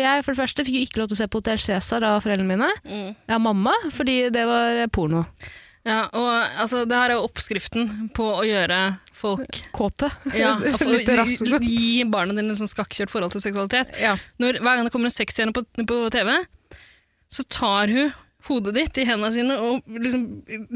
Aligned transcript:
jeg 0.00 0.24
for 0.24 0.34
det 0.34 0.42
første 0.42 0.64
fikk 0.66 0.80
ikke 0.84 1.02
lov 1.02 1.10
til 1.10 1.18
å 1.18 1.20
se 1.22 1.28
på 1.30 1.40
Hotell 1.42 1.60
Cæsar 1.62 2.06
av 2.08 2.22
foreldrene 2.24 2.48
mine. 2.56 2.70
Mm. 2.86 3.12
Ja, 3.30 3.38
mamma, 3.42 3.74
fordi 3.94 4.18
det 4.34 4.46
var 4.48 4.80
porno. 4.94 5.24
Ja, 5.84 6.06
og 6.16 6.28
altså, 6.62 6.86
det 6.88 6.96
her 6.96 7.12
er 7.12 7.18
jo 7.18 7.26
oppskriften 7.26 7.90
på 8.16 8.24
å 8.38 8.44
gjøre 8.48 8.78
folk 9.14 9.58
Kåte. 9.76 10.08
ja, 10.32 10.54
Litt 10.64 11.10
rasende. 11.12 11.60
gi, 11.60 12.06
barna 12.08 12.32
dine 12.36 12.54
et 12.54 12.60
sånn 12.60 12.70
skakkjørt 12.70 13.12
forhold 13.12 13.34
til 13.36 13.44
seksualitet. 13.44 13.92
Ja. 14.00 14.14
Når, 14.40 14.62
hver 14.64 14.78
gang 14.78 14.88
det 14.88 14.94
kommer 14.94 15.12
en 15.12 15.16
sexscene 15.16 15.52
på, 15.56 15.64
på 15.84 15.98
TV, 16.14 16.32
så 17.28 17.44
tar 17.52 17.92
hun 17.92 18.14
hodet 18.48 18.74
ditt 18.76 18.98
i 19.00 19.06
hendene 19.08 19.32
sine 19.32 19.54
og 19.56 19.86
liksom 19.88 20.24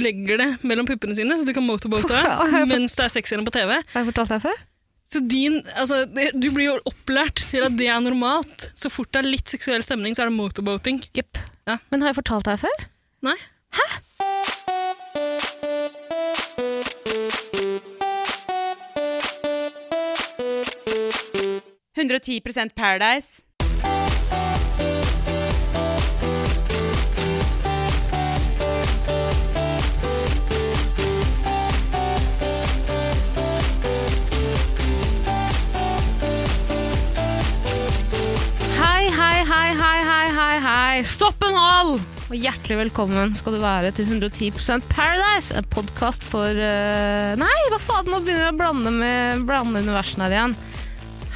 legger 0.01 0.41
det 0.41 0.49
mellom 0.65 0.87
puppene 0.89 1.17
sine, 1.17 1.37
så 1.37 1.45
du 1.45 1.53
kan 1.57 1.67
motorboate 1.67 2.23
mens 2.73 2.97
det 2.97 3.09
er 3.09 3.15
sexscene 3.19 3.45
på 3.49 3.53
TV. 3.57 3.75
Har 3.81 4.03
jeg 4.03 4.11
fortalt 4.13 4.37
deg 4.37 4.45
før? 4.45 4.63
Så 5.09 5.21
din, 5.25 5.63
altså, 5.73 6.03
det, 6.05 6.31
du 6.37 6.51
blir 6.53 6.67
jo 6.67 6.75
opplært 6.89 7.41
til 7.49 7.65
at 7.65 7.79
det 7.81 7.87
er 7.89 8.03
normalt. 8.05 8.69
Så 8.77 8.91
fort 8.93 9.09
det 9.15 9.23
er 9.23 9.31
litt 9.31 9.49
seksuell 9.49 9.85
stemning, 9.85 10.13
så 10.13 10.27
er 10.27 10.29
det 10.29 10.37
motorboating. 10.37 11.01
Yep. 11.17 11.41
Ja. 11.69 11.79
Men 11.89 12.05
har 12.05 12.13
jeg 12.13 12.21
fortalt 12.21 12.49
deg 12.51 12.61
før? 12.61 12.87
Nei? 13.25 13.39
Hæ? 13.73 13.89
Paradise. 22.77 23.48
Stopp 41.07 41.43
en 41.47 41.55
hal! 41.55 41.93
Og 42.29 42.35
hjertelig 42.35 42.79
velkommen 42.81 43.31
skal 43.39 43.55
du 43.55 43.61
være 43.63 43.93
til 43.95 44.09
110% 44.11 44.89
Paradise, 44.91 45.55
en 45.57 45.67
podkast 45.71 46.25
for 46.27 46.49
uh, 46.51 47.37
Nei, 47.39 47.55
hva 47.71 47.79
faen, 47.81 48.11
nå 48.11 48.19
begynner 48.25 48.49
jeg 48.49 48.55
å 48.57 48.59
blande 48.59 48.93
med 48.97 49.45
blande 49.49 49.85
universene 49.85 50.27
her 50.27 50.35
igjen. 50.35 50.57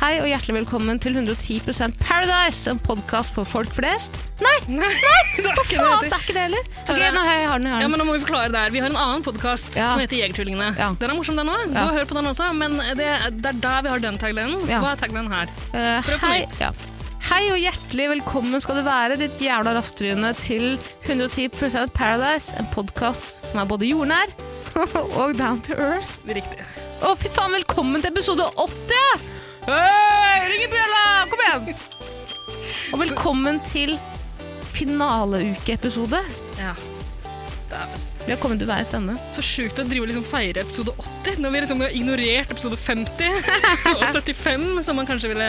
Hei 0.03 0.17
og 0.19 0.27
hjertelig 0.27 0.57
velkommen 0.65 0.99
til 0.99 1.15
110% 1.15 1.95
Paradise, 2.03 2.67
en 2.73 2.81
podkast 2.83 3.37
for 3.37 3.47
folk 3.47 3.71
flest. 3.77 4.19
Nei, 4.43 4.57
Nei, 4.83 4.91
det 5.39 5.47
er 5.47 5.61
ikke 5.63 5.79
faen, 5.79 6.03
det 6.03 6.11
det 6.11 6.17
er 6.17 6.25
ikke 6.27 6.37
det 6.37 6.47
heller. 6.49 6.71
Ok, 6.73 6.89
Tara. 6.91 7.11
nå 7.15 7.23
har 7.29 7.39
jeg 7.39 7.51
har 7.53 7.63
den, 7.63 7.69
jeg 7.71 7.77
har 7.77 7.85
Ja, 7.87 7.91
men 7.93 8.03
nå 8.03 8.09
må 8.09 8.17
vi 8.19 8.25
forklare 8.25 8.51
det 8.53 8.65
her. 8.65 8.75
Vi 8.75 8.83
har 8.83 8.91
en 8.91 8.99
annen 9.05 9.23
podkast 9.29 9.79
Ja. 9.79 9.93
som 9.93 10.03
heter 10.03 10.19
Jegertvillingene. 10.19 10.73
Ja. 10.81 10.91
Den 10.99 11.15
er 11.15 11.21
morsom, 11.21 11.39
den 11.39 11.53
òg. 11.53 11.69
Du 11.71 11.79
har 11.79 11.95
hørt 12.01 12.11
på 12.11 12.19
den 12.19 12.33
også, 12.33 12.51
men 12.59 12.81
det, 12.99 13.13
det 13.39 13.55
er 13.55 13.63
der 13.63 13.87
vi 13.87 13.95
har 13.95 14.03
den 14.11 14.19
taglinen. 14.19 14.67
Hva 14.67 14.97
er 14.97 15.05
taglinen 15.07 15.31
her? 15.33 15.55
Prøv 15.71 16.19
på 16.19 16.33
hei, 16.35 16.43
nytt. 16.49 16.92
Hei 17.33 17.47
og 17.49 17.57
hjertelig 17.57 18.07
velkommen 18.11 18.61
skal 18.61 18.77
du 18.77 18.83
være, 18.85 19.17
ditt 19.17 19.41
jævla 19.41 19.73
rasttryne, 19.73 20.35
til 20.37 20.75
110% 21.07 21.95
Paradise, 21.97 22.53
en 22.61 22.67
podkast 22.75 23.47
som 23.49 23.63
er 23.63 23.69
både 23.71 23.89
jordnær 23.89 24.35
og 25.23 25.33
down 25.39 25.61
to 25.65 25.73
earth. 25.81 26.19
Riktig. 26.29 26.61
Å, 27.01 27.15
fy 27.17 27.31
faen, 27.33 27.55
velkommen 27.57 28.05
til 28.05 28.13
episode 28.13 28.45
80! 28.61 29.25
Hei, 29.65 30.43
ring 30.53 30.67
i 30.67 30.69
bjella! 30.75 31.05
Kom 31.31 31.45
igjen! 31.47 31.81
Og 32.93 33.01
velkommen 33.01 33.61
til 33.65 33.95
finaleukeepisode. 34.77 36.21
Ja. 36.61 36.75
Dæven. 37.71 38.09
Vi 38.27 38.35
har 38.35 38.43
kommet 38.43 38.61
til 38.61 38.69
veis 38.69 38.93
ende. 38.95 39.17
Så 39.33 39.41
sjukt 39.45 39.81
å 39.81 39.87
drive 39.89 40.05
og 40.05 40.13
liksom 40.13 40.29
feire 40.29 40.67
episode 40.67 40.93
80, 41.25 41.41
når 41.41 41.57
vi 41.57 41.65
liksom 41.65 41.81
har 41.81 41.97
ignorert 41.97 42.53
episode 42.53 42.77
50 42.77 43.41
og 43.97 44.05
75, 44.05 44.69
som 44.85 45.01
man 45.01 45.09
kanskje 45.09 45.33
ville 45.33 45.49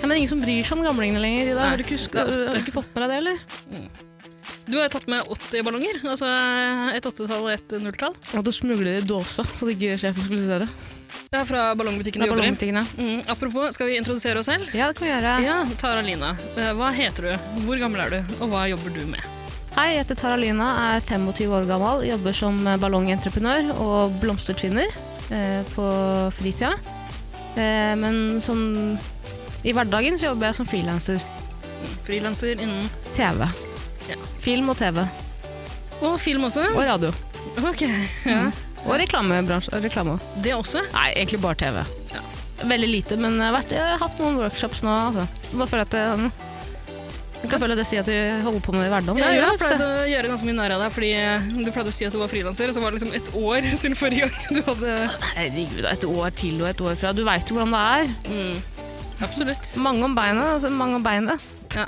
Ja, 0.00 0.06
men 0.08 0.16
ingen 0.16 0.28
som 0.30 0.40
bryr 0.40 0.64
seg 0.64 0.78
om 0.78 0.84
gamlingene 0.86 1.20
lenger. 1.20 1.50
Ida. 1.52 1.58
Nei, 1.60 1.68
Har 1.74 1.76
du 1.76 1.84
ikke, 1.84 1.96
husk- 1.98 2.12
det 2.14 2.20
er 2.22 2.30
åtte. 2.30 2.46
har 2.46 2.54
du 2.54 2.60
ikke 2.64 2.76
fått 2.78 2.94
med 2.94 3.02
deg 3.02 3.10
det, 3.10 3.18
eller? 3.20 3.36
Du 4.70 4.76
har 4.78 4.86
jo 4.86 4.92
tatt 4.94 5.06
med 5.10 5.26
80 5.28 5.62
ballonger. 5.66 6.00
Altså 6.08 6.28
et 6.96 7.04
åttetall 7.04 7.42
og 7.44 7.50
et 7.52 7.74
nulltall. 7.82 8.14
Og 8.38 8.44
du 8.44 8.50
smugler 8.50 8.84
det 8.96 9.04
i 9.04 9.06
dåsa, 9.06 9.44
så 9.44 9.66
det 9.68 9.76
ikke 9.76 9.98
sjefen 10.00 10.24
skulle 10.24 10.46
se 10.46 10.58
det. 10.64 10.68
Ja, 11.34 11.42
fra 11.44 11.74
ballongbutikken 11.74 12.22
er 12.22 12.30
jobber 12.30 12.40
i. 12.40 12.46
ballongbutikkene. 12.46 12.82
Mm, 12.96 13.20
apropos, 13.28 13.74
skal 13.74 13.86
vi 13.90 13.96
introdusere 13.98 14.38
oss 14.38 14.46
selv? 14.46 14.72
Ja, 14.74 14.88
det 14.88 14.96
kan 14.96 15.06
vi 15.06 15.12
gjøre. 15.12 15.34
Ja, 15.44 15.58
Tara 15.78 16.00
Lina. 16.06 16.30
Eh, 16.56 16.72
Hva 16.78 16.92
heter 16.94 17.22
du? 17.22 17.36
Hvor 17.66 17.78
gammel 17.78 18.00
er 18.06 18.10
du? 18.10 18.34
Og 18.40 18.48
hva 18.50 18.64
jobber 18.70 18.94
du 18.94 19.04
med? 19.06 19.20
Hei, 19.76 19.94
jeg 19.94 20.04
heter 20.04 20.16
Tara 20.16 20.36
Lina, 20.36 20.96
er 20.96 21.00
25 21.00 21.50
år 21.52 21.66
gammel, 21.68 22.06
jobber 22.08 22.32
som 22.34 22.56
ballongentreprenør 22.80 23.70
og 23.78 24.16
blomstertvinner 24.22 24.88
eh, 25.30 25.62
på 25.74 25.86
fritida. 26.34 26.72
Eh, 27.56 27.94
men 27.98 28.40
sånn 28.40 28.98
i 29.64 29.72
hverdagen 29.76 30.16
så 30.18 30.30
jobber 30.30 30.50
jeg 30.50 30.58
som 30.60 30.68
frilanser. 30.68 31.20
Frilanser 32.06 32.60
innen 32.60 32.88
TV. 33.14 33.44
Ja. 34.10 34.16
Film 34.40 34.70
og 34.72 34.78
TV. 34.80 35.02
Og 36.00 36.16
film 36.20 36.46
også? 36.48 36.64
Og 36.74 36.82
radio. 36.88 37.10
Ok, 37.68 37.84
ja. 38.26 38.42
Og 38.86 38.94
reklamebransje. 39.00 39.76
Reklame. 39.84 40.16
Det 40.44 40.54
også? 40.56 40.80
Nei, 40.94 41.10
egentlig 41.16 41.40
bare 41.42 41.58
TV. 41.60 41.82
Ja. 42.14 42.22
Veldig 42.70 42.88
lite, 42.88 43.16
men 43.20 43.36
jeg 43.36 43.46
har, 43.48 43.54
vært, 43.56 43.74
jeg 43.76 43.84
har 43.94 44.00
hatt 44.00 44.20
noen 44.20 44.38
workshops 44.40 44.80
nå. 44.84 44.92
Altså. 45.10 45.26
Da 45.52 45.66
føler 45.68 45.84
jeg 45.84 45.90
at 45.90 45.98
jeg, 46.00 46.32
jeg 47.40 47.52
kan 47.52 47.62
føle 47.62 47.76
at 47.76 47.80
jeg 47.80 47.88
sier 47.90 48.02
at 48.04 48.10
jeg 48.12 48.40
holder 48.44 48.64
på 48.64 48.74
med 48.74 48.82
det 48.82 48.88
i 48.88 48.92
hverdagen. 48.94 49.20
Ja, 49.20 49.30
Jeg 49.32 49.44
pleide 49.44 49.52
har 49.52 49.60
pleid 49.60 49.84
å 49.86 50.08
gjøre 50.10 50.32
ganske 50.32 50.48
mye 50.48 50.56
narr 50.58 50.74
av 50.76 50.82
deg, 50.84 50.92
fordi 50.96 51.12
du 51.64 51.70
pleide 51.72 51.92
å 51.92 51.96
si 51.96 52.08
at 52.08 52.16
du 52.16 52.20
var 52.20 52.32
frilanser, 52.32 52.72
og 52.72 52.76
så 52.76 52.82
var 52.84 52.92
det 52.92 53.00
liksom 53.00 53.16
et 53.20 53.30
år 53.40 53.70
siden 53.80 53.96
forrige 54.00 54.28
gang 54.28 54.58
du 54.58 54.60
hadde 54.68 54.96
Herregud, 55.34 55.86
et 55.92 56.04
år 56.10 56.36
til 56.40 56.60
og 56.60 56.68
et 56.72 56.84
år 56.88 57.00
fra. 57.00 57.14
Du 57.16 57.24
veit 57.28 57.48
jo 57.52 57.56
hvordan 57.60 57.76
det 57.76 57.86
er. 58.00 58.14
mm. 58.28 58.60
Absolutt. 59.20 59.74
Mange 59.82 60.04
om 60.06 60.14
beinet, 60.16 60.46
altså 60.56 60.70
mange 60.72 60.96
om 60.96 61.04
beinet. 61.04 61.42
Ja. 61.76 61.86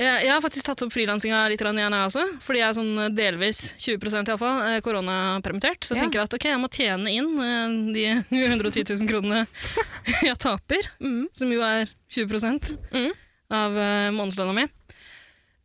Jeg, 0.00 0.22
jeg 0.24 0.30
har 0.32 0.40
faktisk 0.40 0.64
tatt 0.64 0.80
opp 0.86 0.92
frilansinga 0.94 1.42
litt 1.52 1.60
igjen, 1.60 1.76
jeg 1.92 2.06
også. 2.08 2.22
Fordi 2.40 2.60
jeg 2.62 2.68
er 2.70 2.76
sånn 2.78 3.14
delvis, 3.16 3.58
20 3.82 4.22
iallfall, 4.30 4.62
eh, 4.64 4.78
koronapermittert. 4.84 5.84
Så 5.84 5.92
jeg 5.92 6.00
Ja. 6.00 6.04
tenker 6.06 6.22
at 6.24 6.32
ok, 6.38 6.46
jeg 6.48 6.60
må 6.62 6.70
tjene 6.72 7.12
inn 7.12 7.36
eh, 7.36 7.92
de 7.92 8.04
110 8.48 8.84
000 8.96 9.10
kronene 9.10 9.42
jeg 10.30 10.38
taper, 10.40 10.88
Mm. 11.04 11.26
som 11.36 11.52
jo 11.52 11.60
er 11.60 11.90
20 12.08 12.78
Mm. 12.96 13.12
av 13.50 13.72
månedslønna 14.16 14.54
mi. 14.56 14.66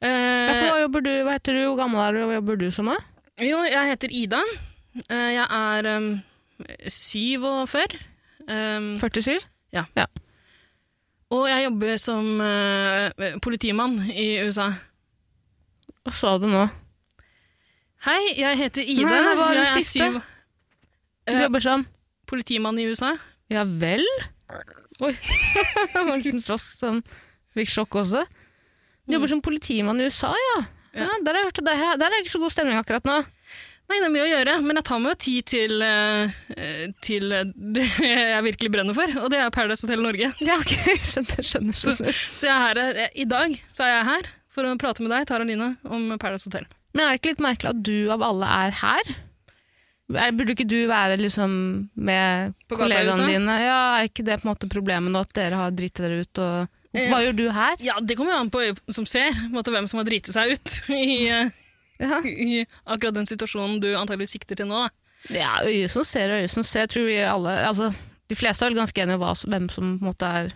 Ja, 0.04 0.12
Eh, 0.12 0.70
hva 0.70 0.81
jobber 0.84 1.02
du, 1.02 1.09
hva 1.24 1.31
heter 1.40 1.54
du, 1.56 1.62
hvor 1.72 1.78
gammel 1.80 2.02
er 2.04 2.12
du, 2.14 2.20
og 2.25 2.28
hva 2.30 2.36
jobber 2.42 2.58
du 2.59 2.68
som? 2.70 2.90
Er? 2.92 3.00
jo, 3.42 3.64
jeg 3.64 3.88
heter 3.90 4.12
Ida. 4.12 4.42
Eh, 5.09 5.31
jeg 5.40 5.48
er 5.50 5.88
um, 5.96 6.22
47. 6.86 7.96
Um, 8.52 9.00
47? 9.00 9.40
Og 11.34 11.47
jeg 11.50 11.63
jobber 11.66 11.97
som 12.02 12.28
eh, 12.44 13.38
politimann 13.44 13.97
i 14.12 14.28
USA. 14.46 14.69
Hva 16.06 16.13
sa 16.13 16.36
du 16.41 16.46
nå? 16.52 16.66
Hei, 18.06 18.36
jeg 18.38 18.59
heter 18.59 18.86
Ida. 18.86 19.09
Nei, 19.09 19.22
nei, 19.25 19.36
hva 19.40 19.47
er 19.50 19.58
det 19.59 19.63
jeg 19.66 19.81
siste. 19.84 20.09
syv- 20.12 20.22
Du 21.25 21.34
Eh, 21.34 21.41
jobber 21.41 21.59
som 21.63 21.88
politimann 22.30 22.78
i 22.78 22.84
USA. 22.86 23.16
Ja 23.50 23.63
vel? 23.66 24.03
Oi. 25.02 25.09
det 25.90 25.96
var 25.96 26.12
en 26.13 26.22
liten 26.22 26.44
frosk 26.46 26.78
som 26.78 27.00
fikk 27.57 27.72
sjokk 27.74 27.97
også. 28.03 28.22
Du 29.09 29.16
jobber 29.18 29.31
som 29.31 29.42
politimann 29.42 29.97
i 30.02 30.06
USA, 30.06 30.30
ja. 30.38 30.57
ja. 30.94 31.07
Ja. 31.07 31.18
der, 31.25 31.34
har 31.34 31.40
jeg 31.42 31.47
hørt, 31.50 31.57
det 31.66 31.66
der 31.66 32.06
er 32.06 32.13
det 32.13 32.22
ikke 32.22 32.36
så 32.36 32.42
god 32.46 32.53
stemning 32.53 32.78
akkurat 32.78 33.09
nå. 33.09 33.18
Nei, 33.85 34.00
det 34.01 34.07
er 34.07 34.13
mye 34.13 34.23
å 34.25 34.29
gjøre, 34.31 34.53
men 34.66 34.79
jeg 34.79 34.88
tar 34.88 35.01
meg 35.01 35.12
jo 35.13 35.18
tid 35.25 35.47
til, 35.51 35.81
eh, 35.85 36.38
eh, 36.56 36.85
til 37.06 37.35
det 37.53 37.85
jeg 38.01 38.46
virkelig 38.47 38.72
brenner 38.73 38.97
for, 38.97 39.12
og 39.22 39.29
det 39.29 39.44
er 39.44 39.53
Paradise 39.53 39.85
Hotel 39.85 40.01
Norge. 40.01 40.31
Ja, 40.41 40.57
ok, 40.57 40.73
skjønner, 41.12 41.46
skjønner. 41.46 41.78
skjønner. 41.78 42.24
Så 42.34 42.50
jeg 42.50 42.56
er 42.56 42.63
her, 42.66 42.81
eh, 43.06 43.13
i 43.22 43.28
dag 43.29 43.53
så 43.69 43.85
er 43.85 43.94
jeg 43.94 44.07
her 44.09 44.31
for 44.56 44.66
å 44.66 44.74
prate 44.81 45.06
med 45.06 45.13
deg, 45.13 45.28
Tara 45.29 45.45
Line, 45.45 45.75
om 45.85 46.09
Paradise 46.18 46.50
Hotel. 46.50 46.66
Men 46.95 47.06
er 47.06 47.13
det 47.13 47.22
ikke 47.22 47.34
litt 47.34 47.45
merkelig 47.45 47.74
at 47.75 47.85
du 47.85 47.95
av 48.16 48.24
alle 48.25 48.50
er 48.66 48.78
her? 48.81 49.16
Er, 50.13 50.34
burde 50.38 50.53
ikke 50.53 50.68
du 50.69 50.78
være 50.90 51.18
liksom 51.18 51.53
med 51.97 52.53
kollegaene 52.69 53.25
dine? 53.25 53.57
Ja, 53.63 53.78
Er 53.97 54.09
ikke 54.09 54.25
det 54.25 54.38
på 54.41 54.45
en 54.47 54.53
måte 54.53 54.69
problemet 54.69 55.12
nå, 55.12 55.24
at 55.25 55.34
dere 55.34 55.59
har 55.59 55.74
driti 55.74 56.06
dere 56.06 56.22
ut? 56.22 56.41
Og... 56.41 56.81
Eh. 56.94 57.07
Hva 57.09 57.22
gjør 57.25 57.38
du 57.38 57.45
her? 57.51 57.78
Ja, 57.84 57.97
det 58.01 58.18
kommer 58.18 58.35
jo 58.35 58.41
an 58.44 58.51
på 58.53 58.62
øyet 58.62 58.81
som 58.94 59.07
ser, 59.09 59.33
på 59.33 59.57
måte, 59.57 59.74
hvem 59.74 59.89
som 59.89 60.00
har 60.00 60.07
driti 60.07 60.36
seg 60.36 60.54
ut 60.54 60.75
i, 60.95 61.25
eh, 61.33 61.50
Ja. 62.01 62.19
i 62.50 62.65
akkurat 62.83 63.15
den 63.18 63.30
situasjonen 63.30 63.80
du 63.83 63.92
antagelig 63.95 64.31
sikter 64.33 64.59
til 64.59 64.69
nå. 64.71 64.86
Da. 64.86 64.89
Ja, 65.33 65.53
øye 65.65 65.88
som 65.89 66.06
ser, 66.06 66.33
øye 66.38 66.50
som 66.51 66.65
ser. 66.65 66.86
Jeg 66.86 66.95
tror 66.95 67.07
vi 67.09 67.21
alle, 67.25 67.56
altså, 67.68 67.92
de 68.30 68.38
fleste 68.38 68.65
er 68.65 68.74
vel 68.74 68.81
ganske 68.81 69.01
enige 69.01 69.18
om 69.18 69.24
hva, 69.24 69.33
hvem 69.33 69.69
som 69.74 69.95
på 69.95 70.06
en 70.06 70.12
måte 70.12 70.33
er 70.42 70.51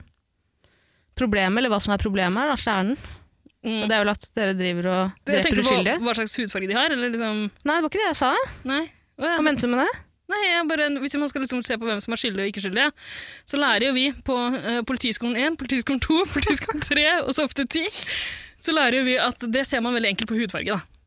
problemet, 1.19 1.61
eller 1.61 1.73
hva 1.73 1.81
som 1.83 1.93
er 1.95 2.01
problemet 2.01 2.43
her, 2.43 2.51
da, 2.53 2.59
kjernen. 2.59 2.99
Mm. 3.59 3.81
Og 3.81 3.89
det 3.89 3.95
er 3.95 4.03
vel 4.05 4.11
at 4.13 4.29
dere 4.37 4.53
driver 4.55 4.85
og 4.87 5.25
dreper 5.27 5.59
uskyldige. 5.59 5.97
hva 5.99 6.13
slags 6.15 6.37
hudfarge 6.39 6.69
de 6.69 6.77
har, 6.77 6.93
eller 6.95 7.11
liksom 7.11 7.41
Nei, 7.49 7.73
det 7.73 7.81
var 7.83 7.89
ikke 7.89 7.99
det 7.99 8.05
jeg 8.05 8.19
sa. 8.21 8.29
Nei. 8.69 8.85
Å, 9.19 9.25
ja. 9.25 9.33
Hva 9.35 9.43
mente 9.43 9.67
du 9.67 9.73
med 9.73 9.83
det? 9.83 9.89
Nei, 10.29 10.39
jeg 10.45 10.67
bare, 10.69 10.87
Hvis 11.01 11.17
man 11.17 11.31
skal 11.31 11.43
liksom 11.43 11.63
se 11.65 11.75
på 11.81 11.87
hvem 11.89 11.99
som 12.03 12.13
er 12.13 12.21
skyldig 12.21 12.43
og 12.43 12.51
ikke 12.51 12.63
skyldig, 12.63 12.85
så 13.49 13.59
lærer 13.59 13.89
jo 13.89 13.95
vi 13.97 14.05
på 14.25 14.35
uh, 14.37 14.79
Politiskolen 14.87 15.35
1, 15.41 15.57
Politiskolen 15.59 15.99
2, 16.05 16.21
Politiskolen 16.35 16.85
3 16.85 17.07
og 17.25 17.33
så 17.35 17.47
opp 17.49 17.57
til 17.57 17.67
10, 17.67 17.99
så 18.63 18.75
lærer 18.75 19.01
jo 19.01 19.09
vi 19.09 19.17
at 19.19 19.43
det 19.51 19.65
ser 19.67 19.83
man 19.83 19.97
veldig 19.97 20.13
enkelt 20.13 20.31
på 20.31 20.39
hudfarge. 20.39 20.77
da. 20.77 20.98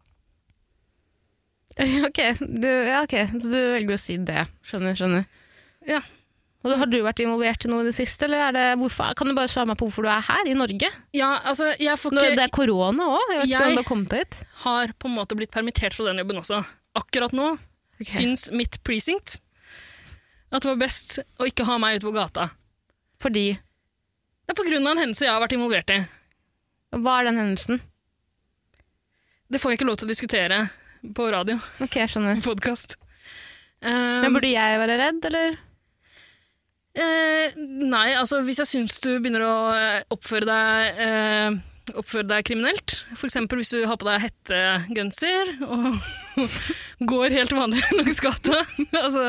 Ok, 2.08 2.18
du, 2.40 2.68
ja, 2.68 3.02
ok, 3.06 3.14
så 3.40 3.48
du 3.52 3.58
velger 3.76 3.94
å 3.96 4.00
si 4.00 4.16
det. 4.20 4.44
Skjønner, 4.68 4.96
skjønner. 4.98 5.24
Ja. 5.88 6.00
Og 6.62 6.76
Har 6.78 6.86
du 6.86 6.98
vært 7.02 7.18
involvert 7.24 7.64
i 7.66 7.70
noe 7.72 7.82
i 7.82 7.88
det 7.88 7.94
siste, 7.96 8.28
eller 8.28 8.44
er 8.46 8.52
det, 8.54 8.64
hvorfor, 8.78 9.16
kan 9.18 9.26
du 9.26 9.34
bare 9.34 9.50
svare 9.50 9.66
meg 9.66 9.78
på 9.80 9.88
hvorfor 9.88 10.06
du 10.06 10.10
er 10.12 10.22
her 10.28 10.46
i 10.46 10.54
Norge? 10.54 10.90
Ja, 11.16 11.32
altså, 11.50 11.72
jeg 11.82 11.98
får 11.98 12.12
ikke... 12.12 12.20
Når 12.20 12.36
det 12.38 12.44
er 12.44 12.52
korona 12.54 13.08
òg, 13.16 13.24
jeg 13.32 13.40
vet 13.40 13.50
Jeg- 13.50 13.82
har 13.82 14.04
hit. 14.12 14.38
har 14.62 14.92
på 14.94 15.10
en 15.10 15.16
måte 15.16 15.38
blitt 15.38 15.50
permittert 15.50 15.96
fra 15.96 16.06
den 16.06 16.22
jobben 16.22 16.38
også. 16.38 16.60
Akkurat 17.00 17.34
nå 17.34 17.48
syns 18.02 18.48
mitt 18.54 18.78
precinct 18.86 19.40
at 20.52 20.60
det 20.62 20.68
var 20.68 20.78
best 20.84 21.16
å 21.40 21.46
ikke 21.48 21.64
ha 21.64 21.78
meg 21.80 21.96
ute 21.98 22.06
på 22.06 22.12
gata. 22.14 22.50
Fordi 23.22 23.46
Det 23.56 24.52
er 24.52 24.58
på 24.58 24.66
grunn 24.68 24.86
av 24.86 24.92
en 24.94 25.02
hendelse 25.06 25.24
jeg 25.24 25.32
har 25.32 25.40
vært 25.42 25.54
involvert 25.56 25.90
i. 25.94 25.98
Hva 26.92 27.18
er 27.20 27.28
den 27.30 27.38
hendelsen? 27.40 27.80
Det 29.50 29.60
får 29.62 29.72
jeg 29.72 29.78
ikke 29.80 29.88
lov 29.88 29.98
til 30.00 30.08
å 30.08 30.12
diskutere 30.12 30.58
på 31.16 31.26
radio. 31.34 31.58
Ok, 31.82 31.98
jeg 32.02 32.12
skjønner. 32.12 32.40
Podkast. 32.48 32.96
Men 33.82 34.30
burde 34.34 34.52
jeg 34.52 34.78
være 34.78 34.96
redd, 35.00 35.24
eller? 35.26 35.56
Eh, 36.92 37.54
nei, 37.88 38.12
altså 38.20 38.42
hvis 38.44 38.60
jeg 38.60 38.68
syns 38.68 38.98
du 39.00 39.14
begynner 39.16 39.42
å 39.46 39.52
eh, 39.72 40.02
oppføre 40.12 40.44
deg 40.44 40.98
eh, 41.00 41.54
Oppføre 41.98 42.26
deg 42.28 42.44
kriminelt, 42.46 42.92
f.eks. 43.16 43.38
hvis 43.48 43.72
du 43.72 43.78
har 43.88 43.96
på 43.98 44.06
deg 44.06 44.20
hettegenser 44.22 45.48
og 45.66 45.96
går 47.10 47.34
helt 47.34 47.54
vanlig 47.56 47.80
langs 47.98 48.20
gata. 48.22 48.60
altså, 49.00 49.24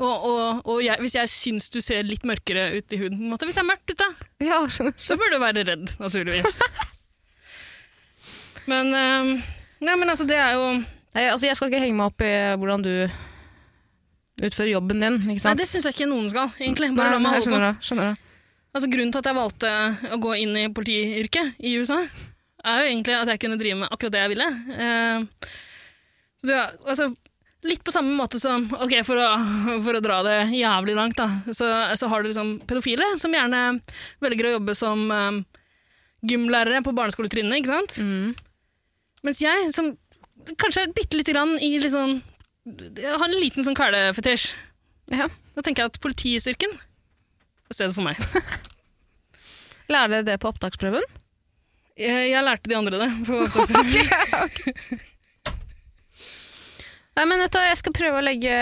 og 0.00 0.24
og, 0.26 0.40
og 0.66 0.80
jeg, 0.82 0.98
hvis 1.04 1.14
jeg 1.20 1.30
syns 1.30 1.68
du 1.72 1.78
ser 1.84 2.02
litt 2.08 2.24
mørkere 2.26 2.66
ut 2.80 2.96
i 2.96 2.98
huden, 3.04 3.20
på 3.20 3.28
en 3.28 3.36
måte. 3.36 3.46
hvis 3.48 3.60
det 3.60 3.62
er 3.62 3.68
mørkt 3.70 3.92
ute, 3.94 4.08
Ja, 4.48 4.58
så 4.72 5.20
bør 5.20 5.36
du 5.36 5.38
være 5.44 5.62
redd, 5.68 5.94
naturligvis. 6.02 6.58
men, 8.72 8.90
eh, 8.96 9.30
nei, 9.86 9.94
men 10.00 10.10
altså, 10.10 10.26
det 10.28 10.40
er 10.42 10.56
jo 10.58 10.66
Nei, 11.16 11.24
altså, 11.32 11.48
jeg 11.48 11.56
skal 11.56 11.70
ikke 11.72 11.80
henge 11.80 11.96
meg 11.96 12.10
opp 12.12 12.22
i 12.26 12.32
hvordan 12.60 12.84
du 12.84 12.92
utfører 14.46 14.74
jobben 14.74 15.00
din, 15.00 15.14
ikke 15.32 15.40
sant? 15.42 15.54
Nei, 15.56 15.62
det 15.62 15.68
syns 15.70 15.86
jeg 15.88 15.96
ikke 15.96 16.08
noen 16.10 16.28
skal, 16.28 16.50
egentlig. 16.60 16.90
Bare 16.96 17.14
la 17.14 17.20
meg 17.24 17.38
holde 17.38 17.46
holde 17.46 17.48
på. 17.48 17.50
skjønner 17.56 17.68
det. 17.72 17.86
Skjønner 17.88 18.10
det. 18.10 18.22
Altså, 18.76 18.90
grunnen 18.92 19.12
til 19.14 19.22
at 19.22 19.28
jeg 19.30 19.38
valgte 19.38 19.70
å 20.12 20.18
gå 20.20 20.32
inn 20.42 20.56
i 20.60 20.66
politiyrket 20.76 21.62
i 21.64 21.72
USA, 21.80 22.02
er 22.66 22.82
jo 22.82 22.90
egentlig 22.90 23.14
at 23.16 23.30
jeg 23.32 23.40
kunne 23.46 23.56
drive 23.60 23.78
med 23.80 23.94
akkurat 23.94 24.12
det 24.12 24.20
jeg 24.26 24.32
ville. 24.34 24.48
Eh, 24.76 25.54
så 26.42 26.52
er- 26.52 26.76
altså, 26.84 27.08
litt 27.66 27.80
på 27.86 27.94
samme 27.94 28.12
måte 28.14 28.38
som 28.38 28.66
Ok, 28.76 28.92
for 29.08 29.16
å, 29.16 29.30
for 29.82 29.96
å 29.96 30.02
dra 30.04 30.20
det 30.26 30.36
jævlig 30.52 30.94
langt, 30.98 31.16
da, 31.16 31.30
så, 31.48 31.70
så 31.96 32.10
har 32.12 32.22
du 32.22 32.28
liksom 32.28 32.58
pedofile 32.68 33.08
som 33.18 33.32
gjerne 33.32 33.80
velger 34.20 34.50
å 34.50 34.56
jobbe 34.58 34.76
som 34.76 35.06
eh, 35.10 35.40
gymlærere 36.28 36.84
på 36.84 36.92
barneskoletrinnet, 36.92 37.56
ikke 37.62 37.72
sant? 37.72 37.96
Mm. 38.04 38.34
Mens 39.24 39.40
jeg, 39.40 39.72
som 39.72 39.94
kanskje 40.60 40.86
bitte 40.94 41.18
lite 41.18 41.34
grann 41.34 41.56
i 41.62 41.74
sånn 41.90 42.20
Jeg 42.66 43.12
har 43.18 43.26
en 43.28 43.36
liten 43.40 43.66
sånn 43.66 43.76
kvelefetisj. 43.78 44.52
Ja. 45.14 45.28
Da 45.56 45.62
tenker 45.62 45.84
jeg 45.84 45.92
at 45.94 46.00
politistyrken 46.02 46.72
er 46.76 47.74
stedet 47.74 47.94
for 47.96 48.06
meg. 48.06 48.18
Lærer 49.92 50.10
dere 50.16 50.26
det 50.26 50.40
på 50.42 50.50
opptaksprøven? 50.50 51.04
Jeg, 51.96 52.30
jeg 52.32 52.42
lærte 52.44 52.68
de 52.70 52.76
andre 52.78 52.98
det. 53.04 53.10
På 53.28 53.38
opptaksprøven. 53.46 55.04
Nei, 57.16 57.24
men 57.24 57.40
vet 57.40 57.54
du, 57.54 57.60
Jeg 57.64 57.78
skal 57.80 57.94
prøve 57.96 58.18
å 58.20 58.24
legge 58.26 58.56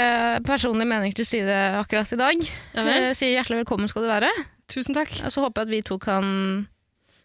personlige 0.47 0.87
meninger 0.87 1.17
til 1.19 1.27
side 1.27 1.57
akkurat 1.81 2.13
i 2.15 2.19
dag. 2.21 2.45
Ja. 2.77 2.85
Eh, 2.85 3.09
Si 3.19 3.33
hjertelig 3.33 3.65
velkommen 3.65 3.91
skal 3.91 4.05
du 4.07 4.11
være. 4.13 4.31
Tusen 4.71 4.95
takk. 4.95 5.11
Og 5.27 5.33
så 5.35 5.43
håper 5.43 5.65
jeg 5.65 5.67
at 5.67 5.73
vi 5.75 5.81
to 5.89 5.99
kan 6.03 6.29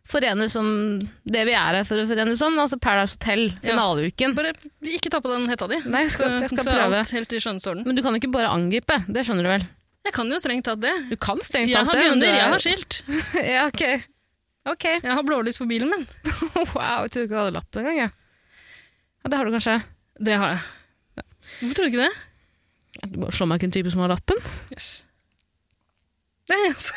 forenes 0.10 0.54
som 0.56 0.68
det 1.00 1.44
vi 1.48 1.54
er 1.54 1.78
her 1.80 1.84
for 1.88 2.02
å 2.02 2.06
forenes 2.10 2.40
som, 2.42 2.56
altså 2.60 2.80
Paradise 2.82 3.16
Hotel, 3.20 3.44
Ja. 3.62 3.72
finaleuken. 3.72 4.36
Bare 4.38 4.54
ikke 4.82 5.12
ta 5.14 5.20
på 5.22 5.30
den 5.34 5.48
hetta 5.52 5.68
di. 5.70 5.78
Nei, 5.86 6.04
jeg 6.08 6.12
skal, 6.18 6.40
jeg 6.42 6.50
skal 6.54 6.64
så 6.66 6.74
prøve. 6.76 7.02
alt 7.04 7.12
helt 7.16 7.34
i 7.34 7.42
skjønnhetsorden. 7.44 7.86
Men 7.86 7.96
du 7.96 8.02
kan 8.06 8.16
ikke 8.18 8.32
bare 8.34 8.50
angripe, 8.54 8.98
det 9.08 9.26
skjønner 9.28 9.44
du 9.46 9.52
vel? 9.54 9.68
Jeg 10.10 10.14
kan 10.16 10.32
jo 10.32 10.40
strengt 10.42 10.66
tatt 10.66 10.80
det. 10.82 10.94
Du 11.12 11.16
kan 11.18 11.38
strengt 11.46 11.72
tatt 11.76 11.86
det. 11.92 12.00
Jeg 12.02 12.10
har 12.10 12.16
gunner, 12.16 12.28
er- 12.28 12.40
jeg 12.40 12.50
har 12.54 12.64
skilt. 12.64 13.04
ja, 13.54 13.66
ok. 13.68 14.08
Ok. 14.74 14.86
Jeg 15.04 15.14
har 15.14 15.24
blålys 15.24 15.58
på 15.60 15.68
bilen 15.70 15.90
min. 15.92 16.08
Wow, 16.74 17.04
jeg 17.06 17.12
trodde 17.12 17.26
ikke 17.28 17.36
du 17.36 17.40
hadde 17.40 17.54
lapp 17.60 17.78
engang. 17.80 17.98
Ja. 17.98 18.10
Ja, 19.24 19.30
det 19.30 19.38
har 19.38 19.46
du 19.46 19.52
kanskje. 19.52 19.76
Det 20.20 20.36
har 20.40 20.50
jeg. 20.56 21.26
Hvorfor 21.60 21.76
tror 21.76 21.86
du 21.86 21.92
ikke 21.92 22.08
det? 22.08 23.12
Du 23.14 23.20
bare 23.22 23.32
slår 23.36 23.48
meg 23.48 23.60
ikke 23.60 23.68
en 23.70 23.76
type 23.78 23.92
som 23.94 24.02
har 24.04 24.12
lappen. 24.12 24.42
Yes. 24.74 24.90
Nei, 26.50 26.60
altså. 26.70 26.94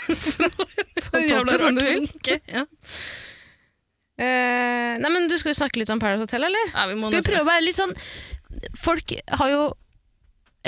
Så 1.03 1.71
du 1.77 1.83
vil. 1.85 2.07
Ja. 2.49 2.63
Eh, 4.23 4.93
nei, 5.01 5.11
men 5.11 5.27
Du 5.31 5.35
skal 5.41 5.53
jo 5.55 5.59
snakke 5.59 5.81
litt 5.81 5.91
om 5.93 6.01
Paradise 6.03 6.27
Hotel, 6.27 6.45
eller? 6.49 6.71
ja, 6.75 6.87
vi 6.91 6.97
må 7.01 7.09
Skal 7.11 7.23
vi 7.23 7.31
prøve 7.33 7.45
å 7.47 7.49
være 7.49 7.65
litt 7.65 7.79
sånn 7.79 7.95
Folk 8.79 9.15
har 9.41 9.49
jo 9.51 9.63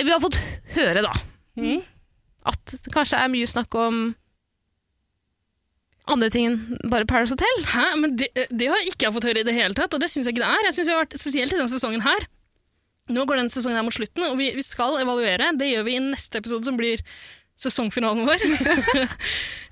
Vi 0.01 0.11
har 0.11 0.23
fått 0.25 0.39
høre, 0.79 1.03
da, 1.07 1.13
Mm. 1.55 1.85
at 2.51 2.73
det 2.73 2.91
kanskje 2.91 3.15
er 3.23 3.29
mye 3.31 3.47
snakk 3.47 3.77
om 3.79 3.99
andre 6.11 6.29
ting 6.35 6.49
enn 6.49 6.57
bare 6.91 7.07
Paradise 7.09 7.33
Hotel. 7.37 7.63
Hæ? 7.71 7.85
Men 8.01 8.17
det, 8.19 8.27
det 8.51 8.67
har 8.73 8.83
ikke 8.91 9.13
fått 9.15 9.25
høre 9.29 9.45
i 9.45 9.47
det 9.47 9.55
hele 9.55 9.77
tatt, 9.79 9.95
og 9.95 10.03
det 10.03 10.09
syns 10.13 10.27
jeg 10.27 10.35
ikke 10.35 10.43
det 10.43 10.49
er. 10.51 10.67
Jeg 10.67 10.75
synes 10.77 10.91
vi 10.91 10.95
har 10.97 11.05
vært 11.05 11.15
Spesielt 11.23 11.55
i 11.55 11.61
denne 11.61 11.71
sesongen 11.71 12.03
her. 12.05 12.27
Nå 13.15 13.23
går 13.31 13.39
denne 13.39 13.55
sesongen 13.55 13.79
her 13.79 13.87
mot 13.87 13.95
slutten, 13.95 14.27
og 14.27 14.35
vi, 14.41 14.51
vi 14.59 14.65
skal 14.67 14.99
evaluere. 15.01 15.53
Det 15.61 15.71
gjør 15.71 15.87
vi 15.87 15.95
i 15.97 16.03
neste 16.11 16.43
episode, 16.43 16.67
som 16.69 16.77
blir 16.81 17.01
sesongfinalen 17.61 18.27
vår. 18.29 18.45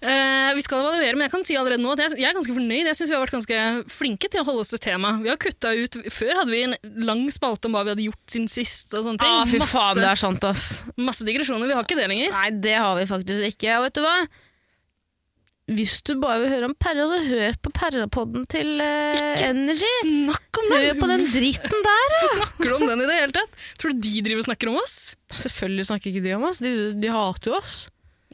Eh, 0.03 0.49
vi 0.57 0.63
skal 0.67 0.81
evaluere, 0.83 1.15
men 1.15 1.29
jeg 1.29 1.31
kan 1.31 1.45
si 1.47 1.55
allerede 1.55 1.79
nå 1.79 1.93
at 1.95 2.01
jeg, 2.03 2.17
jeg 2.19 2.27
er 2.27 2.35
ganske 2.35 2.55
fornøyd. 2.57 2.89
Jeg 2.89 2.99
syns 2.99 3.13
vi 3.13 3.15
har 3.15 3.21
vært 3.23 3.37
ganske 3.37 3.59
flinke 3.95 4.27
til 4.33 4.43
å 4.43 4.47
holde 4.49 4.65
oss 4.65 4.73
til 4.75 4.81
tema. 4.83 5.13
Vi 5.23 5.31
har 5.31 5.39
kutta 5.39 5.71
ut 5.79 5.95
Før 6.11 6.41
hadde 6.41 6.51
vi 6.51 6.65
en 6.67 6.75
lang 7.07 7.23
spalte 7.31 7.71
om 7.71 7.77
hva 7.77 7.85
vi 7.87 7.93
hadde 7.93 8.09
gjort 8.09 8.35
siden 8.35 8.51
sist. 8.51 8.89
og 8.91 9.07
sånne 9.07 9.23
ting. 9.23 9.31
Ah, 9.31 9.47
fy 9.47 9.61
masse, 9.63 9.79
faen, 9.79 10.01
det 10.03 10.09
er 10.11 10.19
sant, 10.19 10.49
ass. 10.51 10.65
masse 10.99 11.23
digresjoner. 11.29 11.71
Vi 11.71 11.77
har 11.79 11.87
ikke 11.87 12.01
det 12.01 12.09
lenger. 12.11 12.35
Nei, 12.35 12.49
det 12.67 12.75
har 12.83 12.99
vi 12.99 13.07
faktisk 13.13 13.47
ikke. 13.53 13.77
Og 13.79 13.87
vet 13.87 14.01
du 14.01 14.03
hva? 14.03 14.17
Hvis 15.71 16.01
du 16.03 16.17
bare 16.19 16.41
vil 16.43 16.51
høre 16.51 16.67
om 16.67 16.75
Perra, 16.75 17.05
så 17.07 17.21
hør 17.23 17.55
på 17.63 17.71
Perrapodden 17.77 18.43
til 18.51 18.81
eh, 18.83 19.45
Energy. 19.47 19.91
Snakk 20.01 20.59
om 20.59 20.67
den! 20.73 20.81
Hør 20.89 20.97
på 20.99 21.09
den 21.13 21.23
dritten 21.31 21.85
der! 21.87 22.09
Hvorfor 22.17 22.33
snakker 22.41 22.67
du 22.67 22.75
om 22.81 22.85
den 22.91 23.05
i 23.05 23.07
det 23.07 23.19
hele 23.21 23.37
tatt? 23.37 23.55
Tror 23.79 23.95
du 23.95 24.01
de 24.03 24.15
driver 24.27 24.43
og 24.43 24.49
snakker 24.49 24.73
om 24.73 24.81
oss? 24.81 24.97
Selvfølgelig 25.39 25.87
snakker 25.93 26.11
ikke 26.11 26.25
de 26.27 26.35
om 26.35 26.49
oss. 26.51 26.59
De, 26.65 26.75
de 26.99 27.13
hater 27.15 27.53
jo 27.53 27.61
oss. 27.61 27.77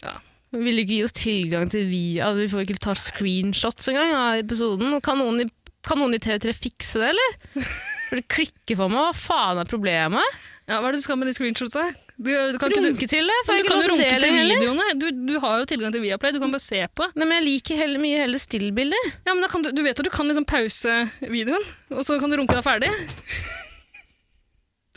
Ja. 0.00 0.14
Vi 0.56 0.64
vil 0.64 0.80
ikke 0.80 0.94
gi 0.94 1.02
oss 1.04 1.16
tilgang 1.18 1.68
til 1.68 1.84
via 1.90 2.30
Vi 2.32 2.46
får 2.48 2.64
ikke 2.64 2.80
ta 2.80 2.94
screenshots 2.96 3.90
engang 3.92 4.14
av 4.16 4.40
episoden. 4.40 4.96
Kan 5.04 5.20
noen, 5.20 5.44
i, 5.44 5.74
kan 5.84 6.00
noen 6.00 6.16
i 6.16 6.22
TV3 6.24 6.56
fikse 6.56 7.04
det, 7.04 7.12
eller? 7.12 7.38
For 8.08 8.16
det 8.16 8.28
klikker 8.32 8.78
for 8.80 8.88
meg. 8.88 9.04
Hva 9.04 9.12
faen 9.20 9.60
er 9.60 9.68
problemet? 9.68 10.36
Ja, 10.64 10.78
Hva 10.80 10.88
er 10.88 10.96
det 10.96 11.02
du 11.02 11.04
skal 11.04 11.20
med 11.20 11.28
de 11.28 11.34
screenshotsa? 11.36 11.90
Du, 12.18 12.32
du 12.34 12.56
kan 12.58 12.72
ikke, 12.72 12.80
du, 12.98 13.06
til 13.06 13.28
det? 13.30 13.34
Får 13.46 13.60
du 13.62 13.68
kan 13.68 13.78
jo 13.78 13.90
runke 13.92 14.06
til 14.18 14.32
videoene. 14.34 14.86
Du, 14.98 15.04
du 15.28 15.36
har 15.38 15.60
jo 15.60 15.66
tilgang 15.70 15.92
til 15.94 16.02
Viaplay, 16.02 16.32
du 16.34 16.40
kan 16.42 16.50
bare 16.50 16.64
se 16.64 16.80
på. 16.98 17.06
Nei, 17.14 17.28
men 17.28 17.36
jeg 17.38 17.44
liker 17.46 17.78
heller, 17.78 18.02
mye 18.02 18.18
heller 18.24 18.42
stillbilder. 18.42 19.12
Ja, 19.28 19.36
men 19.38 19.46
du, 19.46 19.70
du 19.70 19.82
vet 19.86 20.00
at 20.02 20.08
du 20.08 20.10
kan 20.10 20.26
liksom 20.26 20.46
pause 20.50 20.96
videoen, 21.22 21.62
og 21.94 22.02
så 22.08 22.18
kan 22.18 22.34
du 22.34 22.40
runke 22.40 22.58
deg 22.58 22.66
ferdig. 22.66 22.90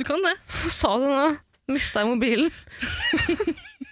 Du 0.01 0.04
kan 0.08 0.24
det. 0.25 0.34
Hva 0.63 0.74
sa 0.74 0.96
du 0.98 1.06
nå? 1.12 1.28
Mista 1.72 2.01
jeg 2.01 2.10
mobilen? 2.10 2.50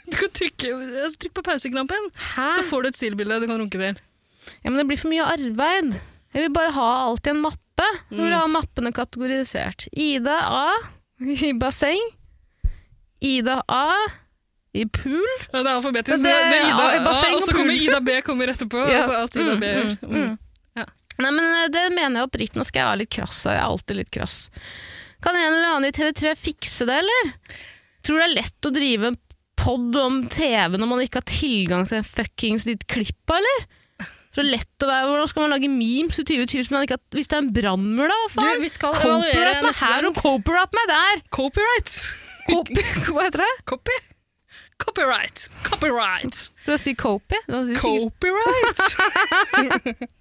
Du 0.09 0.15
kan 0.17 0.31
trykke, 0.33 0.71
altså, 1.05 1.19
trykk 1.21 1.35
på 1.37 1.43
pauseknappen, 1.45 2.07
så 2.33 2.63
får 2.65 2.81
du 2.81 2.87
et 2.89 2.97
stillbilde 2.97 3.43
du 3.43 3.49
kan 3.51 3.59
runke 3.61 3.77
til. 3.77 3.99
Ja, 4.63 4.71
men 4.71 4.79
det 4.81 4.87
blir 4.89 4.97
for 4.97 5.13
mye 5.13 5.27
arbeid. 5.37 5.93
Jeg 6.33 6.47
vil 6.47 6.53
bare 6.55 6.73
ha 6.73 6.87
alt 7.05 7.29
i 7.29 7.35
en 7.35 7.43
mappe. 7.45 7.85
Jeg 8.09 8.17
vil 8.17 8.33
Mm. 8.33 8.39
ha 8.41 8.47
mappene 8.57 8.91
kategorisert. 8.91 9.85
Ida 9.93 10.39
A 10.49 10.71
i 11.21 11.53
basseng. 11.53 12.01
Ida 13.21 13.61
A 13.67 13.85
i 14.73 14.85
pool. 14.85 15.25
Ja, 15.51 15.63
det 15.63 15.65
er 15.65 15.73
alfabetisk. 15.79 16.23
Det- 16.23 16.33
er 16.33 16.67
Ida 16.69 16.83
A, 16.85 16.99
basseng 17.07 17.35
og 17.35 17.41
så 17.43 17.55
kommer 17.55 17.73
pool. 17.73 17.87
Ida 17.87 17.99
B 18.05 18.19
kommer 18.25 18.51
etterpå. 18.53 18.83
Ja. 18.93 19.01
Altså 19.01 19.17
alt 19.23 19.35
Ida 19.35 19.55
Mm, 19.55 19.59
B 19.59 19.71
gjør. 19.73 19.89
mm, 20.03 20.13
mm. 20.13 20.37
Ja. 20.77 20.85
Nei, 21.19 21.31
men 21.31 21.43
eh, 21.63 21.67
det 21.73 21.85
mener 21.95 22.21
jeg 22.21 22.29
oppriktig. 22.29 22.55
Nå 22.61 22.65
skal 22.69 22.79
jeg 22.83 22.89
være 22.91 23.01
litt 23.03 23.13
krass. 23.17 23.41
Jeg 23.49 23.57
er 23.57 23.65
alltid 23.65 23.97
litt 24.03 24.11
krass. 24.13 24.37
Kan 25.25 25.35
en 25.35 25.49
eller 25.53 25.73
annen 25.73 25.89
i 25.89 25.95
TV3 25.97 26.35
fikse 26.39 26.85
det, 26.87 26.99
eller? 27.01 27.33
Tror 28.05 28.15
du 28.15 28.21
det 28.23 28.29
er 28.29 28.37
lett 28.37 28.69
å 28.69 28.71
drive 28.71 29.09
en 29.11 29.17
pod 29.59 29.97
om 29.99 30.21
TV 30.31 30.77
når 30.79 30.87
man 30.87 31.01
ikke 31.03 31.19
har 31.19 31.27
tilgang 31.27 31.83
til 31.89 31.97
en 31.99 32.07
fuckings 32.07 32.63
ditt 32.69 32.85
klipp, 32.87 33.33
eller? 33.35 33.65
Så 34.31 34.43
lett 34.45 34.85
å 34.85 34.87
være, 34.87 35.09
Hvordan 35.09 35.27
skal 35.27 35.41
man 35.43 35.51
lage 35.57 35.67
memes 35.73 36.19
i 36.21 36.23
2020 36.23 36.55
hvis, 36.61 36.69
man 36.71 36.85
ikke 36.85 36.95
har, 36.95 37.01
hvis 37.17 37.27
det 37.27 37.35
er 37.35 37.41
en 37.43 37.51
brannmur, 37.51 38.07
da? 38.13 38.17
Faen? 38.31 38.53
Du, 38.55 38.61
vi 38.63 38.69
skal 38.71 38.93
evaluere 38.93 39.33
Copyright 39.33 39.65
meg 39.65 39.79
her 39.83 40.07
og 40.07 40.19
copyright 40.21 40.77
meg 40.77 40.91
der! 40.93 41.23
Copyright. 41.33 41.95
Copy, 42.49 42.83
hva 43.13 43.25
heter 43.27 43.43
det? 43.45 43.51
Copy. 43.69 43.97
Copyright. 44.79 45.49
Copyright. 45.67 46.37
For 46.65 46.77
å 46.77 46.79
si 46.79 46.93
copy? 46.95 47.35
Du 47.47 47.73
Copyright! 47.79 48.79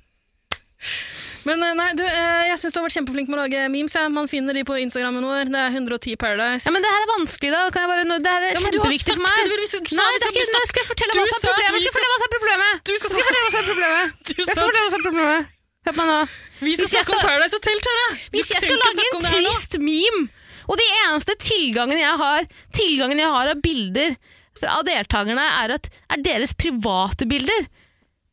Men 1.46 1.62
eh, 1.64 1.72
nei, 1.78 1.86
du, 1.96 2.02
eh, 2.04 2.42
jeg 2.50 2.58
syns 2.60 2.74
du 2.74 2.78
har 2.80 2.84
vært 2.88 2.96
kjempeflink 2.98 3.30
med 3.30 3.38
å 3.38 3.42
lage 3.44 3.62
memes. 3.72 3.94
Ja. 3.96 4.08
Man 4.12 4.28
finner 4.30 4.54
de 4.58 4.64
på 4.68 4.76
Instagrammen 4.82 5.24
vår. 5.24 5.48
Det 5.54 5.60
er 5.62 5.70
110 5.78 6.18
Paradise. 6.20 6.66
Ja, 6.68 6.72
men 6.74 6.84
det 6.84 6.90
her 6.92 7.04
er 7.06 7.10
vanskelig, 7.14 7.50
da. 7.54 7.62
Bare, 7.88 8.04
det 8.04 8.32
her 8.34 8.44
er 8.44 8.52
Ja, 8.52 8.58
du 8.58 8.66
kjempeviktig 8.66 9.14
for 9.16 9.22
meg. 9.24 9.38
det, 9.38 9.46
du 9.48 9.56
du, 9.62 9.66
skal- 9.70 9.86
du 9.88 9.94
Nei, 9.96 10.10
det 10.18 10.26
er 10.28 10.34
ikke, 10.34 10.44
nå 10.58 10.62
skal 10.70 10.82
jeg 10.82 10.88
fortelle 10.90 11.12
Du 11.14 11.18
hva 11.18 11.26
som 11.28 11.36
er 11.38 11.40
problemet. 11.48 11.78
skal 11.78 11.88
skal- 11.88 11.94
fortelle 11.96 12.12
hva 12.12 12.18
som 12.18 12.26
er 12.28 12.34
problemet. 12.36 12.74
Du 12.84 12.94
skal 12.98 13.08
skal 13.08 13.22
fortelle 13.22 13.46
hva 13.46 13.52
som 13.54 13.62
er 13.62 13.68
problemet. 13.72 14.04
Du 14.28 14.34
Jeg 14.42 14.46
skal 14.50 14.62
fortelle 14.68 14.84
hva 14.84 14.92
som 14.92 15.00
er 15.00 15.06
problemet. 15.08 15.54
Hør 15.88 15.94
på 15.94 16.02
meg 16.02 16.08
nå. 16.12 16.18
Vi 16.58 16.72
skal 16.74 16.84
Hvis 16.84 16.92
snakke 16.98 17.14
om 17.14 17.20
Paradise 17.22 17.54
Hotel, 17.58 17.78
Tara! 17.86 18.06
Du 18.12 18.34
Hvis 18.36 18.48
jeg 18.52 18.60
skal 18.66 18.76
lage 18.82 19.02
en 19.08 19.26
trist 19.30 19.72
meme, 19.78 20.22
og 20.68 20.76
de 20.80 20.88
eneste 21.06 21.36
tilgangen 21.40 22.00
jeg 22.00 22.16
har, 22.20 22.48
tilgangen 22.76 23.22
jeg 23.22 23.32
har 23.32 23.52
av 23.54 23.62
bilder 23.64 24.16
fra 24.58 24.80
deltakerne 24.86 25.44
er, 25.62 25.76
at, 25.78 25.88
er 26.12 26.24
deres 26.24 26.54
private 26.58 27.28
bilder. 27.30 27.68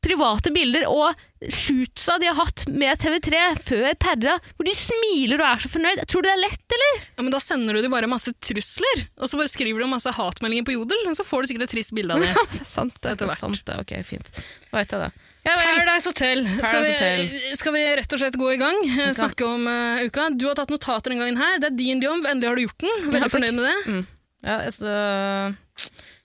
Private 0.06 0.52
bilder 0.54 0.86
og 0.90 1.16
shootsa 1.50 2.18
de 2.22 2.28
har 2.30 2.38
hatt 2.38 2.66
med 2.70 3.02
TV3 3.02 3.42
før 3.66 3.88
Perra, 4.02 4.36
hvor 4.58 4.68
de 4.68 4.74
smiler 4.78 5.42
og 5.42 5.48
er 5.48 5.64
så 5.64 5.72
fornøyd. 5.76 6.02
Tror 6.10 6.26
du 6.26 6.30
det 6.30 6.34
er 6.36 6.44
lett, 6.44 6.66
eller? 6.78 7.00
Ja, 7.08 7.26
men 7.26 7.34
Da 7.34 7.42
sender 7.42 7.78
du 7.78 7.82
dem 7.86 7.94
bare 7.94 8.10
masse 8.10 8.34
trusler, 8.38 9.06
og 9.18 9.30
så 9.30 9.40
bare 9.40 9.52
skriver 9.52 9.82
du 9.82 9.90
masse 9.90 10.14
hatmeldinger 10.14 10.68
på 10.68 10.78
Jodel, 10.78 11.06
og 11.10 11.18
så 11.18 11.26
får 11.26 11.46
du 11.46 11.52
sikkert 11.52 11.70
et 11.70 11.76
trist 11.78 11.96
bilde 11.98 12.18
av 12.18 12.26
det. 12.26 12.34
det 12.54 12.66
er 12.66 12.70
sant, 12.70 13.00
det. 13.02 13.16
Er 13.18 13.40
sant, 13.40 13.62
det. 13.66 13.80
Ok, 13.82 13.96
fint. 14.08 14.30
Da 14.70 14.82
vet 14.82 14.98
jeg 14.98 15.08
det. 15.08 15.25
Ja. 15.46 15.54
Paradise 15.62 16.10
Hotel. 16.10 16.42
Skal 16.58 16.82
vi, 16.82 17.52
skal 17.54 17.76
vi 17.76 17.84
rett 18.00 18.14
og 18.16 18.22
slett 18.22 18.38
gå 18.42 18.48
i 18.56 18.58
gang? 18.58 18.80
Eh, 18.90 19.12
Snakke 19.14 19.46
om 19.46 19.68
uh, 19.70 20.02
uka. 20.08 20.32
Du 20.34 20.48
har 20.50 20.58
tatt 20.58 20.72
notater 20.74 21.14
den 21.14 21.22
gangen 21.22 21.38
her. 21.38 21.60
Det 21.62 21.70
er 21.70 21.76
din 21.78 22.02
jobb. 22.02 22.26
Endelig 22.26 22.50
har 22.50 22.58
du 22.58 22.64
gjort 22.66 22.86
den. 22.86 23.12
Veldig 23.14 23.30
fornøyd 23.34 23.58
med 23.60 23.68
det. 23.68 23.76
Mm. 23.86 24.02
Ja, 24.46 24.56
altså, 24.66 24.96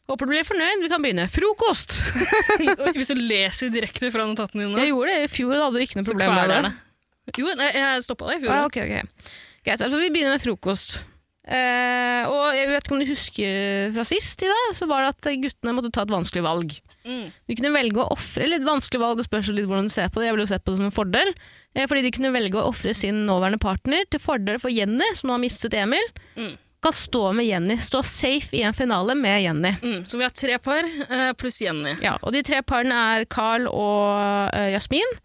håper 0.09 0.29
du 0.29 0.33
blir 0.33 0.47
fornøyd. 0.49 0.85
Vi 0.85 0.91
kan 0.93 1.05
begynne. 1.05 1.27
Frokost! 1.33 1.99
Hvis 2.97 3.13
du 3.13 3.21
leser 3.21 3.73
direkte 3.75 4.11
fra 4.15 4.25
notatene 4.29 4.67
dine, 4.67 4.81
Jeg 4.81 4.95
gjorde 4.95 5.13
det 5.13 5.29
i 5.29 5.31
fjor, 5.33 5.53
da 5.57 5.69
hadde 5.69 5.81
du 5.81 5.85
ikke 5.85 6.01
noe 6.01 6.09
problem 6.09 6.35
med 6.37 6.53
det. 6.55 6.63
det. 6.67 7.39
Jo, 7.41 7.53
nei, 7.61 7.69
jeg 7.77 8.05
stoppa 8.09 8.31
deg 8.33 8.41
i 8.41 8.45
fjor. 8.47 8.57
Ah, 8.57 8.67
ok, 8.67 8.81
ok. 8.83 9.33
Greit, 9.69 9.85
altså 9.85 10.01
vi 10.01 10.09
begynner 10.13 10.35
med 10.35 10.43
frokost. 10.43 11.03
Uh, 11.51 12.25
og 12.31 12.57
jeg 12.57 12.69
vet 12.71 12.85
ikke 12.85 12.95
om 12.97 13.01
du 13.03 13.09
husker 13.09 13.93
fra 13.97 14.05
sist 14.07 14.45
i 14.45 14.49
dag, 14.51 14.73
så 14.77 14.89
var 14.91 15.05
det 15.05 15.13
at 15.13 15.31
guttene 15.45 15.77
måtte 15.77 15.93
ta 15.93 16.05
et 16.07 16.13
vanskelig 16.13 16.45
valg. 16.47 16.75
Mm. 17.05 17.31
De 17.49 17.57
kunne 17.59 17.73
velge 17.75 18.03
å 18.03 18.11
ofre 18.15 18.49
litt 18.49 18.65
vanskelig 18.67 19.01
valg, 19.03 19.21
det 19.21 19.27
spørs 19.29 19.51
litt 19.55 19.69
hvordan 19.69 19.89
du 19.89 19.93
ser 19.93 20.11
på 20.13 20.21
det. 20.21 20.29
Jeg 20.29 20.37
ville 20.37 20.47
jo 20.47 20.53
sett 20.53 20.65
på 20.65 20.75
det 20.75 20.81
som 20.81 20.89
en 20.89 20.95
fordel. 20.95 21.33
Eh, 21.75 21.87
fordi 21.87 22.03
de 22.07 22.13
kunne 22.15 22.33
velge 22.35 22.59
å 22.59 22.67
ofre 22.71 22.95
sin 22.97 23.23
nåværende 23.29 23.61
partner 23.63 24.09
til 24.11 24.23
fordel 24.23 24.61
for 24.63 24.73
Jenny, 24.75 25.07
som 25.17 25.31
nå 25.31 25.37
har 25.37 25.43
mistet 25.43 25.77
Emil. 25.79 26.11
Mm. 26.37 26.53
Kan 26.81 26.97
stå 26.97 27.23
med 27.37 27.45
Jenny, 27.45 27.77
stå 27.85 28.01
safe 28.07 28.57
i 28.57 28.63
en 28.65 28.77
finale 28.77 29.15
med 29.19 29.43
Jenny. 29.45 29.75
Mm. 29.83 30.05
Så 30.09 30.17
vi 30.17 30.25
har 30.25 30.33
tre 30.33 30.57
par 30.65 30.87
eh, 30.87 31.33
pluss 31.37 31.61
Jenny. 31.61 31.97
Ja, 32.05 32.17
og 32.23 32.33
de 32.37 32.43
tre 32.47 32.63
parene 32.65 32.97
er 33.15 33.27
Carl 33.31 33.69
og 33.69 34.55
uh, 34.55 34.69
Jasmin, 34.73 35.19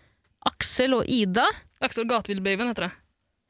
Aksel 0.51 0.97
og 0.97 1.07
Ida. 1.07 1.47
Aksel 1.83 2.03
og 2.03 2.11
Gatebilbabyen 2.11 2.73
heter 2.73 2.89
det. 2.89 2.91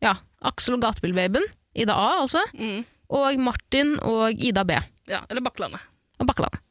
Ja, 0.05 0.13
Aksel 0.46 0.77
og 0.77 0.86
Gatebilbabyen, 0.86 1.50
Ida 1.74 1.98
A 1.98 2.22
altså. 2.22 2.46
Mm. 2.53 2.86
Og 3.15 3.41
Martin 3.41 3.98
og 4.05 4.38
Ida 4.38 4.63
B. 4.65 4.77
Ja, 5.10 5.25
eller 5.29 5.41
Bakklandet. 5.46 5.82
Og 6.22 6.29
Bakkeland. 6.29 6.62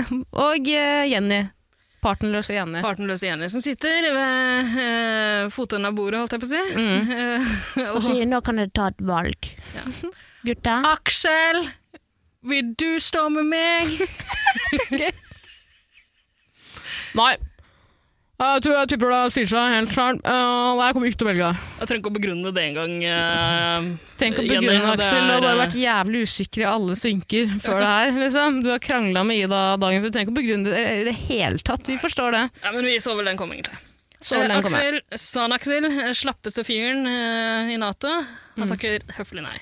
og 0.46 0.70
eh, 0.70 1.04
Jenny. 1.10 1.42
Partnerløse 2.02 2.56
Jenny. 2.56 2.80
Partenløse 2.82 3.28
Jenny, 3.28 3.46
som 3.52 3.62
sitter 3.62 4.08
ved 4.10 4.72
eh, 4.82 5.44
fotenden 5.54 5.90
av 5.92 5.94
bordet, 5.94 6.18
holdt 6.18 6.34
jeg 6.34 6.42
på 6.42 6.48
å 6.48 6.50
si. 6.50 6.62
Mm. 6.74 7.92
Og 7.94 8.00
sier 8.02 8.26
nå 8.26 8.40
kan 8.42 8.58
dere 8.58 8.72
ta 8.74 8.88
et 8.90 9.04
valg. 9.06 9.52
Ja. 9.76 9.86
Gutta? 10.48 10.80
Aksel, 10.96 11.62
vil 12.50 12.72
du 12.74 12.98
stå 12.98 13.28
med 13.30 13.46
meg? 13.52 13.94
Nei. 17.14 17.34
Jeg 18.42 18.62
tror 18.64 18.74
jeg 18.74 18.88
tipper 18.90 19.12
det 19.12 19.18
sier 19.34 19.48
seg 19.50 19.74
helt 19.76 19.92
sjøl. 19.94 20.16
Uh, 20.26 20.80
jeg 20.82 20.94
kommer 20.96 21.10
ikke 21.10 21.18
til 21.20 21.26
å 21.26 21.30
velge 21.30 21.48
deg. 21.52 21.66
Jeg 21.78 21.88
trenger 21.90 22.02
ikke 22.02 22.10
å 22.12 22.16
begrunne 22.16 22.52
det 22.56 22.64
engang. 22.70 22.94
Uh, 23.06 23.86
Tenk 24.22 24.40
å 24.40 24.44
begrunne, 24.46 24.72
det 24.72 24.92
Aksel. 24.96 25.22
Du 25.28 25.32
har 25.34 25.44
bare 25.44 25.52
eh, 25.54 25.60
vært 25.62 25.76
jævlig 25.78 26.22
usikker 26.26 26.64
i 26.64 26.68
alle 26.72 26.96
synker 26.98 27.54
før 27.62 27.78
det 27.82 27.92
her. 27.92 28.12
Liksom. 28.24 28.58
Du 28.64 28.70
har 28.72 28.82
krangla 28.82 29.22
med 29.28 29.44
Ida 29.46 29.62
dagen 29.82 30.02
før. 30.02 30.10
Du 30.10 30.16
trenger 30.18 30.28
ikke 30.30 30.34
å 30.36 30.40
begrunne 30.40 30.74
det 30.74 30.82
i 31.00 31.06
det 31.10 31.16
hele 31.28 31.62
tatt. 31.70 31.86
Vi 31.90 31.98
forstår 32.02 32.36
det. 32.38 32.44
Ja, 32.64 32.74
men 32.74 32.88
vi 32.90 32.96
så 33.02 33.14
vel 33.18 33.30
den 33.30 33.40
komme, 33.40 33.58
egentlig. 33.60 33.78
Så 34.22 34.36
Eh, 34.38 34.48
den 34.48 34.62
kommer. 34.62 35.00
Aksel, 35.58 35.86
eh, 35.90 36.12
slappeste 36.14 36.62
fyren 36.66 37.06
eh, 37.10 37.72
i 37.74 37.78
Nato, 37.82 38.10
han 38.10 38.66
Mm. 38.66 38.70
takker 38.74 39.00
høflig 39.18 39.42
nei. 39.42 39.58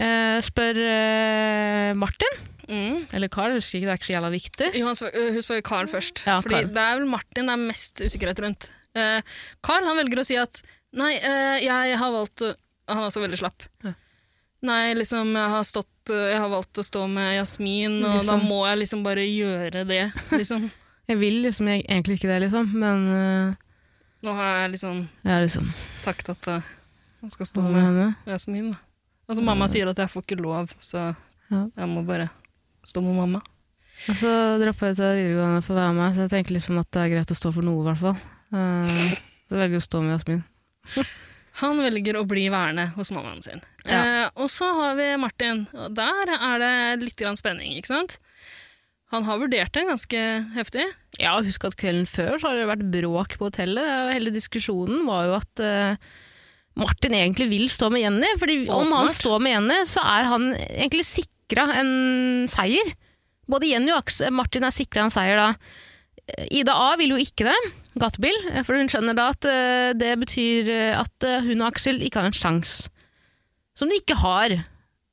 Eh, 0.00 0.38
spør 0.40 0.78
eh, 0.80 1.92
Martin, 1.98 2.38
Mm. 2.70 3.06
eller 3.12 3.28
Carl, 3.34 3.52
husker 3.56 3.78
ikke, 3.80 3.86
det 3.88 3.92
er 3.94 3.98
ikke 3.98 4.06
så 4.08 4.12
jævla 4.14 4.30
viktig. 4.30 4.68
Jo, 4.78 4.92
spør, 4.94 5.14
øh, 5.18 5.30
hun 5.34 5.42
spør 5.42 5.62
Carl 5.66 5.88
først. 5.90 6.22
Ja, 6.26 6.36
fordi 6.40 6.54
Carl. 6.60 6.68
det 6.76 6.84
er 6.84 6.98
vel 7.00 7.08
Martin 7.10 7.48
det 7.50 7.54
er 7.56 7.64
mest 7.66 8.02
usikkerhet 8.04 8.42
rundt. 8.44 8.68
Uh, 8.96 9.20
Carl 9.66 9.84
han 9.86 9.98
velger 10.00 10.18
å 10.22 10.26
si 10.26 10.36
at 10.38 10.62
nei, 10.98 11.12
uh, 11.22 11.58
jeg 11.62 11.98
har 11.98 12.12
valgt 12.14 12.42
å 12.42 12.54
Han 12.90 12.98
er 13.04 13.06
også 13.06 13.20
veldig 13.22 13.38
slapp. 13.38 13.62
Ja. 13.86 13.92
Nei, 14.66 14.94
liksom, 14.98 15.28
jeg 15.38 15.50
har, 15.52 15.62
stått, 15.64 16.10
øh, 16.10 16.24
jeg 16.32 16.38
har 16.42 16.48
valgt 16.50 16.78
å 16.78 16.82
stå 16.84 17.04
med 17.08 17.36
Jasmin, 17.36 18.00
og 18.04 18.16
Liksom. 18.18 18.40
da 18.42 18.48
må 18.50 18.58
jeg 18.66 18.80
liksom 18.80 19.04
bare 19.06 19.22
gjøre 19.28 19.84
det. 19.86 20.00
Liksom. 20.34 20.66
Jeg 21.10 21.18
vil 21.18 21.40
liksom 21.42 21.66
jeg, 21.70 21.84
egentlig 21.88 22.18
ikke 22.20 22.28
det, 22.30 22.40
liksom, 22.44 22.68
men 22.78 23.06
Nå 24.22 24.34
har 24.36 24.58
jeg 24.60 24.70
liksom 24.76 24.98
jeg 25.24 25.42
liksom 25.46 25.70
sagt 26.04 26.28
at 26.30 26.48
uh, 26.52 26.68
jeg 27.24 27.32
skal 27.34 27.48
stå 27.48 27.64
med 27.64 27.88
med? 27.96 28.14
Jasmin. 28.30 28.68
Altså, 29.26 29.42
mamma 29.42 29.66
sier 29.72 29.88
at 29.90 29.98
jeg 29.98 30.10
får 30.12 30.22
ikke 30.26 30.38
lov, 30.42 30.74
så 30.80 31.14
Ja. 31.50 31.64
jeg 31.76 31.88
må 31.90 32.02
bare 32.06 32.28
stå 32.90 33.02
med 33.04 33.18
mamma. 33.18 33.40
Og 34.08 34.16
så 34.16 34.30
droppa 34.60 34.88
jeg 34.88 34.96
ut 34.96 35.02
av 35.04 35.16
videregående 35.18 35.64
for 35.64 35.76
å 35.76 35.80
være 35.82 35.96
med, 35.98 36.14
så 36.16 36.24
jeg 36.24 36.32
tenker 36.34 36.56
liksom 36.56 36.78
at 36.80 36.88
det 36.96 37.02
er 37.02 37.10
greit 37.14 37.32
å 37.34 37.36
stå 37.36 37.52
for 37.52 37.66
noe, 37.66 37.82
i 37.82 37.88
hvert 37.90 38.00
fall. 38.00 38.22
Uh, 38.54 39.02
jeg 39.50 39.58
velger 39.58 39.80
å 39.80 39.84
stå 39.84 40.00
med 40.04 40.14
Jasmin. 40.16 40.40
Han 41.60 41.82
velger 41.84 42.16
å 42.16 42.24
bli 42.28 42.46
værende 42.52 42.86
hos 42.94 43.10
mammaen 43.12 43.42
sin. 43.44 43.60
Ja. 43.84 44.00
Uh, 44.00 44.44
og 44.44 44.48
så 44.52 44.70
har 44.78 44.96
vi 44.98 45.10
Martin, 45.20 45.66
og 45.76 45.92
der 45.98 46.32
er 46.38 46.62
det 46.62 46.74
litt 47.04 47.18
grann 47.20 47.38
spenning, 47.38 47.76
ikke 47.76 47.92
sant? 47.92 48.16
Han 49.10 49.26
har 49.26 49.40
vurdert 49.42 49.74
det 49.74 49.88
ganske 49.88 50.18
heftig. 50.54 50.86
Ja, 51.18 51.34
husk 51.42 51.64
at 51.66 51.76
kvelden 51.78 52.06
før 52.06 52.38
så 52.38 52.50
har 52.50 52.60
det 52.60 52.68
vært 52.70 52.90
bråk 52.94 53.36
på 53.40 53.48
hotellet. 53.48 54.14
Hele 54.14 54.32
diskusjonen 54.32 55.02
var 55.08 55.26
jo 55.26 55.38
at 55.40 55.62
uh, 55.66 56.12
Martin 56.78 57.16
egentlig 57.18 57.50
vil 57.50 57.66
stå 57.72 57.90
med 57.90 58.04
Jenny. 58.04 58.30
fordi 58.38 58.62
om 58.70 58.94
han 58.94 59.10
står 59.12 59.42
med 59.42 59.56
Jenny, 59.56 59.80
så 59.90 60.04
er 60.06 60.30
han 60.30 60.52
egentlig 60.54 61.08
sikra 61.50 61.66
en 61.80 62.46
seier. 62.48 62.94
Både 63.50 63.66
Jenny 63.66 63.90
og 63.90 64.04
Aksel 64.04 64.30
Martin 64.32 64.64
er 64.64 64.74
sikra 64.74 65.04
en 65.04 65.10
seier 65.12 65.36
da. 65.40 65.52
Ida 66.54 66.76
A 66.78 66.94
vil 66.96 67.10
jo 67.10 67.18
ikke 67.18 67.48
det, 67.48 67.56
gatebil, 67.98 68.36
for 68.62 68.78
hun 68.78 68.90
skjønner 68.90 69.16
da 69.18 69.30
at 69.32 69.46
eh, 69.50 69.90
det 69.98 70.12
betyr 70.20 70.68
eh, 70.70 70.94
at 70.94 71.26
eh, 71.26 71.42
hun 71.42 71.64
og 71.64 71.72
Aksel 71.72 71.98
ikke 72.06 72.20
har 72.20 72.28
en 72.28 72.36
sjans. 72.36 72.84
Som 73.74 73.90
de 73.90 73.98
ikke 73.98 74.14
har. 74.20 74.54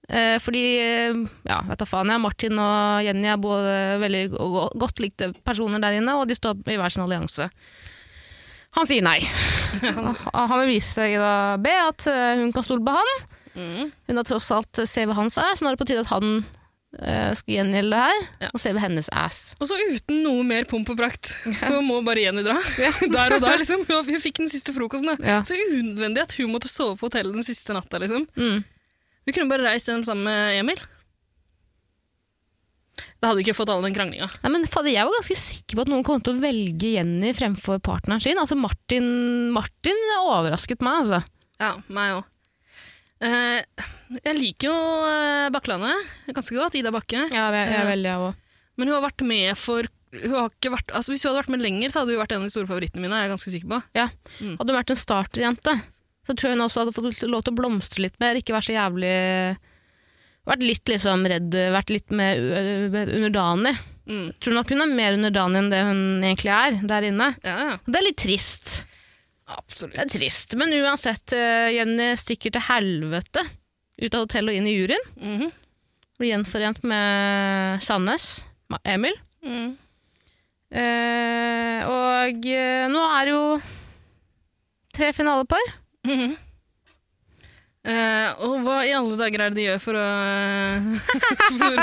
Eh, 0.07 0.37
fordi, 0.43 0.63
eh, 0.77 1.17
ja, 1.49 1.57
vet 1.65 1.81
da 1.81 1.87
faen 1.89 2.13
jeg, 2.13 2.21
Martin 2.21 2.61
og 2.61 3.01
Jenny 3.07 3.31
er 3.31 3.41
både 3.41 3.73
veldig 4.03 4.23
godt 4.77 5.01
likte 5.01 5.31
personer 5.47 5.81
der 5.81 5.97
inne, 5.97 6.19
og 6.19 6.29
de 6.29 6.37
står 6.37 6.61
i 6.69 6.77
hver 6.77 6.93
sin 6.93 7.07
allianse. 7.07 7.49
Han 8.77 8.85
sier 8.85 9.01
nei. 9.01 9.17
Han, 10.37 10.57
vil 10.59 10.69
vise 10.75 11.09
Ida 11.15 11.57
B 11.57 11.73
at 11.73 12.05
eh, 12.11 12.37
hun 12.43 12.53
kan 12.53 12.67
stole 12.67 12.85
på 12.85 12.93
han. 12.93 13.13
Mm. 13.57 13.89
Hun 14.07 14.21
har 14.21 14.27
tross 14.29 14.47
alt 14.53 14.79
CV 14.85 15.11
hans 15.17 15.37
er, 15.41 15.51
så 15.57 15.65
nå 15.65 15.71
er 15.71 15.75
det 15.77 15.81
på 15.81 15.87
tide 15.89 16.03
at 16.05 16.11
han 16.13 16.31
eh, 17.01 17.31
skal 17.39 17.55
gjengjelde 17.57 17.91
det 17.95 18.01
her, 18.05 18.25
Ja. 18.45 18.49
og 18.53 18.61
CV 18.61 18.77
hennes 18.83 19.09
ass. 19.11 19.39
Og 19.59 19.67
så 19.69 19.77
uten 19.81 20.21
noe 20.23 20.43
mer 20.47 20.67
pomp 20.69 20.89
og 20.93 20.99
prakt, 20.99 21.33
så 21.59 21.79
må 21.85 21.99
bare 22.05 22.23
Jenny 22.27 22.45
dra. 22.45 22.55
Der 23.17 23.37
og 23.37 23.41
da, 23.43 23.55
liksom. 23.59 23.83
Hun, 23.89 24.19
fikk 24.23 24.43
den 24.43 24.51
siste 24.53 24.75
frokosten. 24.77 25.09
da. 25.15 25.17
Ja. 25.25 25.39
Så 25.47 25.57
unødvendig 25.57 26.21
at 26.27 26.37
hun 26.37 26.53
måtte 26.53 26.69
sove 26.71 26.95
på 27.01 27.09
hotellet 27.09 27.33
den 27.35 27.45
siste 27.47 27.73
natta, 27.75 27.99
liksom. 28.03 28.27
Mm. 28.37 28.61
Hun 29.27 29.35
kunne 29.35 29.51
bare 29.51 29.65
reist 29.73 29.89
hjem 29.91 30.05
sammen 30.07 30.29
med 30.29 30.61
Emil. 30.61 30.79
Da 33.17 33.29
hadde 33.31 33.39
vi 33.41 33.47
ikke 33.47 33.57
fått 33.57 33.69
alle 33.73 33.85
den 33.87 33.95
kranglinga. 33.97 34.27
Nei, 34.43 34.51
men 34.53 34.65
fader, 34.69 34.91
jeg 34.93 35.05
var 35.05 35.15
ganske 35.17 35.37
sikker 35.37 35.77
på 35.79 35.83
at 35.83 35.89
noen 35.91 36.05
kom 36.05 36.21
til 36.21 36.37
å 36.37 36.41
velge 36.41 36.91
Jenny 36.95 37.31
fremfor 37.33 37.79
partneren 37.83 38.21
sin. 38.21 38.37
Altså 38.37 38.57
Martin, 38.57 39.07
Martin 39.53 39.97
overrasket 40.21 40.85
meg, 40.85 41.01
altså. 41.03 41.19
Ja, 41.61 41.71
meg 41.93 42.19
òg. 42.19 42.27
Eh, 43.17 43.85
jeg 44.21 44.35
liker 44.37 44.69
jo 44.69 44.77
eh, 45.09 45.47
Bakklandet 45.53 46.33
ganske 46.35 46.57
godt, 46.57 46.77
Ida 46.77 46.91
Bakke. 46.93 47.27
Ja, 47.33 47.47
jeg, 47.55 47.69
jeg 47.71 47.81
er 47.81 47.91
veldig, 47.91 48.11
jeg 48.11 48.25
òg. 48.27 48.41
Men 48.77 48.91
hun 48.91 48.97
har 48.99 49.07
vært 49.07 49.23
med 49.25 49.53
for 49.57 49.89
hun 50.17 50.33
har 50.37 50.47
ikke 50.53 50.71
vært, 50.71 50.91
altså 50.95 51.11
Hvis 51.11 51.25
hun 51.25 51.31
hadde 51.33 51.41
vært 51.41 51.51
med 51.51 51.63
lenger, 51.65 51.91
så 51.91 52.01
hadde 52.01 52.13
hun 52.15 52.21
vært 52.21 52.33
en 52.33 52.43
av 52.43 52.47
de 52.47 52.53
store 52.53 52.69
favorittene 52.69 53.03
mine. 53.03 53.17
er 53.17 53.25
jeg 53.25 53.33
ganske 53.33 53.53
sikker 53.53 53.71
på. 53.73 53.79
Hadde 53.97 54.71
hun 54.71 54.77
vært 54.77 54.93
en 54.93 55.01
starterjente, 55.01 55.73
så 56.27 56.35
tror 56.35 56.47
jeg 56.47 56.57
hun 56.57 56.65
også 56.67 56.83
hadde 56.83 56.93
fått 56.95 57.25
lov 57.27 57.43
til 57.43 57.53
å 57.53 57.57
blomstre 57.57 58.05
litt 58.05 58.15
mer, 58.23 58.39
ikke 58.39 58.55
vært 58.55 58.69
så 58.69 58.77
jævlig 58.77 59.15
Vært 60.47 60.63
litt 60.63 60.87
liksom 60.87 61.25
redd, 61.27 61.55
vært 61.75 61.89
litt 61.91 62.13
mer 62.15 62.39
underdanig. 62.39 63.73
Mm. 64.07 64.29
Tror 64.39 64.55
nok 64.55 64.69
hun 64.71 64.83
er 64.85 64.93
mer 64.95 65.17
underdanig 65.17 65.59
enn 65.59 65.71
det 65.73 65.81
hun 65.83 65.99
egentlig 66.23 66.53
er 66.55 66.77
der 66.87 67.07
inne. 67.09 67.27
Ja, 67.43 67.55
ja. 67.65 67.73
Det 67.83 67.99
er 67.99 68.05
litt 68.05 68.21
trist. 68.21 68.77
Absolutt. 69.47 69.95
Det 69.95 70.03
er 70.03 70.11
trist, 70.19 70.55
Men 70.59 70.73
uansett, 70.75 71.31
eh, 71.33 71.69
Jenny 71.77 72.09
stikker 72.19 72.51
til 72.51 72.65
helvete 72.67 73.45
ut 73.97 74.13
av 74.13 74.25
hotellet 74.25 74.51
og 74.53 74.57
inn 74.59 74.67
i 74.67 74.75
juryen. 74.75 75.05
Mhm. 75.17 75.51
Blir 76.17 76.31
gjenforent 76.33 76.83
med 76.83 77.81
Sandnes, 77.85 78.43
Emil. 78.83 79.13
Mm. 79.45 79.77
Eh, 80.73 81.85
og 81.87 82.47
eh, 82.49 82.87
nå 82.91 83.03
er 83.19 83.25
det 83.29 83.33
jo 83.35 83.61
tre 84.97 85.11
finalepar. 85.13 85.63
Mhm. 86.09 86.35
Eh, 87.87 88.33
og 88.43 88.57
hva 88.65 88.81
i 88.83 88.91
alle 88.97 89.15
dager 89.15 89.45
er 89.45 89.53
det 89.53 89.61
de 89.61 89.67
gjør 89.69 89.79
for 89.79 89.95
å 89.95 90.07
for, 91.61 91.77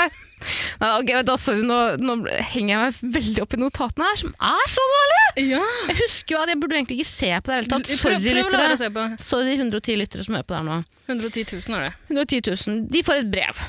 Nei, 0.81 0.89
ok, 0.99 1.11
vet 1.17 1.31
sorry, 1.41 1.63
nå, 1.65 1.79
nå 2.01 2.15
henger 2.51 2.71
jeg 2.73 2.81
meg 2.81 3.15
veldig 3.17 3.43
opp 3.45 3.55
i 3.55 3.61
notatene 3.61 4.09
her, 4.09 4.19
som 4.23 4.35
er 4.49 4.73
så 4.73 4.85
dårlige! 4.91 5.45
Ja! 5.51 5.63
Jeg 5.91 5.97
husker 6.01 6.35
jo 6.35 6.41
at 6.43 6.51
jeg 6.53 6.61
burde 6.61 6.77
egentlig 6.79 6.99
ikke 7.01 7.11
se 7.11 7.31
på 7.35 7.51
det 7.51 7.57
hele 7.57 7.71
tatt. 7.71 7.89
Sorry, 7.91 8.19
prøv 8.19 8.27
prøv, 8.27 8.75
lyttere. 8.75 9.07
Sorry, 9.21 9.55
110 9.57 9.97
lyttere 10.01 10.27
som 10.27 10.37
hører 10.37 10.47
på 10.47 10.55
det 10.55 10.61
her 10.61 10.69
nå. 10.69 10.77
110 11.09 11.45
000 11.55 11.79
er 11.79 11.87
det. 11.87 11.91
110 12.13 12.69
000. 12.69 12.85
De 12.93 13.03
får 13.05 13.23
et 13.23 13.33
brev. 13.33 13.65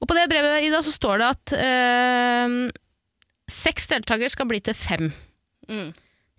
Og 0.00 0.08
på 0.08 0.16
det 0.16 0.28
brevet 0.32 0.68
Ida, 0.68 0.80
så 0.84 0.92
står 0.94 1.20
det 1.20 1.32
at 1.34 1.56
øh, 1.60 2.54
seks 3.52 3.90
deltakere 3.90 4.32
skal 4.32 4.48
bli 4.48 4.62
til 4.64 4.76
fem. 4.76 5.10
Mm. 5.68 5.90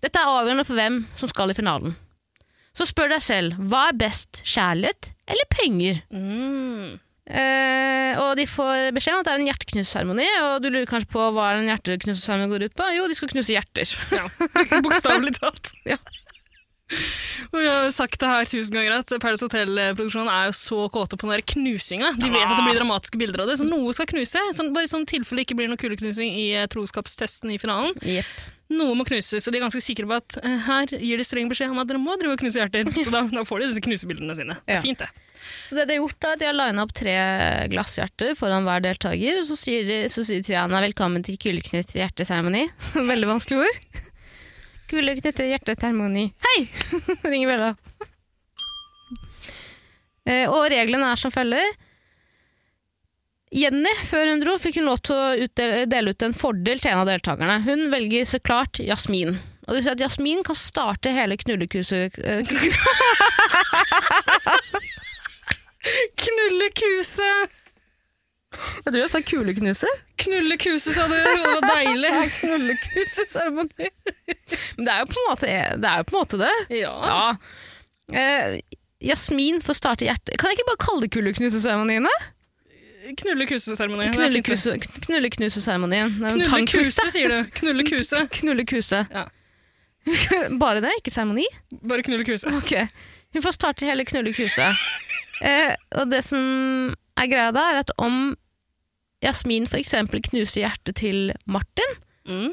Dette 0.02 0.18
er 0.18 0.32
avgjørende 0.32 0.66
for 0.66 0.78
hvem 0.78 1.04
som 1.20 1.30
skal 1.30 1.52
i 1.52 1.56
finalen. 1.58 1.94
Så 2.76 2.86
spør 2.88 3.12
deg 3.12 3.22
selv, 3.22 3.58
hva 3.68 3.90
er 3.90 3.98
best, 4.00 4.40
kjærlighet 4.48 5.12
eller 5.30 5.48
penger? 5.52 6.00
Mm. 6.10 6.98
Eh, 7.30 8.18
og 8.18 8.32
de 8.36 8.44
får 8.50 8.90
beskjed 8.96 9.14
om 9.14 9.20
at 9.22 9.28
det 9.28 9.32
er 9.36 9.40
en 9.42 9.46
hjerteknusseremoni, 9.50 10.26
og 10.42 10.56
du 10.64 10.70
lurer 10.72 10.88
kanskje 10.90 11.12
på 11.14 11.28
hva 11.36 11.52
en 11.54 11.68
hjerteknusseremoni 11.70 12.50
går 12.50 12.64
ut 12.66 12.74
på? 12.80 12.88
Jo, 12.96 13.06
de 13.10 13.14
skal 13.18 13.30
knuse 13.30 13.54
hjerter. 13.54 13.94
Ja, 14.10 14.26
bokstavelig 14.86 15.36
talt. 15.38 15.72
Ja. 15.94 16.00
Og 16.92 17.54
vi 17.56 17.64
har 17.64 17.86
sagt 17.94 18.18
det 18.20 18.28
her 18.28 18.44
tusen 18.44 18.74
ganger 18.76 18.98
at 18.98 19.12
Paradise 19.22 19.46
Hotel-produksjonen 19.46 20.28
er 20.28 20.50
jo 20.50 20.56
så 20.58 20.82
kåte 20.92 21.16
på 21.16 21.24
den 21.24 21.38
der 21.38 21.44
knusinga. 21.48 22.10
De 22.20 22.28
vet 22.28 22.42
at 22.44 22.58
det 22.58 22.66
blir 22.66 22.76
dramatiske 22.76 23.16
bilder 23.22 23.44
av 23.44 23.48
det, 23.48 23.54
så 23.62 23.64
noe 23.64 23.94
skal 23.96 24.10
knuse. 24.10 24.42
Sånn, 24.58 24.74
bare 24.76 24.90
sånn 24.90 25.06
tilfelle 25.08 25.40
det 25.40 25.46
ikke 25.46 25.56
blir 25.62 25.70
noe 25.72 25.80
kuleknusing 25.80 26.34
i 26.36 26.50
eh, 26.58 26.66
troskapstesten 26.68 27.54
i 27.54 27.56
finalen. 27.62 27.96
Yep. 28.04 28.28
Noe 28.76 28.98
må 28.98 29.06
knuses, 29.08 29.46
og 29.48 29.54
de 29.54 29.60
er 29.62 29.64
ganske 29.64 29.80
sikre 29.84 30.04
på 30.10 30.18
at 30.18 30.36
eh, 30.42 30.58
her 30.66 30.92
gir 30.98 31.22
de 31.22 31.24
streng 31.24 31.48
beskjed 31.48 31.72
om 31.72 31.80
at 31.80 31.88
dere 31.88 32.02
må 32.02 32.18
drive 32.20 32.36
og 32.36 32.44
knuse 32.44 32.60
hjerter. 32.60 32.92
Så 33.06 33.14
da, 33.14 33.24
da 33.38 33.46
får 33.48 33.64
de 33.64 33.70
disse 33.72 33.84
knusebildene 33.88 34.36
sine. 34.36 34.58
Det 34.60 34.76
Ja. 34.76 34.82
er 34.82 34.84
fint, 34.84 35.00
det. 35.06 35.08
Så 35.72 35.76
det 35.76 35.84
de 35.88 35.94
har 35.94 36.02
gjort 36.02 36.20
da, 36.20 36.36
de 36.36 36.44
har 36.44 36.52
lina 36.52 36.82
opp 36.84 36.90
tre 36.92 37.12
glasshjerter 37.72 38.34
foran 38.36 38.66
hver 38.68 38.82
deltaker, 38.84 39.38
og 39.40 39.46
så 39.48 39.54
sier, 39.56 39.86
de, 39.88 39.94
så 40.12 40.20
sier 40.28 40.44
Triana 40.44 40.82
velkommen 40.84 41.24
til 41.24 41.38
kuleknytt 41.40 41.94
hjerteseremoni. 41.96 42.66
Veldig 43.12 43.28
vanskelig 43.30 43.62
ord. 43.64 43.78
Kuleknytt 44.92 45.40
hjerteseremoni. 45.40 46.26
Hei! 46.44 46.58
Ringer 47.24 47.48
bjella. 47.48 47.72
Eh, 50.28 50.44
og 50.44 50.68
reglene 50.74 51.08
er 51.08 51.16
som 51.24 51.32
følger. 51.32 51.64
Jenny, 53.56 53.96
før 54.04 54.28
hun 54.28 54.44
dro, 54.44 54.60
fikk 54.60 54.76
hun 54.82 54.92
lov 54.92 55.00
til 55.08 55.16
å 55.16 55.32
dele 55.88 56.12
ut 56.12 56.20
en 56.28 56.36
fordel 56.36 56.84
til 56.84 56.92
en 56.92 57.00
av 57.06 57.08
deltakerne. 57.14 57.64
Hun 57.64 57.88
velger 57.96 58.28
så 58.28 58.36
klart 58.44 58.76
Jasmin. 58.84 59.40
Og 59.64 59.72
det 59.72 59.86
vil 59.86 59.96
at 59.96 60.04
Jasmin 60.04 60.44
kan 60.44 60.64
starte 60.68 61.16
hele 61.16 61.40
knullekurset 61.40 62.20
Knullekuse! 66.22 67.30
Tror 68.84 68.98
jeg 69.00 69.10
sa 69.10 69.20
kuleknuse. 69.24 69.88
Knullekuse, 70.20 70.92
sa 70.92 71.06
du. 71.08 71.14
Det 71.16 71.40
var 71.40 71.64
deilig. 71.72 72.10
Knullekuseseremoni. 72.40 73.88
Men 74.76 74.84
det 74.86 74.92
er 74.92 75.00
jo 75.00 75.08
på 75.08 75.18
en 75.22 75.28
måte 75.30 75.48
det. 75.48 75.88
Er 75.88 76.02
jo 76.02 76.08
på 76.10 76.16
en 76.16 76.20
måte 76.20 76.40
det. 76.42 76.52
Ja. 76.82 76.92
Ja. 77.08 77.22
Eh, 78.12 78.58
Jasmin 79.02 79.62
får 79.64 79.78
starte 79.78 80.04
hjertet 80.04 80.36
Kan 80.38 80.50
jeg 80.52 80.58
ikke 80.60 80.66
bare 80.68 80.80
kalle 80.84 81.06
det 81.06 81.12
kulleknuseseremonien? 81.16 82.04
da? 82.06 82.16
Knullekuseseremoni. 83.18 84.10
Det 84.12 84.20
er 84.20 84.34
fint. 84.36 84.46
Knullekuse- 86.70 87.06
er 87.06 87.14
sier 87.16 87.32
du. 87.32 87.38
Knullekuse. 87.56 88.20
Knullekuse. 88.38 89.00
Ja. 89.10 89.24
Bare 90.62 90.82
det, 90.84 90.92
ikke 91.00 91.10
seremoni? 91.14 91.46
Bare 91.88 92.02
knullekuse. 92.02 92.50
Okay. 92.60 92.86
Hun 93.32 93.42
får 93.44 93.54
starte 93.56 93.86
hele 93.86 94.04
knullekuset. 94.04 94.76
Eh, 95.42 95.74
og 95.98 96.10
det 96.12 96.22
som 96.24 96.94
er 97.18 97.26
greia 97.30 97.50
da, 97.54 97.64
er 97.72 97.80
at 97.82 97.90
om 97.98 98.36
Jasmin 99.22 99.66
eksempel 99.78 100.22
knuser 100.22 100.64
hjertet 100.64 100.96
til 101.02 101.32
Martin, 101.46 101.98
Mm. 102.22 102.52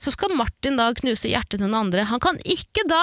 så 0.00 0.10
skal 0.14 0.32
Martin 0.36 0.76
da 0.80 0.86
knuse 0.96 1.28
hjertet 1.28 1.58
til 1.60 1.66
den 1.66 1.74
andre. 1.76 2.04
Han 2.08 2.20
kan 2.20 2.38
ikke 2.48 2.86
da 2.88 3.02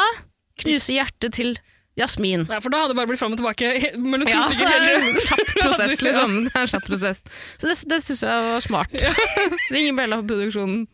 knuse 0.58 0.96
hjertet 0.98 1.34
til 1.38 1.52
Jasmin. 2.00 2.48
Ja, 2.50 2.58
for 2.64 2.70
da 2.74 2.80
hadde 2.82 2.94
det 2.94 2.98
bare 2.98 3.08
blitt 3.12 3.20
fram 3.22 3.34
og 3.36 3.38
tilbake 3.38 3.70
mellom 4.02 4.26
to 4.26 4.34
Ja, 4.34 4.44
stykker. 4.50 5.10
kjapp 5.28 5.52
prosess, 5.64 6.02
liksom. 6.02 6.34
Det 6.48 6.56
er 6.56 6.62
en 6.66 6.72
kjapp 6.74 6.88
prosess. 6.90 7.22
Så 7.62 7.70
det, 7.70 7.76
det 7.92 8.00
syns 8.06 8.24
jeg 8.26 8.48
var 8.50 8.64
smart. 8.66 8.96
Ringer 9.76 9.94
Bella 10.00 10.22
på 10.24 10.30
produksjonen. 10.34 10.88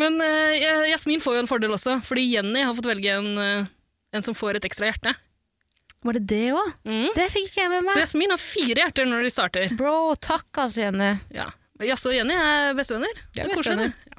Men 0.00 0.16
uh, 0.22 0.86
Jasmin 0.88 1.20
får 1.20 1.34
jo 1.36 1.42
en 1.44 1.50
fordel 1.50 1.74
også, 1.76 1.98
fordi 2.06 2.28
Jenny 2.34 2.62
har 2.64 2.76
fått 2.78 2.88
velge 2.88 3.16
en, 3.18 3.32
uh, 3.36 3.66
en 4.16 4.24
som 4.24 4.36
får 4.38 4.56
et 4.60 4.68
ekstra 4.70 4.88
hjerte. 4.88 5.12
Var 6.00 6.16
det 6.16 6.22
det 6.30 6.44
òg? 6.56 6.68
Mm. 6.88 7.08
Det 7.16 7.26
fikk 7.32 7.50
ikke 7.50 7.60
jeg 7.60 7.72
med 7.74 7.82
meg. 7.84 7.92
Så. 7.92 8.04
Jasmin 8.06 8.32
har 8.32 8.40
fire 8.40 8.84
hjerter 8.84 9.08
når 9.08 9.26
de 9.26 9.32
starter. 9.34 9.74
Bro, 9.76 9.96
takk 10.16 10.62
altså, 10.62 10.86
Jenny. 10.86 11.10
Ja. 11.36 11.50
Jaså, 11.84 12.12
Jenny 12.12 12.36
er 12.36 12.72
bestevenner? 12.76 13.20
De 13.34 13.42
er 13.42 13.50
koselig, 13.50 13.76
bestevenner. 13.76 14.10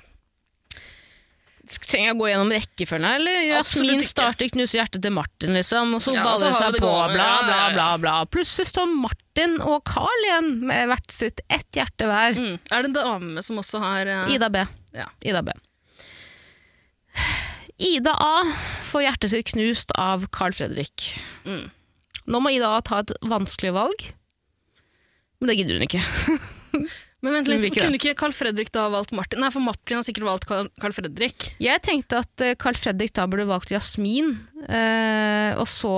Trenger 1.72 2.10
jeg 2.10 2.16
å 2.16 2.20
gå 2.20 2.28
gjennom 2.28 2.52
rekkefølgen 2.52 3.08
her, 3.08 3.20
eller? 3.22 3.38
Jasmin 3.48 4.02
starter 4.06 4.50
knuse 4.52 4.76
hjertet 4.76 5.04
til 5.06 5.14
Martin, 5.16 5.54
liksom, 5.56 5.94
og 5.96 6.04
så 6.04 6.14
Ja, 6.18 6.26
baller 6.26 6.52
det 6.52 6.58
seg 6.60 6.78
på, 6.82 6.92
bla, 7.14 7.30
bla, 7.48 7.60
bla, 7.76 7.88
bla. 8.02 8.16
Plutselig 8.34 8.68
står 8.74 8.90
Martin 8.92 9.58
og 9.62 9.86
Carl 9.88 10.28
igjen 10.28 10.52
med 10.68 10.92
hvert 10.92 11.16
sitt 11.16 11.42
ett 11.48 11.70
hjerte 11.78 12.10
hver. 12.10 12.36
Mm. 12.36 12.56
Er 12.60 12.84
det 12.84 12.92
en 12.92 12.98
dame 12.98 13.46
som 13.46 13.62
også 13.62 13.82
har 13.82 14.10
uh... 14.10 14.34
Ida 14.34 14.52
B. 14.54 14.66
Ja. 14.98 15.08
Ida 15.24 15.46
B. 15.48 15.56
Ida 17.82 18.14
A 18.14 18.46
får 18.88 19.06
hjertet 19.08 19.34
sitt 19.34 19.52
knust 19.54 19.94
av 20.00 20.28
Carl 20.34 20.54
Fredrik. 20.56 21.08
Mm. 21.48 21.70
Nå 22.30 22.42
må 22.44 22.54
Ida 22.54 22.76
A 22.78 22.82
ta 22.86 23.02
et 23.02 23.14
vanskelig 23.26 23.74
valg, 23.76 24.04
men 25.42 25.50
det 25.50 25.58
gidder 25.58 25.80
hun 25.80 25.88
ikke. 25.88 26.04
Men 27.22 27.36
vent 27.38 27.50
litt, 27.52 27.68
kunne 27.76 28.00
ikke 28.00 28.16
Carl 28.18 28.34
Fredrik 28.34 28.72
da 28.74 28.88
valgt 28.90 29.12
Martin? 29.14 29.44
Nei, 29.44 29.52
for 29.54 29.62
Martin 29.62 30.00
har 30.00 30.06
sikkert 30.08 30.26
valgt 30.26 30.48
Carl, 30.50 30.96
Fredrik. 30.96 31.52
Jeg 31.62 31.84
tenkte 31.86 32.24
at 32.24 32.42
eh, 32.42 32.56
Carl 32.58 32.78
Fredrik 32.80 33.14
da 33.14 33.28
burde 33.30 33.46
valgt 33.46 33.70
Jasmin, 33.70 34.32
eh, 34.66 35.54
og 35.54 35.68
så 35.70 35.94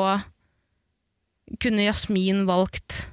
kunne 1.64 1.86
Jasmin 1.86 2.44
valgt 2.50 3.06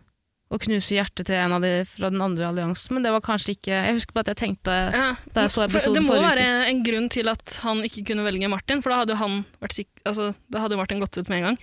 å 0.50 0.58
knuse 0.58 0.96
hjertet 0.96 1.28
til 1.28 1.38
en 1.38 1.52
av 1.54 1.62
de 1.62 1.84
fra 1.86 2.10
den 2.10 2.22
andre 2.24 2.48
alliansen, 2.48 2.96
men 2.96 3.04
det 3.06 3.12
var 3.14 3.22
kanskje 3.22 3.54
ikke 3.54 3.70
Jeg 3.70 3.98
husker 4.00 4.16
bare 4.16 4.26
at 4.26 4.32
jeg 4.34 4.40
tenkte 4.42 4.76
Ja. 4.90 5.08
da 5.32 5.44
jeg 5.46 5.52
så 5.54 5.62
episoden 5.68 6.00
det 6.00 6.06
må 6.08 6.16
være 6.18 6.42
uke. 6.42 6.68
en 6.72 6.82
grunn 6.88 7.08
til 7.08 7.28
at 7.30 7.58
han 7.62 7.82
ikke 7.86 8.02
kunne 8.10 8.26
velge 8.26 8.50
Martin, 8.50 8.82
for 8.82 8.90
da 8.90 9.02
hadde 9.04 9.14
jo 9.14 9.20
han 9.22 9.44
vært 9.62 9.76
sikker, 9.78 10.02
altså, 10.10 10.32
da 10.50 10.64
hadde 10.64 10.76
Martin 10.80 10.98
gått 10.98 11.16
ut 11.18 11.28
med 11.30 11.38
en 11.38 11.46
gang. 11.52 11.58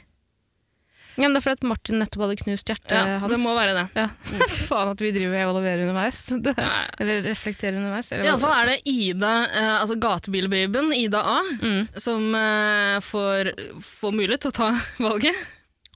Ja, 1.17 1.25
men 1.25 1.33
det 1.33 1.39
er 1.41 1.45
fordi 1.47 1.57
at 1.57 1.65
Martin 1.65 1.97
nettopp 1.97 2.23
hadde 2.27 2.35
knust 2.43 2.69
hjertet 2.69 2.91
Ja, 2.93 3.17
hans. 3.23 3.31
det 3.33 3.39
må 3.41 3.55
være 3.57 3.73
det. 3.73 3.85
Ja. 3.97 4.07
Faen 4.69 4.91
at 4.91 5.01
vi 5.01 5.09
driver 5.15 5.33
og 5.33 5.41
evaluerer 5.47 5.81
underveis. 5.87 6.19
Det, 6.45 6.53
eller 7.01 7.23
reflekterer 7.25 7.79
underveis. 7.79 8.11
Eller, 8.13 8.29
Iallfall 8.29 8.53
er 8.53 8.69
det 8.69 8.77
Ida, 8.85 9.31
eh, 9.49 9.71
altså 9.81 9.97
gatebilbabyen, 9.97 10.93
Ida 10.93 11.23
A, 11.25 11.39
mm. 11.57 11.87
som 11.97 12.29
eh, 12.37 12.99
får, 13.01 13.49
får 13.81 14.13
mulighet 14.13 14.45
til 14.45 14.53
å 14.53 14.57
ta 14.61 14.69
valget. 15.01 15.41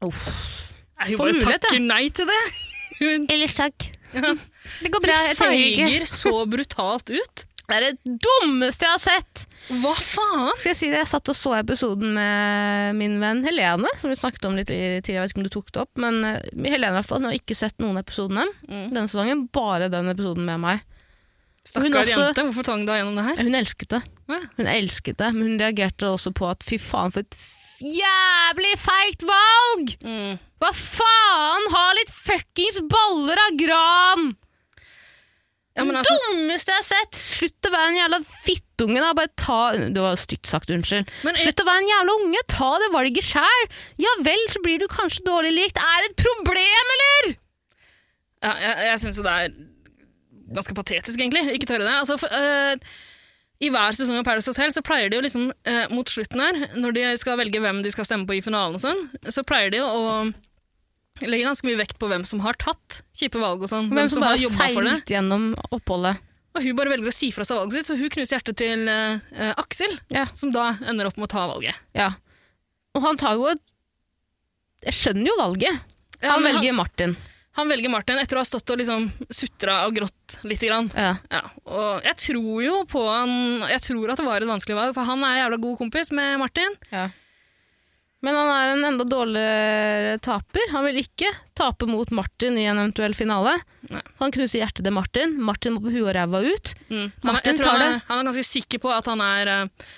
Uff. 0.02 0.26
Hun 1.06 1.18
Får 1.18 1.38
bare 1.46 1.62
takker 1.62 1.80
nei 1.86 2.10
til 2.14 2.26
det. 2.30 2.42
Hun 3.02 3.26
Ellers 3.34 3.56
takk. 3.58 3.90
Ja. 4.14 4.34
Det 4.84 4.92
går 4.92 5.02
bra, 5.06 5.16
Hun 5.30 5.38
feiger 5.40 6.04
så 6.10 6.34
brutalt 6.52 7.10
ut. 7.14 7.46
Det 7.72 7.78
er 7.78 7.86
det 7.94 8.18
dummeste 8.26 8.84
jeg 8.84 8.92
har 8.92 9.00
sett! 9.00 9.46
Hva 9.80 9.94
faen? 9.96 10.50
Skal 10.60 10.72
jeg 10.74 10.78
si 10.80 10.88
det? 10.92 10.98
Jeg 11.00 11.08
satt 11.08 11.30
og 11.32 11.38
så 11.38 11.54
episoden 11.56 12.12
med 12.18 12.98
min 13.00 13.14
venn 13.22 13.40
Helene, 13.46 13.88
som 14.02 14.12
vi 14.12 14.18
snakket 14.20 14.48
om 14.50 14.58
litt 14.60 14.68
tidligere. 14.68 15.00
Jeg 15.08 15.22
vet 15.24 15.32
ikke 15.32 15.40
om 15.40 15.46
du 15.48 15.54
tok 15.54 15.70
det 15.72 15.82
opp, 15.86 16.02
men 16.04 16.18
eh, 16.28 16.42
Helene 16.66 16.92
i 16.92 16.98
hvert 16.98 17.08
fall, 17.08 17.22
hun 17.22 17.30
har 17.30 17.38
ikke 17.38 17.56
sett 17.56 17.78
noen 17.80 18.02
episodene 18.02 18.44
Mm. 18.68 18.90
denne 18.92 19.08
sesongen. 19.08 19.46
Bare 19.56 19.88
den 19.94 20.12
episoden 20.12 20.44
med 20.50 20.60
meg. 20.66 20.84
Stakkar 21.64 22.10
jente, 22.10 22.44
hvorfor 22.50 22.66
tvang 22.68 22.84
du 22.88 22.92
henne 22.92 23.00
gjennom 23.06 23.18
det 23.22 23.26
her? 23.30 23.44
Hun 23.46 23.56
elsket 23.62 23.94
det. 23.96 24.02
Hva? 24.28 24.40
Hun 24.58 24.68
elsket 24.76 25.18
det, 25.22 25.32
men 25.38 25.48
hun 25.54 25.60
reagerte 25.62 26.10
også 26.12 26.34
på 26.36 26.50
at 26.52 26.66
fy 26.68 26.80
faen 26.82 27.14
for 27.14 27.24
et 27.24 27.38
jævlig 27.82 28.76
feigt 28.80 29.26
valg! 29.28 29.96
Mm. 30.06 30.38
Hva 30.62 30.70
faen? 30.78 31.68
Ha 31.74 31.84
litt 31.98 32.14
fuckings 32.14 32.82
baller 32.92 33.42
av 33.48 33.58
gran! 33.60 34.32
Ja, 35.72 35.86
men 35.88 35.96
det 35.96 36.02
altså, 36.02 36.18
dummeste 36.28 36.74
jeg 36.74 36.82
har 36.82 36.88
sett! 36.88 37.18
Slutt 37.18 37.68
å 37.70 37.72
være 37.72 37.92
en 37.94 38.00
jævla 38.02 38.18
fittunge. 38.28 39.00
da. 39.00 39.12
Bare 39.16 39.32
ta 39.40 39.60
Det 39.80 40.04
var 40.04 40.18
stygt 40.20 40.50
sagt, 40.50 40.74
unnskyld. 40.74 41.08
jeg, 41.24 41.44
Slutt 41.46 41.64
å 41.64 41.68
være 41.70 41.84
en 41.84 41.92
jævla 41.94 42.16
unge, 42.20 42.42
ta 42.52 42.72
det 42.84 42.90
valget 42.96 43.28
sjæl! 43.30 43.68
Ja 44.04 44.16
vel, 44.26 44.44
så 44.52 44.62
blir 44.66 44.82
du 44.84 44.90
kanskje 44.92 45.24
dårlig 45.28 45.54
likt. 45.56 45.80
Er 45.80 46.04
det 46.04 46.12
et 46.12 46.26
problem, 46.26 46.96
eller?! 46.98 47.32
ja, 48.42 48.52
jeg, 48.58 48.76
jeg 48.90 49.00
syns 49.04 49.20
jo 49.22 49.24
det 49.26 49.38
er 49.46 49.56
ganske 50.52 50.76
patetisk, 50.76 51.16
egentlig. 51.22 51.46
Ikke 51.56 51.70
tørre 51.70 51.86
det. 51.88 51.94
Altså, 51.94 52.18
for, 52.20 52.34
øh, 52.36 52.76
I 53.62 53.70
hver 53.70 53.94
sesong 53.94 54.18
av 54.18 54.26
Paradise 54.26 54.50
Hotel 54.50 54.72
så 54.74 54.82
pleier 54.86 55.12
de 55.12 55.20
jo 55.20 55.22
liksom, 55.26 55.52
eh, 55.70 55.84
mot 55.94 56.10
slutten 56.10 56.40
her, 56.42 56.58
når 56.82 56.96
de 56.98 57.04
skal 57.22 57.38
velge 57.38 57.60
hvem 57.62 57.84
de 57.86 57.92
skal 57.94 58.08
stemme 58.08 58.26
på 58.26 58.40
i 58.40 58.42
finalen 58.42 58.80
og 58.80 58.82
sånn, 58.82 59.04
så 59.30 59.44
pleier 59.46 59.70
de 59.74 59.78
jo 59.84 59.86
å 59.86 60.16
legge 61.22 61.46
ganske 61.46 61.68
mye 61.70 61.78
vekt 61.78 62.00
på 62.02 62.10
hvem 62.10 62.24
som 62.26 62.42
har 62.42 62.58
tatt 62.58 63.02
kjipe 63.14 63.38
valg 63.38 63.62
og 63.62 63.70
sånn. 63.70 63.92
Hvem 63.94 64.10
som 64.10 64.24
har 64.26 64.34
bare 64.34 64.42
jobbet 64.42 64.74
for 64.74 64.88
det. 64.90 64.96
gjennom 65.14 65.52
oppholdet. 65.70 66.18
Og 66.58 66.66
hun 66.66 66.76
bare 66.76 66.90
velger 66.92 67.08
å 67.08 67.14
si 67.16 67.30
fra 67.32 67.46
seg 67.48 67.60
valget 67.62 67.78
sitt, 67.78 67.88
så 67.92 67.96
hun 68.00 68.10
knuser 68.12 68.36
hjertet 68.40 68.58
til 68.60 68.90
øh, 68.90 69.22
øh, 69.38 69.54
Aksel, 69.62 69.94
Ja. 70.12 70.26
som 70.36 70.50
da 70.52 70.72
ender 70.90 71.08
opp 71.08 71.18
med 71.22 71.30
å 71.30 71.34
ta 71.38 71.46
valget. 71.48 71.78
ja. 71.94 72.14
Og 72.92 73.06
han 73.06 73.16
tar 73.16 73.38
jo 73.40 73.54
Jeg 74.84 74.94
skjønner 74.98 75.28
jo 75.30 75.36
valget. 75.38 75.78
Han 76.26 76.42
ja, 76.44 76.50
velger 76.50 76.74
Martin. 76.74 77.14
Han 77.60 77.68
velger 77.68 77.92
Martin 77.92 78.20
etter 78.22 78.38
å 78.40 78.44
ha 78.44 78.48
stått 78.48 78.70
og 78.72 78.80
liksom 78.80 79.10
sutra 79.30 79.82
og 79.88 79.96
grått 79.98 80.38
lite 80.48 80.70
grann. 80.70 80.88
Ja. 80.96 81.16
Ja, 81.34 81.42
og 81.68 82.06
jeg 82.08 82.16
tror 82.24 82.62
jo 82.64 82.78
på 82.88 83.02
han 83.10 83.34
Jeg 83.68 83.82
tror 83.84 84.14
at 84.14 84.22
det 84.22 84.28
var 84.28 84.40
et 84.44 84.48
vanskelig 84.48 84.78
valg, 84.78 84.94
for 84.96 85.04
han 85.10 85.26
er 85.28 85.42
jævla 85.42 85.60
god 85.66 85.78
kompis 85.82 86.14
med 86.16 86.40
Martin. 86.40 86.78
Ja. 86.94 87.10
Men 88.22 88.38
han 88.38 88.52
er 88.54 88.72
en 88.76 88.86
enda 88.86 89.04
dårligere 89.10 90.18
taper. 90.22 90.68
Han 90.76 90.86
vil 90.86 91.00
ikke 91.02 91.32
tape 91.58 91.88
mot 91.90 92.12
Martin 92.14 92.60
i 92.62 92.68
en 92.70 92.78
eventuell 92.78 93.16
finale. 93.18 93.56
Nei. 93.90 94.04
Han 94.22 94.32
knuser 94.36 94.62
hjertet 94.62 94.86
til 94.86 94.94
Martin. 94.94 95.34
Martin 95.42 95.74
må 95.74 95.82
på 95.82 95.90
huet 95.90 96.06
og 96.12 96.14
ræva 96.20 96.44
ut. 96.46 96.74
Mm. 96.92 97.08
Han, 97.08 97.32
Martin 97.32 97.58
tar 97.58 97.72
han, 97.74 97.82
er, 97.98 98.04
han 98.12 98.22
er 98.22 98.30
ganske 98.30 98.46
sikker 98.46 98.84
på 98.84 98.94
at 98.94 99.10
han 99.10 99.24
er 99.26 99.52
uh, 99.66 99.90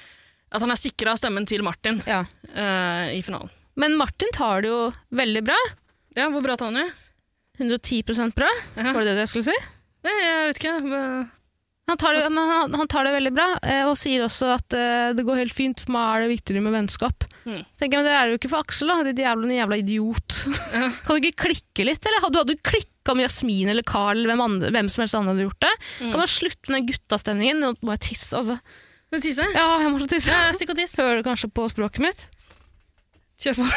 at 0.55 0.63
han 0.63 0.71
er 0.71 0.79
sikra 0.79 1.17
stemmen 1.19 1.45
til 1.49 1.65
Martin 1.67 1.99
Ja. 2.07 2.23
uh, 2.55 3.11
i 3.11 3.19
finalen. 3.25 3.51
Men 3.75 3.97
Martin 3.99 4.31
tar 4.33 4.63
det 4.63 4.71
jo 4.71 4.81
veldig 5.11 5.43
bra. 5.51 5.59
Ja, 6.15 6.29
Hvor 6.29 6.45
bra 6.45 6.55
tar 6.55 6.71
han 6.71 6.79
det? 6.79 6.89
110% 7.59 8.33
bra, 8.35 8.49
Ja. 8.75 8.91
var 8.93 9.03
det 9.05 9.13
det 9.15 9.25
jeg 9.27 9.31
skulle 9.33 9.51
si? 9.51 9.57
Nei, 10.03 10.13
jeg 10.19 10.47
vet 10.49 10.59
ikke. 10.61 10.75
Men... 10.83 11.31
Han 11.91 11.97
tar 11.99 12.15
det, 12.15 12.29
men 12.31 12.47
han, 12.47 12.73
han 12.79 12.87
tar 12.87 13.03
det 13.03 13.11
veldig 13.11 13.31
bra, 13.35 13.45
eh, 13.59 13.83
og 13.83 13.97
sier 13.99 14.23
også 14.23 14.53
at 14.55 14.75
eh, 14.77 15.09
det 15.17 15.25
går 15.27 15.41
helt 15.41 15.53
fint, 15.55 15.81
for 15.83 15.91
meg 15.91 16.05
er 16.07 16.23
det 16.23 16.29
viktigere 16.37 16.63
med 16.63 16.73
vennskap. 16.77 17.25
Mm. 17.43 17.59
Tenker 17.75 17.97
jeg, 17.97 17.99
men 17.99 18.07
Det 18.07 18.13
er 18.15 18.23
det 18.23 18.31
jo 18.33 18.39
ikke 18.39 18.51
for 18.53 18.63
Aksel, 18.63 18.87
da, 18.87 18.95
ditt 19.03 19.19
jævla, 19.19 19.49
jævla 19.51 19.79
idiot. 19.81 20.37
Ja. 20.71 20.85
Kan 21.03 21.19
du 21.19 21.27
ikke 21.27 21.43
klikke 21.49 21.87
litt, 21.89 22.07
eller? 22.07 22.23
Du 22.31 22.39
hadde 22.39 22.55
jo 22.55 22.63
klikka 22.63 23.17
med 23.19 23.27
Jasmin 23.27 23.73
eller 23.73 23.83
Carl 23.83 24.15
eller 24.15 24.31
hvem, 24.31 24.43
andre, 24.45 24.71
hvem 24.71 24.91
som 24.91 25.03
helst 25.03 25.17
andre 25.19 25.35
hadde 25.35 25.47
gjort 25.49 25.65
det. 25.65 25.73
Mm. 25.99 26.07
Kan 26.13 26.21
man 26.23 26.31
slutte 26.31 26.71
med 26.71 26.77
den 26.79 26.87
guttastemningen? 26.93 27.59
Nå 27.63 27.73
må 27.83 27.97
jeg 27.97 28.03
tisse, 28.07 28.39
altså. 28.39 28.59
Du 29.11 29.19
tisse? 29.21 29.45
Ja, 29.53 29.67
jeg 29.83 29.91
må 29.91 29.99
så 30.01 30.07
tisse. 30.09 30.31
Ja, 30.31 30.53
stikk 30.55 30.71
og 30.73 30.79
tiss. 30.79 30.95
Hører 30.97 31.19
du 31.19 31.27
kanskje 31.27 31.51
på 31.51 31.67
språket 31.69 32.01
mitt? 32.07 32.23
Kjør 33.43 33.59
på. 33.59 33.67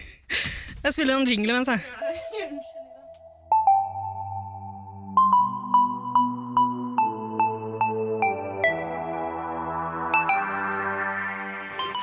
jeg 0.86 0.94
spiller 0.94 1.18
en 1.18 1.28
jingle 1.28 1.58
mens, 1.58 1.68
jeg. 1.74 1.82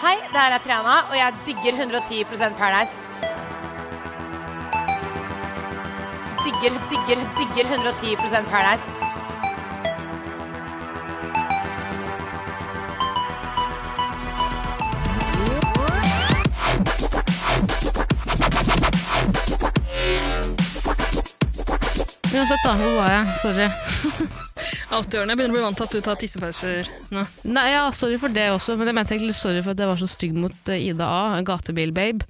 Hei, 0.01 0.15
det 0.33 0.39
her 0.41 0.53
er 0.53 0.57
Triana, 0.57 0.93
og 1.09 1.15
jeg 1.15 1.33
digger 1.45 1.71
110% 1.71 2.57
Paradise. 2.57 3.05
Digger, 6.43 6.79
digger, 6.89 7.21
digger 7.37 7.65
110 7.69 8.15
Paradise. 8.49 8.91
Uansett, 22.35 22.63
da. 22.65 22.73
Hvor 22.73 23.01
var 23.01 23.11
jeg? 23.11 23.27
Sorry. 23.41 24.47
Alltid 24.91 25.17
gjør 25.17 25.25
den. 25.25 25.33
Jeg 25.33 25.39
begynner 25.39 25.55
å 25.55 25.57
bli 25.57 25.65
vant 25.65 25.79
til 25.79 25.87
at 25.87 25.95
du 25.95 26.05
tar 26.05 26.21
tissepauser 26.21 26.93
nå. 27.15 27.25
Nei, 27.47 27.67
ja, 27.71 27.83
sorry 27.95 28.19
for 28.21 28.33
det 28.35 28.49
også, 28.51 28.75
men 28.79 28.91
jeg 28.91 28.97
mente 28.97 29.15
egentlig 29.15 29.37
sorry 29.39 29.63
for 29.63 29.75
at 29.75 29.83
jeg 29.83 29.91
var 29.91 29.99
så 30.01 30.09
stygg 30.11 30.37
mot 30.37 30.71
eh, 30.73 30.87
Ida 30.91 31.07
A, 31.07 31.41
gatebil-babe. 31.47 32.27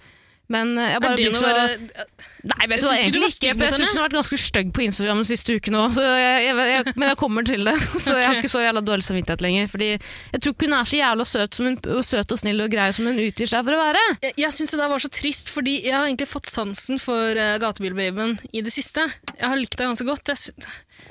Men 0.51 0.73
eh, 0.77 0.93
jeg 0.95 1.03
bare 1.03 1.17
blir 1.17 1.35
så... 1.35 1.41
bare 1.45 2.05
Nei, 2.41 2.65
vet 2.71 2.81
du 2.81 2.87
hva, 2.87 2.95
egentlig 2.97 3.27
ikke, 3.29 3.53
for 3.53 3.67
jeg 3.67 3.77
syns 3.77 3.91
hun 3.91 3.99
har 3.99 4.07
vært 4.07 4.17
ganske 4.17 4.37
stygg 4.41 4.71
på 4.73 4.81
Instagram 4.87 5.19
den 5.21 5.27
siste 5.29 5.55
uken 5.57 5.77
òg, 5.77 5.97
men 6.01 7.05
jeg 7.05 7.17
kommer 7.21 7.45
til 7.45 7.67
det. 7.69 7.75
Så 8.01 8.15
jeg 8.17 8.25
har 8.25 8.39
ikke 8.39 8.49
så 8.49 8.63
jævla 8.63 8.81
dårlig 8.81 9.05
samvittighet 9.05 9.43
lenger. 9.45 9.69
Fordi 9.69 9.89
jeg 9.91 10.41
tror 10.41 10.55
ikke 10.55 10.65
hun 10.65 10.73
er 10.79 10.89
så 10.89 10.97
jævla 10.97 11.27
søt, 11.29 11.57
som 11.57 11.69
hun, 11.69 11.77
og 11.93 12.01
søt 12.07 12.33
og 12.33 12.41
snill 12.41 12.65
og 12.65 12.73
grei 12.73 12.87
som 12.97 13.05
hun 13.11 13.21
utgir 13.21 13.51
seg 13.51 13.67
for 13.67 13.77
å 13.77 13.81
være. 13.83 14.01
Jeg, 14.25 14.33
jeg 14.41 14.55
syns 14.57 14.73
det 14.73 14.81
der 14.81 14.91
var 14.95 15.03
så 15.05 15.11
trist, 15.13 15.53
fordi 15.53 15.75
jeg 15.85 15.93
har 15.93 16.09
egentlig 16.09 16.29
fått 16.31 16.49
sansen 16.49 17.01
for 17.03 17.37
uh, 17.37 17.59
gatebilbabyen 17.61 18.39
i 18.49 18.65
det 18.65 18.73
siste. 18.73 19.05
Jeg 19.35 19.45
har 19.45 19.61
likt 19.61 19.77
deg 19.77 19.91
ganske 19.91 20.09
godt. 20.09 20.33
Jeg, 20.33 20.41
synes... 20.47 20.71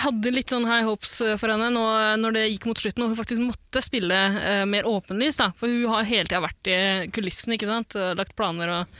hadde 0.00 0.32
litt 0.32 0.52
sånn 0.52 0.66
high 0.68 0.86
hopes 0.86 1.18
eh, 1.24 1.36
for 1.40 1.52
henne 1.52 1.68
nå, 1.74 1.82
eh, 1.98 2.14
når 2.20 2.36
det 2.36 2.46
gikk 2.48 2.68
mot 2.70 2.80
slutten, 2.80 3.04
og 3.04 3.12
hun 3.12 3.18
faktisk 3.18 3.44
måtte 3.44 3.82
spille 3.84 4.22
uh, 4.38 4.64
mer 4.68 4.88
åpenlys. 4.88 5.40
Da. 5.42 5.50
For 5.58 5.70
hun 5.70 5.92
har 5.92 6.08
hele 6.08 6.28
tida 6.28 6.42
vært 6.44 6.72
i 6.72 6.80
kulissen, 7.12 7.56
ikke 7.56 7.68
sant? 7.68 7.96
lagt 8.16 8.34
planer 8.38 8.72
og 8.72 8.98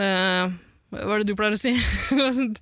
uh, 0.00 0.52
Hva 0.92 1.16
er 1.16 1.22
det 1.22 1.30
du 1.30 1.36
pleier 1.38 1.56
å 1.56 1.60
si? 1.60 1.74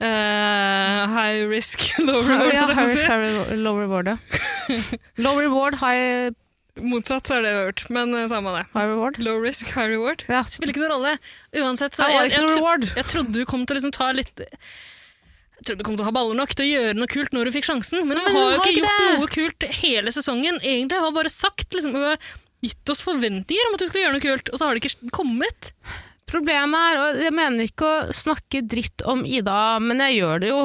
Eh, 0.00 1.00
high 1.12 1.42
risk, 1.44 1.82
low 2.06 2.22
reward. 2.24 2.54
Ja, 2.54 2.62
high 2.72 2.86
risk, 2.88 3.04
high 3.04 3.50
low 3.52 3.74
reward, 3.76 4.08
ja. 4.08 4.78
Low 5.20 5.34
reward, 5.36 5.76
high, 5.82 6.32
Motsatt 6.80 7.28
er 7.34 7.42
det 7.44 7.50
jeg 7.50 7.58
har 7.58 7.66
hørt, 7.66 7.82
men 7.92 8.14
uh, 8.16 8.22
samme 8.30 8.54
det. 8.54 8.62
high 8.72 8.88
reward. 8.88 9.18
Low 9.20 9.36
risk, 9.44 9.74
high 9.76 9.90
reward. 9.92 10.24
Ja. 10.32 10.40
Spiller 10.48 10.72
ikke 10.72 10.86
noen 10.86 10.94
rolle. 10.94 11.12
Uansett, 11.52 11.98
så 11.98 12.08
jeg, 12.08 12.32
jeg, 12.32 12.88
jeg 12.96 13.08
trodde 13.12 13.36
du 13.36 13.44
kom 13.44 13.66
til 13.68 13.76
å 13.76 13.80
liksom 13.82 13.92
ta 13.92 14.08
litt 14.16 14.40
Jeg 15.60 15.66
trodde 15.68 15.82
du 15.82 15.84
kom 15.84 15.96
til 15.98 16.04
å 16.06 16.08
ha 16.08 16.14
baller 16.16 16.38
nok 16.40 16.54
til 16.56 16.64
å 16.64 16.70
gjøre 16.72 16.96
noe 16.96 17.10
kult 17.12 17.34
når 17.36 17.50
du 17.50 17.54
fikk 17.58 17.66
sjansen, 17.68 18.06
men, 18.08 18.16
Men 18.16 18.32
hun 18.32 18.38
har 18.40 18.52
jo 18.54 18.60
ikke 18.62 18.76
gjort 18.80 19.00
det. 19.00 19.08
noe 19.20 19.32
kult 19.34 19.66
hele 19.82 20.12
sesongen. 20.16 20.56
Egentlig 20.64 21.00
har 21.04 21.12
bare 21.12 21.28
sagt 21.32 21.76
liksom, 21.76 21.92
Hun 21.98 22.06
har 22.14 22.30
gitt 22.64 22.92
oss 22.92 23.00
forventninger 23.04 23.68
om 23.68 23.76
at 23.76 23.80
hun 23.84 23.90
skulle 23.90 24.06
gjøre 24.06 24.16
noe 24.16 24.24
kult, 24.24 24.48
og 24.52 24.56
så 24.60 24.66
har 24.70 24.74
det 24.76 24.82
ikke 24.84 25.10
kommet. 25.16 25.70
Problemet 26.30 26.78
er, 26.78 26.98
og 27.02 27.20
jeg 27.24 27.34
mener 27.34 27.66
ikke 27.66 27.86
å 27.90 28.14
snakke 28.14 28.60
dritt 28.70 29.02
om 29.10 29.24
Ida, 29.26 29.78
men 29.82 29.98
jeg 30.04 30.20
gjør 30.20 30.40
det 30.44 30.50
jo. 30.52 30.58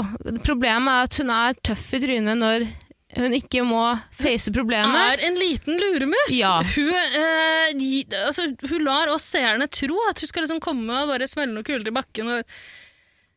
Problemet 0.46 0.92
er 0.94 1.08
at 1.10 1.20
hun 1.20 1.32
er 1.34 1.56
tøff 1.66 1.86
i 1.98 2.02
trynet 2.04 2.38
når 2.38 2.68
hun 3.16 3.34
ikke 3.38 3.64
må 3.66 3.82
face 4.14 4.52
problemet. 4.52 4.92
Hun 4.92 5.16
Er 5.16 5.24
en 5.30 5.40
liten 5.40 5.80
luremus. 5.80 6.34
Ja. 6.36 6.58
Hun, 6.76 6.92
eh, 6.94 7.72
gi- 7.80 8.06
altså, 8.12 8.50
hun 8.70 8.84
lar 8.86 9.08
oss 9.14 9.24
seerne 9.32 9.68
tro 9.72 9.98
at 10.10 10.20
hun 10.22 10.28
skal 10.32 10.44
liksom 10.46 10.60
komme 10.64 10.92
og 11.04 11.10
bare 11.14 11.28
smelle 11.32 11.56
noe 11.56 11.64
kult 11.66 11.88
i 11.88 11.96
bakken 11.96 12.28
og 12.38 12.58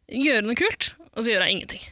gjøre 0.08 0.44
noe 0.48 0.56
kult, 0.58 0.92
og 1.18 1.24
så 1.26 1.32
gjør 1.34 1.42
hun 1.44 1.52
ingenting. 1.58 1.82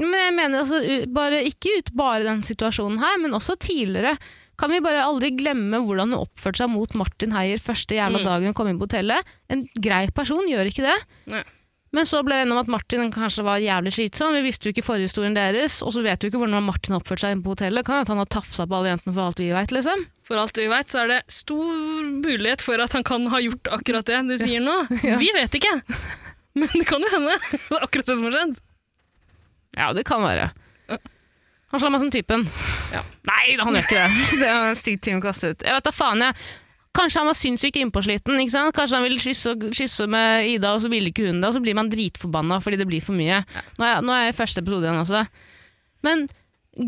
Men 0.00 0.14
jeg 0.16 0.32
mener 0.32 0.62
altså, 0.64 0.78
bare, 1.12 1.42
ikke 1.44 1.74
ut 1.82 1.90
bare 2.00 2.24
den 2.24 2.40
situasjonen 2.46 3.02
her, 3.02 3.18
men 3.20 3.36
også 3.36 3.58
tidligere. 3.60 4.14
Kan 4.60 4.72
vi 4.72 4.80
bare 4.84 5.04
aldri 5.04 5.30
glemme 5.36 5.78
hvordan 5.84 6.10
hun 6.14 6.22
oppførte 6.24 6.62
seg 6.62 6.70
mot 6.72 6.92
Martin 6.96 7.32
Heier 7.36 7.60
første 7.60 7.96
jævla 7.96 8.20
Mm. 8.20 8.26
dagen 8.26 8.48
hun 8.50 8.56
kom 8.56 8.68
inn 8.72 8.78
på 8.80 8.88
hotellet? 8.88 9.24
En 9.52 9.66
grei 9.76 10.06
person 10.16 10.48
gjør 10.48 10.68
ikke 10.72 10.84
det. 10.88 10.96
Nei. 11.32 11.42
Men 11.92 12.06
så 12.06 12.20
ble 12.22 12.36
vi 12.38 12.44
enige 12.44 12.54
om 12.54 12.60
at 12.62 12.68
Martin 12.70 13.10
kanskje 13.10 13.42
var 13.42 13.58
jævlig 13.58 13.90
slitsom. 13.96 14.32
Vi 14.36 14.44
visste 14.46 14.68
jo 14.68 14.72
ikke 14.72 14.84
forhistorien 14.86 15.34
deres, 15.34 15.80
og 15.82 15.90
så 15.96 16.04
vet 16.04 16.22
vi 16.22 16.28
ikke 16.30 16.38
hvordan 16.38 16.62
Martin 16.62 16.94
har 16.94 17.00
oppført 17.02 17.18
seg 17.24 17.34
inne 17.34 17.42
på 17.42 17.50
hotellet. 17.56 17.84
Kan 17.88 18.04
at 18.04 18.12
han 18.12 18.20
har 18.22 18.28
tafsa 18.30 18.62
på 18.68 18.76
alle 18.78 18.92
jentene 18.92 19.12
for 19.16 19.26
alt 19.26 19.40
vi 19.42 19.48
vet, 19.50 19.72
liksom. 19.74 20.04
For 20.22 20.38
alt 20.38 20.56
vi 20.60 20.68
vet, 20.70 20.92
så 20.92 21.02
er 21.02 21.08
det 21.16 21.20
stor 21.34 22.04
mulighet 22.22 22.62
for 22.62 22.78
at 22.84 22.94
han 22.94 23.02
kan 23.04 23.26
ha 23.32 23.40
gjort 23.42 23.72
akkurat 23.74 24.06
det 24.06 24.20
du 24.30 24.36
sier 24.38 24.62
nå. 24.62 24.76
Ja. 25.08 25.18
Vi 25.18 25.32
vet 25.34 25.56
ikke, 25.58 25.72
men 26.60 26.70
det 26.78 26.86
kan 26.86 27.02
jo 27.02 27.10
hende. 27.16 27.36
Det 27.50 27.74
er 27.74 27.88
akkurat 27.88 28.06
det 28.12 28.16
som 28.20 28.28
har 28.30 28.36
skjedd. 28.38 28.54
Ja, 29.78 29.92
det 29.96 30.06
kan 30.08 30.22
være. 30.24 30.50
Han 31.70 31.78
slår 31.78 31.92
meg 31.94 32.02
som 32.02 32.10
typen. 32.10 32.42
Ja. 32.90 33.04
Nei, 33.30 33.54
han 33.60 33.76
gjør 33.76 33.84
ikke 33.84 34.00
det. 34.00 34.24
Det 34.42 34.48
er 34.48 34.64
en 34.72 34.78
stygg 34.78 34.98
ting 35.04 35.20
å 35.20 35.22
kaste 35.22 35.52
ut. 35.52 35.62
Jeg 35.62 35.76
vet 35.76 35.86
da 35.86 35.92
faen, 35.94 36.24
jeg. 36.26 36.34
Kanskje 36.98 37.20
han 37.20 37.28
var 37.30 37.36
sinnssykt 37.38 37.76
innpåsliten. 37.78 38.40
ikke 38.42 38.50
sant? 38.56 38.74
Kanskje 38.74 38.98
han 38.98 39.04
ville 39.06 39.22
kysse, 39.22 39.52
kysse 39.78 40.08
med 40.10 40.48
Ida, 40.50 40.72
og 40.74 40.82
så 40.82 40.90
ville 40.90 41.12
ikke 41.12 41.28
hun 41.28 41.38
det. 41.38 41.46
Og 41.46 41.54
så 41.54 41.62
blir 41.62 41.78
man 41.78 41.90
dritforbanna 41.92 42.58
fordi 42.64 42.80
det 42.80 42.88
blir 42.90 43.04
for 43.04 43.14
mye. 43.14 43.44
Nå, 43.78 43.86
er 43.86 44.02
nå 44.02 44.16
er 44.16 44.24
jeg 44.26 44.34
i 44.34 44.38
første 44.40 44.64
episode 44.64 44.88
igjen, 44.88 44.98
altså. 44.98 45.22
Men 46.02 46.26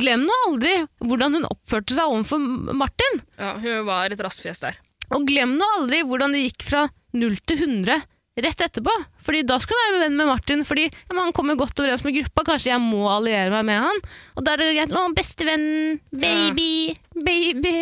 glem 0.03 0.27
nå 0.27 0.38
aldri 0.49 0.75
hvordan 1.07 1.38
hun 1.38 1.47
oppførte 1.53 1.95
seg 1.95 2.11
overfor 2.11 2.75
Martin. 2.83 3.23
Ja, 3.38 3.55
hun 3.62 3.87
var 3.87 4.11
et 4.11 4.27
rassfjes 4.27 4.64
der. 4.64 4.83
Og 5.14 5.29
glem 5.31 5.55
nå 5.61 5.68
aldri 5.79 6.03
hvordan 6.09 6.35
det 6.35 6.42
gikk 6.49 6.66
fra 6.66 6.88
0 7.14 7.38
til 7.47 7.62
100 7.68 8.03
rett 8.40 8.61
etterpå. 8.64 8.92
Fordi 9.23 9.42
da 9.47 9.59
skulle 9.61 9.81
hun 9.88 9.97
være 9.99 10.05
venn 10.07 10.16
med 10.21 10.31
Martin, 10.31 10.64
fordi 10.64 10.87
ja, 10.88 11.16
han 11.18 11.33
kommer 11.37 11.59
godt 11.61 11.79
overens 11.83 12.05
med 12.07 12.16
gruppa. 12.16 12.45
Kanskje 12.53 12.73
jeg 12.73 12.81
må 12.81 13.03
alliere 13.12 13.51
meg 13.53 13.66
med 13.68 13.83
han. 13.85 14.01
Og 14.37 14.45
da 14.47 14.55
er 14.55 14.62
det 14.62 14.71
greit. 14.79 14.95
Å, 14.97 15.09
bestevenn, 15.16 15.66
baby, 16.12 16.95
baby. 17.12 17.77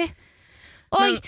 Og 0.91 1.01
Men- 1.07 1.21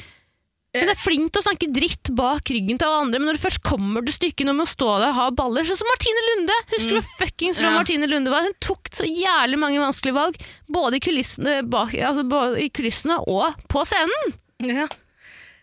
hun 0.74 0.88
er 0.88 0.96
flink 0.96 1.30
til 1.30 1.42
å 1.42 1.44
snakke 1.44 1.66
dritt 1.70 2.08
bak 2.16 2.48
ryggen 2.48 2.78
til 2.80 2.88
alle 2.88 3.02
andre, 3.04 3.18
men 3.20 3.28
når 3.28 3.36
det 3.36 3.42
først 3.44 3.60
kommer 3.62 4.00
til 4.06 4.14
stykket 4.16 4.46
når 4.48 4.54
man 4.56 4.66
står 4.66 5.02
der 5.02 5.08
og 5.10 5.14
har 5.18 5.34
baller, 5.36 5.66
sånn 5.68 5.76
som 5.76 5.90
Martine 5.92 6.22
Lunde. 6.30 6.56
Husker 6.72 6.88
du 6.88 6.96
hvor 6.96 7.10
fuckings 7.20 7.60
Ja. 7.60 7.74
Martine 7.76 8.08
Lunde 8.08 8.30
var? 8.32 8.46
Hun 8.48 8.56
tok 8.58 8.88
så 8.90 9.04
jævlig 9.04 9.58
mange 9.60 9.78
vanskelige 9.84 10.16
valg, 10.16 10.40
både 10.72 10.96
i 10.96 11.04
kulissene, 11.04 11.58
bak, 11.68 11.92
altså 11.92 12.24
både 12.26 12.56
i 12.64 12.70
kulissene 12.72 13.18
og 13.28 13.52
på 13.68 13.84
scenen. 13.84 14.32
Ja. 14.64 14.88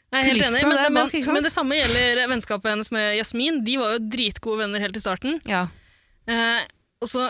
Er 0.10 0.26
helt 0.26 0.42
enig, 0.42 0.64
men, 0.66 0.80
men, 0.90 1.06
bak, 1.06 1.28
men 1.30 1.46
det 1.46 1.52
samme 1.54 1.78
gjelder 1.78 2.24
vennskapet 2.32 2.72
hennes 2.72 2.90
med 2.94 3.12
Jasmin. 3.20 3.62
De 3.66 3.76
var 3.78 3.94
jo 3.94 4.08
dritgode 4.10 4.64
venner 4.64 4.82
helt 4.82 4.98
i 4.98 5.04
starten. 5.04 5.38
Ja. 5.46 5.68
Eh, 6.26 6.64
og 7.04 7.12
så, 7.12 7.28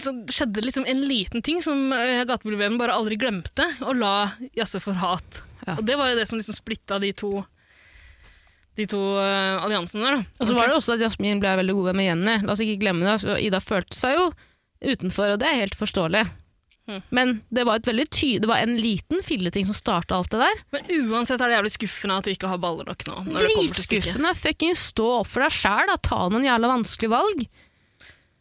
så 0.00 0.14
skjedde 0.32 0.64
liksom 0.64 0.88
en 0.88 1.04
liten 1.04 1.44
ting 1.44 1.60
som 1.64 1.92
eh, 1.92 2.24
bare 2.24 2.96
aldri 2.96 3.18
glemte, 3.20 3.66
og 3.84 4.00
la 4.00 4.14
Jasse 4.56 4.80
for 4.80 4.96
hat. 4.96 5.42
Ja. 5.66 5.76
Og 5.76 5.84
det 5.84 5.98
var 6.00 6.08
jo 6.08 6.16
det 6.16 6.26
som 6.30 6.40
liksom 6.40 6.56
splitta 6.56 7.00
de 7.02 7.12
to 7.12 7.42
de 8.78 8.86
to 8.86 9.00
eh, 9.18 9.54
alliansene 9.58 10.06
der. 10.06 10.20
Og 10.38 10.48
så 10.48 10.54
var 10.54 10.70
det 10.70 10.76
også 10.78 10.94
at 10.94 11.02
Jasmin 11.02 11.40
ble 11.42 11.56
veldig 11.60 11.74
god 11.74 11.90
venn 11.90 11.98
med 11.98 12.06
Jenny. 12.08 12.36
La 12.46 12.54
oss 12.54 12.62
ikke 12.62 12.78
glemme 12.84 13.04
det. 13.04 13.38
Ida 13.42 13.60
følte 13.60 13.98
seg 13.98 14.14
jo 14.14 14.28
utenfor, 14.78 15.34
og 15.34 15.40
det 15.42 15.48
er 15.50 15.64
helt 15.64 15.74
forståelig. 15.74 16.22
Mhm. 16.88 17.02
Men 17.12 17.32
det 17.52 17.66
var, 17.68 17.78
det 17.84 18.48
var 18.48 18.56
en 18.56 18.76
liten 18.80 19.22
filleting 19.22 19.66
som 19.68 19.76
starta 19.76 20.16
alt 20.16 20.30
det 20.32 20.40
der. 20.40 20.60
Men 20.72 21.10
uansett 21.12 21.40
er 21.40 21.50
det 21.50 21.58
jævlig 21.58 21.72
skuffende 21.74 22.16
at 22.16 22.24
du 22.24 22.32
ikke 22.32 22.48
har 22.48 22.60
baller 22.62 22.88
nok 22.88 23.04
nå. 23.10 23.16
Dritskuffende. 23.36 24.34
Fucking 24.38 24.76
stå 24.78 25.08
opp 25.20 25.28
for 25.28 25.44
deg 25.44 25.52
sjæl, 25.52 25.92
ta 26.00 26.20
noen 26.32 26.46
jævla 26.48 26.70
vanskelige 26.72 27.12
valg. 27.12 27.48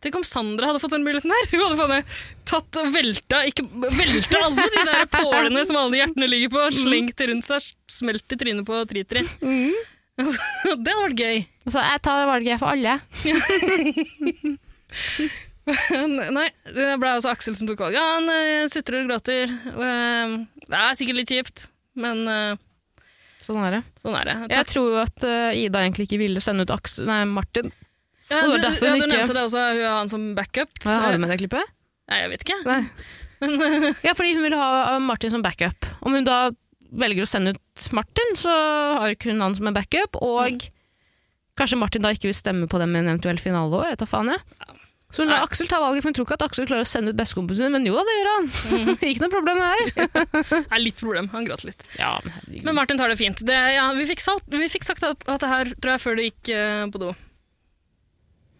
Tenk 0.04 0.16
om 0.20 0.24
Sandra 0.28 0.70
hadde 0.70 0.80
fått 0.80 0.94
den 0.94 1.04
muligheten 1.04 1.34
der. 1.34 1.48
Hun 1.52 1.64
hadde 1.66 1.78
faen 1.82 2.04
tatt 2.48 2.78
og 2.80 2.92
velta, 2.94 3.42
ikke, 3.50 3.66
velta 3.82 4.44
alle 4.46 4.68
de 4.72 4.84
der 4.88 5.08
pålene 5.12 5.64
som 5.68 5.80
alle 5.82 6.00
hjertene 6.00 6.30
ligger 6.30 6.54
på, 6.54 6.68
slengt 6.78 7.24
rundt 7.28 7.48
seg, 7.50 7.66
smelt 7.92 8.32
i 8.32 8.38
trynet 8.40 8.68
på 8.68 8.78
Tritri. 8.88 9.26
det 10.22 10.30
hadde 10.64 10.96
vært 11.02 11.20
gøy. 11.20 11.44
Og 11.66 11.74
så 11.74 11.84
jeg 11.84 12.04
tar 12.08 12.30
valget 12.30 12.62
for 12.62 12.78
alle. 12.78 12.94
Nei, 15.68 16.48
det 16.72 16.86
ble 17.02 17.10
altså 17.18 17.32
Aksel 17.34 17.56
som 17.60 17.68
tok 17.68 17.82
valget. 17.88 18.00
Han 18.00 18.30
uh, 18.32 18.68
sutrer 18.72 19.02
og 19.04 19.10
gråter. 19.12 19.52
eh, 19.74 20.36
det 20.68 20.80
er 20.80 20.96
sikkert 21.00 21.20
litt 21.20 21.34
kjipt, 21.34 21.66
men 22.00 22.24
eh, 22.32 22.56
Sånn 23.44 23.60
er 23.64 23.78
det. 23.78 23.82
sånn 24.02 24.16
er 24.20 24.28
det. 24.28 24.36
Jeg 24.52 24.68
tror 24.72 24.88
jo 24.92 24.98
at 25.02 25.24
eh, 25.28 25.60
Ida 25.66 25.84
egentlig 25.86 26.08
ikke 26.10 26.20
ville 26.20 26.42
sende 26.44 26.66
ut 26.68 26.72
Aksel, 26.76 27.06
nei, 27.08 27.22
Martin. 27.30 27.70
ja, 28.32 28.42
du, 28.48 28.58
ja, 28.60 28.72
du 28.72 28.88
ikke- 28.90 29.08
nevnte 29.12 29.36
det 29.38 29.44
også, 29.46 29.62
hun 29.78 29.84
har 29.86 29.98
han 30.02 30.12
som 30.12 30.26
backup. 30.36 30.72
Hva 30.84 30.98
Har 31.06 31.16
du 31.16 31.22
med 31.24 31.32
det 31.32 31.40
klippet? 31.44 31.74
Nei, 32.12 32.22
jeg 32.24 32.32
vet 32.34 32.44
ikke. 32.48 32.58
Nei. 32.68 32.82
Men, 33.44 33.56
eh, 33.62 33.92
Ja, 34.08 34.16
fordi 34.18 34.34
hun 34.36 34.44
ville 34.48 34.58
ha 34.60 34.98
Martin 35.04 35.32
som 35.36 35.44
backup. 35.46 35.88
Om 36.02 36.16
hun 36.18 36.28
da 36.28 36.40
velger 36.98 37.24
å 37.24 37.30
sende 37.30 37.54
ut 37.56 37.88
Martin, 37.96 38.36
så 38.40 38.52
har 39.04 39.16
hun 39.28 39.44
han 39.44 39.56
som 39.60 39.68
en 39.70 39.76
backup, 39.76 40.16
og 40.24 40.64
kanskje 41.60 41.78
Martin 41.80 42.04
da 42.06 42.12
ikke 42.16 42.30
vil 42.32 42.36
stemme 42.38 42.68
på 42.72 42.80
dem 42.80 42.96
i 42.96 43.00
en 43.04 43.12
eventuell 43.12 43.40
finale 43.42 43.72
òg, 43.76 43.90
vet 43.92 44.00
da 44.04 44.08
faen 44.08 44.32
jeg. 44.32 44.44
Så 45.08 45.24
hun 45.24 45.30
lar 45.32 45.46
Aksel 45.46 45.70
ta 45.72 45.78
valget, 45.80 46.04
for 46.04 46.10
hun 46.12 46.16
tror 46.18 46.26
ikke 46.28 46.36
at 46.36 46.44
Aksel 46.50 46.66
klarer 46.68 46.84
å 46.84 46.88
sende 46.90 47.14
ut 47.14 47.18
bestekompisen 47.18 47.70
sin, 47.70 47.72
men 47.72 47.86
jo 47.88 47.94
da, 47.96 48.02
det 48.04 48.16
gjør 48.18 48.30
han. 48.34 48.48
ikke 49.12 49.24
noe 49.24 49.32
problem 49.32 49.62
her. 49.64 49.84
er 50.76 50.82
litt 50.84 50.98
problem. 51.00 51.30
Han 51.32 51.46
gråt 51.48 51.64
litt. 51.64 51.86
Ja, 51.96 52.18
men. 52.26 52.58
Men 52.68 52.76
Martin 52.76 53.00
tar 53.00 53.08
det 53.14 53.16
fint. 53.22 53.40
Det, 53.48 53.56
ja, 53.78 53.86
vi, 53.96 54.04
fikk 54.10 54.20
salt, 54.26 54.44
vi 54.52 54.68
fikk 54.74 54.84
sagt 54.84 55.06
at, 55.08 55.24
at 55.32 55.46
det 55.46 55.52
her 55.54 55.72
tror 55.78 55.94
jeg 55.96 56.04
før 56.04 56.20
du 56.20 56.24
gikk 56.26 56.52
uh, 56.52 56.84
på 56.92 57.02
do. 57.06 57.14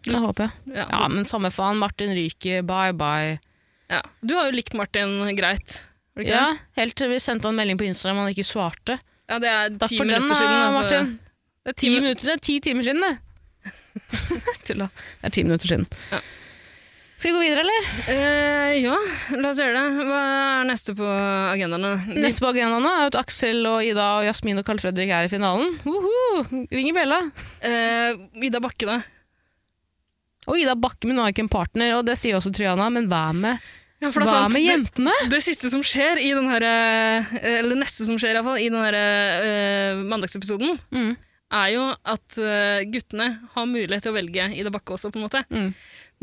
det 0.08 0.22
håper 0.24 0.46
jeg. 0.48 0.76
Ja. 0.78 0.86
Ja, 0.88 1.02
men 1.12 1.28
samme 1.28 1.50
faen, 1.52 1.76
Martin 1.84 2.14
ryker, 2.16 2.64
bye 2.66 2.96
bye. 2.96 3.36
Ja. 3.92 4.00
Du 4.24 4.32
har 4.38 4.48
jo 4.48 4.56
likt 4.56 4.72
Martin 4.76 5.20
greit. 5.36 5.82
Ja, 6.24 6.56
helt 6.80 6.96
til 6.98 7.12
vi 7.12 7.20
sendte 7.22 7.46
han 7.46 7.54
en 7.54 7.60
melding 7.60 7.78
på 7.78 7.86
Instagram 7.86 8.22
og 8.22 8.26
han 8.26 8.32
ikke 8.34 8.48
svarte. 8.48 8.96
ja, 9.28 9.36
det 9.38 9.52
er 9.52 9.76
Takk 9.78 9.92
ti 9.92 10.00
minutter 10.00 10.32
den, 10.32 10.36
siden. 10.40 10.56
Altså. 10.64 10.80
Martin. 10.80 11.12
Det 11.68 11.74
er 11.74 11.76
Ti 11.76 11.84
ti 11.84 11.92
min- 11.92 12.02
minutter, 12.08 12.24
det 12.32 12.34
er 12.34 12.42
ti 12.48 12.56
timer 12.64 12.88
siden, 12.88 13.04
det. 13.04 13.14
Tulla. 14.66 14.88
Det 15.20 15.28
er 15.28 15.34
ti 15.36 15.44
minutter 15.44 15.68
siden. 15.70 15.86
Ja. 16.10 16.20
Skal 17.18 17.32
vi 17.32 17.34
gå 17.34 17.40
videre, 17.42 17.64
eller? 17.64 17.86
Eh, 18.14 18.74
ja, 18.84 18.94
la 19.34 19.48
oss 19.50 19.58
gjøre 19.58 19.74
det. 19.74 20.04
Hva 20.06 20.18
er 20.62 20.66
neste 20.68 20.94
på 20.94 21.06
agendaen 21.08 21.82
nå? 21.82 21.90
De- 22.14 22.20
Neste 22.22 22.44
på 22.44 22.52
agendaen 22.52 22.84
nå 22.84 22.92
er 22.94 23.08
at 23.10 23.16
Aksel 23.18 23.66
og 23.66 23.82
Ida 23.82 24.04
og 24.20 24.26
Jasmin 24.28 24.60
og 24.60 24.66
Carl 24.68 24.78
Fredrik 24.78 25.10
er 25.10 25.26
i 25.26 25.32
finalen. 25.32 25.72
Woho! 25.82 26.44
Ringer 26.70 26.94
bjella. 26.94 27.18
Eh, 27.66 28.20
Ida 28.46 28.60
Bakke, 28.62 28.86
da? 28.86 29.00
Og 30.46 30.60
Ida 30.62 30.76
Bakke, 30.78 31.08
men 31.10 31.18
nå 31.18 31.26
har 31.26 31.34
ikke 31.34 31.42
en 31.48 31.50
partner, 31.52 31.96
og 31.98 32.06
det 32.06 32.14
sier 32.22 32.38
også 32.38 32.54
Triana, 32.54 32.86
men 32.94 33.10
hva 33.10 33.24
med, 33.34 33.58
Ja, 34.00 34.12
for 34.14 34.22
det 34.22 34.28
er 34.28 34.30
hva 34.30 34.42
sant. 34.46 34.54
med 34.54 34.62
jentene? 34.68 35.14
Det 35.34 35.42
siste 35.42 35.68
som 35.74 35.82
skjer 35.82 36.20
i 36.22 36.30
den 36.38 36.46
her, 36.48 36.62
eh, 36.62 37.32
eller 37.58 37.74
det 37.74 37.80
neste 37.82 38.06
som 38.06 38.14
skjer 38.16 38.38
i, 38.38 38.42
hvert 38.46 38.62
i 38.62 38.68
den 38.70 38.78
her, 38.86 38.94
uh, 39.98 40.04
mandagsepisoden, 40.06 40.78
Mm. 40.94 41.16
er 41.50 41.68
jo 41.74 41.82
at 42.06 42.38
uh, 42.38 42.84
guttene 42.94 43.40
har 43.56 43.66
mulighet 43.66 44.06
til 44.06 44.12
å 44.14 44.14
velge 44.22 44.52
Ida 44.54 44.70
Bakke 44.70 44.94
også, 44.94 45.10
på 45.10 45.18
en 45.18 45.26
måte. 45.26 45.42
Mm. 45.50 45.74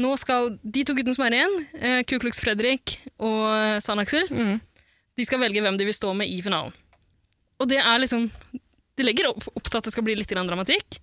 Nå 0.01 0.11
skal 0.19 0.57
de 0.63 0.83
to 0.83 0.93
guttene 0.97 1.15
som 1.15 1.23
er 1.27 1.37
igjen, 1.37 1.53
eh, 1.79 2.01
Kuklux 2.03 2.41
Fredrik 2.43 2.97
og 3.19 3.81
San 3.81 3.99
Aksel, 4.03 4.27
Mm. 4.29 4.59
de 5.17 5.25
skal 5.25 5.39
velge 5.39 5.61
hvem 5.63 5.77
de 5.79 5.85
vil 5.87 5.93
stå 5.95 6.13
med 6.15 6.27
i 6.27 6.41
finalen. 6.43 6.73
Og 7.59 7.69
det 7.69 7.77
er 7.79 7.99
liksom 7.99 8.29
De 8.97 9.03
legger 9.03 9.27
opp, 9.27 9.43
opp 9.55 9.63
til 9.69 9.77
at 9.77 9.83
det 9.83 9.91
skal 9.91 10.03
bli 10.03 10.15
litt 10.15 10.29
grann 10.31 10.47
dramatikk. 10.47 10.99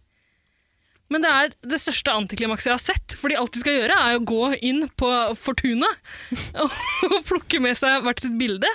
Men 1.13 1.21
det 1.21 1.29
er 1.29 1.51
det 1.69 1.77
største 1.79 2.09
antiklimakset 2.09 2.71
jeg 2.71 2.73
har 2.73 2.81
sett. 2.81 3.17
fordi 3.21 3.37
alt 3.37 3.53
de 3.53 3.61
skal 3.61 3.75
gjøre, 3.77 3.93
er 4.01 4.17
å 4.19 4.25
gå 4.25 4.59
inn 4.65 4.89
på 4.97 5.11
Fortuna 5.37 5.87
og 6.63 6.71
plukke 7.29 7.61
med 7.61 7.77
seg 7.77 8.01
hvert 8.03 8.21
sitt 8.25 8.39
bilde. 8.41 8.69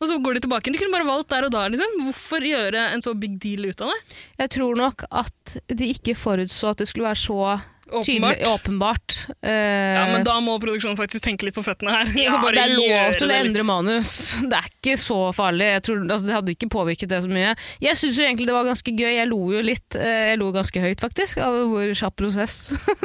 Og 0.00 0.08
så 0.08 0.16
går 0.24 0.34
de 0.34 0.40
tilbake. 0.46 0.72
De 0.72 0.78
kunne 0.80 0.90
bare 0.96 1.04
valgt 1.06 1.28
der 1.28 1.44
og 1.44 1.52
da. 1.52 1.66
Liksom. 1.68 1.92
Hvorfor 2.00 2.40
gjøre 2.48 2.86
en 2.94 3.02
så 3.04 3.12
big 3.14 3.36
deal 3.38 3.68
ut 3.68 3.84
av 3.84 3.92
det? 3.92 4.16
Jeg 4.40 4.50
tror 4.56 4.74
nok 4.80 5.04
at 5.12 5.56
de 5.68 5.92
ikke 5.92 6.16
forutså 6.16 6.72
at 6.72 6.78
det 6.80 6.88
skulle 6.88 7.06
være 7.12 7.20
så 7.20 7.60
Åpenbart. 7.92 8.36
tydelig 8.38 8.48
åpenbart. 8.48 9.16
Uh, 9.44 9.50
Ja, 9.92 10.06
men 10.12 10.24
da 10.26 10.38
må 10.40 10.56
produksjonen 10.62 10.96
faktisk 10.98 11.24
tenke 11.26 11.44
litt 11.46 11.54
på 11.58 11.64
føttene 11.66 11.92
her. 11.94 12.12
Ja, 12.24 12.40
det 12.56 12.62
er 12.64 12.74
lov 12.74 13.16
til 13.20 13.28
å 13.30 13.38
endre 13.38 13.64
manus. 13.68 14.12
Det 14.50 14.58
er 14.58 14.68
ikke 14.72 14.96
så 14.98 15.20
farlig. 15.36 15.68
Jeg 15.76 15.82
tror, 15.88 16.02
altså, 16.08 16.26
det 16.28 16.36
hadde 16.38 16.54
ikke 16.56 16.70
påvirket 16.72 17.12
det 17.12 17.22
så 17.24 17.30
mye. 17.32 17.54
Jeg 17.84 18.00
syns 18.00 18.18
egentlig 18.24 18.48
det 18.50 18.56
var 18.56 18.68
ganske 18.68 18.92
gøy. 18.96 19.12
Jeg 19.20 19.28
lo 19.30 19.40
jo 19.54 19.62
litt. 19.64 19.96
eh, 20.00 20.32
Jeg 20.32 20.38
lo 20.42 20.50
ganske 20.52 20.80
høyt, 20.82 21.00
faktisk, 21.02 21.38
av 21.44 21.58
hvor 21.70 21.92
kjapp 21.94 22.16
prosess 22.16 22.58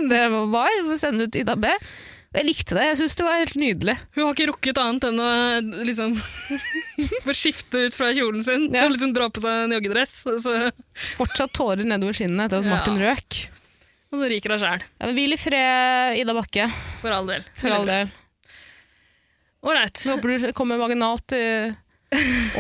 det 0.10 0.24
var 0.34 0.70
å 0.88 0.98
sende 1.00 1.28
ut 1.28 1.36
Ida 1.36 1.56
B. 1.60 1.68
Jeg 2.36 2.44
likte 2.46 2.76
det. 2.76 2.84
Jeg 2.90 2.98
syns 3.00 3.16
det 3.18 3.24
var 3.26 3.38
helt 3.40 3.56
nydelig. 3.58 3.94
Hun 4.14 4.26
har 4.28 4.34
ikke 4.36 4.50
rukket 4.52 4.78
annet 4.82 5.06
enn 5.08 5.22
å 5.24 5.30
liksom 5.88 6.18
skifte 7.34 7.86
ut 7.88 7.96
fra 7.96 8.12
kjolen 8.14 8.44
sin 8.44 8.68
Ja. 8.76 8.86
og 8.86 8.92
liksom 8.94 9.14
dra 9.16 9.30
på 9.32 9.42
seg 9.42 9.64
en 9.66 9.72
joggedress, 9.78 10.26
og 10.30 10.40
så, 10.44 10.56
Fortsatt 11.18 11.54
tårer 11.56 11.86
nedover 11.88 12.14
skinnene 12.18 12.46
etter 12.46 12.60
at 12.60 12.68
Ja. 12.68 12.70
Martin 12.76 13.00
røk. 13.02 13.40
Og 14.12 14.22
så 14.22 14.30
ryker 14.32 14.54
hun 14.56 14.62
sjæl. 14.62 14.86
Ja, 15.02 15.12
Hvil 15.18 15.36
i 15.36 15.40
fred, 15.42 16.22
Ida 16.22 16.36
Bakke. 16.38 16.70
For 17.02 17.14
all 17.14 17.28
del. 17.30 17.46
For 17.60 17.76
all 17.76 17.90
del. 17.90 18.14
Ålreit. 19.68 20.00
Håper 20.08 20.34
du 20.48 20.52
kommer 20.56 20.80
vaginalt 20.80 21.34
i 21.36 21.44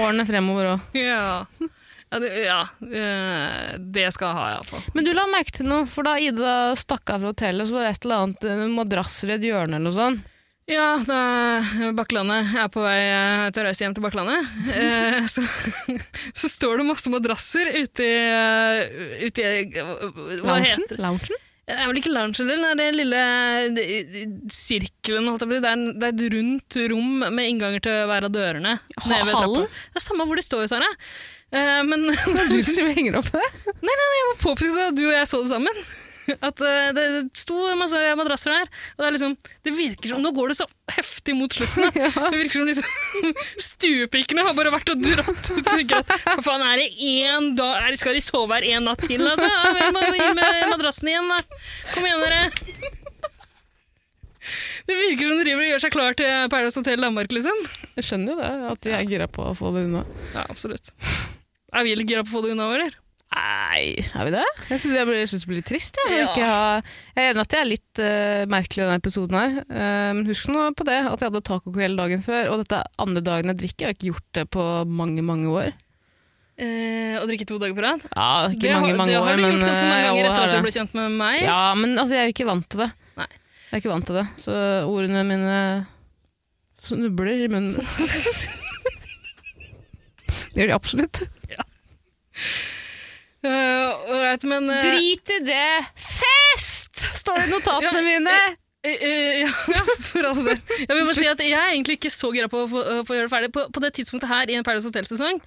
årene 0.01 0.25
fremover 0.27 0.73
òg. 0.75 0.87
Ja. 1.07 1.47
Ja, 2.07 2.19
det, 2.23 2.29
ja, 2.39 2.61
eh, 2.87 3.73
det 3.83 4.05
skal 4.15 4.29
jeg 4.29 4.37
ha, 4.37 4.43
iallfall. 4.53 4.83
Men 4.95 5.03
du 5.03 5.09
la 5.11 5.25
merke 5.27 5.51
til 5.57 5.67
noe, 5.67 5.83
for 5.91 6.07
da 6.07 6.13
Ida 6.23 6.53
stakk 6.79 7.11
av 7.11 7.19
fra 7.19 7.33
hotellet, 7.33 7.67
så 7.67 7.75
var 7.75 7.83
det 7.83 7.89
et 7.97 8.07
eller 8.07 8.21
annet 8.23 8.71
madrasser 8.77 9.33
i 9.33 9.35
et 9.35 9.47
hjørne 9.49 9.75
eller 9.75 9.89
noe 9.89 9.95
sånt. 9.97 10.29
Ja, 10.67 10.97
da 11.07 11.17
Bakklandet 11.95 12.49
er 12.59 12.67
på 12.73 12.81
vei 12.83 12.97
eh, 13.07 13.45
til 13.55 13.63
å 13.63 13.67
reise 13.69 13.85
hjem 13.85 13.93
til 13.95 14.03
Bakklandet, 14.03 14.49
eh, 14.75 15.21
så, 15.31 15.43
så 16.41 16.49
står 16.51 16.81
det 16.81 16.87
masse 16.89 17.11
madrasser 17.13 17.69
ute 17.77 18.03
i, 18.03 18.17
eh, 18.35 19.27
ute 19.29 19.45
i 19.47 19.61
Hva 19.71 19.85
Loungen? 20.41 20.65
heter 20.67 20.97
det? 20.97 20.99
Loungen? 21.05 21.43
Det 21.67 21.75
er 21.75 21.87
vel 21.89 21.97
ikke 21.99 22.11
loungen. 22.15 22.47
Det 22.47 22.55
er 22.55 22.77
den 22.79 22.95
lille 22.95 23.23
sirkelen. 24.55 25.25
Det 25.39 25.57
er, 25.57 25.65
en, 25.73 25.81
det 25.99 26.07
er 26.07 26.13
et 26.13 26.21
rundt 26.35 26.77
rom 26.93 27.09
med 27.35 27.43
innganger 27.43 27.83
til 27.83 27.97
hver 28.07 28.27
av 28.27 28.31
dørene. 28.31 28.77
Ha- 29.03 29.17
hallen? 29.33 29.65
Det 29.91 29.99
er 29.99 30.05
samme 30.05 30.27
hvor 30.29 30.39
de 30.39 30.45
står, 30.47 30.63
Sara. 30.71 30.87
Eh, 31.51 31.81
men 31.87 32.07
Du 32.51 32.55
som 32.63 32.91
henger 32.95 33.19
opp 33.19 33.31
det? 33.35 33.43
Nei, 33.67 33.83
nei, 33.83 33.97
nei, 34.03 34.19
jeg 34.19 34.29
må 34.29 34.37
påpeke 34.45 34.85
at 34.89 34.95
du 34.99 35.03
og 35.09 35.15
jeg 35.17 35.27
så 35.31 35.41
det 35.43 35.51
sammen. 35.51 35.83
At 36.47 36.61
eh, 36.63 36.89
det 36.95 37.05
sto 37.37 37.55
masse 37.79 37.99
madrasser 38.19 38.53
der. 38.53 38.71
Og 38.95 39.03
det 39.03 39.07
er 39.07 39.15
liksom, 39.15 39.35
det 39.67 39.73
virker 39.77 40.11
som, 40.13 40.23
Nå 40.23 40.31
går 40.35 40.51
det 40.51 40.57
så 40.59 40.67
heftig 40.97 41.35
mot 41.37 41.53
slutten. 41.53 41.87
Da. 41.87 42.09
Det 42.31 42.39
virker 42.41 42.59
som 42.59 42.67
liksom, 42.67 43.31
stuepikkene 43.69 44.45
har 44.47 44.57
bare 44.57 44.73
vært 44.73 44.91
og 44.93 45.03
dratt. 45.03 45.51
At, 45.61 46.13
Hva 46.25 46.43
faen, 46.45 46.65
er 46.67 46.83
det 46.83 46.89
én 46.95 47.51
dag, 47.57 47.87
er, 47.87 47.97
Skal 47.99 48.17
de 48.17 48.23
sove 48.23 48.57
her 48.57 48.67
en 48.75 48.87
natt 48.89 49.03
til, 49.07 49.23
altså? 49.27 49.47
Vi 49.77 49.89
må 49.95 50.03
gi 50.15 50.29
med 50.37 50.61
madrassen 50.73 51.11
igjen, 51.11 51.31
da. 51.31 51.41
Kom 51.93 52.07
igjen, 52.07 52.23
dere. 52.23 52.95
Det 54.87 54.95
virker 54.95 55.27
som 55.27 55.35
de 55.35 55.43
driver 55.43 55.65
og 55.65 55.71
gjør 55.73 55.81
seg 55.83 55.91
klar 55.91 56.15
til 56.15 56.51
Paradise 56.51 56.79
Hotel 56.79 57.01
Danmark, 57.03 57.33
liksom. 57.35 57.57
Jeg 57.97 58.07
skjønner 58.07 58.31
jo 58.31 58.37
det, 58.39 58.51
at 58.71 58.85
de 58.85 58.93
er 58.95 59.09
gira 59.09 59.27
på 59.27 59.49
å 59.49 59.55
få 59.57 59.73
det 59.75 59.83
unna. 59.89 60.05
Ja, 60.31 60.45
absolutt. 60.47 60.93
Er 61.75 61.83
vi 61.83 61.97
litt 61.99 62.07
gira 62.07 62.23
på 62.23 62.31
å 62.31 62.37
få 62.37 62.45
det 62.45 62.53
unna, 62.55 62.69
eller? 62.77 62.95
Nei, 63.37 63.93
er 64.17 64.25
vi 64.25 64.31
det? 64.33 64.43
Jeg 64.71 64.81
syns 64.81 64.95
jeg 64.95 65.09
jeg 65.13 65.27
synes 65.29 65.43
det 65.43 65.49
blir 65.51 65.59
litt 65.59 65.67
trist. 65.69 65.97
Jeg, 66.01 66.13
Ja. 66.17 66.27
ikke 66.31 66.45
ha, 66.47 66.81
jeg 67.13 67.21
er 67.21 67.31
enig 67.33 67.43
at 67.43 67.53
jeg 67.53 67.61
er 67.61 67.69
litt 67.69 68.01
uh, 68.01 68.43
merkelig 68.49 68.81
i 68.81 68.85
denne 68.87 69.01
episoden 69.01 69.37
her. 69.37 69.51
Eh, 69.69 70.11
Men 70.17 70.23
husk 70.29 70.47
nå 70.49 70.63
på 70.77 70.85
det 70.87 70.95
at 71.03 71.19
jeg 71.21 71.29
hadde 71.29 71.41
tacokveld 71.45 71.99
dagen 72.01 72.23
før, 72.25 72.49
og 72.53 72.63
dette 72.63 72.79
er 72.79 72.87
andre 73.03 73.21
dagen 73.21 73.51
jeg 73.53 73.59
drikker. 73.61 73.83
Jeg 73.83 73.89
har 73.91 73.97
ikke 73.97 74.09
gjort 74.13 74.29
det 74.39 74.45
på 74.55 74.63
mange, 74.89 75.21
mange 75.27 75.51
år. 75.51 75.69
Eh, 76.57 77.19
å 77.21 77.25
drikke 77.29 77.45
to 77.45 77.59
dager 77.61 77.75
på 77.77 77.83
rad? 77.85 78.01
Ja, 78.15 78.29
ikke 78.49 78.65
det, 78.65 78.73
mange, 78.73 78.95
mange 78.97 79.11
det 79.13 79.19
år, 79.21 79.27
har 79.29 79.35
du 79.37 79.43
men 79.45 79.51
gjort 79.59 79.67
ganske 79.67 79.89
mange 79.91 80.01
eh, 80.01 80.07
ganger 80.09 80.29
etter 80.31 80.47
at 80.47 80.55
du 80.55 80.65
ble 80.65 80.73
kjent 80.79 80.97
med 80.97 81.17
meg. 81.19 81.43
Ja, 81.45 81.59
men 81.77 81.93
altså, 82.01 82.17
jeg 82.17 82.23
er 82.23 82.31
jo 82.31 82.33
ikke 82.37 82.49
vant 82.49 82.65
til 82.73 82.81
det. 82.81 82.89
Nei. 83.21 83.29
Jeg 83.67 83.73
er 83.75 83.83
ikke 83.83 83.93
vant 83.93 84.07
til 84.09 84.17
det, 84.17 84.25
så 84.41 84.55
ordene 84.87 85.21
mine 85.27 85.59
snubler 86.87 87.43
i 87.45 87.51
munnen. 87.51 87.77
det 90.55 90.63
gjør 90.63 90.71
de 90.71 90.77
absolutt. 90.79 91.21
Eh, 93.45 94.13
right, 94.23 94.43
men 94.49 94.69
uh, 94.69 94.79
Drit 94.81 95.29
i 95.35 95.39
det! 95.45 95.85
Fest! 95.95 97.03
Står 97.21 97.37
det 97.43 97.47
i 97.47 97.51
notatene 97.53 98.01
mine. 98.07 98.33
eh, 98.87 98.95
eh, 98.97 99.41
ja, 99.43 99.81
for 100.09 100.25
all 100.31 100.39
del. 100.47 100.57
Jeg 100.81 100.89
vil 100.89 101.03
bare 101.05 101.17
si 101.19 101.27
at 101.29 101.43
jeg 101.45 101.53
er 101.53 101.73
egentlig 101.75 101.99
ikke 101.99 102.11
så 102.13 102.31
gira 102.33 102.49
på, 102.51 102.63
å 102.65 102.69
få- 102.71 102.85
eh, 102.85 103.01
på 103.05 103.13
å 103.13 103.17
gjøre 103.19 103.27
det 103.29 103.33
ferdig. 103.35 103.51
På, 103.55 103.67
på 103.73 103.83
det 103.83 103.93
tidspunktet 103.99 104.31
her 104.31 104.49
i 104.49 104.57
en 104.57 104.65
Paradise 104.67 104.89
Hotel-sesong 104.89 105.41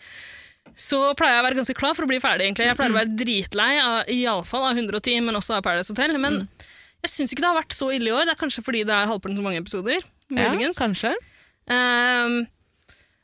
så 0.81 0.99
pleier 1.19 1.35
jeg 1.35 1.43
å 1.43 1.45
være 1.49 1.57
ganske 1.59 1.75
klar 1.77 1.97
for 1.97 2.07
å 2.07 2.09
bli 2.09 2.21
ferdig. 2.23 2.47
egentlig. 2.47 2.67
Jeg 2.69 2.77
pleier 2.79 2.93
å 2.95 2.99
være 3.01 3.15
dritlei, 3.19 3.73
av, 3.83 3.97
iallfall 4.13 4.69
av 4.69 4.79
110, 4.79 5.19
men 5.27 5.37
også 5.41 5.57
av 5.59 5.65
Paradise 5.67 5.91
Hotel. 5.93 6.15
Men 6.21 6.37
jeg 7.03 7.11
syns 7.11 7.33
ikke 7.35 7.43
det 7.43 7.49
har 7.51 7.59
vært 7.59 7.75
så 7.77 7.89
ille 7.97 8.13
i 8.13 8.15
år. 8.15 8.29
Det 8.29 8.35
er 8.37 8.41
kanskje 8.45 8.63
fordi 8.65 8.85
det 8.89 8.95
er 8.95 9.09
halvparten 9.11 9.41
så 9.41 9.45
mange 9.45 9.61
episoder. 9.61 10.05
Ja, 10.31 10.53
kanskje. 10.79 11.11
Ehm, 11.75 12.39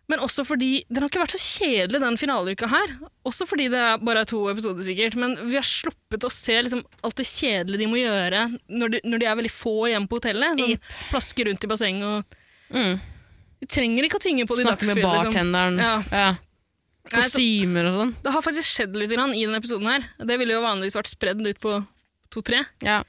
men 0.08 0.20
også 0.22 0.44
fordi 0.46 0.84
Den 0.88 1.02
har 1.02 1.10
ikke 1.10 1.22
vært 1.24 1.34
så 1.34 1.40
kjedelig, 1.42 2.00
den 2.00 2.16
finaleuka 2.20 2.68
her. 2.70 2.92
Også 3.26 3.46
fordi 3.48 3.66
det 3.72 3.80
er 3.82 3.98
bare 3.98 4.24
to 4.28 4.44
episoder, 4.52 4.84
sikkert. 4.86 5.16
Men 5.18 5.34
vi 5.50 5.56
har 5.58 5.66
sluppet 5.66 6.22
å 6.26 6.30
se 6.30 6.60
liksom, 6.62 6.84
alt 7.02 7.16
det 7.18 7.26
kjedelige 7.26 7.82
de 7.82 7.88
må 7.90 7.98
gjøre 7.98 8.44
når 8.70 8.94
de, 8.94 9.00
når 9.04 9.18
de 9.22 9.26
er 9.26 9.38
veldig 9.40 9.50
få 9.54 9.74
igjen 9.90 10.06
på 10.06 10.20
hotellet. 10.20 10.58
Sånn, 10.62 10.78
plaske 11.10 11.46
rundt 11.50 11.64
i 11.66 11.72
bassenget 11.74 12.10
og 12.10 12.42
Mm. 12.66 12.96
Vi 13.62 13.66
trenger 13.70 14.04
ikke 14.04 14.18
å 14.18 14.22
tvinge 14.24 14.44
på 14.50 14.56
de 14.58 14.64
Snakke 14.66 14.86
med 14.88 14.98
bartenderen. 15.04 15.12
liksom. 15.14 15.32
bartenderen. 15.32 15.78
Ja. 15.78 16.02
Ja. 16.10 16.30
Nei, 17.06 17.20
Kostymer 17.22 17.86
og 17.86 17.94
sånn. 18.00 18.14
Det 18.24 18.32
har 18.34 18.42
faktisk 18.42 18.66
skjedd 18.74 18.96
litt 18.98 19.12
grann 19.14 19.30
i 19.34 19.44
denne 19.46 19.60
episoden 19.62 19.86
her. 19.86 20.02
Det 20.18 20.38
ville 20.40 20.56
jo 20.56 20.62
vanligvis 20.64 20.96
vært 20.98 21.10
spredd 21.12 21.46
ut 21.46 21.60
på 21.62 21.76
to-tre. 22.34 22.64
Ja. 22.82 23.04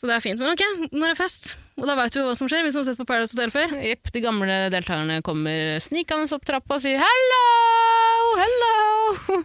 Så 0.00 0.08
det 0.08 0.14
er 0.16 0.22
fint. 0.24 0.40
Men 0.40 0.54
ok, 0.54 0.62
når 0.94 1.10
det 1.10 1.12
er 1.12 1.18
fest. 1.18 1.50
Og 1.76 1.84
da 1.84 1.92
veit 1.98 2.14
vi 2.16 2.22
hva 2.24 2.32
som 2.38 2.48
skjer, 2.48 2.64
hvis 2.64 2.72
vi 2.72 2.80
har 2.80 2.86
sett 2.88 3.00
på 3.00 3.04
Paradise 3.08 3.36
Hotel 3.36 3.52
før. 3.52 3.74
Jepp, 3.84 4.08
de 4.14 4.22
gamle 4.24 4.56
deltakerne 4.72 5.18
kommer 5.26 5.76
snikende 5.84 6.24
opp 6.32 6.46
trappa 6.48 6.78
og 6.78 6.80
sier 6.80 6.96
'hello, 7.02 7.44
hello'. 8.40 9.44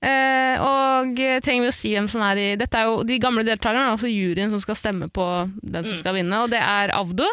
Eh, 0.00 0.56
og 0.64 1.18
trenger 1.44 1.66
vi 1.66 1.68
å 1.68 1.76
si 1.76 1.90
hvem 1.92 2.06
som 2.08 2.22
er 2.24 2.38
i 2.40 2.44
Dette 2.56 2.72
er 2.72 2.86
jo 2.88 3.02
de 3.04 3.18
gamle 3.20 3.42
deltakerne, 3.44 3.90
altså 3.92 4.08
juryen 4.08 4.48
som 4.48 4.62
skal 4.62 4.78
stemme 4.78 5.10
på 5.12 5.26
den 5.60 5.84
som 5.84 5.98
skal 5.98 6.16
vinne. 6.16 6.38
Og 6.40 6.48
det 6.48 6.56
er 6.56 6.94
Avdo, 6.96 7.28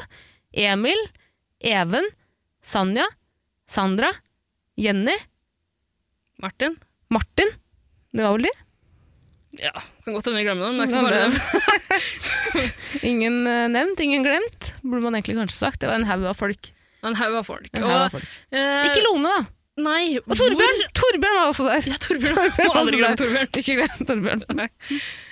Emil, 0.52 1.00
Even, 1.64 2.04
Sanja, 2.60 3.08
Sandra, 3.72 4.12
Jenny, 4.76 5.16
Martin. 6.44 6.76
Martin. 7.08 7.56
Det 8.12 8.28
var 8.28 8.36
vel 8.36 8.50
de? 8.50 8.54
Ja, 9.64 9.74
kan 10.06 10.16
godt 10.16 10.28
hende 10.30 10.40
vi 10.40 10.46
glemmer 10.46 10.74
men 10.76 10.88
det. 10.88 12.64
Ingen 13.10 13.44
eh, 13.50 13.68
nevnt, 13.74 14.00
ingen 14.04 14.26
glemt, 14.26 14.72
burde 14.84 15.04
man 15.06 15.18
egentlig 15.18 15.38
kanskje 15.40 15.58
sagt. 15.58 15.82
Det 15.82 15.90
var 15.90 16.00
en 16.00 16.08
haug 16.10 16.26
av 16.30 16.38
folk. 16.38 16.72
En 17.06 17.18
haug 17.18 17.38
av 17.40 17.46
folk. 17.48 17.70
Og, 17.78 17.86
av 17.86 18.10
folk. 18.14 18.26
Uh, 18.54 18.90
Ikke 18.90 19.06
Lone, 19.06 19.32
da! 19.32 19.46
Nei, 19.78 20.18
Og 20.24 20.34
Torbjørn! 20.34 20.88
Torbjørn 20.98 21.36
var 21.38 21.52
også 21.52 21.68
der. 21.68 21.86
Ja, 21.86 21.98
Torbjørn. 22.02 22.34
Torbjørn 22.34 22.66
Må 22.66 22.74
var 22.74 22.80
aldri 22.82 22.98
glemme. 22.98 23.20
Torbjørn. 23.20 23.50
Ikke 23.62 23.76
glem 23.78 24.12
Torbjørn. 24.12 24.46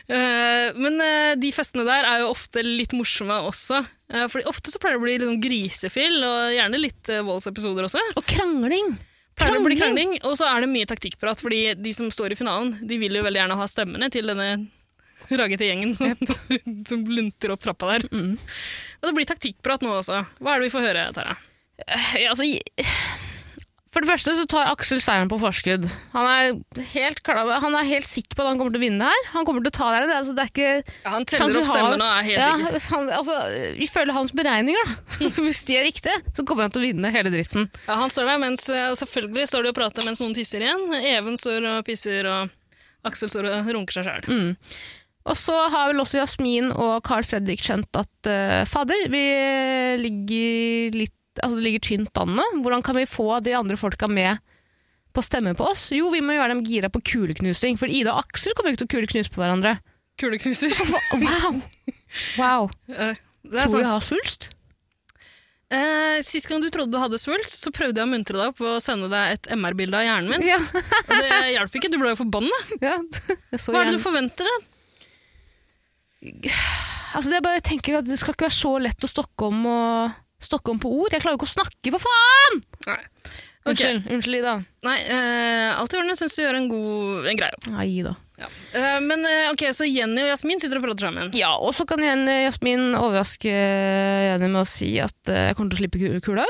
Eh, 0.06 0.68
men 0.78 1.00
uh, 1.02 1.32
de 1.42 1.50
festene 1.50 1.82
der 1.82 2.06
er 2.06 2.20
jo 2.22 2.28
ofte 2.30 2.62
litt 2.62 2.92
morsomme 2.94 3.40
også. 3.48 3.80
Uh, 4.14 4.28
fordi 4.30 4.44
ofte 4.52 4.70
så 4.70 4.78
pleier 4.78 5.00
det 5.00 5.02
å 5.02 5.02
bli 5.02 5.16
liksom 5.16 5.40
grisefyll, 5.42 6.20
og 6.22 6.54
gjerne 6.54 6.78
litt 6.78 7.10
uh, 7.10 7.24
voldsepisoder 7.26 7.88
også. 7.88 8.04
Og 8.14 8.28
krangling! 8.30 8.92
Pleier 9.36 9.60
å 9.60 9.66
bli 9.66 9.78
krangling, 9.78 10.16
Og 10.24 10.38
så 10.40 10.48
er 10.48 10.64
det 10.64 10.72
mye 10.72 10.88
taktikkprat, 10.88 11.42
fordi 11.44 11.76
de 11.76 11.94
som 11.96 12.08
står 12.14 12.36
i 12.36 12.40
finalen, 12.40 12.76
de 12.88 13.00
vil 13.02 13.18
jo 13.18 13.24
veldig 13.26 13.42
gjerne 13.42 13.60
ha 13.60 13.68
stemmene 13.70 14.10
til 14.14 14.32
denne 14.32 14.50
raggete 15.42 15.68
gjengen 15.68 15.96
som, 15.98 16.16
som 16.90 17.04
lunter 17.10 17.56
opp 17.56 17.66
trappa 17.66 17.96
der. 17.96 18.08
Mm. 18.12 18.36
Og 19.02 19.10
det 19.10 19.16
blir 19.18 19.30
taktikkprat 19.30 19.84
nå 19.86 19.98
også. 20.00 20.24
Hva 20.40 20.56
er 20.56 20.64
det 20.64 20.70
vi 20.70 20.76
får 20.78 20.88
høre, 20.90 21.10
Tara? 21.16 21.38
Ja, 22.16 22.32
altså, 22.32 22.48
for 23.96 24.04
det 24.04 24.10
første 24.10 24.34
så 24.36 24.44
tar 24.52 24.68
Aksel 24.74 25.00
seieren 25.00 25.30
på 25.32 25.38
forskudd. 25.40 25.86
Han 26.12 26.26
er 26.28 26.82
helt, 26.92 27.22
klar, 27.24 27.48
han 27.64 27.78
er 27.80 27.88
helt 27.88 28.10
sikker 28.10 28.36
på 28.36 28.44
at 28.44 28.50
han 28.50 28.60
kommer 28.60 28.76
til 28.76 28.82
å 28.82 28.84
vinne 28.84 29.08
her. 29.08 29.30
Han 29.32 29.48
kommer 29.48 29.64
til 29.64 29.72
å 29.72 29.76
ta 29.78 29.92
det 29.94 30.18
altså, 30.18 30.34
det 30.36 30.44
er 30.44 30.52
ikke 30.52 30.74
Ja, 30.74 31.14
han 31.14 31.28
teller 31.32 31.62
opp 31.62 31.70
stemmen 31.70 31.70
stemmene 31.72 32.10
og 32.10 32.18
er 32.18 32.28
helt 32.28 32.44
ja, 32.44 32.50
sikker. 32.60 32.84
han, 32.98 33.08
altså, 33.22 33.38
Ifølge 33.88 34.18
hans 34.18 34.36
beregninger, 34.36 34.92
da, 34.92 35.32
hvis 35.46 35.64
de 35.70 35.80
er 35.80 35.88
riktige, 35.88 36.18
så 36.36 36.44
kommer 36.44 36.68
han 36.68 36.76
til 36.76 36.84
å 36.84 36.90
vinne 36.90 37.14
hele 37.16 37.32
dritten. 37.32 37.70
Ja, 37.86 37.96
han 38.04 38.12
står 38.12 38.34
der, 38.34 38.44
mens 38.44 38.68
eh, 38.68 38.92
selvfølgelig 39.00 39.48
står 39.54 39.64
de 39.64 39.72
og 39.72 39.80
prater 39.80 40.10
mens 40.10 40.24
noen 40.26 40.36
tisser 40.36 40.68
igjen. 40.68 40.86
Even 41.00 41.40
står 41.40 41.72
og 41.72 41.82
pisser, 41.88 42.28
og 42.28 43.08
Aksel 43.08 43.32
står 43.32 43.48
og 43.54 43.74
runker 43.80 44.02
seg 44.02 44.10
sjæl. 44.10 44.28
Mm. 44.28 44.80
Og 45.26 45.38
så 45.40 45.56
har 45.72 45.88
vel 45.90 46.04
også 46.04 46.20
Jasmin 46.20 46.68
og 46.74 47.00
Carl 47.08 47.24
Fredrik 47.26 47.64
skjønt 47.64 47.98
at 47.98 48.28
uh, 48.28 48.62
fader, 48.68 49.08
vi 49.14 49.24
ligger 50.04 51.00
litt 51.00 51.16
Altså 51.44 51.58
det 51.58 51.66
ligger 51.66 51.86
tynt 51.88 52.22
an 52.22 52.36
nå. 52.38 52.46
Hvordan 52.64 52.86
kan 52.86 52.98
vi 52.98 53.08
få 53.10 53.40
de 53.46 53.56
andre 53.58 53.80
folka 53.80 54.08
med 54.12 54.40
på 55.16 55.24
å 55.24 55.26
stemme 55.26 55.56
på 55.58 55.68
oss? 55.72 55.90
Jo, 55.96 56.12
vi 56.14 56.24
må 56.24 56.36
gjøre 56.36 56.54
dem 56.54 56.64
gira 56.68 56.92
på 56.92 57.02
kuleknusing, 57.04 57.80
for 57.80 57.92
Ida 57.92 58.14
og 58.14 58.26
Aksel 58.26 58.56
kommer 58.56 58.74
ikke 58.74 58.84
til 58.84 58.90
å 58.90 58.94
kuleknuse 58.98 59.34
på 59.34 59.44
hverandre. 59.44 59.78
Kuleknuser. 60.22 60.72
Wow! 61.26 61.62
wow. 62.40 62.70
Uh, 62.88 63.16
Tror 63.44 63.74
du 63.74 63.82
jeg 63.82 63.90
har 63.90 64.04
svulst? 64.04 64.50
Uh, 65.74 66.22
sist 66.24 66.48
gang 66.48 66.62
du 66.64 66.70
trodde 66.72 66.94
du 66.94 67.00
hadde 67.02 67.20
svulst, 67.20 67.58
så 67.66 67.72
prøvde 67.76 68.00
jeg 68.00 68.08
å 68.08 68.12
muntre 68.12 68.38
deg 68.38 68.54
opp 68.54 68.62
og 68.64 68.78
sende 68.84 69.10
deg 69.12 69.36
et 69.36 69.50
MR-bilde 69.58 70.00
av 70.00 70.06
hjernen 70.06 70.32
min. 70.32 70.46
Ja. 70.48 70.60
Og 70.62 71.12
det 71.12 71.40
hjalp 71.56 71.76
ikke, 71.76 71.92
du 71.92 71.98
ble 72.00 72.14
jo 72.14 72.22
forbanna. 72.22 72.62
ja. 72.86 72.96
Hva 73.02 73.82
er 73.82 73.90
det 73.90 73.98
du 73.98 74.04
forventer 74.04 74.48
da? 74.48 74.56
Altså, 77.16 77.28
det 77.30 77.38
er 77.38 77.44
bare, 77.44 77.60
jeg 77.60 77.68
tenker 77.74 78.00
at 78.00 78.08
det 78.08 78.20
skal 78.22 78.36
ikke 78.36 78.48
være 78.48 78.60
så 78.62 78.74
lett 78.82 79.06
å 79.06 79.12
stokke 79.12 79.50
om, 79.52 79.68
og, 79.72 80.16
stokke 80.46 80.74
om 80.74 80.80
på 80.82 80.92
ord. 80.94 81.12
Jeg 81.14 81.24
klarer 81.24 81.36
jo 81.36 81.42
ikke 81.42 81.50
å 81.50 81.56
snakke, 81.56 81.94
for 81.96 82.06
faen! 82.06 82.64
Nei. 82.90 83.02
Okay. 83.66 83.96
Unnskyld, 83.96 84.12
unnskyld 84.14 84.38
Ida. 84.38 84.52
Nei, 84.86 85.00
uh, 85.10 85.80
alt 85.80 85.94
i 85.94 85.98
orden. 85.98 86.12
Jeg 86.14 86.20
syns 86.20 86.36
du 86.38 86.44
gjør 86.44 86.58
en 86.60 86.68
god 86.70 87.30
en 87.32 87.40
grei 87.40 87.48
jobb. 87.50 87.70
Nei, 87.74 87.86
Ida. 87.96 88.12
Ja. 88.38 88.50
Uh, 88.76 89.00
men 89.02 89.26
uh, 89.26 89.48
ok, 89.56 89.64
så 89.74 89.88
Jenny 89.90 90.22
og 90.22 90.30
Jasmin 90.30 90.62
sitter 90.62 90.78
og 90.78 90.86
prater 90.86 91.08
sammen. 91.08 91.32
Ja, 91.34 91.56
og 91.58 91.74
så 91.74 91.88
kan 91.90 92.04
Jenny 92.06 92.30
og 92.44 92.46
Jasmin 92.46 92.86
overraske 93.00 93.56
Jenny 93.56 94.52
med 94.52 94.62
å 94.62 94.70
si 94.70 94.92
at 95.02 95.34
jeg 95.34 95.58
kommer 95.58 95.74
til 95.74 95.80
å 95.80 95.82
slippe 95.82 96.22
kula 96.22 96.46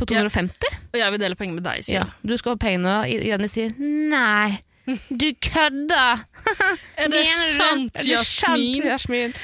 på 0.00 0.10
250. 0.10 0.78
Og 0.90 0.98
jeg 0.98 1.14
vil 1.14 1.22
dele 1.22 1.38
penger 1.38 1.60
med 1.60 1.66
deg, 1.68 1.86
sier 1.86 2.00
Ja, 2.00 2.04
du 2.26 2.34
skal 2.40 2.56
ha 2.56 2.62
pengene. 2.66 2.98
Jenny 3.06 3.50
sier 3.52 3.78
nei, 3.78 4.58
du 5.06 5.28
kødder! 5.38 6.26
Er 7.00 7.14
det 7.14 7.26
sant, 7.30 7.94
Jasmin? 7.94 8.00
Er 8.00 8.10
det 8.10 8.24
sant, 8.26 8.88
Jasmin? 8.90 9.36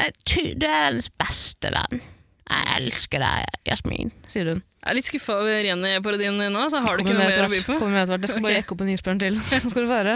Du 0.00 0.66
er 0.66 0.88
hennes 0.88 1.10
beste 1.20 1.70
venn. 1.70 2.02
Jeg 2.50 2.66
elsker 2.80 3.22
deg, 3.22 3.60
Jasmin, 3.68 4.10
sier 4.30 4.48
hun. 4.50 4.62
Jeg 4.80 4.88
er 4.90 4.96
litt 4.96 5.06
skuffa 5.06 5.34
over 5.36 5.66
Jenny-parodien 5.68 6.38
din 6.40 6.54
nå, 6.56 6.62
så 6.72 6.80
har 6.80 6.96
du 6.96 7.02
ikke 7.04 7.12
noe 7.12 7.26
mer 7.28 7.44
å 7.44 7.48
by 7.52 7.58
på. 7.66 7.74
Kommer 7.76 7.98
med 7.98 8.00
etter 8.00 8.14
hvert. 8.14 8.24
Jeg 8.24 8.32
skal 8.32 8.44
bare 8.46 8.54
Ok. 8.54 8.60
jekke 8.62 8.74
opp 8.74 8.84
en 8.86 8.92
isbjørn 8.94 9.20
til. 9.20 9.34
Så 9.60 9.72
skal 9.74 9.84
du 9.84 9.90
få 9.90 9.98
høre. 9.98 10.14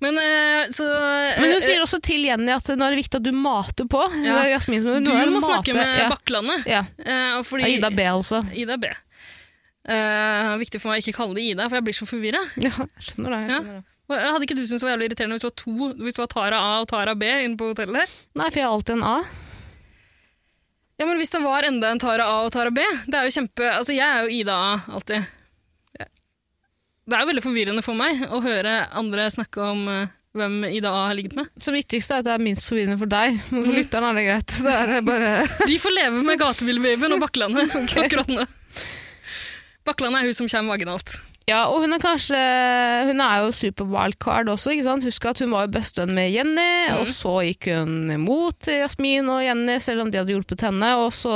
Men 0.00 0.16
uh, 0.16 0.62
så 0.72 0.86
Men 1.36 1.44
hun 1.44 1.58
eh, 1.58 1.66
sier 1.66 1.82
også 1.84 1.98
til 2.00 2.24
Jenny 2.24 2.54
at 2.54 2.70
nå 2.72 2.86
er 2.86 2.94
det 2.96 3.02
viktig 3.02 3.20
at 3.20 3.26
du 3.26 3.34
mater 3.36 3.84
på. 3.92 4.00
Ja. 4.24 4.38
Jasmin 4.48 4.80
Du 4.80 5.12
det 5.12 5.26
må 5.28 5.42
snakke 5.44 5.76
med 5.76 5.92
ja. 5.92 6.08
Bakklandet. 6.08 6.64
Ja. 6.70 6.82
Uh, 7.04 7.42
fordi, 7.44 7.68
Ja, 7.68 7.74
Ida 7.76 7.92
B, 7.92 8.06
altså. 8.08 8.40
Ida 8.56 8.80
B. 8.80 8.88
Uh, 9.84 10.56
viktig 10.60 10.80
for 10.80 10.90
meg 10.92 11.02
å 11.02 11.04
ikke 11.04 11.18
kalle 11.20 11.36
det 11.36 11.44
Ida, 11.52 11.68
for 11.68 11.76
jeg 11.82 11.88
blir 11.90 11.98
så 12.00 12.08
forvirra. 12.08 12.40
Ja, 12.64 12.72
jeg 12.72 13.10
skjønner 13.10 13.36
det. 13.36 13.42
Jeg 13.44 13.56
skjønner 13.58 13.76
det. 13.76 13.86
Hadde 14.10 14.42
ikke 14.48 14.56
du 14.58 14.64
syntes 14.64 14.80
det 14.80 14.88
var 14.88 14.96
jævlig 14.96 15.10
irriterende 15.12 15.36
hvis 15.36 15.44
det 15.44 15.50
var 15.52 15.60
to, 15.60 15.90
hvis 16.00 16.16
det 16.16 16.24
var 16.24 16.32
Tara 16.32 16.64
A 16.64 16.72
og 16.80 16.88
Tara 16.90 17.12
B 17.14 17.28
inne 17.44 17.60
på 17.60 17.68
hotellet? 17.70 18.16
Nei, 18.40 18.48
for 18.48 18.58
jeg 18.58 18.66
har 18.66 18.72
alltid 18.74 18.96
en 18.96 19.04
A. 19.06 19.18
Ja, 21.00 21.06
men 21.08 21.16
hvis 21.16 21.32
det 21.32 21.40
var 21.40 21.64
enda 21.64 21.88
en 21.88 22.00
Tara 22.02 22.26
A 22.28 22.40
og 22.44 22.52
Tara 22.52 22.68
B, 22.70 22.82
det 23.08 23.16
er 23.16 23.24
jo 23.24 23.32
kjempe 23.32 23.64
Altså, 23.72 23.94
jeg 23.96 24.04
er 24.04 24.26
jo 24.26 24.40
Ida 24.42 24.52
A, 24.52 24.72
alltid. 24.92 25.28
Det 25.96 27.16
er 27.16 27.22
jo 27.24 27.28
veldig 27.30 27.42
forvirrende 27.42 27.82
for 27.82 27.96
meg 27.96 28.20
å 28.28 28.42
høre 28.44 28.74
andre 29.00 29.24
snakke 29.32 29.64
om 29.64 29.80
uh, 29.88 30.10
hvem 30.36 30.60
Ida 30.68 30.92
A 30.92 31.06
har 31.08 31.16
ligget 31.16 31.38
med. 31.38 31.48
Som 31.64 31.74
viktigste 31.74 32.18
er 32.18 32.20
at 32.20 32.28
det 32.28 32.34
er 32.36 32.44
minst 32.44 32.68
forvirrende 32.68 33.00
for 33.00 33.10
deg. 33.10 33.40
Men 33.48 33.64
for 33.64 33.78
lytteren 33.80 34.10
er 34.10 34.20
det 34.20 34.26
greit. 34.28 34.58
Det 34.66 34.76
er 34.76 35.08
bare 35.08 35.32
De 35.72 35.80
får 35.80 35.96
leve 35.96 36.22
med 36.28 36.40
gatebilbabyen 36.44 37.16
og 37.16 37.24
Bakklandet 37.24 37.74
akkurat 38.04 38.30
nå. 38.36 38.44
Bakklandet 39.88 40.20
er 40.20 40.28
hun 40.28 40.36
som 40.36 40.52
kommer 40.52 40.76
vaginalt. 40.76 41.16
Ja, 41.50 41.64
og 41.72 41.82
hun 41.82 41.92
er 41.96 42.02
kanskje 42.02 42.38
Hun 43.10 43.20
er 43.24 43.44
jo 43.44 43.52
super 43.56 43.88
wildcard 43.90 44.50
også, 44.52 44.72
ikke 44.76 44.86
sant? 44.86 45.06
Husk 45.08 45.26
at 45.30 45.40
hun 45.42 45.50
var 45.54 45.66
jo 45.66 45.74
bestevenn 45.78 46.14
med 46.16 46.30
Jenny, 46.30 46.68
mm. 46.90 46.98
og 47.00 47.10
så 47.10 47.36
gikk 47.48 47.70
hun 47.74 47.96
mot 48.22 48.70
Jasmin 48.70 49.28
og 49.32 49.42
Jenny, 49.44 49.80
selv 49.82 50.04
om 50.06 50.12
de 50.12 50.20
hadde 50.22 50.36
hjulpet 50.36 50.62
henne, 50.68 50.94
og 51.02 51.10
så 51.16 51.34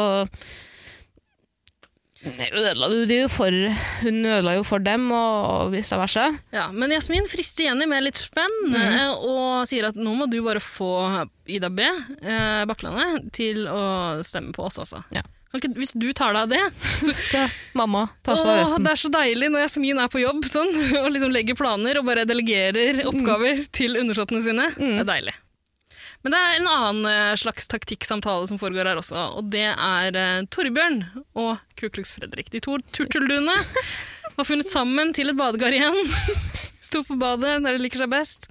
ødela 2.25 2.89
jo 2.89 3.27
for 3.29 3.53
Hun 4.01 4.23
ødela 4.25 4.55
jo 4.57 4.63
for 4.65 4.81
dem, 4.81 5.11
og 5.13 5.73
vice 5.75 5.97
versa. 6.01 6.31
Ja, 6.55 6.71
men 6.73 6.93
Jasmin 6.95 7.27
frister 7.29 7.67
Jenny 7.69 7.87
med 7.91 8.05
litt 8.07 8.17
spenn 8.23 8.55
Mhm. 8.71 8.77
eh, 8.81 9.13
og 9.29 9.67
sier 9.69 9.89
at 9.91 9.95
nå 9.97 10.15
må 10.17 10.31
du 10.31 10.41
bare 10.43 10.61
få 10.63 11.27
Ida 11.47 11.69
B, 11.69 11.81
eh, 12.23 12.65
Baklandet, 12.65 13.33
til 13.33 13.67
å 13.69 14.23
stemme 14.25 14.53
på 14.57 14.65
oss, 14.65 14.79
altså. 14.79 15.03
Ja. 15.13 15.21
Hvis 15.55 15.95
du 15.95 16.09
tar 16.17 16.35
deg 16.35 16.43
av 16.43 16.51
det 16.51 16.63
Så 17.05 17.13
skal 17.15 17.53
mamma 17.79 18.09
ta 18.27 18.35
seg 18.37 18.51
av 18.51 18.59
resten. 18.59 18.85
det 18.85 18.93
er 18.95 19.01
så 19.05 19.11
deilig 19.15 19.51
når 19.55 19.67
Yasmin 19.67 20.03
er 20.03 20.11
på 20.11 20.23
jobb 20.23 20.49
sånn, 20.51 20.73
og 21.03 21.09
liksom 21.15 21.35
legger 21.35 21.59
planer 21.59 22.01
og 22.01 22.09
bare 22.09 22.27
delegerer 22.29 23.05
oppgaver 23.09 23.65
til 23.75 23.99
undersåttene 24.01 24.43
sine. 24.45 24.69
Mm. 24.77 24.97
Det 24.99 25.05
er 25.05 25.11
deilig. 25.13 25.37
Men 26.25 26.33
det 26.33 26.41
er 26.41 26.55
en 26.57 26.71
annen 26.73 27.07
eh, 27.11 27.35
slags 27.37 27.69
taktikksamtale 27.69 28.49
som 28.49 28.59
foregår 28.61 28.89
her 28.89 29.01
også, 29.01 29.27
og 29.39 29.51
det 29.53 29.67
er 29.69 30.17
eh, 30.17 30.47
Torbjørn 30.49 31.03
og 31.37 31.59
Kuklux 31.77 32.15
Fredrik. 32.17 32.49
De 32.55 32.63
to 32.65 32.79
turtelduene 32.97 33.59
har 34.39 34.49
funnet 34.49 34.71
sammen 34.71 35.13
til 35.17 35.31
et 35.31 35.39
badekar 35.39 35.77
igjen. 35.77 36.01
Sto 36.81 37.05
på 37.05 37.19
badet 37.21 37.59
der 37.67 37.77
de 37.77 37.85
liker 37.85 38.01
seg 38.05 38.13
best. 38.15 38.49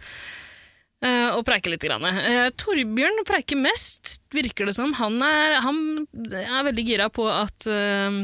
Eh, 1.04 1.30
og 1.36 1.44
preiker 1.48 1.74
litt. 1.74 1.84
Grann. 1.84 2.06
Eh, 2.08 2.50
Torbjørn 2.60 3.24
preiker 3.28 3.60
mest, 3.60 4.18
virker 4.34 4.70
det 4.70 4.76
som. 4.78 4.94
Han 5.00 5.20
er, 5.26 5.60
han 5.66 5.80
er 6.32 6.68
veldig 6.70 6.86
gira 6.88 7.10
på 7.14 7.28
at 7.30 7.68
uh, 7.68 8.22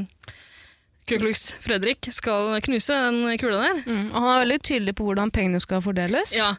Kuklux 1.10 1.50
Fredrik 1.64 2.12
skal 2.14 2.60
knuse 2.66 3.00
den 3.08 3.24
kula 3.42 3.64
der. 3.64 3.82
Mm, 3.86 4.06
og 4.12 4.20
han 4.20 4.30
er 4.36 4.46
veldig 4.46 4.62
tydelig 4.72 4.96
på 5.00 5.10
hvordan 5.10 5.34
pengene 5.34 5.62
skal 5.64 5.84
fordeles. 5.86 6.36
Ja. 6.38 6.54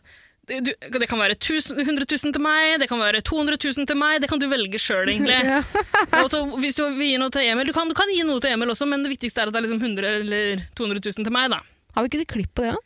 Det, 0.51 0.59
du, 0.67 0.71
det 0.99 1.07
kan 1.07 1.21
være 1.21 1.37
1000, 1.37 1.79
100 1.85 2.07
000 2.11 2.35
til 2.35 2.43
meg, 2.43 2.81
det 2.83 2.89
kan 2.91 2.99
være 2.99 3.21
200 3.23 3.61
000 3.61 3.87
til 3.87 3.99
meg. 4.01 4.19
Det 4.23 4.31
kan 4.33 4.41
du 4.43 4.49
velge 4.51 4.81
sjøl, 4.83 5.13
egentlig. 5.13 5.39
Ja. 5.51 6.25
Og 6.25 6.57
hvis 6.61 6.77
du 6.81 6.85
vil 6.99 7.13
gi 7.13 7.19
noe 7.23 7.31
til 7.33 7.47
Emil, 7.47 7.71
du 7.71 7.75
kan, 7.77 7.89
du 7.89 7.95
kan 7.95 8.11
gi 8.11 8.25
noe 8.27 8.43
til 8.43 8.57
Emil 8.57 8.73
også, 8.73 8.89
men 8.91 9.05
det 9.07 9.13
viktigste 9.13 9.45
er 9.45 9.51
at 9.51 9.55
det 9.55 9.61
er 9.61 9.69
liksom 9.69 9.83
100 9.83 10.15
eller 10.25 10.65
200 10.79 11.05
000 11.07 11.29
til 11.29 11.35
meg. 11.35 11.53
da. 11.55 11.61
Har 11.95 12.03
vi 12.03 12.11
ikke 12.11 12.25
et 12.25 12.33
klipp 12.35 12.55
på 12.59 12.67
det? 12.67 12.75
da? 12.75 12.83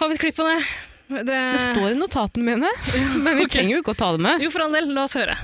Har 0.00 0.10
vi 0.10 0.18
et 0.18 0.22
klipp 0.22 0.38
på 0.40 0.46
det? 0.48 0.58
Det, 1.10 1.24
Det 1.24 1.58
står 1.58 1.90
i 1.90 1.94
notatene 1.98 2.44
mine, 2.44 2.68
men 3.24 3.36
vi 3.36 3.44
okay. 3.44 3.54
trenger 3.56 3.74
jo 3.74 3.82
ikke 3.82 3.94
å 3.96 3.98
ta 3.98 4.10
det 4.14 4.22
med. 4.22 4.42
Jo, 4.44 4.50
for 4.54 4.62
all 4.62 4.76
del. 4.76 4.92
La 4.94 5.06
oss 5.08 5.16
høre. 5.18 5.34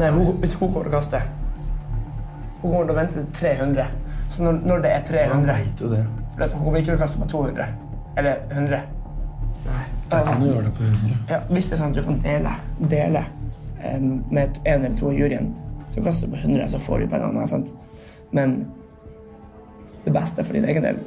Nei, 0.00 0.08
hun, 0.14 0.30
hvis 0.40 0.54
hun 0.56 0.70
kommer 0.72 0.88
til 0.88 0.90
å 0.90 0.96
kaste 0.96 1.20
Hun 2.62 2.64
kommer 2.64 2.86
til 2.88 2.94
å 2.94 2.96
vente 2.96 3.18
til 3.18 3.26
300. 3.36 3.90
Så 4.32 4.46
når, 4.46 4.62
når 4.66 4.86
det 4.86 4.92
er 4.94 5.04
300 5.10 5.50
veit 5.52 5.82
jo 5.84 5.90
det. 5.92 6.00
For 6.32 6.46
at 6.46 6.56
hun 6.56 6.64
kommer 6.64 6.80
ikke 6.80 6.88
til 6.88 6.96
å 6.96 7.02
kaste 7.04 7.20
på 7.20 7.28
200. 7.34 7.68
Eller 8.16 8.40
100. 8.48 8.80
Nei, 9.66 9.84
da 10.08 10.22
kan 10.24 10.40
du 10.40 10.48
gjøre 10.48 10.64
det 10.70 10.74
på 10.78 10.88
100. 10.88 11.20
Ja, 11.30 11.40
hvis 11.52 11.68
det 11.68 11.76
er 11.76 11.82
sånn 11.82 11.92
at 11.92 12.00
du 12.00 12.06
kan 12.06 12.20
dele, 12.24 12.56
dele 12.96 13.24
eh, 13.82 14.00
med 14.00 14.60
en 14.64 14.86
eller 14.88 14.96
to 14.96 15.12
i 15.12 15.20
juryen, 15.20 15.52
så 15.92 16.00
kaster 16.00 16.30
du 16.30 16.36
på 16.36 16.42
100, 16.46 16.70
så 16.72 16.80
får 16.82 17.04
du 17.04 17.10
pengene. 17.12 17.48
Sant? 17.50 17.74
Men 18.36 18.62
det 20.06 20.14
beste 20.16 20.46
for 20.46 20.56
din 20.56 20.64
egen 20.70 20.86
del 20.86 21.02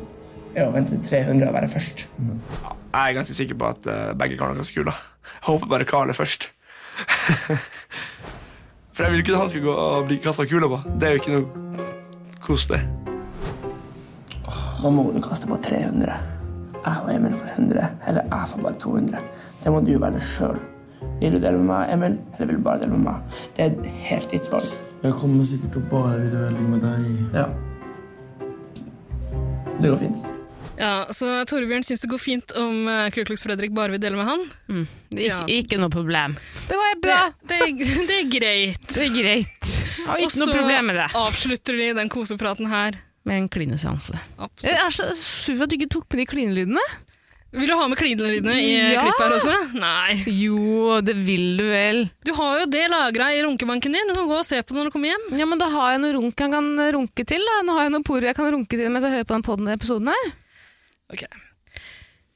er 0.54 0.68
å 0.68 0.74
vente 0.76 0.94
til 0.98 1.08
300 1.26 1.50
og 1.50 1.58
være 1.58 1.72
først. 1.72 2.06
Ja, 2.20 2.76
jeg 2.90 3.12
er 3.12 3.18
ganske 3.20 3.36
sikker 3.38 3.58
på 3.60 3.70
at 3.70 3.86
eh, 3.90 4.14
begge 4.18 4.38
karene 4.38 4.58
er 4.58 4.64
ganske 4.64 4.78
kule. 4.80 4.94
Jeg 5.30 5.46
håper 5.46 5.70
bare 5.70 5.86
Carl 5.86 6.10
er 6.10 6.18
først. 6.18 6.50
For 8.94 9.06
jeg 9.06 9.12
vil 9.14 9.22
ikke 9.24 9.36
at 9.36 9.44
han 9.44 9.52
skal 9.54 9.62
gå 9.64 9.74
og 9.74 10.08
bli 10.10 10.18
kasta 10.24 10.46
kule 10.50 10.70
på. 10.72 10.80
Det 11.00 11.08
er 11.08 11.14
jo 11.14 11.22
ikke 11.22 11.36
noe 11.36 11.46
kos, 12.44 12.66
det. 12.72 12.82
Da 14.82 14.90
må 14.92 15.06
du 15.14 15.22
kaste 15.24 15.48
på 15.48 15.60
300. 15.62 16.18
Jeg 16.80 17.04
og 17.04 17.14
Emil 17.14 17.36
får 17.36 17.54
100, 17.60 17.88
eller 18.08 18.28
jeg 18.32 18.50
får 18.54 18.66
bare 18.66 18.82
200. 18.82 19.24
Det 19.64 19.74
må 19.76 19.82
du 19.86 19.94
velge 20.02 20.26
sjøl. 20.26 20.60
Vil 21.20 21.36
du 21.36 21.40
dele 21.44 21.60
med 21.60 21.68
meg, 21.70 21.94
Emil, 21.94 22.18
eller 22.34 22.50
vil 22.50 22.60
du 22.60 22.66
bare 22.66 22.82
dele 22.82 22.98
med 22.98 23.06
meg? 23.06 23.40
Det 23.56 23.68
er 23.68 23.94
helt 24.10 24.34
ditt 24.34 24.52
valg. 24.52 24.74
Jeg 25.04 25.16
kommer 25.20 25.48
sikkert 25.48 25.76
til 25.76 25.86
å 25.86 25.92
bare 25.94 26.18
ville 26.24 26.44
velge 26.48 26.68
med 26.74 26.84
deg. 26.88 27.08
Ja. 27.38 27.48
Det 29.80 29.94
går 29.94 30.02
fint. 30.08 30.39
Ja, 30.80 31.06
Så 31.12 31.28
Torbjørn 31.50 31.84
syns 31.84 32.02
det 32.06 32.10
går 32.14 32.22
fint 32.24 32.54
om 32.56 32.86
Kuklux 32.88 33.14
Ku 33.14 33.24
Klux 33.34 33.44
Fredrik 33.44 33.74
bare 33.76 33.92
vil 33.92 34.00
dele 34.00 34.16
med 34.16 34.26
han? 34.30 34.46
Det 35.12 35.26
er 35.26 35.28
Ja. 35.28 35.40
ikke, 35.44 35.58
ikke 35.76 35.80
noe 35.82 35.90
problem. 35.92 36.38
Det 36.70 36.78
går 36.80 37.02
bra. 37.04 37.20
det, 37.48 37.58
er- 37.60 38.08
det 38.08 38.16
er 38.22 38.30
greit. 38.32 38.88
Det 38.88 39.04
er 39.10 39.14
greit. 39.14 39.68
Jeg 40.00 40.06
har 40.08 40.16
Og 40.16 40.24
ikke 40.24 40.40
noe 40.46 40.54
problem 40.56 40.86
med 40.88 40.96
det. 40.96 41.10
Og 41.12 41.12
så 41.12 41.28
avslutter 41.28 41.78
de 41.78 41.94
den 42.00 42.10
kosepraten 42.10 42.68
her. 42.72 42.92
Med 43.26 43.36
en 43.44 43.50
klineseanse. 43.50 44.16
Jeg 44.64 44.74
er 44.80 44.90
så 44.96 45.12
sur 45.20 45.56
for 45.58 45.64
at 45.64 45.70
du 45.70 45.76
ikke 45.78 45.90
tok 45.92 46.06
med 46.14 46.22
de 46.24 46.26
klinelydene. 46.32 46.86
Vil 47.52 47.68
du 47.68 47.74
ha 47.76 47.88
med 47.90 47.98
klinelydene 47.98 48.56
i 48.62 48.94
Ja. 48.94 49.02
klippet 49.04 49.26
her 49.26 49.36
også? 49.36 49.74
Nei. 49.74 50.24
Jo, 50.28 51.02
det 51.02 51.16
vil 51.18 51.58
du 51.58 51.64
vel. 51.66 52.10
Du 52.24 52.32
har 52.38 52.60
jo 52.62 52.66
det 52.70 52.88
lagra 52.90 53.34
i 53.36 53.42
runkebanken 53.44 53.92
din. 53.92 54.08
Du 54.08 54.14
kan 54.14 54.28
gå 54.30 54.38
og 54.40 54.46
se 54.46 54.62
på 54.62 54.70
det 54.72 54.78
når 54.78 54.86
du 54.86 54.92
kommer 54.92 55.10
hjem. 55.12 55.38
Ja, 55.38 55.46
men 55.46 55.58
da 55.60 55.68
har 55.70 55.92
jeg 55.92 56.02
noe 56.02 56.14
runk 56.14 56.36
jeg 56.40 56.52
kan 56.52 56.78
runke 56.94 57.26
til. 57.26 57.42
Da. 57.44 57.62
Nå 57.66 57.74
har 57.76 57.84
jeg 57.90 57.92
noe 57.92 58.04
porer 58.04 58.30
jeg 58.32 58.36
kan 58.38 58.52
runke 58.54 58.70
til 58.78 58.88
mens 58.90 59.04
jeg 59.04 59.12
hører 59.18 59.26
på 59.28 59.36
den 59.36 59.42
podden 59.44 59.68
episoden 59.74 60.08
her. 60.14 60.32
Ok. 61.14 61.24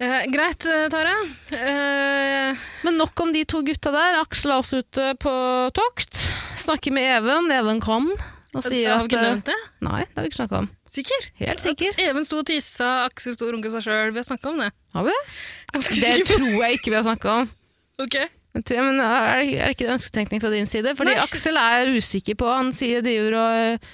Eh, 0.03 0.23
greit, 0.33 0.59
Tare. 0.65 0.89
Tara. 0.91 1.15
Eh, 1.53 2.63
Men 2.83 2.97
nok 2.99 3.19
om 3.23 3.31
de 3.33 3.43
to 3.45 3.61
gutta 3.63 3.91
der. 3.93 4.19
Aksel 4.23 4.51
er 4.51 4.61
også 4.61 4.81
ute 4.83 5.09
på 5.21 5.33
tokt. 5.77 6.23
Snakker 6.59 6.91
med 6.95 7.05
Even. 7.19 7.51
Even 7.53 7.79
kom 7.83 8.09
og 8.53 8.61
sier 8.61 8.91
har 8.93 9.01
vi 9.01 9.09
ikke 9.09 9.21
nevnt 9.23 9.47
det? 9.49 9.55
Nei, 9.81 10.03
det 10.05 10.13
har 10.17 10.25
vi 10.25 10.29
ikke 10.29 10.37
snakka 10.43 10.59
om. 10.61 10.67
Sikker? 10.93 11.23
Helt 11.41 11.63
sikker. 11.63 11.95
At 11.95 12.03
Even 12.05 12.25
sto 12.27 12.41
og 12.43 12.45
tissa, 12.45 12.89
Aksel 13.07 13.33
sto 13.33 13.47
og 13.47 13.55
runka 13.55 13.71
seg 13.73 13.81
sjøl. 13.87 14.11
Vi 14.13 14.21
har 14.21 14.27
snakka 14.27 14.51
om 14.51 14.59
det. 14.61 14.69
Har 14.93 15.07
vi 15.07 15.15
det? 15.15 15.23
Ganske 15.73 15.95
Det 15.97 16.11
sikker 16.19 16.37
tror 16.43 16.59
jeg 16.61 16.77
ikke 16.77 16.91
vi 16.93 16.97
har 16.99 17.05
snakka 17.07 17.33
om. 17.41 17.47
Ok. 18.03 18.17
Men 18.53 18.99
er 19.01 19.41
det 19.41 19.57
er 19.57 19.71
det 19.71 19.73
ikke 19.73 19.89
ønsketenkning 19.95 20.41
fra 20.43 20.51
din 20.53 20.69
side? 20.69 20.93
Fordi 20.97 21.15
Nei, 21.15 21.23
Aksel 21.23 21.57
er 21.57 21.89
usikker 21.97 22.37
på 22.37 22.51
Han 22.51 22.69
sier 22.75 23.01
driver 23.01 23.37
og 23.39 23.61
øh, 23.63 23.93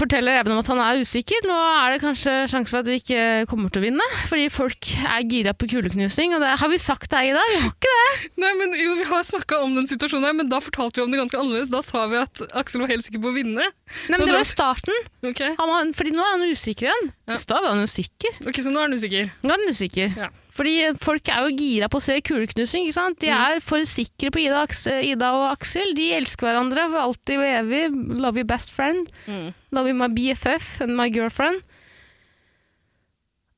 forteller 0.00 0.38
Even 0.40 0.54
om 0.54 0.60
at 0.60 0.68
han 0.70 0.80
er 0.82 1.00
usikker. 1.00 1.46
Nå 1.48 1.56
er 1.56 1.94
det 1.94 2.00
kanskje 2.02 2.34
sjanse 2.50 2.72
for 2.72 2.82
at 2.82 2.90
vi 2.90 2.98
ikke 3.00 3.22
kommer 3.50 3.72
til 3.72 3.82
å 3.82 3.86
vinne, 3.86 4.06
fordi 4.28 4.48
folk 4.52 4.90
er 5.06 5.24
gira 5.30 5.54
på 5.56 5.68
kuleknusing. 5.70 6.34
Og 6.36 6.44
det 6.44 6.52
har 6.60 6.72
vi 6.72 6.80
sagt 6.80 7.10
deg 7.12 7.30
i 7.30 7.34
dag? 7.36 7.52
Vi 7.54 7.62
har 7.64 7.72
ikke 7.72 7.94
det! 7.94 8.30
Nei, 8.44 8.52
men 8.60 8.76
jo, 8.80 8.96
Vi 9.00 9.06
har 9.10 9.24
snakka 9.26 9.62
om 9.64 9.76
den 9.78 9.88
situasjonen, 9.90 10.28
her, 10.28 10.36
men 10.42 10.50
da 10.52 10.60
fortalte 10.64 11.00
vi 11.00 11.06
om 11.06 11.14
det 11.14 11.22
ganske 11.22 11.40
annerledes. 11.40 11.72
Da 11.72 11.82
sa 11.86 12.04
vi 12.10 12.20
at 12.20 12.44
Aksel 12.60 12.84
var 12.84 12.92
helt 12.92 13.06
sikker 13.06 13.22
på 13.24 13.32
å 13.32 13.36
vinne. 13.36 13.70
Nei, 14.10 14.18
men 14.18 14.26
Det 14.28 14.36
var 14.36 14.44
i 14.44 14.50
starten. 14.50 15.08
Okay. 15.24 15.56
Han 15.58 15.72
var, 15.72 15.90
fordi 15.96 16.14
nå 16.16 16.24
er 16.24 16.36
han 16.36 16.46
usikker 16.50 16.90
igjen. 16.90 17.10
Ja. 17.26 17.38
I 17.38 17.42
stad 17.42 17.64
var 17.64 17.74
han 17.74 17.88
usikker. 17.88 18.40
Ok, 18.46 18.62
Så 18.64 18.72
nå 18.72 18.82
er 18.82 18.88
han 18.90 18.96
usikker. 19.00 19.32
Nå 19.44 19.54
er 19.54 19.64
han 19.64 19.74
usikker. 19.76 20.14
Ja. 20.26 20.30
Fordi 20.60 20.90
folk 21.00 21.28
er 21.32 21.46
jo 21.46 21.56
gira 21.56 21.86
på 21.88 21.96
å 21.96 22.04
se 22.04 22.18
kuleknusing. 22.20 22.84
ikke 22.84 22.98
sant? 22.98 23.16
De 23.22 23.30
er 23.32 23.62
for 23.64 23.86
sikre 23.88 24.28
på 24.28 24.42
Ida, 24.42 24.66
Ida 25.08 25.30
og 25.32 25.46
Aksel. 25.54 25.94
De 25.96 26.10
elsker 26.18 26.50
hverandre 26.50 26.82
for 26.90 27.00
alltid 27.00 27.40
og 27.40 27.46
evig. 27.48 27.84
Love 28.20 28.42
you 28.42 28.44
best 28.44 28.74
friend. 28.76 29.08
Mm. 29.24 29.54
Love 29.72 29.88
you 29.88 29.96
my 29.96 30.10
BFF 30.12 30.82
and 30.84 30.92
my 30.98 31.06
girlfriend. 31.08 31.64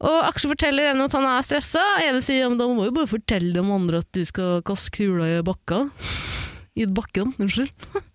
Og 0.02 0.18
Aksel 0.28 0.52
forteller 0.52 0.92
Even 0.92 1.02
at 1.02 1.16
han 1.18 1.26
er 1.26 1.42
stressa. 1.46 1.82
Even 2.06 2.22
sier 2.22 2.46
men 2.46 2.60
da 2.60 2.68
må 2.70 2.86
jo 2.86 2.94
bare 2.94 3.10
fortelle 3.10 3.50
de 3.56 3.64
andre 3.78 4.02
at 4.04 4.10
du 4.14 4.22
skal 4.26 4.62
kaste 4.66 4.94
kula 4.94 5.26
i 5.26 5.40
bakka. 5.46 5.88
I 6.82 6.86
bakken, 6.86 7.34
unnskyld. 7.42 7.74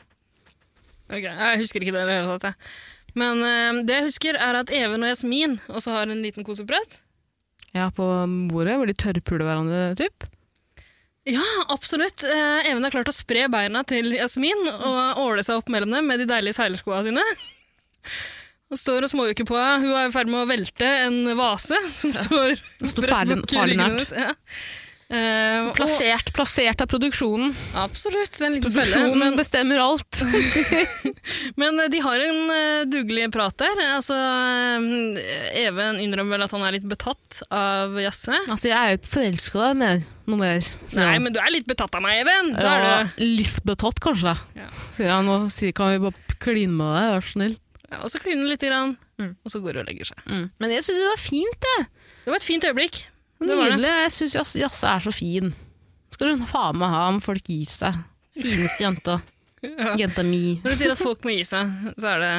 Ok, 1.07 1.23
Jeg 1.23 1.59
husker 1.61 1.79
ikke 1.79 1.93
det 1.95 2.01
i 2.03 2.07
det 2.09 2.15
hele 2.17 2.33
tatt. 2.43 2.71
Men 3.15 3.39
uh, 3.39 3.77
det 3.87 3.95
jeg 3.95 4.07
husker, 4.09 4.35
er 4.35 4.57
at 4.59 4.71
Even 4.75 5.05
og 5.05 5.11
Jasmin 5.13 5.53
også 5.71 5.93
har 5.95 6.11
en 6.11 6.19
liten 6.23 6.43
koseprat. 6.43 6.97
Ja, 7.77 7.87
på 7.93 8.05
bordet, 8.51 8.75
hvor 8.79 8.89
de 8.89 8.95
tørrpuler 8.97 9.45
hverandre, 9.47 9.81
typ. 9.99 10.25
Ja, 11.27 11.43
absolutt. 11.73 12.23
Eh, 12.23 12.69
Even 12.69 12.85
har 12.87 12.93
klart 12.93 13.09
å 13.11 13.15
spre 13.15 13.47
beina 13.51 13.81
til 13.87 14.13
Jasmin 14.15 14.61
og 14.71 15.19
åle 15.25 15.43
seg 15.43 15.59
opp 15.59 15.69
mellom 15.73 15.91
dem 15.91 16.07
med 16.07 16.21
de 16.23 16.27
deilige 16.29 16.55
seilerskoa 16.57 17.01
sine. 17.07 17.23
Og 18.67 18.75
står 18.79 19.05
og 19.05 19.11
småjukker 19.13 19.45
på 19.47 19.55
henne. 19.55 19.79
Hun 19.85 19.93
er 19.95 20.09
i 20.09 20.11
ferd 20.11 20.27
med 20.27 20.41
å 20.41 20.47
velte 20.49 20.87
en 21.05 21.21
vase 21.39 21.77
som 21.91 22.11
står 22.11 22.57
står 22.83 23.05
ferdig, 23.07 23.37
ryggen 23.47 23.79
nært. 23.79 24.01
hennes. 24.11 24.33
Ja. 25.07 25.71
plassert. 25.77 26.27
og, 26.27 26.33
Plassert, 26.35 26.81
av 26.83 26.89
produksjonen. 26.91 27.53
absolutt, 27.79 28.33
det 28.35 28.43
en 28.45 28.55
liten 28.57 28.73
felle. 28.75 28.83
Produksjonen 28.83 29.21
Men, 29.21 29.37
bestemmer 29.39 29.79
alt. 29.79 30.19
men 31.61 31.79
de 31.93 32.01
har 32.03 32.23
en 32.25 32.41
uh, 32.51 32.81
dugelig 32.91 33.29
prat 33.31 33.55
der. 33.63 33.79
Altså, 33.95 34.17
eh, 34.17 35.63
Even 35.63 36.01
innrømmer 36.03 36.35
vel 36.37 36.45
at 36.47 36.55
han 36.55 36.65
er 36.67 36.75
litt 36.75 36.87
betatt 36.89 37.41
av 37.47 37.95
Jasse. 38.03 38.35
Altså, 38.51 38.67
jeg 38.71 38.75
er 38.77 38.93
jo 38.93 38.99
ikke 38.99 39.13
forelska 39.15 39.71
i 39.71 39.79
mer. 39.79 40.03
Noe 40.27 40.41
mer. 40.41 40.67
Nei, 40.97 41.15
men 41.23 41.31
du 41.31 41.39
er 41.39 41.53
litt 41.55 41.69
betatt 41.69 41.95
av 41.95 42.03
meg, 42.03 42.19
Even! 42.25 42.51
Da 42.57 42.67
ja, 42.67 42.77
er 42.99 43.11
du. 43.15 43.25
Litt 43.39 43.63
betatt, 43.67 44.03
kanskje. 44.03 44.35
Ja. 44.59 44.67
Så 44.91 45.07
han 45.07 45.29
nå 45.29 45.39
sier 45.53 45.71
kan 45.77 45.93
vi 45.95 46.03
bare 46.09 46.39
kline 46.43 46.75
med 46.75 46.91
deg, 46.99 47.11
vær 47.15 47.23
så 47.29 47.37
snill. 47.37 47.55
Ja, 47.87 48.01
og 48.03 48.11
så 48.11 48.19
kliner 48.19 48.43
han 48.43 48.51
litt, 48.51 48.65
grann, 48.67 48.97
Mm. 49.17 49.31
og 49.41 49.49
så 49.49 49.57
går 49.63 49.79
hun 49.79 49.81
og 49.81 49.87
legger 49.87 50.05
seg. 50.11 50.19
Men 50.61 50.69
jeg 50.75 50.83
syns 50.85 50.99
det 51.01 51.07
var 51.09 51.17
fint, 51.17 51.55
det. 51.63 51.77
Det 52.21 52.29
var 52.29 52.37
et 52.37 52.45
fint 52.45 52.67
øyeblikk. 52.67 52.99
Nydelig. 53.43 53.93
Jeg 54.03 54.13
syns 54.15 54.55
Jasse 54.57 54.89
er 54.89 55.03
så 55.03 55.13
fin. 55.13 55.53
Skal 56.13 56.33
hun 56.33 56.45
faen 56.49 56.79
meg 56.81 56.93
ha 56.93 57.07
om 57.11 57.19
folk 57.21 57.45
gir 57.45 57.67
seg. 57.69 57.97
Fineste 58.37 58.85
jenta. 58.85 59.19
Ja. 59.65 59.95
Jenta 59.97 60.23
mi. 60.25 60.59
Når 60.63 60.73
du 60.73 60.79
sier 60.79 60.93
at 60.93 61.01
folk 61.01 61.25
må 61.25 61.33
gi 61.33 61.43
seg, 61.47 61.73
så 61.97 62.13
er 62.15 62.23
det 62.23 62.35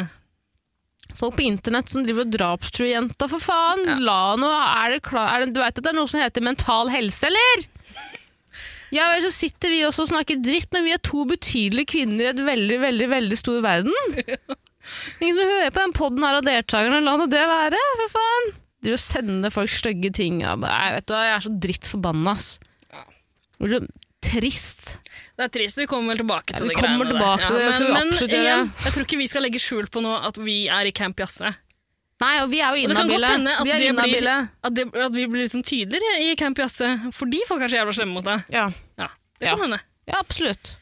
Folk 1.18 1.38
på 1.38 1.42
internett 1.46 1.88
som 1.90 2.04
driver 2.04 2.26
og 2.26 2.32
drapstruer 2.34 2.90
jenta, 2.92 3.26
for 3.30 3.42
faen! 3.42 3.80
Ja. 3.88 3.96
La 4.04 4.20
nå, 4.38 4.50
er 4.52 4.92
det 4.92 4.98
klar, 5.06 5.32
er 5.32 5.46
det, 5.46 5.54
Du 5.56 5.62
veit 5.62 5.72
at 5.72 5.82
det 5.82 5.90
er 5.90 5.96
noe 5.96 6.10
som 6.10 6.20
heter 6.20 6.44
mental 6.44 6.92
helse, 6.92 7.30
eller? 7.30 7.64
Ja 8.94 9.08
vel, 9.10 9.24
så 9.24 9.32
sitter 9.34 9.72
vi 9.72 9.80
også 9.88 10.04
og 10.04 10.12
snakker 10.12 10.38
dritt, 10.44 10.68
men 10.76 10.86
vi 10.86 10.94
er 10.94 11.02
to 11.02 11.24
betydelige 11.28 11.90
kvinner 11.96 12.28
i 12.28 12.30
et 12.30 12.44
veldig, 12.44 12.78
veldig, 12.84 13.08
veldig 13.10 13.40
stor 13.40 13.58
verden. 13.64 13.96
Ingen 15.24 15.40
som 15.40 15.50
hører 15.56 15.74
på 15.74 15.82
den 15.82 15.96
podden 15.96 16.24
her 16.28 16.38
av 16.38 16.46
deltakerne, 16.46 17.02
la 17.04 17.16
nå 17.20 17.26
det 17.32 17.44
være, 17.50 17.82
for 18.02 18.14
faen! 18.14 18.54
De 18.84 18.92
vil 18.94 19.00
sende 19.02 19.50
folk 19.50 19.70
stygge 19.72 20.10
ting. 20.14 20.40
Ja, 20.44 20.52
jeg, 20.54 20.92
vet 20.98 21.06
du, 21.10 21.14
jeg 21.18 21.32
er 21.36 21.44
så 21.46 21.52
dritt 21.66 21.88
forbanna, 21.90 22.36
ass. 22.38 22.58
Det 23.58 23.64
blir 23.66 23.80
så 23.80 23.86
trist. 24.28 24.98
Det 25.38 25.46
er 25.46 25.50
trist, 25.54 25.78
vi 25.78 25.86
kommer 25.90 26.12
vel 26.14 26.20
tilbake 26.22 26.52
til 26.54 26.62
Ja, 26.62 26.68
vi 26.68 26.74
det 26.74 26.78
kommer 26.82 27.06
tilbake 27.08 27.46
til 27.46 27.58
det, 27.58 27.70
men, 27.78 27.92
men 27.94 28.12
gjøre. 28.18 28.38
igjen, 28.42 28.70
jeg 28.84 28.92
tror 28.94 29.04
ikke 29.06 29.18
vi 29.20 29.26
skal 29.30 29.44
legge 29.46 29.60
skjul 29.62 29.86
på 29.94 30.02
nå 30.02 30.12
at 30.28 30.38
vi 30.42 30.56
er 30.74 30.90
i 30.90 30.92
Camp 30.94 31.18
Jasse. 31.22 31.52
Nei, 32.18 32.32
og 32.42 32.48
vi 32.50 32.58
er 32.58 32.74
jo 32.74 32.88
inhabile. 32.88 33.28
Vi 33.62 33.70
er 33.70 33.84
inhabile. 33.92 34.32
At, 34.66 34.74
det, 34.74 34.88
at 34.90 35.14
vi 35.14 35.26
blir 35.30 35.44
liksom 35.44 35.62
tydeligere 35.66 36.16
i 36.26 36.32
Camp 36.38 36.58
Jasse 36.58 36.88
fordi 37.14 37.44
folk 37.46 37.62
er 37.62 37.70
så 37.70 37.78
jævla 37.78 37.94
slemme 37.94 38.16
mot 38.18 38.26
deg. 38.26 38.42
Ja. 38.54 38.64
Ja, 38.98 39.06
det 39.38 39.46
Ja. 39.46 39.54
kan 39.54 39.68
hende. 39.68 39.78
ja, 40.10 40.18
absolutt. 40.18 40.74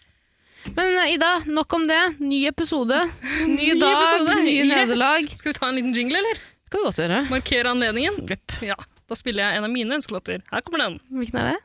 Men 0.75 0.97
eh, 0.99 1.13
Ida, 1.15 1.35
nok 1.47 1.73
om 1.77 1.85
det. 1.87 2.01
Ny 2.19 2.47
episode. 2.49 3.03
Ny, 3.53 3.75
dag, 3.79 4.01
nye 4.43 4.65
nederlag. 4.67 5.29
Skal 5.37 5.53
vi 5.53 5.59
ta 5.61 5.69
en 5.69 5.77
liten 5.79 5.93
jingle, 5.95 6.19
eller? 6.25 6.41
Skal 6.67 6.81
vi 6.81 6.85
godt 6.89 6.99
gjøre. 6.99 7.19
Markere 7.31 7.71
anledningen? 7.71 8.17
Yep. 8.27 8.57
Ja. 8.67 8.75
Da 9.07 9.15
spiller 9.15 9.45
jeg 9.45 9.61
en 9.61 9.67
av 9.69 9.71
mine 9.71 9.95
ønskelåter. 9.95 10.43
Her 10.51 10.65
kommer 10.67 10.83
den. 10.83 10.99
Hvilken 11.15 11.39
er 11.39 11.53
det? 11.53 11.61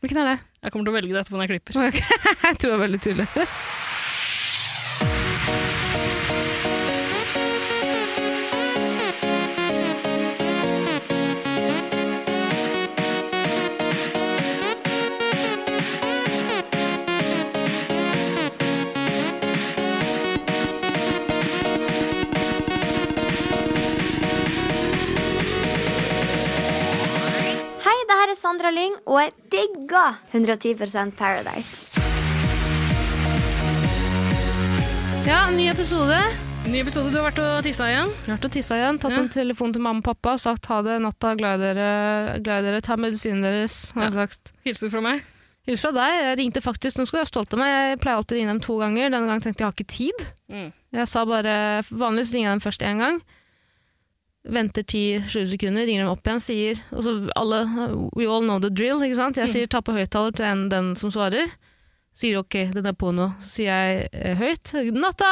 Hvilken 0.00 0.20
er 0.22 0.30
det? 0.30 0.38
Jeg 0.64 0.72
kommer 0.72 0.88
til 0.88 0.94
å 0.94 0.96
velge 0.96 1.12
det 1.12 1.20
etterpå 1.20 1.36
når 1.36 1.44
jeg 1.44 1.52
klipper. 1.58 1.72
Jeg 2.48 2.56
tror 2.60 2.70
det 2.70 2.76
er 2.78 2.84
veldig 2.86 3.00
tydelig. 3.04 3.28
Sandra 28.44 28.68
Lyng, 28.68 28.92
og 29.08 29.22
jeg 29.22 29.30
digger 29.54 30.18
110% 30.34 31.14
Paradise. 31.16 31.86
Ja, 35.24 35.46
ny 35.54 35.70
episode. 35.70 36.18
Ny 36.68 36.82
episode. 36.82 37.08
Du 37.08 37.16
har 37.16 37.30
vært 37.30 37.40
og 37.40 37.62
tissa 37.64 37.86
igjen. 37.88 38.10
Jeg 38.12 38.28
har 38.28 38.36
vært 38.36 38.48
og 38.50 38.52
tissa 38.52 38.76
igjen, 38.76 38.98
tatt 39.00 39.14
Ja. 39.16 39.22
en 39.22 39.30
telefon 39.32 39.72
til 39.72 39.80
mamma 39.80 40.02
og 40.04 40.04
pappa, 40.04 40.34
og 40.36 40.40
sagt 40.40 40.66
ha 40.66 40.82
det 40.82 41.00
natta, 41.00 41.34
glad 41.40 41.56
i 41.56 41.72
dere, 41.72 42.42
glad 42.44 42.64
i 42.64 42.66
dere, 42.68 42.80
ta 42.84 42.96
medisinen 42.96 43.40
deres. 43.40 43.92
Har 43.94 44.10
jeg 44.10 44.12
sagt. 44.12 44.52
Hilsen 44.66 44.90
fra 44.92 45.00
meg. 45.00 45.22
Hils 45.66 45.80
fra 45.80 45.92
deg. 45.92 46.12
Jeg 46.20 46.38
ringte 46.42 46.60
faktisk, 46.60 46.98
nå 46.98 47.06
skal 47.06 47.20
du 47.20 47.22
være 47.24 47.32
stolt 47.32 47.54
av 47.54 47.58
meg, 47.60 47.72
jeg 47.72 48.00
pleier 48.00 48.16
alltid 48.20 48.36
å 48.36 48.38
ringe 48.40 48.52
dem 48.52 48.60
to 48.60 48.76
ganger. 48.76 49.08
Denne 49.08 49.26
gangen 49.26 49.40
tenkte 49.40 49.64
jeg 49.64 49.64
jeg 49.64 49.72
har 49.72 49.78
ikke 49.78 49.88
tid. 49.88 50.26
Mm. 50.52 50.72
Jeg 50.92 51.08
sa 51.08 51.24
bare, 51.24 51.80
Vanligvis 51.88 52.34
ringer 52.34 52.50
jeg 52.50 52.60
dem 52.60 52.64
først 52.68 52.84
én 52.84 52.98
gang. 53.00 53.22
Venter 54.44 54.84
10-20 54.84 55.46
sekunder, 55.54 55.86
ringer 55.88 56.04
dem 56.04 56.10
opp 56.12 56.26
igjen, 56.26 56.42
sier 56.44 56.80
og 56.92 57.04
så 57.06 57.14
alle, 57.32 57.62
We 58.12 58.26
all 58.28 58.44
know 58.44 58.58
the 58.60 58.68
drill. 58.68 59.00
ikke 59.06 59.16
sant? 59.16 59.40
Jeg 59.40 59.48
sier 59.48 59.70
ta 59.72 59.80
på 59.80 59.94
høyttaler 59.96 60.34
til 60.36 60.44
den, 60.44 60.66
den 60.72 60.90
som 60.98 61.12
svarer. 61.14 61.48
Sier 62.14 62.42
ok, 62.42 62.58
den 62.74 62.86
er 62.86 62.96
på 62.98 63.14
nå. 63.16 63.30
Så 63.40 63.62
sier 63.62 63.72
jeg 63.72 64.10
eh, 64.12 64.36
høyt. 64.38 64.74
Natta! 64.92 65.30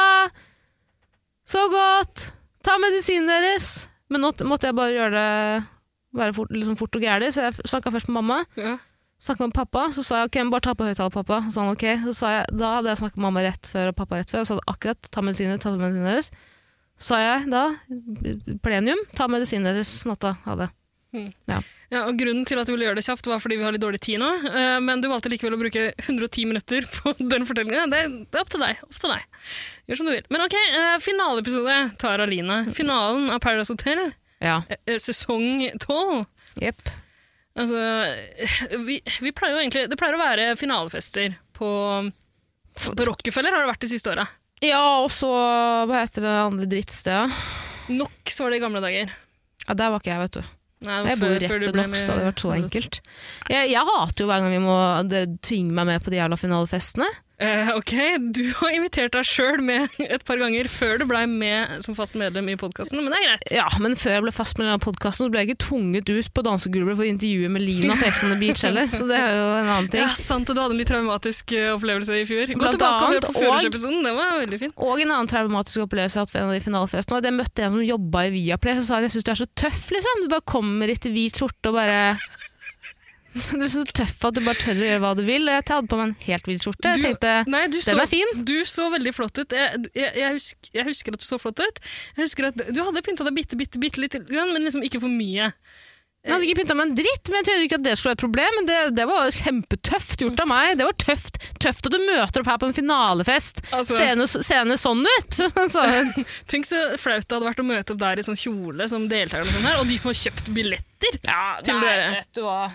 Så 1.45 1.61
godt! 1.69 2.25
Ta 2.65 2.79
medisinen 2.81 3.29
deres! 3.29 3.87
Men 4.09 4.25
nå 4.25 4.33
måtte 4.49 4.69
jeg 4.71 4.77
bare 4.77 4.95
gjøre 4.95 5.13
det 5.13 5.69
være 6.13 6.33
fort, 6.33 6.51
liksom 6.53 6.77
fort 6.77 6.95
og 6.97 7.01
gærlig, 7.01 7.31
så 7.33 7.47
jeg 7.47 7.69
snakka 7.69 7.93
først 7.93 8.09
med 8.09 8.19
mamma. 8.21 8.39
Ja. 8.57 8.77
Snakket 9.23 9.47
med 9.47 9.55
pappa, 9.55 9.85
så 9.95 10.03
sa 10.03 10.19
jeg 10.21 10.29
ok, 10.29 10.39
bare 10.51 10.65
ta 10.65 10.73
på 10.77 10.87
høyttaler, 10.87 11.13
pappa. 11.13 11.39
Så 11.47 11.55
sa 11.55 11.63
han 11.63 11.77
ok. 11.77 11.85
Så 12.09 12.13
sa 12.17 12.31
jeg, 12.33 12.47
da 12.59 12.73
hadde 12.77 12.91
jeg 12.91 12.99
snakket 13.01 13.19
med 13.21 13.25
mamma 13.29 13.45
rett 13.45 13.69
før 13.71 13.93
og 13.93 13.95
pappa 13.97 14.19
rett 14.19 14.33
før, 14.33 14.43
og 14.43 14.49
sa 14.49 14.57
akkurat 14.73 15.09
ta 15.13 15.23
medisiner, 15.23 15.61
ta 15.61 15.71
medisiner 15.77 16.09
deres. 16.11 16.31
Så 16.99 17.15
sa 17.15 17.19
jeg 17.19 17.49
da, 17.51 17.63
plenium, 18.63 18.99
ta 19.17 19.27
medisinen 19.31 19.65
deres 19.71 19.91
natta. 20.07 20.35
Ha 20.45 20.55
det. 20.61 20.69
Ja, 21.13 21.59
og 22.07 22.15
Grunnen 22.17 22.41
til 22.49 22.57
at 22.57 22.65
du 22.65 22.71
ville 22.73 22.87
gjøre 22.87 22.97
det 22.97 23.03
kjapt, 23.05 23.27
var 23.29 23.37
fordi 23.43 23.59
vi 23.59 23.65
har 23.67 23.75
litt 23.75 23.83
dårlig 23.83 23.99
tid 24.01 24.17
nå. 24.17 24.29
eh, 24.49 24.79
Men 24.81 25.01
du 25.03 25.05
valgte 25.11 25.29
likevel 25.29 25.53
å 25.53 25.59
bruke 25.61 25.83
110 26.01 26.47
minutter 26.49 26.87
på 26.89 27.13
den 27.33 27.45
fortellinga. 27.45 27.83
Det, 27.91 27.99
det 28.33 28.39
er 28.39 28.41
opp 28.41 28.49
til 28.49 28.63
deg. 28.63 28.79
opp 28.87 28.97
til 28.97 29.13
deg. 29.13 29.27
Gjør 29.91 29.99
som 29.99 30.09
du 30.09 30.13
vil. 30.15 30.25
Men 30.33 30.45
ok, 30.47 30.55
eh, 30.57 30.95
finaleepisode, 31.05 31.75
Tara 32.01 32.25
Line. 32.29 32.57
Finalen 32.73 33.29
av 33.35 33.43
Paradise 33.45 33.73
Hotel, 33.75 34.07
Ja. 34.41 34.61
eh, 34.73 34.97
sesong 34.97 35.67
12. 35.77 36.25
Jepp. 36.63 36.81
Altså, 37.53 37.77
vi, 38.87 38.95
vi 39.21 39.31
pleier 39.37 39.53
jo 39.53 39.59
egentlig 39.61 39.83
Det 39.91 39.97
pleier 39.99 40.15
å 40.17 40.21
være 40.23 40.45
finalefester 40.57 41.35
på, 41.53 41.67
på 42.73 43.05
Rockefeller, 43.05 43.53
har 43.53 43.61
det 43.67 43.69
vært 43.75 43.85
de 43.85 43.91
siste 43.93 44.09
åra. 44.09 44.25
Ja, 44.63 44.81
og 45.03 45.09
så, 45.11 45.29
hva 45.89 46.03
heter 46.05 46.23
det 46.23 46.33
andre 46.47 46.67
drittstedet? 46.71 47.39
Nox 47.91 48.37
var 48.39 48.53
det 48.53 48.61
i 48.61 48.63
gamle 48.63 48.81
dager. 48.83 49.11
Ja, 49.67 49.73
der 49.79 49.91
var 49.91 49.99
ikke 49.99 50.13
jeg, 50.13 50.21
vet 50.23 50.37
du. 50.39 50.51
Nei, 50.83 50.97
Jeg 51.07 51.19
bor 51.19 51.29
rett 51.31 51.51
ved 51.51 51.75
med- 51.75 51.93
det 51.95 52.09
hadde 52.09 52.25
vært 52.27 52.41
så 52.43 52.51
enkelt. 52.57 52.99
Jeg, 53.49 53.69
jeg 53.71 53.85
hater 53.87 54.23
jo 54.23 54.27
hver 54.27 54.41
gang 54.43 54.51
vi 54.51 54.59
må 54.63 54.77
dere 55.07 55.29
tvinge 55.39 55.71
meg 55.71 55.85
med 55.87 56.03
på 56.03 56.11
de 56.11 56.17
jævla 56.19 56.35
finalefestene. 56.39 57.07
Eh, 57.43 57.69
ok, 57.75 57.91
du 58.31 58.41
har 58.61 58.71
invitert 58.77 59.11
deg 59.17 59.25
sjøl 59.27 59.59
med 59.65 59.91
et 59.99 60.23
par 60.23 60.39
ganger 60.39 60.69
før 60.71 61.01
du 61.01 61.05
blei 61.09 61.25
med 61.27 61.81
som 61.83 61.95
fast 61.97 62.15
medlem 62.19 62.47
i 62.53 62.55
podkasten, 62.59 63.01
men 63.03 63.11
det 63.11 63.19
er 63.19 63.25
greit. 63.27 63.43
Ja, 63.57 63.65
men 63.83 63.97
før 63.99 64.15
jeg 64.15 64.23
ble 64.23 64.31
fast 64.35 64.55
medlem 64.59 64.73
denne 64.77 64.83
podkasten, 64.85 65.27
ble 65.33 65.41
jeg 65.43 65.49
ikke 65.51 65.63
tvunget 65.65 66.11
ut 66.13 66.29
på 66.37 66.45
dansegulvet 66.47 66.95
for 66.95 67.03
å 67.03 67.09
intervjue 67.09 67.49
med 67.51 67.65
Lina 67.65 67.97
på 67.99 68.07
Ex 68.07 68.23
on 68.23 68.31
the 68.31 68.39
Beach 68.39 68.63
heller, 68.67 68.87
så 68.87 69.07
det 69.09 69.17
er 69.19 69.35
jo 69.35 69.49
en 69.57 69.67
annen 69.73 69.89
ting. 69.91 70.05
Ja, 70.05 70.13
sant, 70.15 70.47
og 70.49 70.55
du 70.55 70.61
hadde 70.63 70.77
en 70.77 70.81
litt 70.83 70.91
traumatisk 70.93 71.55
eh, 71.57 71.71
opplevelse 71.75 72.21
i 72.21 72.23
fjor. 72.29 72.53
Gå 72.53 72.61
Blant 72.63 72.77
tilbake 72.77 73.03
og 73.09 73.13
hør 73.17 73.25
på 73.27 73.33
og- 73.33 73.41
Førersepisoden, 73.43 73.99
den 74.07 74.15
var 74.21 74.39
veldig 74.39 74.61
fin. 74.63 74.73
Og 74.87 75.03
en 75.03 75.11
annen 75.17 75.31
traumatisk 75.33 75.83
opplevelse 75.87 76.15
jeg 76.21 76.27
hatt 76.27 76.33
ved 76.37 76.41
en 76.45 76.53
av 76.53 76.55
de 76.55 76.63
finalefestene. 76.69 77.17
var 77.17 77.25
at 77.25 77.29
Jeg 77.33 77.39
møtte 77.41 77.67
en 77.67 77.75
som 77.75 77.83
jobba 77.89 78.23
i 78.29 78.33
Viaplay, 78.37 78.79
så 78.79 78.87
sa 78.87 78.95
han 79.01 79.07
jeg 79.09 79.15
syns 79.17 79.27
du 79.27 79.31
er 79.35 79.41
så 79.43 79.49
tøff, 79.65 79.83
liksom. 79.97 80.23
Du 80.23 80.31
bare 80.31 80.47
kommer 80.55 80.87
hit 80.93 81.09
i 81.09 81.13
hvit 81.17 81.41
skjorte 81.43 81.73
og 81.73 81.77
bare 81.81 82.01
Du 83.53 83.63
er 83.65 83.71
så 83.71 83.83
tøff 83.89 84.25
at 84.27 84.35
du 84.37 84.41
bare 84.45 84.59
tør 84.61 84.77
å 84.77 84.87
gjøre 84.87 85.03
hva 85.03 85.13
du 85.17 85.23
vil. 85.27 85.47
Jeg 85.49 85.65
hadde 85.69 85.89
på 85.89 85.99
meg 85.99 86.11
en 86.11 86.17
helt 86.27 86.49
hvit 86.49 86.65
skjorte. 86.65 86.91
Jeg 86.93 87.05
tenkte 87.07 87.31
Nei, 87.49 87.63
du 87.71 87.79
den 87.79 87.85
så, 87.85 87.95
er 87.97 88.11
fin. 88.11 88.35
Du 88.45 88.55
så 88.69 88.89
veldig 88.93 89.15
flott 89.15 89.39
ut. 89.41 89.55
Jeg, 89.57 89.85
jeg, 89.97 90.11
jeg, 90.19 90.35
husker, 90.37 90.73
jeg 90.77 90.89
husker 90.91 91.17
at 91.17 91.23
du 91.23 91.29
så 91.29 91.39
flott 91.41 91.63
ut. 91.63 91.81
Jeg 92.17 92.27
husker 92.27 92.51
at 92.51 92.67
Du 92.69 92.83
hadde 92.83 93.05
pynta 93.05 93.25
deg 93.27 93.37
bitte, 93.37 93.59
bitte, 93.59 93.81
bitte 93.81 94.03
litt, 94.03 94.19
men 94.29 94.61
liksom 94.61 94.85
ikke 94.85 95.01
for 95.03 95.11
mye. 95.11 95.51
Jeg 96.23 96.31
hadde 96.31 96.45
ikke 96.47 96.61
pynta 96.61 96.75
meg 96.79 96.87
en 96.87 96.93
dritt, 96.95 97.29
men 97.29 97.41
jeg 97.41 97.45
trodde 97.49 97.63
ikke 97.67 97.77
at 97.81 97.83
det 97.83 97.93
skulle 97.99 98.13
være 98.13 98.15
et 98.15 98.21
problem. 98.23 98.53
Men 98.55 98.67
det, 98.69 98.77
det 98.95 99.05
var 99.09 99.33
kjempetøft 99.35 100.21
gjort 100.23 100.43
av 100.45 100.47
meg. 100.47 100.77
Det 100.79 100.85
var 100.87 100.95
tøft 101.03 101.39
Tøft 101.63 101.87
at 101.87 101.95
du 101.95 101.99
møter 101.99 102.43
opp 102.43 102.49
her 102.51 102.61
på 102.61 102.69
en 102.69 102.75
finalefest. 102.75 103.59
Altså- 103.75 103.97
Seende 103.99 104.27
seende 104.31 104.77
sånn 104.79 105.03
ut! 105.03 105.35
Så, 105.73 105.83
Tenk 106.51 106.67
så 106.67 106.79
flaut 106.99 107.27
det 107.27 107.35
hadde 107.35 107.49
vært 107.49 107.61
å 107.63 107.67
møte 107.67 107.95
opp 107.95 107.99
der 108.01 108.21
i 108.21 108.25
sånn 108.25 108.39
kjole 108.39 108.87
som 108.91 109.09
deltaker, 109.11 109.43
og, 109.43 109.51
sånn 109.51 109.67
og 109.81 109.87
de 109.89 109.99
som 109.99 110.11
har 110.11 110.19
kjøpt 110.21 110.51
billetter 110.55 111.19
til 111.19 111.83
dere. 111.83 112.09
vet 112.17 112.31
du 112.39 112.43
hva. 112.45 112.71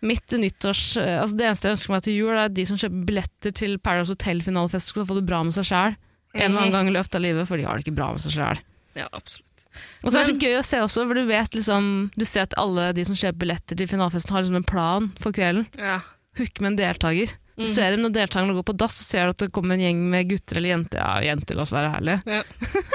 Mitt 0.00 0.32
nyttårs, 0.32 0.96
eh, 0.96 1.18
altså 1.20 1.36
Det 1.36 1.46
eneste 1.46 1.68
jeg 1.68 1.76
ønsker 1.76 1.92
meg 1.92 2.04
til 2.06 2.16
jul, 2.16 2.32
er 2.32 2.46
at 2.46 2.54
de 2.56 2.64
som 2.68 2.78
kjøper 2.80 3.04
billetter 3.10 3.52
til 3.52 3.76
Paradise 3.84 4.14
Hotel-finalefest, 4.14 4.92
skal 4.94 5.08
få 5.08 5.18
det 5.18 5.26
bra 5.28 5.42
med 5.44 5.56
seg 5.56 5.68
sjæl. 5.68 5.96
En 6.34 6.46
eller 6.46 6.60
annen 6.62 6.76
gang 6.76 6.88
i 6.88 6.94
løpet 6.94 7.18
av 7.18 7.24
livet, 7.24 7.48
for 7.48 7.60
de 7.60 7.66
har 7.66 7.76
det 7.76 7.84
ikke 7.84 7.98
bra 7.98 8.12
med 8.14 8.22
seg 8.22 8.36
sjæl. 8.36 8.62
Ja, 8.96 9.08
absolutt. 9.12 9.66
Og 10.02 10.10
så 10.10 10.18
er 10.18 10.24
det 10.24 10.32
så 10.32 10.40
gøy 10.40 10.56
å 10.58 10.64
se 10.66 10.80
også, 10.82 11.04
for 11.06 11.14
du 11.14 11.28
vet 11.28 11.54
liksom 11.54 11.84
Du 12.18 12.24
ser 12.26 12.48
at 12.48 12.56
alle 12.58 12.88
de 12.96 13.04
som 13.06 13.14
kjøper 13.14 13.38
billetter 13.44 13.78
til 13.78 13.90
finalefesten, 13.90 14.34
har 14.34 14.42
liksom 14.42 14.58
en 14.62 14.66
plan 14.66 15.10
for 15.20 15.36
kvelden. 15.36 15.68
Ja. 15.78 16.00
Hooke 16.40 16.64
med 16.64 16.72
en 16.72 16.80
deltaker. 16.80 17.36
Du 17.60 17.66
ser 17.68 17.92
dem 17.92 18.00
når 18.06 18.14
deltakerne 18.16 18.56
går 18.56 18.64
på 18.70 18.76
dass, 18.80 18.96
så 18.96 19.04
ser 19.04 19.28
du 19.28 19.34
at 19.34 19.42
det 19.44 19.52
kommer 19.52 19.76
en 19.76 19.84
gjeng 19.84 20.00
med 20.08 20.30
gutter 20.30 20.56
eller 20.56 20.72
jenter. 20.72 21.02
Ja, 21.02 21.20
jenter, 21.28 21.58
la 21.58 21.66
oss 21.66 21.74
være 21.74 21.92
ærlige. 21.98 22.22
Ja. 22.24 22.42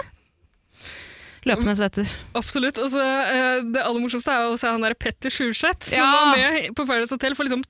Løpende 1.46 1.76
etter. 1.86 2.12
Absolutt. 2.38 2.80
Og 2.82 2.90
så, 2.90 3.02
eh, 3.02 3.62
det 3.74 3.82
aller 3.84 4.02
morsomste 4.02 4.34
er 4.34 4.50
å 4.50 4.58
se 4.60 4.68
han 4.68 4.82
der 4.82 4.96
Petter 4.98 5.30
Sjurseth, 5.30 5.92
som 5.92 6.00
Ja. 6.00 6.12
var 6.12 6.38
med 6.38 6.72
på 6.76 6.86
Paradise 6.88 7.14
Hotel 7.14 7.36
for 7.36 7.46
liksom 7.46 7.64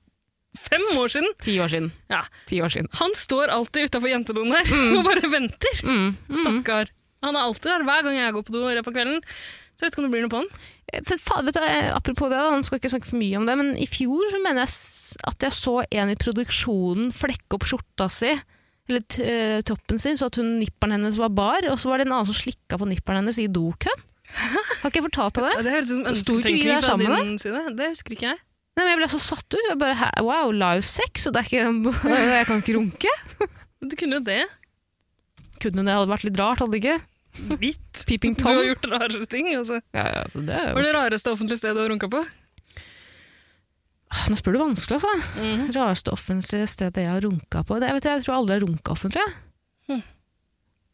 fem 0.56 0.80
år 0.96 1.08
siden. 1.12 1.28
Ti 1.44 1.58
år 1.60 1.68
siden. 1.68 1.90
Ja. 2.08 2.22
Ti 2.48 2.60
år 2.64 2.72
siden. 2.72 2.88
Han 2.96 3.12
står 3.12 3.48
alltid 3.52 3.90
utafor 3.90 4.08
jentedoen 4.08 4.50
der 4.50 4.64
og 4.96 5.04
bare 5.04 5.28
venter. 5.28 5.82
Mm. 5.84 6.16
Mm. 6.16 6.40
Stakkar. 6.40 6.88
Han 7.22 7.36
er 7.36 7.40
alltid 7.44 7.68
der 7.72 7.84
hver 7.84 8.02
gang 8.06 8.16
jeg 8.16 8.32
går 8.32 8.42
på 8.46 8.52
do 8.52 8.82
på 8.82 8.92
kvelden. 8.96 9.20
Så 9.76 9.84
jeg 9.84 9.90
vet 9.90 9.92
ikke 9.92 10.00
om 10.00 10.06
det 10.06 10.14
blir 10.14 10.24
noe 10.24 10.32
på 10.32 10.40
han. 10.40 10.48
For 11.20 11.42
vet 11.44 11.54
du, 11.54 11.60
eh, 11.60 11.90
apropos 11.92 12.30
det, 12.30 12.38
han 12.40 12.62
skal 12.64 12.78
ikke 12.78 12.88
snakke 12.94 13.10
for 13.10 13.18
mye 13.20 13.36
om 13.36 13.44
det, 13.44 13.56
men 13.58 13.76
i 13.76 13.84
fjor 13.90 14.30
så 14.32 14.40
mener 14.40 14.64
jeg 14.64 14.72
at 15.28 15.44
jeg 15.44 15.52
så 15.52 15.74
en 15.90 16.12
i 16.12 16.16
produksjonen 16.16 17.10
flekke 17.12 17.58
opp 17.58 17.66
skjorta 17.68 18.06
si, 18.08 18.30
eller 18.88 19.02
t 19.10 19.22
eh, 19.24 19.60
toppen 19.66 19.98
sin, 19.98 20.18
så 20.18 20.28
at 20.30 20.38
hun, 20.40 20.56
nipperen 20.60 20.94
hennes 20.96 21.16
var 21.18 21.32
bar, 21.34 21.66
og 21.72 21.78
så 21.82 21.90
var 21.90 21.98
det 22.02 22.06
en 22.08 22.14
annen 22.16 22.28
som 22.28 22.36
slikka 22.38 22.78
på 22.78 22.88
nipperen 22.90 23.22
hennes 23.22 23.38
i 23.42 23.48
dokøen. 23.50 24.04
Har 24.36 24.90
ikke 24.90 25.00
jeg 25.00 25.06
fortalt 25.08 25.38
deg 25.38 25.44
det? 25.46 25.54
Ja, 25.56 25.64
Det 25.66 25.72
høres 25.76 25.88
ut 25.90 25.94
som 25.94 26.10
ønsketenkning 26.12 26.70
fra 26.70 26.92
sammen, 26.92 27.16
din 27.30 27.40
side. 27.42 27.64
Det 27.78 27.90
husker 27.94 28.16
ikke 28.16 28.28
jeg. 28.32 28.38
Nei, 28.76 28.84
men 28.84 28.92
Jeg 28.92 29.00
ble 29.00 29.08
så 29.08 29.20
satt 29.22 29.46
ut. 29.56 29.62
Jeg 29.70 29.78
bare, 29.80 30.08
wow, 30.26 30.50
live 30.52 30.84
sex, 30.84 31.26
og 31.28 31.34
det 31.36 31.42
er 31.42 31.50
ikke, 31.50 31.92
jeg 32.36 32.48
kan 32.50 32.62
ikke 32.62 32.76
runke. 32.76 33.12
Men 33.80 33.92
Du 33.92 33.96
kunne 33.98 34.18
jo 34.20 34.24
det. 34.26 34.42
Kunne 35.62 35.86
det 35.86 35.94
hadde 35.96 36.10
vært 36.12 36.26
litt 36.28 36.40
rart, 36.40 36.60
hadde 36.60 36.74
det 36.76 36.82
ikke? 36.82 36.98
Litt. 37.60 38.02
Peeping 38.08 38.34
Du 38.36 38.44
har 38.48 38.62
gjort 38.64 38.86
rarere 38.92 39.26
ting. 39.28 39.48
Altså. 39.56 39.80
Ja, 39.96 40.04
ja, 40.18 40.24
det 40.32 40.52
er 40.56 40.70
Hva 40.72 40.80
er 40.82 40.86
det 40.88 40.94
rareste 40.96 41.32
offentlige 41.32 41.60
stedet 41.60 41.76
du 41.78 41.82
har 41.84 41.90
runka 41.92 42.08
på? 42.12 42.22
Nå 44.30 44.36
spør 44.38 44.54
du 44.54 44.60
vanskelig, 44.62 45.00
altså. 45.00 45.12
Mhm. 45.42 45.64
Rareste 45.74 46.12
offentlige 46.14 46.66
stedet 46.70 47.02
jeg 47.02 47.10
har 47.10 47.20
runka 47.26 47.62
på. 47.66 47.78
Det, 47.82 47.88
jeg, 47.90 47.96
vet, 47.98 48.04
jeg 48.12 48.22
tror 48.26 48.36
aldri 48.38 48.54
jeg 48.54 48.60
har 48.62 48.66
runka 48.68 48.92
offentlig. 48.94 49.24
Hm. 49.90 50.02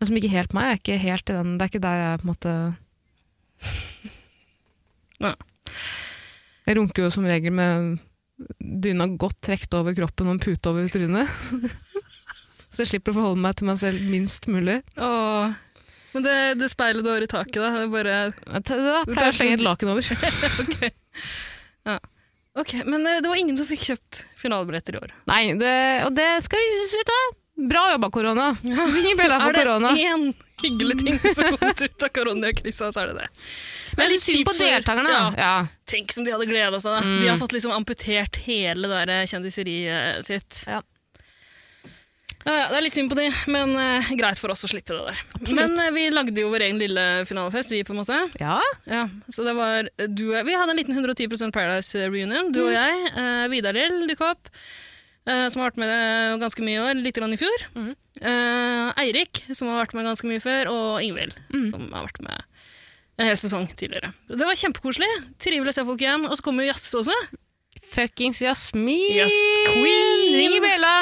Det 0.01 0.09
som 0.09 0.17
ikke 0.19 0.33
helt 0.33 0.55
meg, 0.57 0.65
er 0.73 0.81
ikke 0.81 0.97
helt 0.99 1.31
i 1.31 1.37
den 1.37 1.53
Det 1.59 1.63
er 1.63 1.71
ikke 1.71 1.83
der 1.85 2.01
jeg 2.01 2.19
på 2.21 2.25
en 2.27 2.33
måte 2.33 2.55
Nei. 5.23 5.35
Jeg 6.67 6.77
runker 6.79 7.05
jo 7.07 7.11
som 7.15 7.27
regel 7.29 7.55
med 7.55 7.99
dyna 8.83 9.07
godt 9.21 9.39
trukket 9.47 9.77
over 9.79 9.95
kroppen 9.95 10.27
og 10.31 10.35
en 10.37 10.41
pute 10.43 10.71
over 10.73 10.89
trynet. 10.91 11.31
Så 12.73 12.83
jeg 12.83 12.89
slipper 12.95 13.13
å 13.13 13.19
forholde 13.21 13.43
meg 13.45 13.55
til 13.61 13.69
meg 13.69 13.79
selv 13.83 14.03
minst 14.09 14.49
mulig. 14.51 14.81
Åh. 14.97 15.53
Men 16.17 16.25
det, 16.27 16.35
det 16.61 16.69
speilet 16.73 17.05
du 17.05 17.11
har 17.13 17.23
i 17.25 17.29
taket, 17.31 17.61
da, 17.61 17.71
det 17.77 17.85
er 17.87 17.93
bare 17.93 18.17
Jeg 18.17 18.65
tar- 18.69 18.83
Da 18.83 19.05
pleier 19.07 19.29
jeg 19.29 19.33
å 19.33 19.39
slenge 19.39 19.59
et 19.61 19.67
laken 19.69 19.93
over. 19.93 20.03
Ok, 22.59 22.75
Men 22.85 23.07
eh, 23.07 23.21
det 23.23 23.29
var 23.31 23.37
ingen 23.41 23.57
som 23.57 23.67
fikk 23.67 23.81
kjøpt 23.89 24.25
finalebilletter 24.37 24.97
i 24.99 25.01
år. 25.01 25.13
Nei, 25.31 25.43
det, 25.57 25.77
og 26.07 26.13
det 26.17 26.27
skal 26.45 26.61
vi 26.61 27.01
hva? 27.09 27.21
Bra 27.69 27.83
jobba, 27.95 28.09
korona! 28.13 28.47
Ja, 28.65 28.85
Bella 29.19 29.39
for 29.41 29.51
Er 29.51 29.57
det 29.57 29.63
korona. 29.65 29.93
én 29.97 30.27
hyggelig 30.63 30.99
ting 31.01 31.19
som 31.35 31.57
kom 31.57 31.69
ut 31.73 32.05
av 32.07 32.11
koronakrisa, 32.15 32.89
så 32.95 33.03
er 33.03 33.11
det 33.13 33.23
det. 33.25 33.29
Men 33.99 34.09
litt 34.13 34.23
synd 34.25 34.47
på 34.49 34.55
deltakerne, 34.57 35.11
Ja, 35.13 35.23
da. 35.31 35.43
Ja. 35.43 35.55
tenk 35.91 36.13
som 36.15 36.25
de 36.25 36.33
hadde 36.33 36.47
gleda 36.49 36.79
seg. 36.81 37.03
Mm. 37.05 37.17
De 37.23 37.29
har 37.33 37.41
fått 37.41 37.53
liksom 37.57 37.75
amputert 37.77 38.39
hele 38.47 38.89
det 39.09 39.19
kjendiseriet 39.33 40.25
sitt. 40.29 40.63
Ja. 40.69 40.81
Ja, 42.43 42.53
ja, 42.57 42.67
det 42.73 42.79
er 42.81 42.85
litt 42.87 42.95
synd 42.97 43.11
på 43.13 43.17
de, 43.19 43.29
men 43.55 43.75
uh, 43.79 44.13
greit 44.19 44.41
for 44.41 44.51
oss 44.51 44.65
å 44.67 44.71
slippe 44.71 44.97
det 44.97 45.13
der. 45.13 45.53
Men 45.55 45.77
uh, 45.79 45.91
vi 45.95 46.09
lagde 46.11 46.43
jo 46.43 46.51
vår 46.51 46.65
egen 46.67 46.81
lille 46.83 47.05
finalefest, 47.29 47.71
vi 47.75 47.83
på 47.87 47.95
en 47.95 48.01
måte. 48.03 48.19
ja. 48.41 48.59
Ja, 48.91 49.05
så 49.31 49.45
det 49.47 49.55
var 49.59 49.87
du, 50.09 50.25
og 50.33 50.37
jeg. 50.41 50.47
Vi 50.49 50.57
hadde 50.59 50.75
en 50.75 50.81
liten 50.81 50.99
110% 50.99 51.55
Paradise 51.55 52.07
reunion, 52.11 52.51
du 52.55 52.65
og 52.65 52.73
jeg. 52.75 53.13
Uh, 53.15 53.45
Vidar 53.53 53.77
Lill 53.77 54.09
dukka 54.11 54.33
opp, 54.35 54.51
eh, 55.29 55.47
som 55.55 55.63
har 55.63 55.71
vært 55.71 55.79
med 55.85 56.41
ganske 56.43 56.65
mye 56.67 56.81
i 56.81 56.83
år, 56.83 56.99
litt 57.05 57.15
grann 57.19 57.35
i 57.35 57.39
fjor. 57.39 57.67
Eh, 57.79 58.89
Eirik, 59.05 59.45
som 59.55 59.71
har 59.71 59.85
vært 59.85 59.95
med 59.95 60.09
ganske 60.11 60.27
mye 60.27 60.43
før, 60.43 60.73
og 60.73 61.05
Ingvild, 61.07 61.37
som 61.71 61.87
har 61.95 62.09
vært 62.09 62.21
med 62.27 62.43
en 63.23 63.29
hel 63.29 63.39
sesong 63.39 63.69
tidligere. 63.79 64.11
Det 64.27 64.43
var 64.43 64.59
kjempekoselig. 64.59 65.09
Trivelig 65.43 65.75
å 65.75 65.79
se 65.79 65.87
folk 65.87 66.03
igjen. 66.03 66.27
Og 66.27 66.35
så 66.39 66.43
kommer 66.47 66.65
jo 66.67 66.73
Jazz 66.73 66.89
også. 66.99 67.15
Fuckings 67.93 68.41
Jasmin! 68.43 69.19
Yes, 69.21 69.37
queen! 69.69 70.33
Ring 70.41 70.59
Bella! 70.65 70.95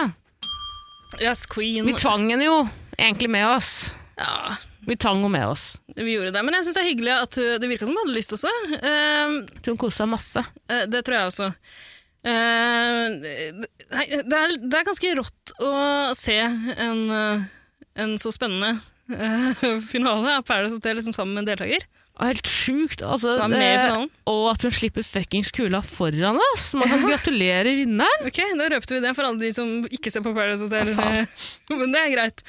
Jazz 1.19 1.47
Queen. 1.51 1.87
Vi 1.89 1.97
tvang 1.99 2.29
henne 2.31 2.47
jo 2.47 2.59
egentlig 2.99 3.31
med 3.33 3.47
oss. 3.49 3.95
Ja, 4.21 4.57
Vi 4.87 4.97
tvang 4.97 5.23
henne 5.25 5.33
med 5.35 5.47
oss. 5.49 5.65
Vi 5.97 6.15
gjorde 6.15 6.33
det. 6.37 6.43
Men 6.47 6.55
jeg 6.57 6.69
syns 6.69 6.79
det 6.79 6.83
er 6.85 6.91
hyggelig 6.93 7.15
at 7.17 7.39
det 7.61 7.69
virka 7.71 7.87
som 7.89 7.97
hun 7.97 8.05
hadde 8.05 8.17
lyst 8.17 8.35
også. 8.37 8.53
Uh, 8.77 9.41
Jeg 9.45 9.63
tror 9.65 9.75
hun 9.75 9.81
koste 9.83 10.03
seg 10.03 10.13
masse. 10.13 10.45
Uh, 10.71 10.85
Det 10.93 11.03
tror 11.05 11.17
jeg 11.19 11.33
også. 11.33 11.49
Uh, 12.21 13.17
det, 13.21 14.37
er, 14.37 14.57
det 14.61 14.77
er 14.77 14.87
ganske 14.87 15.15
rått 15.19 15.55
å 15.65 15.71
se 16.17 16.37
en, 16.39 17.01
eh, 17.11 17.47
en 18.05 18.13
så 18.21 18.31
spennende 18.35 18.75
eh, 19.11 19.65
finale 19.93 20.37
av 20.39 20.45
Paradise 20.47 20.77
Hotel 20.77 21.01
liksom, 21.01 21.15
sammen 21.17 21.35
med 21.35 21.43
en 21.45 21.51
deltaker. 21.51 21.87
Helt 22.21 22.47
sjukt. 22.51 23.01
Altså, 23.07 23.33
finalen. 23.41 24.11
og 24.29 24.43
at 24.53 24.67
hun 24.67 24.75
slipper 24.77 25.07
fuckings 25.07 25.51
kula 25.57 25.81
foran 25.85 26.37
oss. 26.53 26.71
Man 26.77 26.91
kan 26.91 27.07
gratulere 27.11 27.73
vinneren. 27.79 28.27
Ok, 28.29 28.43
Da 28.61 28.69
røpte 28.75 28.99
vi 28.99 29.01
det 29.07 29.15
for 29.17 29.25
alle 29.29 29.41
de 29.41 29.53
som 29.57 29.73
ikke 29.89 30.13
ser 30.13 30.25
på 30.27 30.35
Paradise 30.37 30.67
Hotel. 30.69 30.93
Hva 30.93 31.09
faen? 31.15 31.27
Men 31.81 31.97
det 31.97 32.03
er 32.05 32.15
greit. 32.17 32.45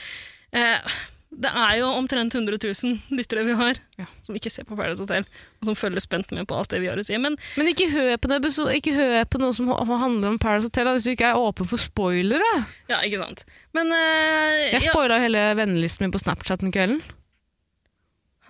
Eh, 0.51 0.93
det 1.31 1.47
er 1.47 1.77
jo 1.79 1.87
omtrent 1.95 2.33
100 2.35 2.57
000 2.59 3.15
lyttere 3.15 3.45
vi 3.47 3.53
har 3.55 3.77
Ja. 3.95 4.03
som 4.19 4.35
ikke 4.35 4.51
ser 4.51 4.65
på 4.67 4.75
Paradise 4.75 4.99
Hotel, 4.99 5.23
og 5.61 5.69
som 5.69 5.77
følger 5.79 6.03
spent 6.03 6.33
med 6.35 6.43
på 6.49 6.57
alt 6.59 6.67
det 6.73 6.81
vi 6.83 6.89
har 6.91 6.99
å 6.99 7.05
si. 7.07 7.15
Men 7.15 7.37
Men 7.55 7.69
ikke 7.71 7.87
hør 7.93 8.17
på, 8.19 8.27
det, 8.27 8.41
ikke 8.75 8.91
hør 8.97 9.23
på 9.31 9.39
noe 9.39 9.55
som 9.55 9.71
handler 9.71 10.33
om 10.33 10.39
Paradise 10.43 10.67
Hotel 10.67 10.89
da, 10.89 10.97
hvis 10.97 11.07
du 11.07 11.13
ikke 11.13 11.31
er 11.31 11.39
åpen 11.39 11.69
for 11.71 11.79
spoilere. 11.79 12.51
ja, 12.91 12.99
ikke 13.07 13.21
sant. 13.23 13.45
Men 13.71 13.87
eh, 13.95 14.75
Jeg 14.75 14.83
ja, 14.83 14.91
hele 15.23 15.45
vennelisten 15.55 16.03
min 16.03 16.11
på 16.11 16.19
Snapchat 16.19 16.59
den 16.67 16.75
kvelden. 16.75 16.99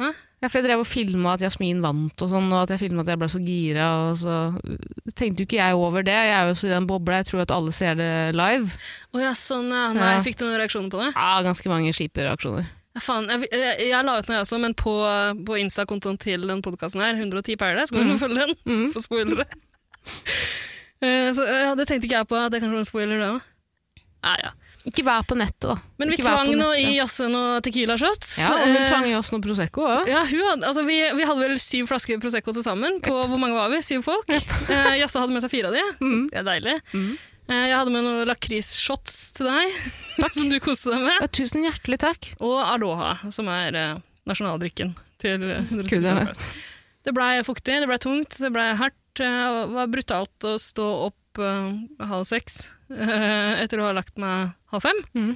Hæ? 0.02 0.10
Ja, 0.42 0.48
for 0.50 0.58
jeg 0.58 0.66
drev 0.66 0.80
og 0.82 0.88
filma 0.90 1.36
at 1.36 1.44
Jasmin 1.46 1.84
vant, 1.84 2.18
og 2.26 2.30
sånn, 2.32 2.48
og 2.50 2.64
at 2.64 2.72
jeg 2.74 2.80
filma 2.82 3.04
at 3.04 3.12
jeg 3.14 3.20
ble 3.22 3.28
så 3.30 3.42
gira. 3.46 3.88
Og 4.10 4.16
så 4.18 4.38
tenkte 5.14 5.44
jo 5.44 5.46
ikke 5.46 5.60
jeg 5.60 5.76
over 5.78 6.02
det. 6.08 6.16
Jeg 6.18 6.34
er 6.34 6.48
jo 6.50 6.56
så 6.58 6.66
i 6.66 6.72
den 6.74 6.88
bobla, 6.90 7.20
jeg 7.22 7.28
tror 7.30 7.44
at 7.44 7.54
alle 7.54 7.72
ser 7.78 7.94
det 8.00 8.08
live. 8.34 8.74
Å 9.14 9.22
ja, 9.22 9.34
sånn, 9.38 9.70
ja. 9.70 9.84
Nei, 9.94 10.16
Ja. 10.16 10.24
Fikk 10.26 10.40
du 10.40 10.48
noen 10.48 10.58
reaksjoner 10.64 10.90
på 10.90 10.98
det? 11.04 11.12
Ja, 11.14 11.30
Ganske 11.46 11.70
mange 11.70 11.94
kjipe 11.94 12.26
reaksjoner. 12.26 12.66
Ja, 12.98 13.00
faen, 13.06 13.30
jeg, 13.30 13.48
jeg, 13.54 13.76
jeg 13.92 14.04
la 14.04 14.18
ut 14.18 14.28
noe 14.28 14.36
jeg 14.40 14.44
også, 14.48 14.58
men 14.66 14.74
på, 14.76 14.96
på 15.48 15.60
Insta-kontoen 15.62 16.18
til 16.20 16.44
den 16.50 16.60
podkasten 16.66 17.00
her, 17.06 17.14
110 17.22 17.56
Paradise, 17.62 17.88
skal 17.94 18.10
du 18.10 18.18
følge 18.20 18.48
den 18.50 18.58
Mm. 18.66 18.88
for 18.98 19.06
spoilere. 19.06 19.46
Eh, 21.02 21.32
så 21.34 21.42
ja, 21.50 21.72
det 21.74 21.88
tenkte 21.90 22.06
ikke 22.06 22.20
jeg 22.20 22.28
på, 22.30 22.36
at 22.38 22.52
det 22.54 22.60
kanskje 22.62 22.76
var 22.78 22.84
en 22.84 22.86
spoiler 22.86 23.22
det 23.22 23.30
òg. 23.32 23.46
Ja, 24.22 24.34
ja. 24.44 24.52
Ikke 24.90 25.04
vær 25.06 25.22
på 25.30 25.36
nettet, 25.38 25.68
da. 25.70 25.76
Men 26.02 26.10
vi 26.10 26.18
tvang 26.18 26.48
nå 26.58 26.70
i 26.80 26.96
jazze 26.98 27.28
noe 27.30 27.60
Tequila 27.62 27.98
shots. 28.02 28.32
Ja, 28.42 28.48
og 28.56 28.64
hun 28.66 28.78
Eh, 28.80 28.88
tvang 28.90 29.06
i 29.12 29.16
oss 29.18 29.30
noe 29.34 29.42
Prosecco 29.44 29.84
òg. 29.86 30.08
ja, 30.10 30.24
hun 30.26 30.64
altså 30.66 30.82
vi, 30.88 30.96
vi 31.20 31.28
hadde 31.30 31.44
vel 31.44 31.60
syv 31.62 31.86
flasker 31.92 32.18
Prosecco 32.24 32.54
til 32.56 32.66
sammen. 32.66 32.98
På, 33.06 33.20
hvor 33.30 33.38
mange 33.42 33.54
var 33.58 33.70
vi? 33.70 33.82
Syv 33.86 34.02
folk? 34.08 34.26
Eh, 34.72 34.96
Jasse 35.02 35.20
hadde 35.22 35.36
med 35.36 35.44
seg 35.46 35.52
fire 35.54 35.70
av 35.70 35.76
de. 35.78 35.84
Mm. 36.02 36.24
Det 36.32 36.40
er 36.42 36.48
deilig. 36.48 36.76
Mm. 36.96 37.12
Eh, 37.52 37.66
jeg 37.70 37.78
hadde 37.78 37.92
med 37.94 38.06
noen 38.08 38.26
lakrisshots 38.30 39.20
til 39.38 39.50
deg, 39.52 39.78
som 40.38 40.50
du 40.50 40.58
koste 40.64 40.90
deg 40.96 41.06
med. 41.06 41.18
Ja, 41.22 41.30
tusen 41.30 41.66
hjertelig 41.68 42.00
takk. 42.02 42.32
Og 42.42 42.58
Aloha, 42.66 43.14
som 43.34 43.50
er 43.54 43.78
eh, 43.78 43.96
nasjonaldrikken 44.30 44.96
til 45.22 45.46
eh, 45.46 45.74
Kuderne. 45.90 46.32
Det 47.06 47.14
blei 47.18 47.36
fuktig, 47.46 47.80
det 47.82 47.90
blei 47.90 47.98
tungt, 48.02 48.38
det 48.42 48.50
blei 48.54 48.72
hardt. 48.82 48.98
eh, 49.22 49.26
Det 49.26 49.74
var 49.78 49.90
brutalt 49.94 50.46
å 50.50 50.58
stå 50.62 50.90
opp 51.10 51.18
eh, 51.40 52.04
halv 52.10 52.28
seks 52.28 52.66
uh, 52.92 53.62
etter 53.62 53.80
å 53.80 53.88
ha 53.88 53.96
lagt 53.96 54.20
meg 54.20 54.52
halv 54.74 54.84
fem. 54.84 55.00
Mm. 55.16 55.32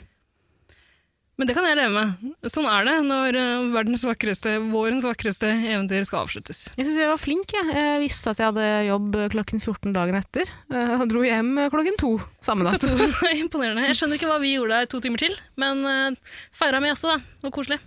Men 1.36 1.50
det 1.50 1.56
kan 1.58 1.66
jeg 1.68 1.76
leve 1.76 1.92
med. 1.92 2.36
Sånn 2.48 2.68
er 2.72 2.86
det 2.88 2.94
når 3.04 3.36
eh, 3.36 3.64
verdens 3.74 4.06
vakreste, 4.08 4.54
vårens 4.72 5.04
vakreste 5.04 5.50
eventyr 5.52 6.06
skal 6.08 6.24
avsluttes. 6.24 6.62
Jeg 6.78 6.88
syns 6.88 7.00
jeg 7.02 7.12
var 7.12 7.20
flink. 7.20 7.52
Jeg. 7.52 7.74
jeg 7.76 8.04
visste 8.06 8.32
at 8.32 8.40
jeg 8.40 8.54
hadde 8.54 8.70
jobb 8.88 9.18
klokken 9.34 9.60
14 9.60 9.96
dagen 9.98 10.16
etter. 10.20 10.52
Og 10.72 11.04
dro 11.12 11.26
hjem 11.28 11.58
klokken 11.74 12.00
to 12.00 12.14
samme 12.46 12.64
natt. 12.68 12.88
Imponerende. 13.44 13.84
Jeg 13.90 14.00
skjønner 14.00 14.20
ikke 14.20 14.32
hva 14.32 14.40
vi 14.44 14.54
gjorde 14.56 14.80
der 14.80 14.94
to 14.94 15.04
timer 15.04 15.26
til, 15.26 15.36
men 15.60 15.84
uh, 15.84 16.38
feira 16.56 16.80
med 16.80 16.94
jazze, 16.94 17.18
da. 17.18 17.20
Det 17.20 17.50
var 17.50 17.56
koselig. 17.60 17.82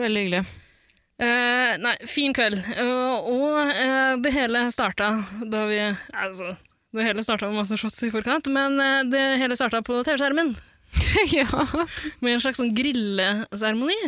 Veldig 0.00 0.24
hyggelig. 0.24 0.46
Uh, 1.18 1.74
nei, 1.82 1.96
fin 2.06 2.34
kveld. 2.34 2.60
Uh, 2.78 3.16
og 3.26 3.56
uh, 3.58 4.14
det 4.22 4.30
hele 4.36 4.68
starta 4.70 5.10
da 5.50 5.64
vi 5.66 5.80
Altså, 6.14 6.52
det 6.96 7.04
hele 7.04 7.24
starta 7.24 7.50
med 7.50 7.60
masse 7.60 7.76
shots 7.76 8.00
i 8.06 8.10
forkant, 8.12 8.48
men 8.52 8.80
eh, 8.80 9.02
det 9.12 9.24
hele 9.42 9.56
starta 9.58 9.82
på 9.84 10.00
TV-skjermen 10.06 10.54
ja. 11.36 11.66
med 12.24 12.34
en 12.34 12.40
slags 12.40 12.62
sånn 12.62 12.72
grilleseremoni. 12.76 13.98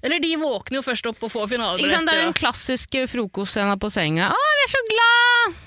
Eller 0.00 0.22
de 0.22 0.32
våkner 0.40 0.80
jo 0.80 0.86
først 0.86 1.10
opp 1.10 1.26
og 1.26 1.32
får 1.34 1.52
sant? 1.92 2.08
Det 2.08 2.16
er 2.16 2.24
den 2.24 2.36
klassiske 2.36 3.04
frokostscena 3.12 3.76
på 3.80 3.92
senga. 3.92 4.32
'Å, 4.32 4.50
vi 4.60 4.66
er 4.66 4.72
så 4.72 4.84
glad!' 4.88 5.62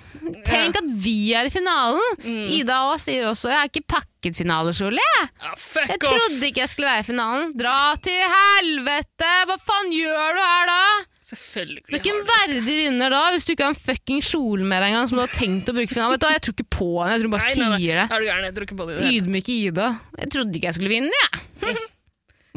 Tenk 0.48 0.78
at 0.80 0.88
vi 1.04 1.34
er 1.38 1.48
i 1.50 1.52
finalen! 1.54 2.20
Ida 2.56 2.80
òg 2.92 3.00
sier 3.02 3.28
også 3.30 3.50
'jeg 3.52 3.60
er 3.60 3.70
ikke 3.70 3.86
pakket 3.96 4.36
finalekjole'. 4.40 5.00
jeg. 5.00 5.30
Ja, 5.42 5.54
Jeg 5.88 6.00
trodde 6.00 6.44
ikke 6.50 6.62
jeg 6.64 6.70
skulle 6.70 6.88
være 6.90 7.00
i 7.04 7.08
finalen. 7.08 7.54
Dra 7.58 7.96
til 8.02 8.20
helvete! 8.36 9.32
Hva 9.50 9.58
faen 9.60 9.92
gjør 9.94 10.36
du 10.36 10.42
her 10.44 10.66
da? 10.70 10.82
Selvfølgelig. 11.30 11.84
Du 11.90 11.96
er 11.96 12.00
ikke 12.00 12.16
en 12.16 12.26
verdig 12.26 12.64
vinner 12.66 13.10
da, 13.14 13.22
hvis 13.32 13.46
du 13.46 13.52
ikke 13.54 13.64
har 13.68 13.74
en 13.76 13.84
fucking 13.86 14.22
kjole 14.26 14.64
med 14.66 14.82
deg 14.82 14.90
engang 14.94 15.10
som 15.10 15.18
du 15.20 15.22
har 15.26 15.34
tenkt 15.36 15.70
å 15.70 15.74
bruke 15.78 15.92
i 15.92 15.94
finalen. 15.94 16.16
Vet 16.18 16.22
du 16.22 16.28
Jeg 16.30 16.42
tror 16.42 16.54
ikke 16.58 16.70
på 16.74 16.90
henne, 17.04 17.12
jeg 17.14 17.20
tror 17.22 17.30
hun 17.30 17.36
bare 17.38 17.46
Nei, 17.46 17.56
nei, 17.56 17.70
nei. 17.70 17.78
sier 17.80 17.96
det. 18.00 18.06
Er 18.10 18.20
du 18.20 18.26
gæren? 18.26 18.44
Jeg 18.50 18.54
tror 18.56 18.66
ikke 18.66 18.80
på 18.80 18.88
det. 18.90 18.98
Ydmyke 19.14 19.54
Ida. 19.70 19.88
Jeg 20.18 20.30
trodde 20.34 20.56
ikke 20.58 20.68
jeg 20.70 20.74
skulle 20.80 20.90
vinne, 20.90 21.12
jeg. 21.24 21.78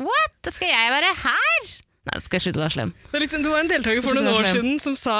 What? 0.02 0.52
Skal 0.52 0.68
jeg 0.72 0.90
være 0.94 1.10
her? 1.22 1.72
Nei, 2.08 2.18
skal 2.18 2.38
jeg 2.40 2.42
slutte 2.46 2.58
å 2.58 2.64
være 2.64 2.74
slem. 2.74 2.92
Det, 3.12 3.20
liksom, 3.22 3.42
det 3.44 3.50
var 3.52 3.60
en 3.62 3.68
deltaker 3.70 4.02
for 4.02 4.14
noen 4.18 4.32
år 4.32 4.42
slem. 4.42 4.56
siden 4.56 4.80
som 4.82 4.96
sa 4.98 5.16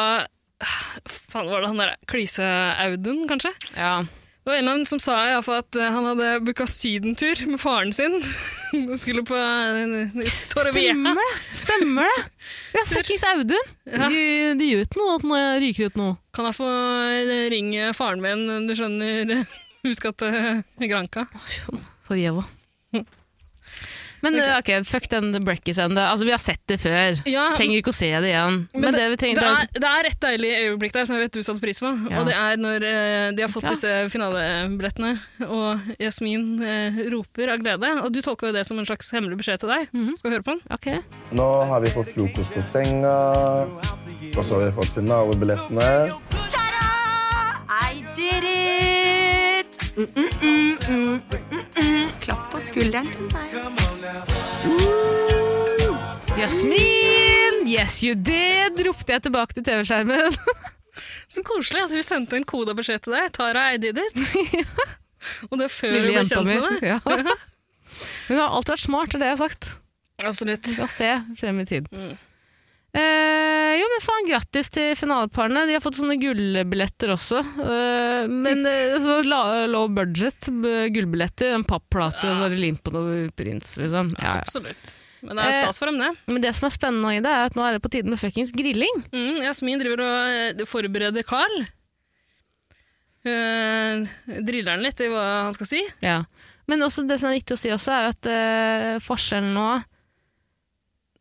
Faen, 0.62 1.48
var 1.50 1.62
det 1.62 1.70
han 1.70 1.80
der 1.80 1.94
Klise-Audun, 2.10 3.24
kanskje? 3.30 3.52
Ja. 3.76 4.02
Det 4.42 4.50
var 4.50 4.56
en 4.58 4.68
av 4.68 4.78
dem 4.80 4.86
som 4.90 4.98
sa 4.98 5.16
fall 5.46 5.60
at 5.60 5.76
eh, 5.78 5.90
han 5.94 6.06
hadde 6.08 6.30
booka 6.42 6.66
sydentur 6.66 7.44
med 7.46 7.60
faren 7.62 7.92
sin. 7.94 8.16
Og 8.90 8.96
skulle 8.98 9.22
på 9.22 9.36
uh, 9.38 10.24
Torrevieja. 10.50 10.94
Stemmer 10.96 11.20
det! 11.20 11.28
Stemmer 11.60 12.08
det! 12.08 12.24
Ja, 12.74 12.82
fuckings 12.90 13.26
Audun. 13.30 13.70
Ja. 13.86 14.08
De, 14.10 14.24
de 14.58 14.70
gjør 14.72 14.88
ikke 14.88 14.98
noe 15.02 15.20
når 15.22 15.42
jeg 15.42 15.62
ryker 15.66 15.92
ut 15.92 16.00
nå. 16.00 16.08
Kan 16.34 16.48
jeg 16.50 16.58
få 16.58 16.72
eh, 16.72 17.44
ringe 17.54 17.92
faren 17.94 18.24
min, 18.24 18.66
du 18.66 18.74
skjønner? 18.78 19.46
Husk 19.86 20.10
at 20.10 20.26
Granka. 20.26 21.28
Granca. 21.28 21.28
For 22.08 22.18
jævla. 22.18 22.48
Men 24.22 24.36
Ok. 24.38 24.40
eh, 24.46 24.58
ok, 24.58 24.70
fuck 24.86 25.08
den 25.10 25.32
brekkisen. 25.44 25.96
Altså, 25.98 26.24
vi 26.24 26.30
har 26.30 26.38
sett 26.38 26.60
det 26.70 26.78
før. 26.80 27.18
Ja, 27.26 27.48
Trenger 27.58 27.80
ikke 27.82 27.90
å 27.90 27.96
se 27.96 28.08
det 28.22 28.30
igjen. 28.30 28.60
Men, 28.74 28.94
det, 28.94 29.08
vi 29.10 29.16
trenger 29.18 29.40
det, 29.40 29.48
er, 29.50 29.80
det 29.82 29.88
er 29.90 30.08
et 30.12 30.20
deilig 30.22 30.52
øyeblikk 30.68 30.92
der 30.94 31.08
som 31.08 31.16
jeg 31.18 31.24
vet 31.26 31.32
du 31.34 31.42
satte 31.42 31.60
pris 31.64 31.80
på. 31.82 31.90
Ja. 32.10 32.20
Og 32.20 32.26
det 32.30 32.36
er 32.38 32.56
når 32.62 32.86
eh, 32.86 33.30
de 33.36 33.42
har 33.42 33.50
fått 33.52 33.66
Ja. 33.66 33.74
disse 33.74 33.94
finalebillettene, 34.14 35.12
og 35.48 35.80
Jasmin 35.98 36.62
eh, 36.62 37.02
roper 37.12 37.52
av 37.56 37.58
glede. 37.64 37.90
Og 38.04 38.12
du 38.14 38.20
tolker 38.22 38.50
jo 38.50 38.56
det 38.56 38.64
som 38.68 38.78
en 38.78 38.86
slags 38.86 39.10
hemmelig 39.12 39.38
beskjed 39.42 39.60
til 39.64 39.72
deg. 39.74 39.88
Mhm. 39.92 40.14
Skal 40.18 40.30
vi 40.30 40.36
høre 40.38 40.46
på 40.46 40.54
den? 40.54 40.62
Okay. 40.78 41.02
Nå 41.32 41.48
har 41.66 41.80
vi 41.82 41.90
fått 41.94 42.14
frokost 42.14 42.54
på 42.54 42.62
senga, 42.62 43.16
og 43.66 44.42
så 44.44 44.54
har 44.60 44.68
vi 44.68 44.76
fått 44.78 44.94
finalebillettene. 44.94 45.90
Ta-da! 46.52 46.86
I 47.90 48.04
did 48.16 48.44
it! 48.46 49.21
Mm, 49.96 50.06
mm, 50.14 50.30
mm, 50.42 50.78
mm, 50.88 51.20
mm, 51.50 51.64
mm. 51.76 52.08
Klapp 52.20 52.50
på 52.52 52.60
skulderen 52.60 53.08
til 53.12 53.20
meg. 53.32 53.52
Jasmin! 56.38 57.62
Yes, 57.68 58.00
you 58.04 58.14
did! 58.16 58.80
ropte 58.86 59.12
jeg 59.14 59.22
tilbake 59.26 59.56
til 59.58 59.64
TV-skjermen. 59.66 60.36
Så 61.32 61.44
koselig 61.46 61.86
at 61.86 61.92
hun 61.94 62.04
sendte 62.04 62.36
en 62.36 62.44
koda 62.48 62.74
beskjed 62.76 63.04
til 63.04 63.14
deg. 63.16 63.30
Tara, 63.36 63.68
I 63.72 63.80
did 63.80 64.00
it. 64.00 64.16
og 65.50 65.60
det 65.60 65.70
før 65.72 65.94
Lille 65.94 66.12
hun 66.12 66.18
ble 66.18 66.26
kjent 66.28 66.48
med 66.50 66.60
deg. 66.68 66.76
Ja. 66.92 66.98
Hun 68.26 68.38
har 68.38 68.54
alltid 68.56 68.72
vært 68.72 68.82
smart, 68.82 69.12
det 69.12 69.18
er 69.18 69.20
det 69.20 69.26
jeg 69.28 69.34
har 69.36 69.40
sagt. 69.42 69.66
Absolutt. 70.26 70.68
Skal 70.72 70.88
se 70.90 71.10
frem 71.38 71.60
i 71.62 71.66
tid. 71.68 71.88
Eh, 72.92 73.72
jo, 73.80 73.86
men 73.88 74.02
faen, 74.04 74.26
grattis 74.28 74.68
til 74.72 74.90
finaleparene. 75.00 75.64
De 75.68 75.76
har 75.78 75.84
fått 75.84 75.96
sånne 75.96 76.18
gullbilletter 76.20 77.14
også. 77.14 77.40
Eh, 77.40 78.26
men 78.28 78.66
eh, 78.72 78.98
så 79.00 79.20
la, 79.24 79.42
low 79.70 79.88
budget 79.92 80.50
gullbilletter. 80.92 81.54
En 81.56 81.64
papplate, 81.68 82.26
og 82.26 82.36
så 82.36 82.46
har 82.46 82.52
de 82.52 82.60
limt 82.60 82.82
på 82.84 82.92
noe 82.94 83.24
prins, 83.36 83.78
liksom. 83.80 84.12
Ja, 84.18 84.36
ja. 84.40 84.42
Absolutt. 84.44 84.92
Men 85.22 85.38
det 85.38 85.44
er 85.46 85.60
stas 85.60 85.78
for 85.78 85.88
dem, 85.88 86.00
det. 86.02 86.10
Men 86.26 86.42
det 86.42 86.50
som 86.56 86.66
er 86.66 86.74
spennende 86.74 87.14
i 87.14 87.22
det, 87.22 87.30
er 87.30 87.46
at 87.46 87.56
nå 87.56 87.64
er 87.64 87.76
det 87.76 87.84
på 87.84 87.92
tide 87.94 88.10
med 88.10 88.18
fuckings 88.18 88.50
grilling. 88.54 89.04
Mm, 89.14 89.44
Jasmin 89.46 89.80
driver 89.80 90.02
og 90.02 90.38
eh, 90.40 90.64
forbereder 90.68 91.26
Carl. 91.26 91.62
Uh, 93.22 94.02
driller 94.42 94.74
han 94.74 94.82
litt 94.82 94.98
i 94.98 95.06
hva 95.06 95.22
han 95.46 95.54
skal 95.54 95.68
si. 95.70 95.82
Ja. 96.02 96.24
Men 96.66 96.82
også 96.82 97.04
det 97.06 97.20
som 97.22 97.30
er 97.30 97.38
viktig 97.38 97.54
å 97.54 97.60
si 97.60 97.70
også, 97.70 97.94
er 97.94 98.08
at 98.10 98.26
uh, 98.26 99.02
forskjellen 99.04 99.54
nå 99.54 99.68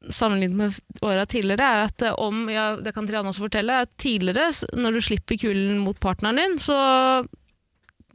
sammenlignet 0.10 0.58
med 0.58 1.06
åra 1.06 1.26
tidligere, 1.30 1.66
er 1.66 1.90
at 1.90 2.06
eh, 2.06 2.16
om 2.18 2.48
ja, 2.50 2.76
Det 2.82 2.94
kan 2.96 3.08
Triana 3.08 3.30
også 3.30 3.46
fortelle. 3.46 3.82
at 3.86 3.92
Tidligere, 4.02 4.50
når 4.74 4.98
du 4.98 5.02
slipper 5.06 5.38
kulen 5.42 5.78
mot 5.84 6.00
partneren 6.02 6.42
din, 6.42 6.58
så 6.62 6.78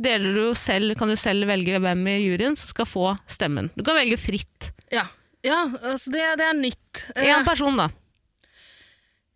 deler 0.03 0.35
du 0.37 0.55
selv, 0.59 0.97
kan 0.99 1.09
du 1.09 1.17
selv 1.17 1.47
velge 1.49 1.79
hvem 1.81 2.03
i 2.11 2.19
juryen 2.21 2.57
som 2.59 2.73
skal 2.73 2.89
få 2.89 3.13
stemmen. 3.31 3.71
Du 3.77 3.85
kan 3.87 3.97
velge 3.97 4.19
fritt. 4.21 4.73
Ja, 4.93 5.07
ja 5.47 5.63
altså 5.81 6.13
det, 6.13 6.27
det 6.41 6.51
er 6.51 6.59
nytt. 6.59 7.07
Eh, 7.15 7.31
Én 7.31 7.47
person, 7.47 7.79
da. 7.79 7.89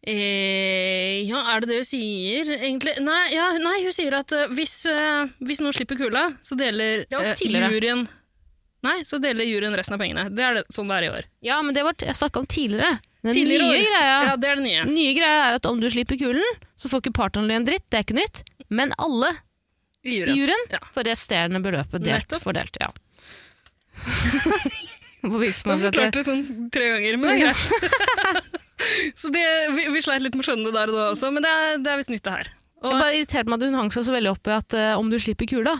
eh, 0.03 1.23
ja, 1.31 1.45
er 1.55 1.63
det 1.63 1.71
det 1.71 1.81
hun 1.81 1.91
sier, 1.91 2.55
egentlig? 2.59 2.99
Nei, 3.05 3.23
ja, 3.37 3.53
nei 3.63 3.81
hun 3.87 3.95
sier 3.95 4.19
at 4.21 4.37
uh, 4.37 4.49
hvis, 4.57 4.83
uh, 4.91 5.31
hvis 5.45 5.63
noen 5.65 5.77
slipper 5.77 6.01
kula, 6.01 6.33
så 6.45 6.59
deler 6.59 7.07
uh, 7.09 7.23
eh, 7.31 7.71
juryen 7.71 8.09
Nei, 8.83 9.03
så 9.05 9.19
deler 9.21 9.45
juryen 9.45 9.75
resten 9.77 9.95
av 9.97 10.01
pengene. 10.01 10.29
Det 10.33 10.41
er 10.45 10.55
det, 10.61 10.63
sånn 10.73 10.89
det 10.89 10.97
er 10.97 11.07
i 11.07 11.11
år. 11.13 11.27
Ja, 11.45 11.59
men 11.63 11.75
det 11.77 11.83
var 11.85 11.93
jeg 12.01 12.17
snakka 12.17 12.41
om 12.41 12.47
tidligere. 12.49 12.99
Den 13.21 13.35
Tidligere 13.37 13.67
nye 13.69 13.77
år. 13.77 13.91
greia, 13.91 14.15
Ja, 14.31 14.37
det 14.41 14.49
er 14.49 14.57
det 14.57 14.65
nye. 14.65 14.85
nye 14.89 15.13
greia 15.19 15.43
er 15.51 15.59
at 15.59 15.67
om 15.69 15.81
du 15.83 15.91
slipper 15.93 16.17
kulen, 16.17 16.57
så 16.81 16.89
får 16.89 17.03
ikke 17.05 17.13
partneren 17.19 17.49
din 17.53 17.59
en 17.61 17.67
dritt. 17.69 17.85
Det 17.93 17.99
er 18.01 18.07
ikke 18.07 18.17
nytt. 18.17 18.43
Men 18.73 18.95
alle 18.99 19.35
I 20.05 20.15
juryen. 20.23 20.37
juryen 20.39 20.65
Ja. 20.73 20.79
får 20.95 21.05
resterende 21.11 21.61
beløpet 21.61 22.01
delt. 22.07 22.25
Nettopp. 22.25 22.43
Fordelt, 22.47 22.77
ja. 22.81 22.89
Hvorfor 25.21 25.77
forklarte 25.77 26.17
det 26.17 26.25
sånn 26.25 26.71
tre 26.73 26.87
ganger, 26.95 27.19
men 27.21 27.29
det 27.29 27.35
er 27.35 27.41
greit. 27.51 28.41
så 29.21 29.29
det, 29.35 29.43
vi, 29.77 29.85
vi 29.93 30.01
sleit 30.01 30.25
litt 30.25 30.33
med 30.39 30.41
å 30.41 30.49
skjønne 30.49 30.65
det 30.71 30.73
der 30.79 30.89
og 30.89 30.97
da 30.97 31.05
også, 31.13 31.29
men 31.35 31.45
det 31.45 31.51
er, 31.53 31.77
det 31.85 31.93
er 31.93 32.01
visst 32.01 32.13
nytt 32.15 32.25
det 32.25 32.33
her. 32.39 32.49
Jeg 32.81 32.97
bare 32.97 33.13
irriterte 33.19 33.53
meg 33.53 33.61
at 33.61 33.67
hun 33.69 33.77
hang 33.77 33.91
seg 33.93 34.07
så 34.07 34.15
veldig 34.15 34.31
opp 34.33 34.49
i 34.49 34.55
at 34.57 34.77
uh, 34.81 34.95
om 34.97 35.11
du 35.13 35.19
slipper 35.21 35.45
kula, 35.51 35.75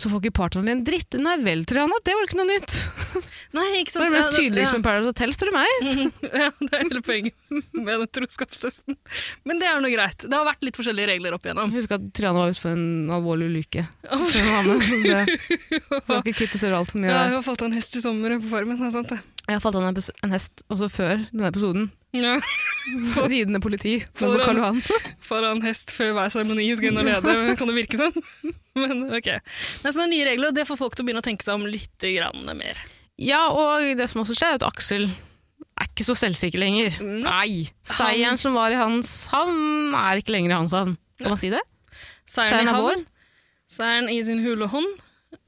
så 0.00 0.08
får 0.08 0.22
ikke 0.22 0.36
partneren 0.38 0.68
din 0.70 0.84
dritt. 0.86 1.16
Nei 1.20 1.34
vel, 1.44 1.64
Triana, 1.68 1.98
det 2.06 2.14
var 2.16 2.28
ikke 2.28 2.38
noe 2.38 2.48
nytt. 2.48 2.76
Nei, 3.56 3.66
ikke 3.80 3.92
sant? 3.92 4.00
Det 4.00 4.06
er 4.06 4.10
det 4.10 4.16
mest 4.16 4.30
Ja, 4.30 4.38
tydelige 4.38 4.70
som 4.70 4.84
Paradise 4.84 5.10
Hotel, 5.12 5.34
spør 5.36 5.50
du 5.50 5.56
meg. 5.56 5.88
ja, 6.42 6.48
det 6.60 6.70
er 6.70 6.84
hele 6.84 7.02
poenget 7.04 7.56
med 7.76 7.92
den 7.92 8.10
troskapshesten. 8.16 8.96
Men 9.48 9.60
det 9.60 9.68
er 9.68 9.82
nå 9.84 9.90
greit. 9.92 10.24
Det 10.24 10.32
har 10.36 10.46
vært 10.48 10.64
litt 10.64 10.80
forskjellige 10.80 11.12
regler 11.12 11.36
opp 11.36 11.48
igjennom. 11.48 11.74
Husk 11.76 11.96
at 11.98 12.06
Triana 12.16 12.44
var 12.44 12.54
ute 12.54 12.62
for 12.62 12.72
en 12.72 13.12
alvorlig 13.18 13.50
ulykke. 13.52 13.84
Oh. 14.08 14.26
Det 14.30 14.46
var 14.48 14.68
med. 14.70 15.34
Ikke 16.20 16.38
kritisere 16.44 16.78
altfor 16.78 17.02
mye 17.02 17.12
Ja, 17.12 17.26
hun 17.28 17.38
har 17.40 17.46
falt 17.46 17.64
av 17.64 17.70
en 17.70 17.76
hest 17.76 17.98
i 17.98 18.04
sommer 18.04 18.38
på 18.40 18.50
Farmen, 18.50 18.80
det 18.80 18.88
er 18.88 18.96
sant 18.96 19.12
det. 19.12 19.20
Jeg 19.46 19.56
har 19.56 19.62
falt 19.64 19.80
av 19.80 19.88
en 19.90 20.36
hest 20.36 20.62
også 20.70 20.88
før 20.92 21.24
denne 21.32 21.50
episoden. 21.50 21.90
Ja. 22.14 22.36
Ridende 23.30 23.60
politi 23.62 24.00
Foran-. 24.18 24.82
Foran 25.22 25.62
hest 25.62 25.92
før 25.94 26.14
hver 26.16 26.32
seremoni 26.32 26.68
hun 26.68 26.78
skal 26.78 26.90
inn 26.90 27.02
og 27.02 27.06
lede, 27.06 27.36
kan 27.58 27.70
det 27.70 27.76
virke 27.76 28.00
som. 28.00 28.14
Men 28.80 29.06
ok. 29.16 29.28
Det 29.82 29.90
er 29.90 30.10
nye 30.10 30.28
regler, 30.28 30.50
og 30.52 30.56
det 30.56 30.66
får 30.68 30.78
folk 30.78 30.94
til 30.96 31.04
å 31.04 31.08
begynne 31.08 31.22
å 31.24 31.26
tenke 31.26 31.46
seg 31.46 31.58
om 31.58 31.66
litt 31.66 32.06
grann 32.14 32.46
mer. 32.58 32.78
Ja, 33.20 33.48
og 33.52 33.84
det 33.98 34.06
som 34.08 34.22
også 34.22 34.36
skjer, 34.38 34.54
er 34.54 34.60
at 34.60 34.66
Aksel 34.68 35.08
er 35.80 35.88
ikke 35.88 36.04
så 36.06 36.14
selvsikker 36.18 36.60
lenger. 36.60 36.96
Nei. 37.04 37.66
Seieren 37.88 38.38
som 38.40 38.56
var 38.56 38.72
i 38.72 38.78
hans 38.80 39.26
havn, 39.32 39.92
er 39.96 40.20
ikke 40.20 40.34
lenger 40.36 40.54
i 40.54 40.58
hans 40.58 40.74
havn. 40.76 40.94
Kan 41.20 41.34
man 41.34 41.40
si 41.40 41.50
det? 41.52 41.60
Seieren 42.30 42.62
Seieren 42.62 42.68
i 42.68 42.72
er 42.72 42.84
vår. 42.86 43.06
seieren 43.70 44.10
i 44.12 44.18
sin 44.24 44.42
hule 44.44 44.68
hånd. 44.72 44.90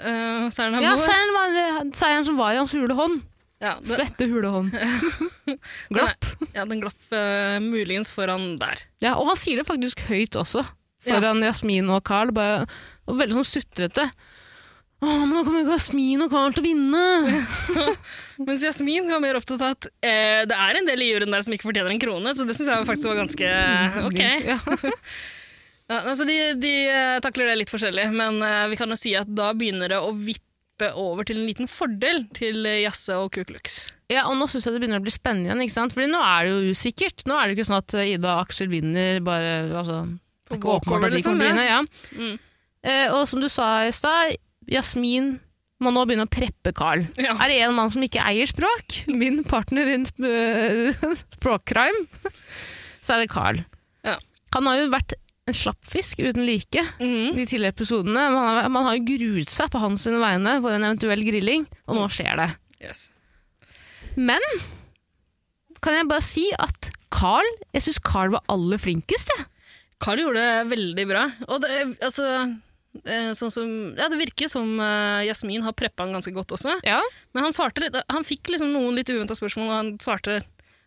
Uh, 0.01 0.49
seieren 0.53 0.79
er 0.81 0.87
Ja, 0.89 0.95
vår. 0.97 1.05
seieren, 1.05 1.35
var, 1.37 1.93
seieren 1.97 2.27
som 2.29 2.41
var 2.41 2.57
i 2.57 2.61
hans 2.61 2.75
hule 2.77 2.97
hånd. 2.99 3.23
Ja, 3.63 3.77
det, 3.79 3.93
Svette 3.95 4.27
hule 4.27 4.51
hånd. 4.51 4.73
Glapp. 5.95 6.27
ja, 6.51 6.65
den 6.67 6.81
glapp 6.83 7.15
uh, 7.15 7.61
muligens 7.63 8.11
foran 8.11 8.57
der. 8.59 8.81
Ja, 9.05 9.15
og 9.21 9.29
han 9.31 9.39
sier 9.39 9.61
det 9.61 9.69
faktisk 9.69 10.03
høyt 10.09 10.35
også, 10.41 10.65
foran 11.07 11.45
Jasmin 11.45 11.91
og 11.95 12.03
Carl. 12.09 12.33
Bare, 12.35 12.65
og 13.09 13.19
veldig 13.19 13.41
sånn 13.41 13.51
sutrete. 13.51 14.07
Å, 15.03 15.07
men 15.27 15.33
nå 15.35 15.41
kommer 15.43 15.65
jo 15.65 15.73
Jasmin 15.73 16.23
og 16.23 16.31
Carl 16.31 16.53
til 16.55 16.63
å 16.63 16.69
vinne! 16.69 17.07
Mens 18.47 18.63
Jasmin 18.63 19.11
var 19.11 19.23
mer 19.23 19.39
opptatt 19.41 19.63
av 19.65 19.75
at 19.75 19.89
eh, 19.99 20.45
det 20.47 20.55
er 20.55 20.79
en 20.79 20.87
del 20.87 21.03
i 21.03 21.09
juryen 21.11 21.35
der 21.35 21.43
som 21.43 21.55
ikke 21.57 21.73
fortjener 21.73 21.91
en 21.91 22.03
krone, 22.03 22.35
så 22.39 22.47
det 22.47 22.55
syns 22.55 22.71
jeg 22.71 22.87
faktisk 22.87 23.11
var 23.11 23.19
ganske 23.25 23.49
eh, 23.51 23.99
ok. 24.07 24.23
Ja. 25.91 25.99
Altså 26.07 26.25
de, 26.25 26.37
de 26.63 26.71
eh, 26.89 27.19
takler 27.25 27.51
det 27.51 27.59
litt 27.63 27.73
forskjellig, 27.73 28.07
men 28.15 28.39
eh, 28.47 28.69
vi 28.71 28.79
kan 28.81 28.93
jo 28.93 28.97
si 28.97 29.13
at 29.19 29.29
da 29.29 29.51
begynner 29.59 29.93
det 29.93 29.99
å 30.01 30.15
vippe 30.15 30.89
over 30.99 31.27
til 31.29 31.43
en 31.43 31.49
liten 31.49 31.69
fordel 31.69 32.25
til 32.37 32.65
eh, 32.69 32.85
Jasse 32.85 33.19
og 33.19 33.33
Ku 33.35 33.43
Klux. 33.49 33.91
Ja, 34.13 34.25
og 34.31 34.39
nå 34.39 34.49
syns 34.51 34.69
jeg 34.69 34.77
det 34.77 34.85
begynner 34.85 35.03
å 35.03 35.05
bli 35.05 35.15
spennende 35.15 35.51
igjen, 35.51 35.65
ikke 35.67 35.77
sant? 35.77 35.97
Fordi 35.97 36.09
nå 36.13 36.23
er 36.23 36.47
det 36.47 36.55
jo 36.55 36.73
usikkert. 36.73 37.27
Nå 37.29 37.37
er 37.37 37.51
det 37.51 37.59
ikke 37.59 37.69
sånn 37.69 37.83
at 37.83 37.97
Ida 38.07 38.37
og 38.37 38.47
Aksel 38.47 38.73
vinner 38.73 39.21
bare 39.27 39.53
altså, 39.83 39.99
Det 40.47 40.57
er 40.57 40.63
ikke 40.63 40.79
åpenbart 40.79 41.09
at 41.09 41.13
de 41.13 41.21
liksom, 41.21 41.37
kommer 41.37 41.45
til 41.45 41.53
å 41.53 41.59
vinne. 41.59 41.69
Ja. 41.69 41.83
Mm. 42.17 42.41
Eh, 42.83 43.09
og 43.15 43.27
som 43.31 43.43
du 43.43 43.49
sa 43.53 43.85
i 43.87 43.95
stad, 43.95 44.37
Jasmin 44.71 45.37
må 45.83 45.91
nå 45.95 46.05
begynne 46.07 46.27
å 46.29 46.31
preppe 46.31 46.73
Carl. 46.77 47.05
Ja. 47.19 47.35
Er 47.43 47.51
det 47.51 47.59
en 47.65 47.77
mann 47.77 47.91
som 47.93 48.03
ikke 48.05 48.23
eier 48.23 48.51
språk, 48.51 49.03
min 49.11 49.43
partner 49.47 49.91
i 49.91 49.99
sp 50.07 50.23
språkcrime, 51.25 52.07
så 53.05 53.17
er 53.17 53.25
det 53.25 53.33
Carl. 53.33 53.63
Ja. 54.07 54.19
Han 54.57 54.69
har 54.71 54.83
jo 54.83 54.93
vært 54.93 55.17
en 55.51 55.57
slappfisk 55.59 56.21
uten 56.23 56.45
like 56.47 56.85
mm. 57.01 57.35
de 57.35 57.47
tidligere 57.47 57.75
episodene. 57.75 58.29
Man 58.31 58.47
har, 58.47 58.69
man 58.71 58.87
har 58.87 59.01
gruet 59.03 59.51
seg 59.51 59.73
på 59.73 59.83
hans 59.83 60.07
vegne 60.07 60.59
for 60.63 60.75
en 60.75 60.87
eventuell 60.87 61.25
grilling, 61.27 61.67
og 61.89 61.99
nå 61.99 62.07
skjer 62.15 62.39
det. 62.39 62.49
Yes. 62.83 63.09
Men 64.15 64.43
kan 65.83 65.97
jeg 65.99 66.11
bare 66.11 66.25
si 66.25 66.47
at 66.63 66.93
Carl, 67.13 67.49
jeg 67.75 67.85
syns 67.85 68.03
Carl 68.07 68.33
var 68.35 68.45
aller 68.53 68.81
flinkest, 68.81 69.33
jeg. 69.35 69.49
Carl 70.03 70.19
gjorde 70.19 70.43
det 70.43 70.71
veldig 70.71 71.05
bra. 71.07 71.25
Og 71.49 71.61
det, 71.63 71.75
altså, 72.03 72.27
eh, 72.27 72.55
sånn 73.39 73.53
som, 73.53 73.69
ja, 73.97 74.09
det 74.13 74.19
virker 74.21 74.51
som 74.53 74.75
eh, 74.81 75.25
Jasmin 75.29 75.65
har 75.65 75.73
preppa 75.77 76.05
han 76.05 76.13
ganske 76.17 76.33
godt 76.37 76.53
også. 76.59 76.77
Ja. 76.87 77.01
Men 77.33 77.47
han 77.49 77.57
svarte 77.57 77.85
litt, 77.85 77.97
han 78.13 78.27
fikk 78.27 78.53
liksom 78.53 78.75
noen 78.75 78.99
litt 78.99 79.11
uventa 79.13 79.37
spørsmål, 79.39 79.71
og 79.71 79.79
han 79.79 79.95
svarte 80.03 80.43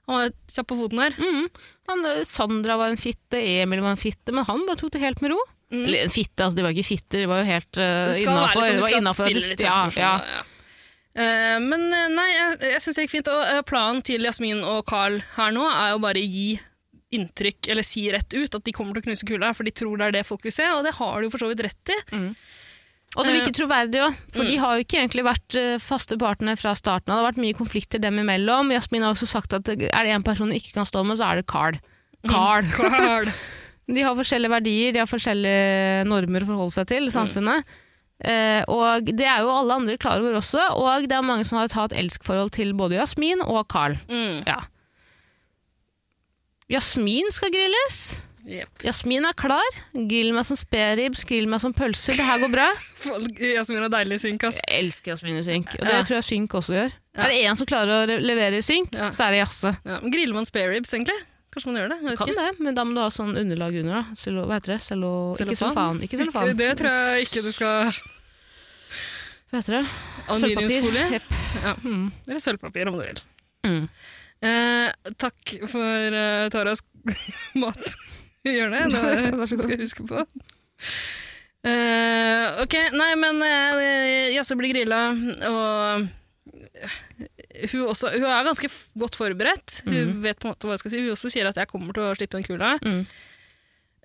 Han 0.06 0.20
var 0.20 0.34
kjapp 0.53 0.68
på 0.70 0.78
foten 0.78 1.01
der. 1.01 1.16
Mm. 1.18 1.47
Han, 1.89 2.06
eh, 2.06 2.24
Sandra 2.30 2.78
var 2.78 2.93
en 2.93 3.01
fitte, 3.01 3.41
Emil 3.41 3.82
var 3.82 3.95
en 3.95 4.01
fitte, 4.01 4.32
men 4.32 4.45
han 4.45 4.68
bare 4.68 4.78
tok 4.78 4.93
det 4.93 5.01
helt 5.01 5.24
med 5.26 5.34
ro. 5.34 5.39
Mm. 5.74 5.86
Eller 5.88 6.12
fitte, 6.14 6.45
altså 6.45 6.60
de 6.60 6.66
var 6.66 6.76
ikke 6.76 6.91
fitter, 6.93 7.24
de 7.24 7.30
var 7.32 7.41
jo 7.41 7.47
helt 7.49 7.80
uh, 7.82 8.12
Det 8.12 8.20
skal 8.20 8.36
være 8.36 8.43
innafor. 8.43 8.62
sånn, 8.62 8.78
du 8.78 8.84
skal 8.86 8.99
innenfor 8.99 9.32
stille 9.32 9.49
litt 9.49 9.64
ja, 9.66 9.80
ja. 9.97 10.12
ja. 10.30 10.43
Eh, 11.16 11.58
men 11.64 11.86
eh, 11.95 12.10
nei, 12.12 12.28
jeg, 12.28 12.56
jeg 12.74 12.84
syns 12.84 12.97
det 12.97 13.06
gikk 13.06 13.14
fint. 13.16 13.32
Og 13.32 13.41
uh, 13.47 13.62
planen 13.68 14.03
til 14.06 14.26
Jasmin 14.28 14.64
og 14.68 14.84
Carl 14.89 15.22
her 15.38 15.53
nå 15.56 15.66
er 15.72 15.93
jo 15.95 16.01
bare 16.03 16.22
å 16.22 16.32
gi 16.38 16.47
inntrykk, 17.16 17.72
eller 17.74 17.86
si 17.88 18.05
rett 18.13 18.34
ut, 18.36 18.55
at 18.59 18.63
de 18.68 18.74
kommer 18.76 18.93
til 18.97 19.03
å 19.03 19.07
knuse 19.09 19.28
kula, 19.28 19.53
for 19.55 19.63
de 19.68 19.72
tror 19.76 19.97
det 20.01 20.07
er 20.11 20.16
det 20.20 20.26
folk 20.28 20.43
vil 20.45 20.53
se, 20.55 20.68
og 20.76 20.84
det 20.88 20.93
har 20.99 21.18
de 21.22 21.28
jo 21.30 21.34
for 21.34 21.43
så 21.45 21.49
vidt 21.51 21.63
rett 21.66 21.93
i. 21.95 21.99
Og 23.16 23.24
det 23.24 23.32
virker 23.38 23.53
troverdig 23.55 24.01
òg, 24.03 24.16
for 24.36 24.43
Mm. 24.43 24.49
de 24.51 24.55
har 24.59 24.76
jo 24.76 24.84
ikke 24.84 24.97
egentlig 24.99 25.24
vært 25.24 25.55
eh, 25.55 25.78
faste 25.80 26.18
partnere 26.20 26.57
fra 26.59 26.74
starten 26.76 27.13
av. 27.13 27.18
Det 27.18 27.24
har 27.24 27.32
vært 27.32 27.43
mye 27.45 27.55
konflikter 27.55 28.01
dem 28.03 28.18
imellom. 28.20 28.74
Jasmin 28.76 29.05
har 29.07 29.13
også 29.16 29.28
sagt 29.30 29.53
at 29.55 29.70
er 29.70 29.78
det 30.03 30.11
en 30.11 30.24
person 30.26 30.49
hun 30.51 30.57
ikke 30.57 30.74
kan 30.76 30.84
stå 30.86 31.05
med, 31.07 31.16
så 31.18 31.30
er 31.32 31.36
det 31.39 31.47
Carl. 31.47 31.78
Mm. 32.26 32.30
Carl. 32.34 32.63
Carl. 32.76 33.32
De 33.88 34.01
har 34.01 34.16
forskjellige 34.18 34.49
verdier, 34.49 34.91
de 34.93 34.99
har 34.99 35.05
forskjellige 35.05 36.05
normer 36.09 36.41
å 36.41 36.47
forholde 36.49 36.74
seg 36.74 36.88
til 36.89 37.05
i 37.05 37.11
samfunnet. 37.13 37.63
Eh, 38.26 38.63
og 38.68 39.05
det 39.16 39.28
er 39.30 39.43
jo 39.45 39.51
alle 39.53 39.76
andre 39.78 39.95
klar 40.01 40.18
over 40.24 40.39
også, 40.39 40.63
og 40.74 41.05
det 41.07 41.13
er 41.13 41.22
mange 41.22 41.45
som 41.45 41.59
har 41.59 41.68
et 41.70 41.76
hat-elsk-forhold 41.78 42.49
til 42.55 42.74
både 42.74 42.97
Jasmin 42.97 43.43
og 43.45 43.68
Carl. 43.70 43.93
Mm. 44.09 44.41
Ja. 44.47 44.57
Jasmin 46.72 47.28
skal 47.36 47.51
grilles. 47.53 47.97
Yep. 48.45 48.84
Jasmin 48.86 49.26
er 49.26 49.34
klar. 49.38 49.78
Grill 50.09 50.32
meg 50.36 50.45
som 50.45 50.57
spareribs, 50.57 51.24
grill 51.26 51.47
meg 51.49 51.61
som 51.63 51.74
pølser. 51.74 52.18
Det 52.18 52.26
her 52.26 52.41
går 52.43 52.51
bra. 52.53 52.68
Folk- 53.05 53.39
Jasmin 53.41 53.84
er 53.86 53.89
deilig 53.93 54.20
i 54.20 54.24
synk, 54.28 54.43
ass. 54.49 54.59
Jeg 54.68 54.84
elsker 54.86 55.13
Jasmin 55.16 55.39
i 55.41 55.45
synk, 55.45 55.74
og 55.80 55.86
det 55.86 55.93
Ja. 55.95 56.01
tror 56.05 56.20
jeg 56.20 56.28
synk 56.30 56.53
også 56.61 56.76
gjør. 56.78 56.91
Ja. 57.16 57.24
Er 57.26 57.32
det 57.34 57.39
en 57.49 57.55
som 57.61 57.70
klarer 57.70 58.05
å 58.05 58.20
levere 58.22 58.59
i 58.61 58.66
synk, 58.66 58.93
Ja. 58.93 59.09
så 59.16 59.26
er 59.28 59.32
det 59.36 59.39
Jasse. 59.43 59.72
Ja, 59.86 59.99
men 60.01 60.11
griller 60.13 60.34
man 60.38 60.45
spare 60.45 60.76
egentlig? 60.78 61.18
Kanskje 61.55 61.72
man 61.72 61.78
gjør 61.80 61.89
det? 61.93 62.18
Kan 62.20 62.28
ikke. 62.28 62.36
det, 62.36 62.59
men 62.59 62.76
da 62.76 62.84
må 62.84 62.93
du 62.97 62.99
ha 62.99 63.07
sånn 63.16 63.38
underlag 63.39 63.78
under. 63.80 64.01
da. 64.01 64.16
Cello, 64.20 64.43
hva 64.45 64.57
heter 64.59 64.74
det? 64.76 64.82
Cello, 64.84 65.11
ikke 65.39 65.55
Cellofan? 65.55 66.01
Ikke 66.03 66.18
cellofan. 66.20 66.51
Det 66.59 66.72
tror 66.82 66.91
jeg 66.91 67.26
ikke 67.30 67.43
du 67.45 67.51
skal 67.55 67.93
Hva 69.49 69.61
heter 69.61 69.78
det? 69.78 69.86
Aluminiumsfolie? 70.28 71.05
Yep. 71.16 71.32
Ja. 71.63 71.74
Mm. 71.86 72.11
Eller 72.28 72.39
sølvpapir, 72.43 72.89
om 72.91 72.97
du 72.99 73.05
vil. 73.05 73.22
Mm. 73.66 73.88
Eh, 74.44 75.14
takk 75.22 75.54
for 75.72 76.18
uh, 76.18 76.48
Taras 76.54 76.84
mat 77.62 77.86
i 78.46 78.58
hjørnet. 78.58 78.92
Det 78.94 79.32
god. 79.38 79.48
skal 79.48 79.76
jeg 79.76 79.84
huske 79.86 80.06
på. 80.10 80.26
Eh, 81.66 82.62
ok, 82.62 82.76
nei, 82.94 83.12
men 83.18 83.42
uh, 83.42 83.86
Jasse 84.36 84.58
blir 84.60 84.74
grilla, 84.76 85.08
og 85.50 86.06
hun, 87.72 87.86
også, 87.88 88.12
hun 88.18 88.28
er 88.28 88.46
ganske 88.46 88.70
godt 89.00 89.16
forberedt. 89.18 89.80
Hun 89.88 90.20
vet 90.26 90.42
på 90.42 90.50
en 90.50 90.54
måte 90.54 90.68
hva 90.68 90.76
jeg 90.76 90.84
skal 90.84 90.94
si. 90.94 91.06
Hun 91.06 91.16
også 91.16 91.32
sier 91.34 91.50
at 91.50 91.58
jeg 91.58 91.72
kommer 91.72 91.96
til 91.96 92.06
å 92.06 92.14
slippe 92.18 92.38
den 92.38 92.46
kula. 92.46 92.76
Mm. 92.84 93.06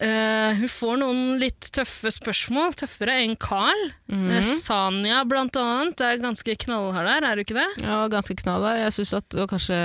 Eh, 0.01 0.55
hun 0.57 0.71
får 0.73 0.95
noen 1.03 1.19
litt 1.43 1.67
tøffe 1.77 2.09
spørsmål, 2.15 2.73
tøffere 2.81 3.19
enn 3.21 3.35
Carl. 3.41 3.83
Mhm. 4.09 4.31
Uh, 4.33 4.41
Sanja, 4.49 5.19
blant 5.29 5.57
annet, 5.61 6.01
er 6.01 6.23
ganske 6.23 6.55
knallhard 6.65 7.05
der, 7.11 7.27
er 7.29 7.37
du 7.37 7.43
ikke 7.45 7.59
det? 7.59 7.67
Ja, 7.85 8.07
ganske 8.09 8.37
knallhard. 8.39 8.81
Jeg 8.81 8.95
syns 8.97 9.13
at 9.19 9.29
det 9.35 9.43
var 9.43 9.51
kanskje 9.53 9.81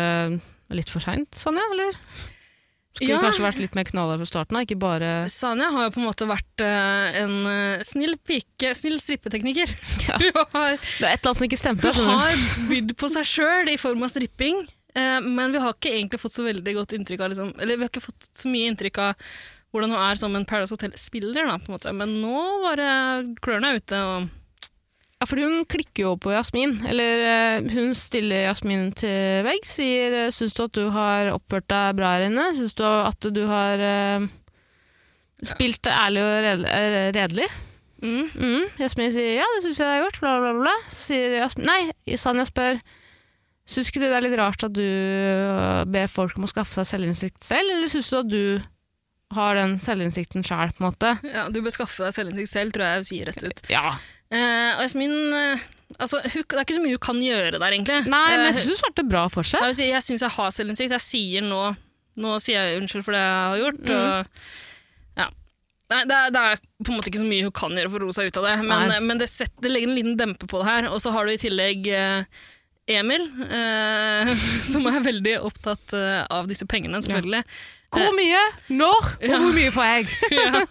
litt 0.72 0.90
for 0.94 1.04
seint, 1.04 1.36
Sanja, 1.36 1.66
eller? 1.76 1.98
Skulle 2.96 3.12
Ja. 3.12 3.20
kanskje 3.20 3.44
vært 3.44 3.60
litt 3.60 3.76
mer 3.76 3.84
knallhard 3.84 4.22
fra 4.24 4.30
starten 4.30 4.56
av, 4.56 4.64
ikke 4.64 4.80
bare 4.80 5.10
Sanja 5.28 5.68
har 5.74 5.90
jo 5.90 5.92
på 5.98 6.00
en 6.00 6.08
måte 6.08 6.28
vært 6.30 6.64
uh, 6.64 7.20
en 7.20 7.36
snill 7.84 8.16
pike, 8.24 8.72
snill 8.74 8.96
strippetekniker. 9.04 9.68
Ja. 10.08 10.16
Har, 10.56 10.78
Det 10.80 11.04
er 11.04 11.12
et 11.12 11.20
eller 11.20 11.34
annet 11.34 11.42
som 11.42 11.48
ikke 11.50 11.60
stemte. 11.60 11.92
hun 11.92 12.08
har 12.08 12.40
bydd 12.72 12.96
på 12.96 13.12
seg 13.12 13.28
sjøl 13.28 13.74
i 13.74 13.76
form 13.82 14.08
av 14.08 14.14
stripping, 14.16 14.64
men 14.96 15.52
vi 15.52 15.60
har 15.60 15.74
ikke 15.76 15.92
egentlig 15.92 16.22
fått 16.22 16.32
så 16.38 16.46
veldig 16.48 16.72
godt 16.78 16.94
inntrykk 16.96 17.20
av 17.26 17.34
liksom, 17.34 17.50
Eller 17.60 17.76
vi 17.76 17.84
har 17.84 17.90
ikke 17.92 18.00
fått 18.06 18.30
så 18.32 18.48
mye 18.48 18.70
inntrykk 18.72 19.00
av 19.04 19.26
hvordan 19.76 19.92
hun 19.92 20.00
er 20.00 20.16
som 20.20 20.36
en 20.38 20.48
Paradise 20.48 20.72
Hotel-spiller, 20.76 21.46
da, 21.50 21.60
på 21.60 21.70
en 21.70 21.76
måte. 21.76 21.92
Men 21.94 22.16
nå 22.24 22.42
var 22.64 22.82
klørne 23.44 23.76
ute, 23.76 24.00
og 24.00 24.34
Ja, 25.16 25.24
for 25.32 25.40
hun 25.40 25.62
klikker 25.72 26.04
jo 26.04 26.14
på 26.20 26.34
Jasmin. 26.34 26.74
Eller 26.92 27.22
eh, 27.24 27.68
hun 27.72 27.94
stiller 27.96 28.50
Jasmin 28.50 28.90
til 29.00 29.46
vegg, 29.48 29.64
sier 29.64 30.16
eh, 30.26 30.32
'syns 30.32 30.58
du 30.58 30.66
at 30.66 30.74
du 30.76 30.90
har 30.92 31.32
oppført 31.32 31.70
deg 31.72 31.96
bra 31.96 32.16
her 32.18 32.26
inne'? 32.28 32.50
'Syns 32.54 32.76
du 32.76 32.84
at 32.84 33.30
du 33.32 33.46
har 33.48 33.80
uh, 33.80 34.28
spilt 35.44 35.88
ærlig 35.88 36.20
og 36.20 36.60
redelig'? 37.16 37.48
mm, 38.04 38.28
Mm. 38.36 38.68
Jasmin 38.78 39.12
sier 39.16 39.40
'ja, 39.40 39.48
det 39.56 39.64
syns 39.64 39.80
jeg 39.80 39.88
jeg 39.88 39.96
har 39.96 40.04
gjort', 40.04 40.20
bla, 40.20 40.36
bla, 40.44 40.54
bla. 40.60 40.76
Så 40.90 41.02
sier 41.14 41.40
Jasmin 41.40 41.66
Nei, 41.72 42.16
Sanja 42.20 42.44
spør 42.46 42.80
Syns 43.66 43.88
ikke 43.90 44.04
du 44.04 44.06
det 44.12 44.14
er 44.20 44.22
litt 44.28 44.38
rart 44.38 44.62
at 44.68 44.74
du 44.78 44.86
ber 45.90 46.08
folk 46.12 46.36
om 46.38 46.44
å 46.46 46.52
skaffe 46.52 46.76
seg 46.76 46.86
selvinnsikt 46.86 47.42
selv, 47.42 47.72
eller 47.72 47.88
syns 47.90 48.12
du 48.12 48.18
at 48.20 48.30
du 48.30 48.44
har 49.36 49.60
den 49.60 49.78
selvinnsikten 49.82 50.46
sjøl, 50.46 50.74
på 50.76 50.84
en 50.84 50.90
måte? 50.90 51.14
Ja, 51.28 51.48
du 51.54 51.62
bør 51.64 51.74
skaffe 51.76 52.08
deg 52.08 52.16
selvinnsikt 52.16 52.52
selv, 52.52 52.76
tror 52.76 52.88
jeg 52.88 53.02
jeg 53.02 53.08
sier 53.12 53.32
rett 53.32 53.46
ut. 53.46 53.64
Ja. 53.72 53.96
Eh, 54.34 54.72
og 54.76 54.84
Yasmin 54.84 55.16
eh, 55.38 55.66
altså, 56.02 56.18
hun, 56.24 56.42
Det 56.42 56.58
er 56.58 56.64
ikke 56.64 56.78
så 56.80 56.84
mye 56.84 56.98
hun 56.98 57.04
kan 57.08 57.24
gjøre 57.24 57.60
der, 57.60 57.72
egentlig. 57.72 58.02
Nei, 58.10 58.28
men 58.34 58.46
Eh, 58.46 58.50
jeg 58.50 58.58
syns 58.60 58.72
du 58.72 58.82
svarte 58.82 59.08
bra 59.08 59.26
for 59.32 59.48
seg. 59.48 59.66
Jeg, 59.70 59.92
jeg 59.94 60.06
syns 60.06 60.26
jeg 60.26 60.36
har 60.38 60.54
selvinnsikt. 60.56 60.96
Jeg 60.98 61.06
sier 61.08 61.46
nå 61.46 61.64
Nå 62.16 62.38
sier 62.40 62.64
jeg 62.64 62.80
unnskyld 62.80 63.04
for 63.04 63.12
det 63.12 63.20
jeg 63.20 63.40
har 63.44 63.58
gjort. 63.60 63.80
Mm. 63.84 63.96
Og, 63.96 64.44
ja. 65.20 65.26
Nei, 65.92 65.98
det, 66.08 66.16
er, 66.16 66.30
det 66.32 66.44
er 66.48 66.62
på 66.64 66.94
en 66.94 66.96
måte 66.96 67.12
ikke 67.12 67.20
så 67.20 67.28
mye 67.28 67.44
hun 67.44 67.56
kan 67.60 67.76
gjøre 67.76 67.92
for 67.92 68.00
å 68.00 68.08
roe 68.08 68.16
seg 68.16 68.30
ut 68.30 68.40
av 68.40 68.46
det, 68.48 68.54
men, 68.70 68.94
men 69.04 69.20
det, 69.20 69.28
setter, 69.28 69.58
det 69.66 69.72
legger 69.74 69.92
en 69.92 69.98
liten 69.98 70.16
dempe 70.22 70.48
på 70.48 70.62
det 70.62 70.70
her. 70.70 70.88
Og 70.96 71.04
så 71.04 71.12
har 71.12 71.28
du 71.28 71.34
i 71.34 71.42
tillegg 71.42 71.90
eh, 71.92 72.46
Emil, 72.96 73.28
eh, 73.50 74.32
som 74.72 74.88
er 74.88 75.04
veldig 75.04 75.36
opptatt 75.44 75.96
eh, 75.98 76.22
av 76.30 76.48
disse 76.48 76.68
pengene, 76.70 77.02
selvfølgelig. 77.04 77.44
Hvor 77.96 78.16
mye, 78.18 78.42
når 78.78 78.98
og 79.16 79.26
Ja. 79.26 79.40
hvor 79.42 79.54
mye 79.56 79.72
får 79.76 79.88
jeg? 79.90 80.08
ja. 80.38 80.62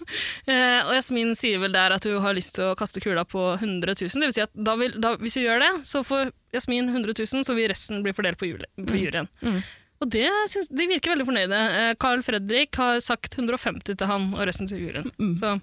eh, 0.46 0.80
og 0.86 0.92
Jasmin 0.96 1.32
sier 1.38 1.62
vel 1.62 1.72
der 1.74 1.94
at 1.96 2.04
hun 2.08 2.20
har 2.24 2.36
lyst 2.36 2.54
til 2.58 2.70
å 2.70 2.74
kaste 2.78 3.02
kula 3.04 3.24
på 3.28 3.46
100 3.58 3.94
000. 4.00 4.20
Det 4.20 4.28
vil 4.30 4.36
si 4.36 4.44
at 4.44 4.52
da 4.54 4.76
vil, 4.80 4.94
da, 5.00 5.14
hvis 5.20 5.38
hun 5.40 5.46
gjør 5.46 5.64
det, 5.64 5.72
så 5.88 6.04
får 6.06 6.30
Jasmin 6.54 6.90
100 6.92 7.16
000, 7.18 7.46
så 7.48 7.56
vil 7.58 7.70
resten 7.72 8.04
bli 8.04 8.12
fordelt 8.16 8.38
på, 8.40 8.48
jule, 8.52 8.68
på 8.86 9.00
juryen. 9.00 9.28
Mm. 9.42 9.60
Og 10.04 10.10
det 10.10 10.28
synes, 10.50 10.68
de 10.68 10.88
virker 10.90 11.14
veldig 11.14 11.26
fornøyde. 11.28 11.60
Eh, 11.80 11.92
Carl 12.02 12.22
Fredrik 12.26 12.76
har 12.76 12.98
sagt 13.00 13.38
150 13.38 13.94
til 13.96 14.10
han 14.10 14.30
og 14.36 14.46
resten 14.48 14.68
til 14.70 14.82
juryen. 14.84 15.10
Mm. 15.18 15.32
Så 15.38 15.56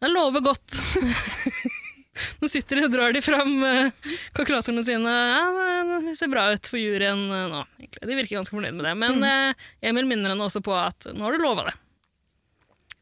det 0.00 0.10
lover 0.12 0.42
godt. 0.44 0.76
Nå 2.40 2.48
sitter 2.52 2.80
de 2.80 2.86
og 2.88 2.92
drar 2.94 3.12
de 3.16 3.22
fram 3.24 3.54
eh, 3.68 4.10
kalkulatorene 4.36 4.84
sine. 4.86 5.12
Ja, 5.12 6.00
det 6.06 6.16
ser 6.18 6.30
bra 6.32 6.48
ut 6.54 6.66
for 6.70 6.80
juryen 6.80 7.26
eh, 7.30 7.46
nå. 7.52 7.62
egentlig. 7.80 8.08
De 8.10 8.18
virker 8.22 8.38
ganske 8.40 8.56
fornøyd 8.56 8.76
med 8.78 8.88
det. 8.88 8.94
Mm. 8.96 9.06
Men 9.06 9.28
eh, 9.30 9.70
Emil 9.90 10.08
minner 10.10 10.34
henne 10.34 10.46
også 10.48 10.62
på 10.64 10.74
at 10.76 11.10
nå 11.14 11.24
har 11.26 11.36
du 11.36 11.42
lova 11.44 11.68
det. 11.70 11.76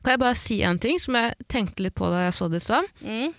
Kan 0.05 0.15
jeg 0.15 0.23
bare 0.23 0.39
si 0.39 0.61
en 0.63 0.79
ting 0.81 1.01
som 1.03 1.17
jeg 1.19 1.35
tenkte 1.51 1.83
litt 1.85 1.97
på 1.99 2.09
da 2.13 2.27
jeg 2.29 2.37
så 2.39 2.47
det 2.53 2.61
i 2.63 2.67
stad? 2.69 2.87
Mm. 3.03 3.33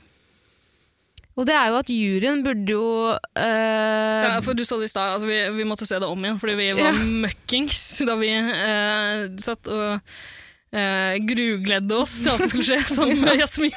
Og 1.40 1.46
det 1.48 1.54
er 1.56 1.70
jo 1.72 1.78
at 1.80 1.88
juryen 1.94 2.42
burde 2.44 2.74
jo 2.74 2.88
øh, 3.16 4.26
Ja, 4.28 4.42
for 4.44 4.58
du 4.60 4.66
sa 4.68 4.76
det 4.82 4.90
i 4.90 4.92
stad, 4.92 5.14
altså 5.16 5.30
vi, 5.30 5.38
vi 5.56 5.64
måtte 5.70 5.88
se 5.88 5.96
det 6.02 6.08
om 6.10 6.20
igjen, 6.26 6.40
fordi 6.42 6.56
vi 6.60 6.66
var 6.76 6.90
Ja. 6.90 7.06
møkkings 7.24 7.80
da 8.10 8.18
vi 8.20 8.34
eh, 8.36 9.22
satt 9.40 9.70
og 9.72 10.02
eh, 10.76 11.16
grugledde 11.30 11.96
oss 11.96 12.18
til 12.26 12.34
alt 12.34 12.44
som 12.44 12.52
skulle 12.52 12.68
skje, 12.68 12.82
sammen 12.92 13.22
med 13.26 13.40
Jasmin 13.40 13.72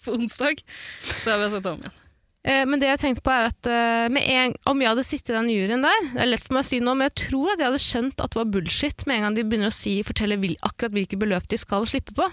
på 0.04 0.18
onsdag. 0.18 0.62
Så 1.02 1.32
har 1.32 1.42
vi 1.42 1.50
sett 1.52 1.66
om 1.70 1.80
igjen. 1.82 1.96
Eh, 2.42 2.62
Men 2.64 2.80
det 2.80 2.88
jeg 2.88 3.00
tenkte 3.02 3.24
på 3.26 3.32
er 3.34 3.50
at 3.50 3.68
eh, 3.68 4.06
med 4.12 4.24
en, 4.24 4.54
om 4.70 4.80
jeg 4.80 4.88
hadde 4.88 5.04
sittet 5.04 5.34
i 5.34 5.36
den 5.36 5.50
juryen 5.52 5.82
der 5.84 6.06
Det 6.14 6.22
er 6.24 6.30
lett 6.30 6.46
for 6.46 6.56
meg 6.56 6.64
å 6.64 6.68
si 6.70 6.78
nå, 6.80 6.94
men 6.96 7.10
jeg 7.10 7.16
tror 7.26 7.50
at 7.52 7.60
jeg 7.60 7.68
hadde 7.68 7.82
skjønt 7.84 8.22
at 8.24 8.32
det 8.32 8.40
var 8.40 8.54
bullshit 8.54 9.04
med 9.06 9.18
en 9.18 9.26
gang 9.26 9.36
de 9.36 9.44
begynner 9.44 9.72
å 9.72 9.76
si, 9.76 9.98
fortelle 10.06 10.40
vil, 10.40 10.56
akkurat 10.64 10.96
hvilke 10.96 11.20
beløp 11.20 11.50
de 11.52 11.60
skal 11.60 11.84
slippe 11.90 12.16
på. 12.16 12.28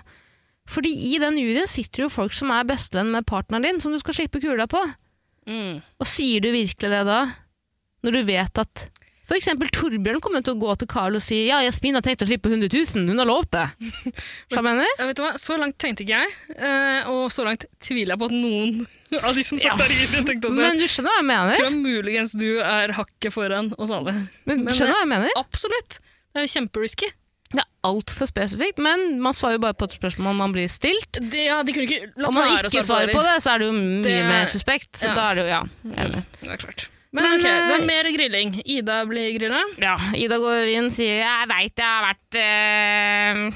Fordi 0.67 0.91
i 1.11 1.17
den 1.23 1.39
juryen 1.39 1.67
sitter 1.67 2.05
jo 2.05 2.11
folk 2.11 2.35
som 2.35 2.51
er 2.51 2.67
bestevenn 2.67 3.11
med 3.13 3.27
partneren 3.27 3.63
din, 3.63 3.81
som 3.83 3.93
du 3.95 3.99
skal 4.01 4.15
slippe 4.17 4.41
kula 4.43 4.67
på. 4.71 4.81
Mm. 5.47 5.79
Og 5.79 6.09
sier 6.11 6.43
du 6.43 6.49
virkelig 6.51 6.91
det 6.91 7.03
da? 7.07 7.21
Når 8.03 8.15
du 8.17 8.21
vet 8.27 8.59
at 8.63 8.87
eksempel 9.35 9.67
Torbjørn 9.75 10.21
kommer 10.23 10.43
til 10.45 10.53
å 10.55 10.59
gå 10.61 10.75
til 10.79 10.87
Carl 10.87 11.17
og 11.19 11.23
si 11.25 11.41
ja, 11.49 11.57
Jasmin 11.65 11.97
har 11.97 12.05
tenkt 12.05 12.21
å 12.23 12.27
slippe 12.29 12.47
100 12.47 12.69
000, 12.71 13.09
hun 13.11 13.19
har 13.19 13.27
lovt 13.27 13.51
det. 13.57 13.65
Hva 14.53 14.63
mener 14.63 14.85
du? 14.87 14.93
Ja, 15.01 15.07
vet 15.09 15.19
du 15.19 15.23
hva? 15.25 15.33
Så 15.41 15.57
langt 15.59 15.75
tenkte 15.83 16.05
ikke 16.05 16.21
jeg, 16.21 16.37
eh, 16.55 17.09
og 17.11 17.27
så 17.35 17.43
langt 17.43 17.65
tviler 17.83 18.13
jeg 18.15 18.21
på 18.23 18.29
at 18.31 18.37
noen 18.37 18.87
av 19.27 19.35
de 19.35 19.43
som 19.43 19.59
satt 19.59 19.79
der 19.83 19.91
i 19.91 19.99
juryen, 20.05 20.25
tenkte 20.31 20.47
også. 20.53 20.63
Men 20.63 20.79
du 20.79 20.87
skjønner 20.87 21.11
hva 21.11 21.19
jeg 21.19 21.29
mener? 21.33 21.61
Jeg 21.65 21.75
muligens 21.75 22.37
du 22.39 22.47
er 22.63 22.95
hakket 22.95 23.35
foran 23.35 23.73
oss 23.77 23.91
alle. 23.91 24.13
Men, 24.47 24.63
men- 24.63 24.73
skjønner 24.77 24.95
hva 24.95 25.03
jeg 25.03 25.11
mener? 25.17 25.35
Absolutt! 25.43 25.99
Det 26.31 26.43
er 26.43 26.47
jo 26.47 26.53
kjemperisky. 26.55 27.07
Det 27.47 27.61
er 27.63 27.67
altfor 27.87 28.27
spesifikt, 28.27 28.81
men 28.83 29.05
man 29.23 29.31
svarer 29.35 29.55
jo 29.55 29.61
bare 29.63 29.75
på 29.79 29.87
et 29.87 29.93
spørsmål 29.95 30.35
man 30.35 30.51
blir 30.51 30.67
stilt. 30.67 31.19
Det, 31.31 31.45
ja, 31.47 31.61
de 31.63 31.71
kunne 31.71 31.87
ikke 31.87 32.09
latt 32.19 32.27
Om 32.27 32.35
man 32.35 32.51
ikke 32.57 32.83
svarer 32.83 33.13
på 33.15 33.21
det. 33.23 33.31
det, 33.37 33.43
så 33.45 33.53
er 33.53 33.63
det 33.63 33.69
jo 33.69 33.75
mye 33.77 34.03
Det 34.03 34.15
er- 34.19 34.27
mer 34.27 34.49
suspekt. 34.51 34.99
ja. 34.99 35.13
Da 35.15 35.29
er 35.31 35.39
det 35.39 35.45
jo, 35.45 35.49
ja. 35.53 35.61
enig. 36.03 36.23
Det 36.41 36.51
er 36.57 36.59
klart. 36.65 36.83
Men, 37.17 37.23
Men, 37.25 37.33
ok, 37.33 37.43
det 37.43 37.49
eh, 37.49 37.79
er 37.81 37.85
mer 37.89 38.09
grilling. 38.13 38.51
Ida 38.77 38.97
blir 39.09 39.31
grilla. 39.39 39.61
ja. 39.81 39.95
Ida 40.17 40.37
går 40.43 40.69
inn 40.75 40.85
og 40.91 40.93
sier 40.93 41.17
'jeg 41.23 41.47
veit 41.49 41.73
jeg 41.81 41.87
har 41.87 42.03
vært 42.05 42.37
øh, 42.43 43.53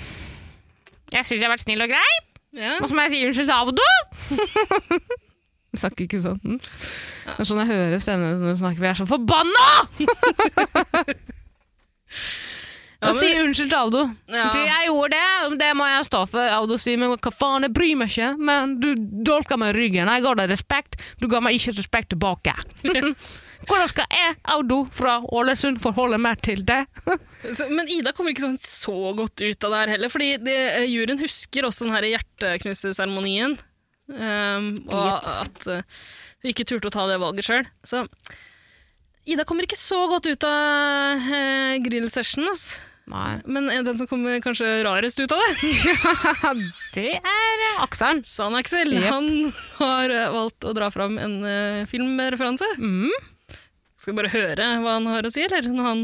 Jeg 1.13 1.25
syns 1.27 1.39
jeg 1.39 1.45
har 1.45 1.53
vært 1.55 1.65
snill 1.67 1.81
og 1.85 1.89
grei, 1.93 2.11
Ja. 2.57 2.77
og 2.81 2.89
så 2.89 2.95
må 2.95 3.01
jeg 3.05 3.11
si 3.11 3.25
unnskyld 3.27 3.47
til 3.47 3.59
Avdo. 3.61 3.87
Jeg 5.71 5.79
snakker 5.79 6.03
ikke 6.07 6.19
sånn. 6.19 6.57
Det 6.59 7.39
er 7.39 7.47
sånn 7.47 7.61
jeg 7.63 7.69
hører 7.71 7.99
stemmen 8.03 8.39
når 8.41 8.49
du 8.55 8.59
snakker. 8.59 8.81
Vi 8.81 8.87
er 8.91 8.97
så 8.99 9.05
forbanna! 9.07 9.67
Ja, 13.01 13.07
men- 13.07 13.15
sier 13.17 13.39
unnskyld 13.41 13.69
til 13.71 13.77
Avdo. 13.79 14.01
Ja. 14.29 14.51
Jeg 14.53 14.85
gjorde 14.91 15.15
det, 15.17 15.57
det 15.59 15.71
må 15.75 15.87
jeg 15.89 16.05
stå 16.05 16.19
for. 16.29 16.43
Avdo 16.53 16.75
sier 16.77 16.99
men 17.01 17.09
hva 17.15 17.31
faen, 17.33 17.63
jeg 17.65 17.73
bryr 17.73 17.95
meg 17.97 18.11
ikke, 18.13 18.27
men 18.37 18.75
du 18.79 18.91
dolka 19.25 19.57
meg 19.57 19.71
i 19.73 19.77
ryggen. 19.79 20.05
Jeg 20.11 20.21
ga 20.21 20.33
deg 20.37 20.51
respekt, 20.51 20.99
du 21.19 21.25
ga 21.27 21.39
meg 21.41 21.57
ikke 21.57 21.73
respekt 21.79 22.11
tilbake. 22.13 22.53
Hvordan 23.69 23.89
skal 23.91 24.07
jeg, 24.13 24.35
Audo 24.53 24.83
fra 24.93 25.19
Ålesund, 25.33 25.81
forholde 25.83 26.19
meg 26.21 26.41
til 26.45 26.63
det? 26.67 26.83
Så, 27.57 27.67
men 27.73 27.89
Ida 27.89 28.13
kommer 28.13 28.33
ikke 28.33 28.45
sånn 28.45 28.59
så 28.61 29.13
godt 29.17 29.41
ut 29.41 29.65
av 29.65 29.73
det 29.73 29.81
her 29.81 29.93
heller, 29.95 30.13
fordi 30.13 30.35
det, 30.43 30.57
eh, 30.75 30.87
juryen 30.91 31.21
husker 31.21 31.65
også 31.65 31.87
den 31.87 31.95
her 31.95 32.05
hjerteknuseseremonien, 32.11 33.57
um, 34.13 34.69
og 34.93 35.31
at 35.31 35.67
eh, 35.73 36.05
hun 36.41 36.53
ikke 36.53 36.67
turte 36.69 36.91
å 36.91 36.93
ta 36.93 37.07
det 37.09 37.17
valget 37.21 37.49
sjøl. 37.49 37.65
Så 37.81 38.05
Ida 39.25 39.45
kommer 39.45 39.65
ikke 39.65 39.79
så 39.79 40.03
godt 40.09 40.29
ut 40.29 40.45
av 40.45 41.25
uh, 41.25 41.81
grillsession, 41.81 42.45
altså. 42.49 42.87
Nei. 43.11 43.41
Men 43.49 43.69
eh, 43.69 43.81
den 43.85 43.97
som 43.99 44.07
kommer 44.09 44.39
kanskje 44.43 44.67
rarest 44.85 45.19
ut 45.19 45.33
av 45.33 45.41
det, 45.41 45.71
ja, 45.83 46.53
Det 46.95 47.09
er 47.17 47.65
eh, 47.65 47.83
Akselen. 47.83 48.23
San 48.27 48.55
Aksel. 48.57 48.93
Yep. 48.95 49.07
han 49.09 49.29
har 49.79 50.15
eh, 50.15 50.29
valgt 50.35 50.67
å 50.67 50.73
dra 50.77 50.91
fram 50.93 51.17
en 51.21 51.37
uh, 51.43 51.83
filmreferanse. 51.91 52.67
Mm. 52.79 53.11
Skal 54.01 54.15
vi 54.15 54.17
bare 54.17 54.31
høre 54.33 54.65
hva 54.81 54.95
han 54.95 55.03
har 55.11 55.27
å 55.27 55.29
si, 55.29 55.43
eller? 55.45 55.61
Når 55.69 55.85
han 55.85 55.99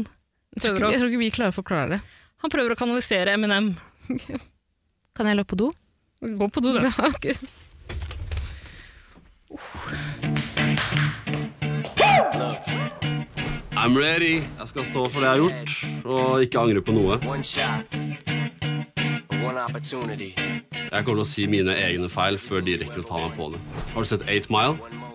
prøver 0.54 0.84
å, 0.86 0.90
jeg 0.92 1.00
tror 1.00 1.08
ikke 1.10 1.18
vi 1.18 1.34
klarer 1.34 1.50
å 1.50 1.54
forklare 1.56 1.96
det. 1.96 2.00
han 2.44 2.52
prøver 2.52 2.70
å 2.70 2.76
kanalisere 2.78 3.32
Eminem. 3.34 3.74
Kan 5.18 5.26
jeg 5.26 5.34
løpe 5.40 5.50
på 5.50 5.58
do? 5.58 5.74
Gå 6.22 6.46
på 6.54 6.62
do, 6.62 6.78
du. 6.78 6.86
Ja, 6.86 6.94
ok. 7.10 7.34
I'm 13.74 13.98
ready. 13.98 14.46
Jeg 14.60 14.68
skal 14.70 14.86
stå 14.86 15.10
for 15.10 15.18
det 15.18 15.26
jeg 15.26 15.34
har 15.34 15.42
gjort, 15.42 15.66
og 16.06 16.38
ikke 16.46 16.62
angre 16.62 16.78
på 16.86 16.94
noe. 16.94 17.18
Jeg 17.18 17.26
kommer 21.02 21.02
til 21.02 21.18
å 21.26 21.28
si 21.34 21.50
mine 21.50 21.74
egne 21.82 22.06
feil 22.14 22.38
før 22.38 22.62
de 22.62 22.78
rekker 22.78 23.02
å 23.02 23.10
ta 23.10 23.26
meg 23.26 23.34
på 23.34 23.50
det. 23.56 23.60
Har 23.90 23.98
du 24.06 24.10
sett 24.14 24.22
8 24.22 24.46
Mile? 24.54 25.07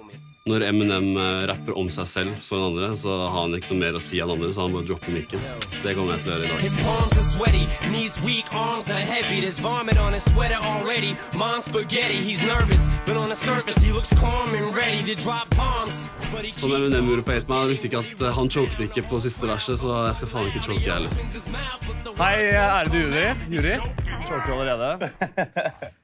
Når 0.44 0.64
Eminem 0.68 1.06
eh, 1.16 1.46
rapper 1.48 1.78
om 1.80 1.88
seg 1.88 2.08
selv 2.12 2.32
for 2.44 2.60
en 2.60 2.74
andre, 2.74 2.90
så 3.00 3.14
har 3.32 3.46
han 3.46 3.54
ikke 3.56 3.70
noe 3.72 3.80
mer 3.80 3.96
å 3.96 4.00
si 4.04 4.18
enn 4.20 4.32
andre, 4.34 4.50
så 4.52 4.66
han 4.66 4.74
bare 4.76 4.84
dropper 4.90 5.14
mikken. 5.16 5.40
Det 5.86 5.94
kommer 5.96 6.18
jeg 6.18 6.26
til 6.26 6.28
å 6.28 6.34
gjøre 6.34 6.44
i 6.44 6.50
dag. 6.52 6.60
His 6.66 6.76
palms 6.84 7.16
are 7.16 7.24
sweaty, 7.30 7.62
knees 7.86 8.18
weak, 8.26 8.52
arms 8.52 8.90
are 8.92 9.00
heavy. 9.00 9.40
There's 9.40 9.62
vomit 9.64 9.96
on 10.04 10.12
his 10.12 10.28
sweater 10.28 10.60
already. 10.60 11.14
Mom's 11.32 11.72
spaghetti, 11.72 12.20
he's 12.28 12.44
nervous, 12.44 12.90
but 13.06 13.16
on 13.16 13.32
the 13.32 13.40
surface 13.40 13.80
he 13.80 13.96
looks 13.96 14.12
calm 14.20 14.52
and 14.60 14.76
ready 14.76 15.00
to 15.08 15.16
drop 15.16 15.48
bombs. 15.56 16.04
Som 16.60 16.76
Eminem 16.76 17.08
gjorde 17.08 17.24
på 17.24 17.38
8 17.40 17.48
Mile, 17.48 17.72
brukte 17.72 17.88
ikke 17.88 18.04
at 18.04 18.28
eh, 18.28 18.36
han 18.42 18.52
choket 18.52 18.86
ikke 18.90 19.08
på 19.08 19.24
siste 19.24 19.48
verset, 19.48 19.80
så 19.80 19.96
jeg 20.10 20.20
skal 20.20 20.34
faen 20.36 20.52
ikke 20.52 20.68
choke, 20.68 20.84
jeg 20.84 21.00
heller. 21.00 22.14
Hei, 22.20 22.36
er 22.52 22.92
det 22.92 22.92
du, 22.92 23.00
Juri? 23.00 23.28
Hei, 23.32 23.42
ærede 23.48 23.56
jury. 23.56 23.76
jury. 23.80 24.24
Choker 24.28 24.58
allerede. 24.60 25.94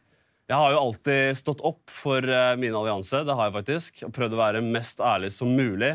Jeg 0.49 0.57
har 0.57 0.71
jo 0.73 0.79
alltid 0.81 1.37
stått 1.37 1.59
opp 1.61 1.91
for 1.93 2.25
eh, 2.25 2.55
min 2.57 2.73
allianse. 2.73 3.21
Det 3.21 3.33
har 3.37 3.49
jeg 3.49 3.55
faktisk. 3.59 3.99
Og 4.07 4.13
prøvd 4.15 4.33
å 4.33 4.39
være 4.39 4.61
mest 4.65 5.01
ærlig 5.05 5.29
som 5.35 5.51
mulig. 5.53 5.91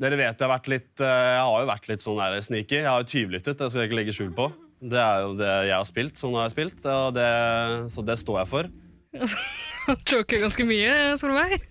Dere 0.00 0.16
vet 0.16 0.38
jo 0.38 0.46
jeg 0.46 0.48
har 0.48 0.54
vært 0.54 0.70
litt, 0.72 0.92
eh, 1.02 1.24
jeg 1.34 1.42
har 1.44 1.60
jo 1.60 1.68
vært 1.68 1.88
litt 1.90 2.04
sånn 2.04 2.20
der 2.22 2.38
sneaky. 2.46 2.78
Jeg 2.78 2.88
har 2.88 3.02
jo 3.02 3.10
tyvlyttet, 3.10 3.58
det 3.58 3.68
skal 3.68 3.82
jeg 3.82 3.90
ikke 3.90 3.98
legge 3.98 4.14
skjul 4.16 4.30
på. 4.38 4.46
Det 4.78 5.00
er 5.02 5.24
jo 5.26 5.34
det 5.36 5.50
jeg 5.68 5.74
har 5.74 5.88
spilt. 5.90 6.16
Sånn 6.16 6.38
har 6.38 6.46
jeg 6.46 6.54
spilt, 6.54 6.86
og 6.88 7.18
det, 7.18 7.26
så 7.92 8.04
det 8.08 8.16
står 8.22 8.40
jeg 8.40 8.50
for. 8.54 8.70
Han 9.88 10.00
choker 10.08 10.42
ganske 10.46 10.68
mye, 10.68 10.94
Solveig. 11.20 11.68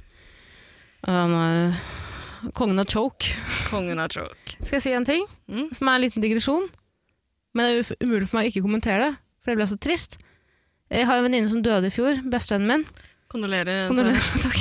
Han 1.08 1.34
er 1.40 2.54
kongen 2.58 2.84
av 2.84 2.90
choke. 2.92 3.34
Kongen 3.72 4.04
av 4.04 4.14
choke. 4.14 4.60
Skal 4.60 4.78
jeg 4.78 4.86
si 4.86 4.94
en 4.94 5.10
ting? 5.10 5.26
Mm. 5.50 5.72
Som 5.74 5.90
er 5.90 5.98
en 5.98 6.06
liten 6.06 6.26
digresjon. 6.26 6.70
Men 7.58 7.66
det 7.66 7.82
er 7.82 8.06
umulig 8.06 8.30
for 8.30 8.38
meg 8.38 8.52
å 8.52 8.54
ikke 8.54 8.66
kommentere 8.68 9.08
det, 9.08 9.14
for 9.42 9.50
det 9.56 9.62
blir 9.64 9.74
så 9.74 9.82
trist. 9.82 10.20
Jeg 10.94 11.08
har 11.10 11.20
en 11.20 11.26
venninne 11.28 11.50
som 11.52 11.64
døde 11.64 11.90
i 11.90 11.94
fjor. 11.94 12.22
Bestevennen 12.32 12.70
min. 12.72 12.86
Kondolerer. 13.32 13.88
Kondolerer. 13.92 14.24
Takk. 14.46 14.58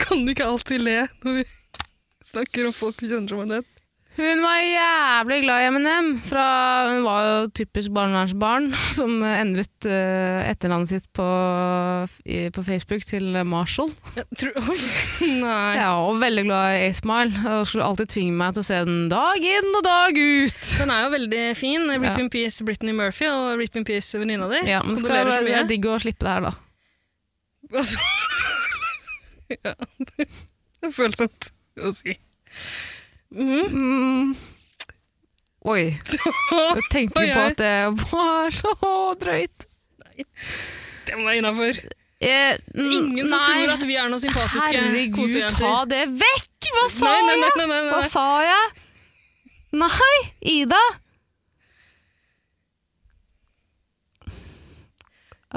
Kan 0.00 0.24
du 0.24 0.32
ikke 0.32 0.46
alltid 0.48 0.80
le 0.80 0.98
når 1.22 1.40
vi 1.40 1.44
snakker 2.26 2.66
om 2.66 2.74
folk 2.74 3.02
vi 3.02 3.10
kjenner 3.10 3.28
som 3.30 3.42
har 3.44 3.50
dødd? 3.58 3.68
Hun 4.16 4.40
var 4.40 4.60
jævlig 4.64 5.42
glad 5.44 5.62
i. 5.66 5.96
Fra, 6.24 6.44
hun 6.88 7.02
var 7.04 7.24
jo 7.26 7.48
typisk 7.58 7.92
barnevernsbarn 7.92 8.70
som 8.96 9.18
endret 9.26 9.88
uh, 9.88 10.40
etternavnet 10.48 10.88
sitt 10.88 11.08
på, 11.16 11.26
i, 12.24 12.38
på 12.54 12.64
Facebook 12.64 13.04
til 13.04 13.28
Marshall. 13.44 13.92
Tror, 14.38 14.56
oi, 14.72 14.78
nei. 15.42 15.76
Ja, 15.76 15.90
og 16.00 16.22
veldig 16.22 16.46
glad 16.48 16.78
i 16.78 16.86
A-Smile. 16.88 17.42
Og 17.58 17.66
skulle 17.68 17.84
alltid 17.90 18.14
tvinge 18.14 18.38
meg 18.40 18.56
til 18.56 18.64
å 18.64 18.68
se 18.70 18.80
den 18.88 19.04
dag 19.12 19.48
inn 19.52 19.68
og 19.76 19.84
dag 19.84 20.16
ut. 20.22 20.62
Den 20.80 20.94
er 20.96 21.04
jo 21.04 21.12
veldig 21.18 21.44
fin. 21.60 21.86
Rip 21.92 22.08
Ja. 22.08 22.16
in 22.22 22.32
peace 22.32 22.64
Britney 22.64 22.96
Murphy 22.96 23.28
og 23.28 23.58
Rip 23.60 23.76
in 23.76 23.84
peace 23.84 24.16
venninna 24.16 24.48
di. 24.52 24.62
Ja, 24.70 24.80
men 24.86 24.96
det 24.96 25.04
skal 25.04 25.28
være 25.28 25.66
digg 25.68 25.84
å 25.92 25.98
slippe 26.00 26.24
det 26.24 26.38
her, 26.38 26.48
da. 26.48 26.54
Altså, 27.74 28.00
ja, 29.64 29.74
det 30.16 30.28
er 30.86 30.92
følsomt 30.94 31.50
å 31.82 31.92
si. 31.92 32.14
Mhm. 33.34 33.62
Mm. 33.74 34.36
Oi. 35.66 35.84
Jeg 36.78 36.82
tenkte 36.92 37.24
på 37.34 37.40
at 37.42 37.56
det 37.58 37.72
var 38.12 38.50
så 38.54 38.74
drøyt. 39.18 39.66
Det 40.16 41.16
må 41.18 41.24
være 41.26 41.40
innafor. 41.42 41.80
Eh, 42.22 42.54
Ingen 42.74 43.26
som 43.28 43.38
nei. 43.42 43.48
tror 43.66 43.72
at 43.74 43.82
vi 43.84 43.96
er 44.00 44.06
noen 44.08 44.22
sympatiske 44.22 44.70
Herregud, 44.78 45.16
kosejenter. 45.18 45.58
ta 45.58 45.82
det 45.90 46.04
vekk! 46.22 46.68
Hva 46.76 46.84
sa 46.90 47.10
Nei, 47.10 47.18
nei, 47.26 47.34
nei, 47.36 47.42
jeg? 47.42 47.56
nei, 47.58 47.66
nei, 47.66 47.82
nei. 47.82 47.92
Hva 47.92 48.06
sa 48.08 48.24
jeg? 48.46 48.86
Nei, 49.76 50.16
Ida! 50.54 50.80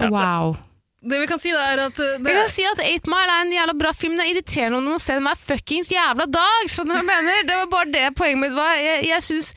Wow. 0.09 0.55
Det 0.99 1.15
vi 1.21 1.27
kan 1.31 1.39
si, 1.39 1.47
da, 1.55 1.61
er 1.71 1.79
at 1.85 1.95
uh, 1.95 2.17
det, 2.19 2.27
Jeg 2.27 2.35
kan 2.35 2.49
si 2.51 2.63
at 2.67 2.79
8 2.83 3.07
Mile 3.07 3.31
er 3.31 3.45
en 3.45 3.53
jævla 3.55 3.73
bra 3.79 3.93
film. 3.95 4.17
Det 4.19 4.25
er 4.25 4.31
irriterende 4.33 4.81
om 4.81 4.87
du 4.89 4.91
må 4.91 4.97
se 4.99 5.13
den 5.15 5.23
hver 5.29 5.37
fuckings 5.39 5.87
jævla 5.93 6.25
dag. 6.27 6.65
Skjønner 6.67 6.91
du 6.91 6.97
hva 6.97 6.99
jeg 6.99 7.07
mener? 7.07 7.45
Det 7.47 7.55
var 7.61 7.69
bare 7.71 7.87
det 7.93 8.01
poenget 8.19 8.41
mitt 8.41 8.57
var. 8.57 8.73
Jeg, 8.75 9.05
jeg 9.07 9.23
synes 9.29 9.53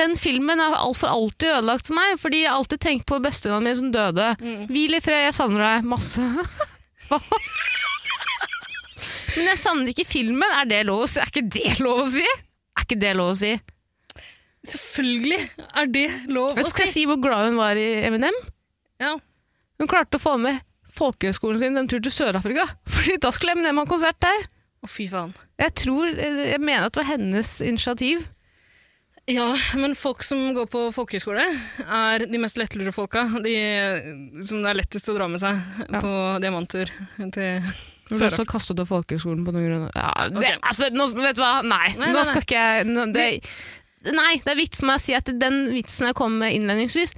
Den 0.00 0.16
filmen 0.16 0.62
er 0.64 0.72
alt 0.78 0.96
for 0.96 1.12
alltid 1.12 1.50
ødelagt 1.58 1.90
for 1.90 1.98
meg, 1.98 2.14
fordi 2.22 2.40
jeg 2.46 2.48
har 2.48 2.56
alltid 2.62 2.80
tenkt 2.86 3.04
på 3.10 3.18
bestevennene 3.20 3.66
mine 3.68 3.80
som 3.82 3.90
døde. 3.92 4.30
Mm. 4.40 4.62
Hvil 4.72 4.96
i 4.96 5.02
fred, 5.04 5.20
jeg 5.26 5.36
savner 5.36 5.66
deg 5.66 5.90
masse. 5.92 6.24
Hva? 7.10 7.18
Men 9.36 9.50
jeg 9.52 9.60
savner 9.60 9.92
ikke 9.92 10.06
filmen. 10.08 10.48
Er 10.62 10.70
det 10.70 10.80
lov 10.88 11.04
å 11.04 11.10
si? 11.12 11.20
Er 11.20 11.28
ikke 11.28 11.44
det 11.52 11.74
lov 11.84 12.06
å 12.06 12.08
si? 12.16 12.24
Er 12.24 12.86
ikke 12.88 12.96
det 13.04 13.12
lov 13.20 13.34
å 13.34 13.36
si? 13.36 13.52
Selvfølgelig 14.66 15.42
er 15.76 15.90
det 15.92 16.06
lov 16.32 16.54
Vet 16.56 16.64
å 16.64 16.66
du, 16.66 16.70
skal 16.72 16.86
jeg 16.86 16.94
si. 16.94 17.02
si 17.02 17.04
hvor 17.06 17.20
glad 17.22 17.50
hun 17.50 17.58
var 17.60 17.76
i 17.78 17.84
Eminem? 18.08 18.34
Ja. 19.02 19.12
Hun 19.76 19.90
klarte 19.90 20.16
å 20.16 20.22
få 20.22 20.38
med 20.40 20.56
folkehøgskolen 20.98 21.60
sin 21.62 21.80
en 21.80 21.90
tur 21.90 22.02
til 22.04 22.14
Sør-Afrika. 22.14 22.66
Fordi 22.94 23.18
da 23.22 23.32
skulle 23.34 23.56
Eminem 23.56 23.82
ha 23.82 23.86
konsert 23.88 24.20
der. 24.24 24.46
Å, 24.84 24.90
fy 24.90 25.08
faen. 25.10 25.34
Jeg 25.60 25.74
tror, 25.82 26.10
jeg 26.12 26.60
mener 26.62 26.86
at 26.86 26.96
det 26.96 27.02
var 27.02 27.12
hennes 27.14 27.52
initiativ. 27.64 28.26
Ja, 29.26 29.48
men 29.74 29.96
folk 29.98 30.22
som 30.22 30.52
går 30.54 30.68
på 30.70 30.84
folkehøyskole, 30.94 31.42
er 31.82 32.26
de 32.30 32.38
mest 32.38 32.60
lettlurte 32.60 32.94
folka. 32.94 33.24
De 33.42 33.56
som 34.46 34.62
det 34.62 34.70
er 34.70 34.78
lettest 34.78 35.10
å 35.10 35.16
dra 35.16 35.26
med 35.26 35.42
seg 35.42 35.58
Ja. 35.88 35.98
på 35.98 36.12
diamanttur 36.44 36.92
til 37.34 37.66
ble 38.06 38.28
også 38.28 38.46
kastet 38.46 38.78
av 38.78 38.86
folkehøyskolen 38.86 39.42
på 39.42 39.50
noen 39.54 39.64
grunn 39.66 39.86
ja, 39.96 40.10
det, 40.30 40.38
okay. 40.38 40.58
altså, 40.62 40.90
nå, 40.94 41.08
Vet 41.18 41.38
du 41.38 41.42
hva? 41.42 41.56
Nei, 41.66 41.88
Nei, 41.96 42.04
nei, 42.04 42.12
nå 42.14 42.22
skal 42.28 42.44
ikke 42.44 42.60
jeg 42.60 42.86
nå, 42.86 43.06
det, 43.10 43.24
Nei, 44.14 44.36
det 44.44 44.52
er 44.52 44.60
viktig 44.60 44.78
for 44.78 44.90
meg 44.92 45.00
å 45.00 45.02
si 45.02 45.16
at 45.18 45.32
den 45.40 45.56
vitsen 45.74 46.12
jeg 46.12 46.14
kom 46.14 46.36
med 46.38 46.54
innledningsvis, 46.54 47.16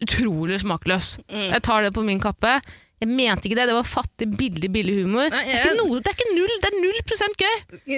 utrolig 0.00 0.62
smakløs. 0.62 1.18
Mm. 1.28 1.50
Jeg 1.50 1.64
tar 1.66 1.84
det 1.84 1.90
på 1.92 2.04
min 2.06 2.22
kappe. 2.22 2.54
Jeg 2.96 3.10
mente 3.12 3.44
ikke 3.48 3.58
det. 3.58 3.66
Det 3.68 3.76
var 3.76 3.88
fattig, 3.88 4.26
billig 4.40 4.70
billig 4.72 4.94
humor. 5.02 5.28
Nei, 5.28 5.42
det, 5.44 5.56
er 5.58 5.66
ikke 5.66 5.80
noe, 5.82 5.98
det 6.00 6.08
er 6.08 6.16
ikke 6.16 6.28
null, 6.32 6.52
det 6.62 6.68
er 6.70 6.76
null 6.80 7.00
prosent 7.08 7.42
gøy. 7.42 7.56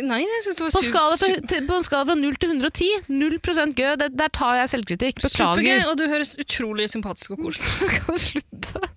Nei, 0.09 0.21
jeg 0.25 0.45
synes 0.47 0.59
det 0.59 0.65
var 0.65 0.73
På 0.75 0.83
skala 0.83 1.19
fra, 1.21 1.29
til, 1.53 1.67
på 1.69 1.77
en 1.79 1.87
skala 1.87 2.09
fra 2.09 2.17
null 2.19 2.39
til 2.43 2.55
110, 2.57 2.89
null 3.15 3.37
prosent 3.45 3.79
gøy. 3.79 3.93
Det, 4.01 4.09
der 4.19 4.33
tar 4.35 4.57
jeg 4.59 4.73
selvkritikk. 4.75 5.23
supergøy, 5.23 5.85
og 5.87 5.95
du 6.01 6.09
høres 6.11 6.35
utrolig 6.43 6.89
sympatisk 6.91 7.37
og 7.37 7.45
koselig 7.45 7.71
ut. 7.71 7.93
Skal 7.95 8.19
du 8.19 8.25
slutte? 8.25 8.89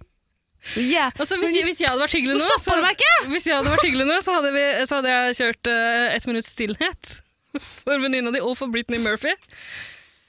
Yeah. 0.77 1.11
Altså, 1.17 1.37
hvis, 1.41 1.55
jeg, 1.57 1.65
hvis 1.65 1.81
jeg 1.81 1.89
hadde 1.89 2.03
vært 2.03 2.13
hyggelig 2.13 2.37
Nå 2.37 2.89
ikke! 2.91 3.13
hvis 3.31 3.47
jeg 3.49 3.55
hadde 3.57 3.71
vært 3.73 3.85
hyggelig 3.85 4.05
nå, 4.05 4.17
så 4.21 4.35
hadde, 4.37 4.51
vi, 4.53 4.65
så 4.85 4.99
hadde 4.99 5.13
jeg 5.13 5.37
kjørt 5.39 5.69
uh, 5.73 6.13
ett 6.13 6.27
minutts 6.29 6.51
stillhet 6.53 7.13
for 7.81 7.97
venninna 8.03 8.33
di 8.33 8.41
og 8.45 8.53
for 8.59 8.73
Britney 8.73 9.01
Murphy. 9.01 9.33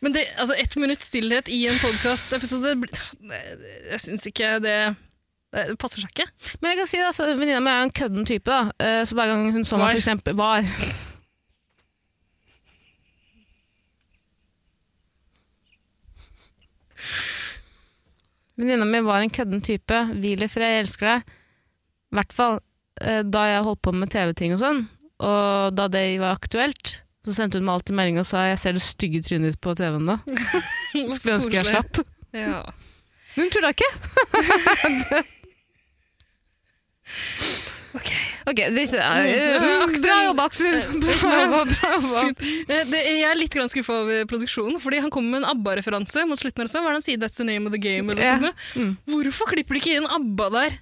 Men 0.02 0.16
det, 0.16 0.24
altså, 0.40 0.56
ett 0.58 0.76
minutts 0.80 1.08
stillhet 1.12 1.48
i 1.52 1.66
en 1.70 1.80
podkastepisode 1.80 2.74
Jeg 3.92 4.00
syns 4.02 4.28
ikke 4.28 4.56
det 4.64 4.76
det 5.52 5.78
passer 5.78 6.00
seg 6.00 6.10
ikke. 6.14 6.28
Men 6.60 6.70
jeg 6.72 6.78
kan 6.82 6.86
si 6.90 6.96
det, 7.00 7.06
altså, 7.10 7.26
venninna 7.36 7.60
mi 7.60 7.70
er 7.72 7.82
en 7.86 7.92
kødden 7.92 8.24
type. 8.28 8.48
da. 8.48 8.72
Eh, 8.80 9.04
Så 9.04 9.14
hver 9.18 9.26
gang 9.32 9.50
hun 9.52 9.64
så 9.68 9.76
meg, 9.80 9.90
for 9.96 10.00
eksempel 10.02 10.36
Var. 10.38 10.64
Venninna 18.54 18.84
mi 18.84 19.00
var 19.00 19.20
en 19.24 19.30
kødden 19.30 19.60
type. 19.64 19.98
Hvil 20.20 20.42
i 20.44 20.48
fred, 20.50 20.74
jeg 20.76 20.84
elsker 20.86 21.08
deg. 21.08 21.32
I 22.12 22.18
hvert 22.18 22.34
fall 22.36 22.58
eh, 23.00 23.22
da 23.24 23.46
jeg 23.48 23.64
holdt 23.66 23.82
på 23.86 23.94
med 23.96 24.12
TV-ting 24.12 24.52
og 24.56 24.60
sånn, 24.60 24.82
og 25.24 25.72
da 25.78 25.86
det 25.92 26.02
var 26.20 26.36
aktuelt, 26.36 26.98
så 27.24 27.32
sendte 27.36 27.60
hun 27.60 27.64
meg 27.68 27.78
alltid 27.78 27.96
melding 27.96 28.18
og 28.20 28.26
sa 28.28 28.42
jeg 28.50 28.58
ser 28.60 28.76
det 28.76 28.82
stygge 28.84 29.22
trynet 29.24 29.54
ditt 29.54 29.62
på 29.64 29.72
TV-en 29.78 30.10
da. 30.10 30.18
Skulle 31.14 31.38
ønske 31.38 31.56
jeg 31.60 31.70
slapp. 31.70 32.02
Ja. 32.36 32.64
Men 33.36 33.46
hun 33.46 33.54
tulla 33.54 33.72
ikke. 33.72 33.88
Ok. 37.92 38.08
Ok, 38.48 38.60
drit 38.72 38.88
i 38.88 38.96
det. 38.96 39.04
Mm. 39.04 39.26
Eh, 39.28 39.82
Aksel- 39.84 40.06
Bra 40.06 40.18
jobba, 40.24 40.44
Aksel. 40.48 40.78
Bra 41.02 41.40
jobba, 41.42 41.64
bra 41.72 41.90
jobba. 41.96 42.22
Eh, 42.72 42.94
jeg 42.96 43.26
er 43.28 43.36
litt 43.38 43.58
skuffa 43.74 43.98
over 44.02 44.24
produksjonen, 44.30 44.78
fordi 44.80 45.02
han 45.04 45.12
kommer 45.12 45.36
med 45.36 45.42
en 45.42 45.50
ABBA-referanse 45.52 46.24
mot 46.28 46.40
slutten. 46.40 46.64
Hva 46.66 46.80
er 46.80 46.88
det 46.88 46.96
han 47.00 47.04
sier? 47.04 47.20
That's 47.20 47.36
the 47.36 47.44
name 47.44 47.68
of 47.68 47.76
the 47.76 47.82
game? 47.82 48.08
Eller 48.10 48.24
yeah. 48.24 48.40
sånt. 48.40 48.64
Mm. 48.74 48.96
Hvorfor 49.12 49.52
klipper 49.52 49.76
de 49.76 49.84
ikke 49.84 49.98
inn 50.00 50.08
ABBA 50.08 50.48
der? 50.56 50.80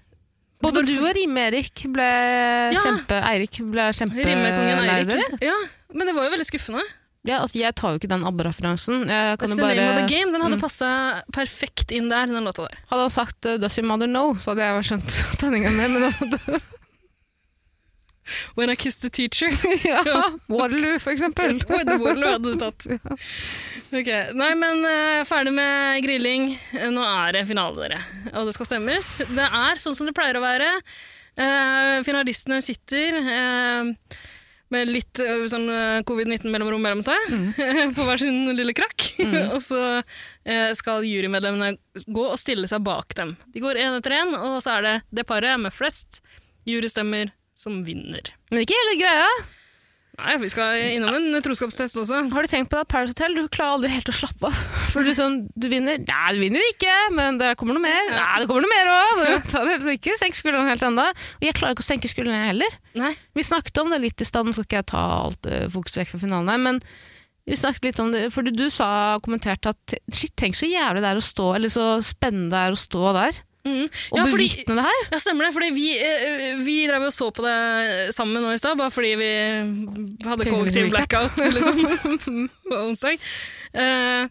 Både 0.60 0.84
du 0.84 0.92
og 1.00 1.14
Rime-Erik 1.16 1.86
ble 1.88 2.06
Ja. 2.76 2.80
kjempe 2.84 3.16
Eirik 3.24 3.62
ble 3.72 3.86
kjempelei 3.96 4.34
Eirik. 4.36 5.40
Ja, 5.40 5.56
men 5.94 6.06
det 6.06 6.14
var 6.14 6.28
jo 6.28 6.34
veldig 6.36 6.46
skuffende. 6.46 6.84
Ja, 7.28 7.42
altså, 7.44 7.58
jeg 7.60 7.74
tar 7.76 7.92
jo 7.92 7.98
ikke 8.00 8.08
den 8.08 8.22
ABBA-referansen. 8.24 9.02
That's 9.04 9.56
the 9.56 9.66
name 9.66 9.90
of 9.90 9.98
the 10.00 10.06
game. 10.08 10.32
Den 10.32 10.40
hadde 10.40 10.56
Mm. 10.56 10.62
passa 10.62 11.22
perfekt 11.36 11.92
inn 11.92 12.08
der, 12.08 12.26
den 12.26 12.44
låta 12.48 12.64
der. 12.64 12.78
Hadde 12.88 13.02
han 13.02 13.10
sagt 13.12 13.44
uh, 13.44 13.58
'Does 13.60 13.76
your 13.78 13.86
mother 13.90 14.06
know', 14.08 14.38
så 14.40 14.54
hadde 14.54 14.64
jeg 14.64 14.84
skjønt 14.88 15.18
tenninga 15.42 15.70
mer. 15.76 15.88
Men 15.88 16.30
da- 16.30 16.60
When 18.54 18.70
I 18.70 18.76
kissed 18.76 19.02
the 19.02 19.10
teacher. 19.10 19.48
ja, 19.84 20.02
Waterloo, 20.48 20.98
for 20.98 21.10
eksempel. 21.12 21.58
Waterloo 21.68 22.30
hadde 22.30 22.52
du 22.52 22.56
tatt. 22.60 22.86
Ok, 23.90 24.10
Nei, 24.38 24.50
men 24.54 24.84
uh, 24.86 25.24
ferdig 25.26 25.52
med 25.56 26.00
grilling. 26.04 26.52
Eh, 26.78 26.90
Nå 26.94 27.02
er 27.02 27.32
det 27.34 27.46
finale, 27.48 27.74
dere. 27.88 27.98
Og 28.36 28.46
det 28.46 28.54
skal 28.54 28.68
stemmes. 28.70 29.08
Det 29.34 29.48
er 29.50 29.80
sånn 29.82 29.96
som 29.98 30.06
det 30.06 30.14
pleier 30.14 30.38
å 30.38 30.44
være. 30.44 30.68
Uh, 31.40 32.00
finalistene 32.06 32.60
sitter 32.62 33.18
eh, 33.18 33.90
med 34.70 34.90
litt 34.90 35.20
sånn 35.50 35.66
eh, 35.74 36.02
covid-19-mellomrom 36.08 36.82
mellom 36.84 37.02
seg, 37.04 37.32
på 37.96 38.06
hver 38.06 38.22
sin 38.22 38.52
lille 38.56 38.74
krakk. 38.76 39.08
og 39.54 39.60
så 39.64 40.02
skal 40.74 41.04
jurymedlemmene 41.04 41.74
gå 42.10 42.22
og 42.24 42.38
stille 42.40 42.66
seg 42.70 42.82
bak 42.86 43.12
dem. 43.18 43.34
De 43.52 43.62
går 43.62 43.78
én 43.82 43.96
etter 43.98 44.16
én, 44.16 44.32
og 44.34 44.58
så 44.64 44.78
er 44.78 44.86
det 44.86 44.94
det 45.20 45.26
paret 45.28 45.60
med 45.60 45.74
flest 45.74 46.22
jurystemmer 46.66 47.30
som 47.58 47.82
vinner. 47.84 48.32
Men 48.50 48.64
ikke 48.64 48.78
hele 48.78 48.96
greia. 49.02 49.28
Nei, 50.20 50.34
vi 50.42 50.48
skal 50.52 50.76
innom 50.96 51.16
en 51.16 51.42
troskapstest 51.44 51.96
også. 52.02 52.20
Har 52.32 52.44
du 52.44 52.50
tenkt 52.50 52.70
på 52.72 52.78
det 52.78 52.88
Paris 52.92 53.12
Hotel, 53.14 53.36
du 53.36 53.48
klarer 53.52 53.78
aldri 53.78 53.90
helt 53.92 54.10
å 54.12 54.14
slappe 54.14 54.50
av. 54.50 54.58
For 54.92 55.06
du, 55.06 55.12
sånn, 55.16 55.38
du 55.56 55.68
vinner 55.72 56.00
Nei, 56.02 56.30
du 56.36 56.40
vinner 56.42 56.66
ikke, 56.72 56.96
men 57.16 57.38
det 57.40 57.54
kommer 57.60 57.76
noe 57.76 57.84
mer. 57.84 58.10
Nei, 58.12 58.42
det 58.42 58.48
kommer 58.50 58.66
noe 58.66 58.72
mer 58.72 58.92
òg! 58.94 59.92
Ikke 59.96 60.16
senk 60.20 60.36
skuldrene 60.38 60.70
helt 60.70 60.84
ennå. 60.86 61.06
Og 61.10 61.46
jeg 61.46 61.56
klarer 61.56 61.74
ikke 61.74 61.84
å 61.84 61.88
senke 61.88 62.10
skuldrene 62.10 62.42
jeg 62.42 62.52
heller. 62.52 62.76
Nei. 63.00 63.14
Vi 63.36 63.44
snakket 63.46 63.80
om 63.82 63.90
det 63.92 64.00
litt 64.02 64.22
i 64.22 64.28
stad, 64.28 64.46
nå 64.46 64.54
skal 64.54 64.68
ikke 64.68 64.82
jeg 64.82 64.90
ta 64.92 65.02
alt 65.20 65.48
eh, 65.50 65.66
fokus 65.72 65.98
vekk 65.98 66.12
fra 66.12 66.22
finalen 66.22 66.52
her, 66.52 66.60
men 66.62 66.80
vi 67.48 67.56
snakket 67.58 67.88
litt 67.88 68.00
om 68.02 68.12
det, 68.14 68.26
fordi 68.34 68.52
du 68.54 68.66
sa, 68.70 69.18
kommenterte 69.24 69.72
at 69.72 69.94
shit, 70.14 70.32
tenk 70.38 70.58
så 70.58 70.68
jævlig 70.68 71.02
det 71.02 71.10
er 71.10 71.20
å 71.20 71.24
stå, 71.24 71.46
eller 71.56 71.72
så 71.72 71.86
spennende 72.04 72.52
det 72.52 72.60
er 72.62 72.76
å 72.76 72.78
stå 72.78 73.14
der, 73.16 73.40
Mm. 73.66 73.88
Ja, 74.16 74.24
bevitne 74.24 74.76
det 74.78 74.84
her. 74.86 75.00
Ja, 75.12 75.18
stemmer 75.20 75.46
det. 75.46 75.52
Fordi 75.56 75.70
vi, 75.76 75.88
eh, 76.00 76.56
vi 76.64 76.76
drev 76.88 77.08
og 77.10 77.12
så 77.14 77.28
på 77.34 77.44
det 77.44 78.14
sammen 78.16 78.40
nå 78.42 78.54
i 78.54 78.60
stad, 78.60 78.78
bare 78.80 78.92
fordi 78.94 79.12
vi 79.20 79.30
hadde 80.24 80.48
kollektiv 80.48 80.90
blackout 80.94 81.36
liksom, 81.56 82.48
på 82.70 82.80
onsdag. 82.86 83.20
Eh, 83.76 84.26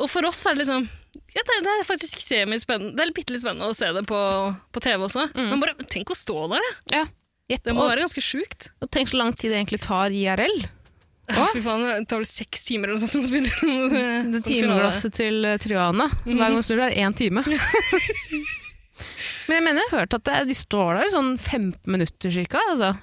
og 0.00 0.08
for 0.10 0.24
oss 0.30 0.40
er 0.48 0.56
det 0.56 0.64
liksom 0.64 0.88
ja, 1.32 1.40
det, 1.48 1.58
det 1.64 1.72
er 1.78 1.88
faktisk 1.88 2.20
semispennende. 2.20 2.92
Det 2.96 3.04
er 3.04 3.12
bitte 3.16 3.32
litt 3.32 3.42
spennende 3.44 3.68
å 3.68 3.76
se 3.76 3.88
det 3.92 4.02
på, 4.08 4.20
på 4.72 4.82
TV 4.84 5.04
også. 5.06 5.30
Men 5.36 5.60
bare 5.62 5.76
tenk 5.88 6.12
å 6.12 6.16
stå 6.16 6.44
der. 6.52 6.66
Ja. 6.92 7.06
Jepp, 7.52 7.64
Det 7.64 7.74
må 7.76 7.84
og, 7.84 7.90
være 7.92 8.04
ganske 8.04 8.24
sjukt. 8.24 8.70
og 8.80 8.90
tenk 8.92 9.10
så 9.12 9.18
lang 9.20 9.32
tid 9.36 9.52
det 9.52 9.58
egentlig 9.60 9.82
tar 9.84 10.12
IRL. 10.12 10.62
Ja, 11.32 11.46
fy 11.52 11.62
faen, 11.64 11.84
det 11.86 12.08
tar 12.10 12.20
vel 12.20 12.28
seks 12.28 12.64
timer 12.68 12.90
eller 12.90 13.00
noe 13.00 13.08
sånt 13.08 13.28
spille. 13.28 13.52
Det, 13.52 14.02
Det 14.32 14.40
sånn 14.42 14.48
timeglasset 14.48 15.16
til 15.16 15.44
eh, 15.48 15.58
Triana. 15.62 16.08
Hver 16.26 16.40
gang 16.42 16.58
du 16.58 16.66
snur, 16.66 16.82
er 16.84 16.98
én 17.00 17.16
time. 17.16 17.44
Men 19.52 19.58
jeg 19.58 19.64
mener 19.66 19.84
jeg 19.84 19.90
har 19.92 20.00
hørt 20.06 20.14
at 20.16 20.24
det, 20.24 20.36
de 20.48 20.54
står 20.56 20.94
der 20.96 21.04
i 21.04 21.12
sånn 21.12 21.26
15 21.36 21.92
minutter 21.92 22.32
cirka, 22.32 22.60
altså, 22.72 22.94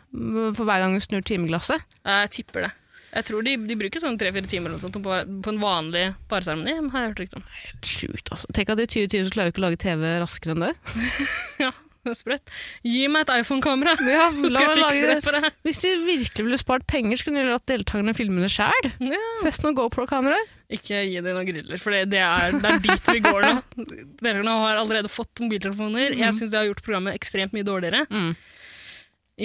for 0.57 0.65
hver 0.65 0.81
gang 0.81 0.95
du 0.97 1.03
snur 1.03 1.21
timeglasset. 1.21 1.83
Jeg 2.01 2.31
tipper 2.33 2.65
det. 2.65 2.71
Jeg 3.09 3.25
tror 3.27 3.45
de, 3.45 3.53
de 3.69 3.77
bruker 3.77 4.01
sånn 4.01 4.17
tre-fire 4.21 4.49
timer 4.49 4.69
eller 4.71 4.79
noe 4.79 4.85
sånt 4.87 4.97
på, 5.05 5.19
på 5.45 5.53
en 5.53 5.61
vanlig 5.61 6.07
parseremoni. 6.29 6.73
har 6.89 7.05
jeg 7.05 7.11
hørt 7.11 7.21
rykte 7.21 7.37
om. 7.37 7.45
Helt 7.59 7.91
sjukt, 7.91 8.33
altså. 8.33 8.49
Tenk 8.57 8.73
at 8.73 8.81
i 8.81 8.89
2020 8.89 9.29
så 9.29 9.35
klarer 9.35 9.49
vi 9.51 9.53
ikke 9.53 9.61
å 9.61 9.65
lage 9.67 9.81
TV 9.85 10.07
raskere 10.23 10.57
enn 10.57 10.65
det. 10.65 10.73
Ja, 11.65 11.69
sprøtt. 12.21 12.53
Gi 12.85 13.07
meg 13.11 13.25
et 13.25 13.33
iPhone-kamera, 13.41 13.95
Ja, 14.07 14.29
skal 14.53 14.65
jeg 14.65 14.77
fikse 14.79 15.09
det 15.11 15.17
for 15.25 15.37
deg. 15.37 15.49
Hvis 15.67 15.81
du 15.83 15.89
virkelig 16.07 16.45
ville 16.47 16.61
spart 16.61 16.87
penger, 16.89 17.19
så 17.19 17.29
kunne 17.29 17.43
du 17.45 17.51
latt 17.51 17.67
deltakerne 17.69 18.15
filme 18.17 18.43
det 18.45 18.51
sjæl. 18.53 18.91
Ja. 19.03 19.21
Fest 19.43 19.65
noen 19.65 19.77
GoPro-kameraer. 19.79 20.49
Ikke 20.69 21.01
gi 21.01 21.17
dem 21.17 21.33
noen 21.33 21.47
griller, 21.47 21.81
for 21.81 21.95
det, 21.95 22.03
det, 22.13 22.21
er, 22.21 22.53
det 22.53 22.73
er 22.75 22.83
dit 22.83 23.13
vi 23.15 23.23
går 23.25 23.47
nå. 23.47 23.85
Dere 24.25 24.43
nå 24.45 24.59
har 24.65 24.81
allerede 24.81 25.11
fått 25.11 25.41
mobiltelefoner. 25.41 26.13
Jeg 26.19 26.35
syns 26.37 26.53
det 26.53 26.61
har 26.61 26.69
gjort 26.69 26.83
programmet 26.85 27.17
ekstremt 27.17 27.55
mye 27.55 27.65
dårligere. 27.67 28.05
Mm. 28.13 28.35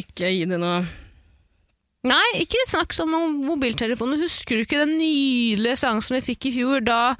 Ikke 0.04 0.30
gi 0.34 0.44
dem 0.50 0.62
noe 0.62 0.84
Nei, 2.04 2.42
ikke 2.42 2.60
snakk 2.68 2.92
sånn 2.92 3.14
om 3.16 3.38
mobiltelefoner. 3.46 4.18
Husker 4.20 4.58
du 4.58 4.66
ikke 4.66 4.82
den 4.82 4.98
nydelige 4.98 5.78
seansen 5.80 6.18
vi 6.18 6.26
fikk 6.26 6.50
i 6.50 6.52
fjor, 6.58 6.82
da 6.84 7.14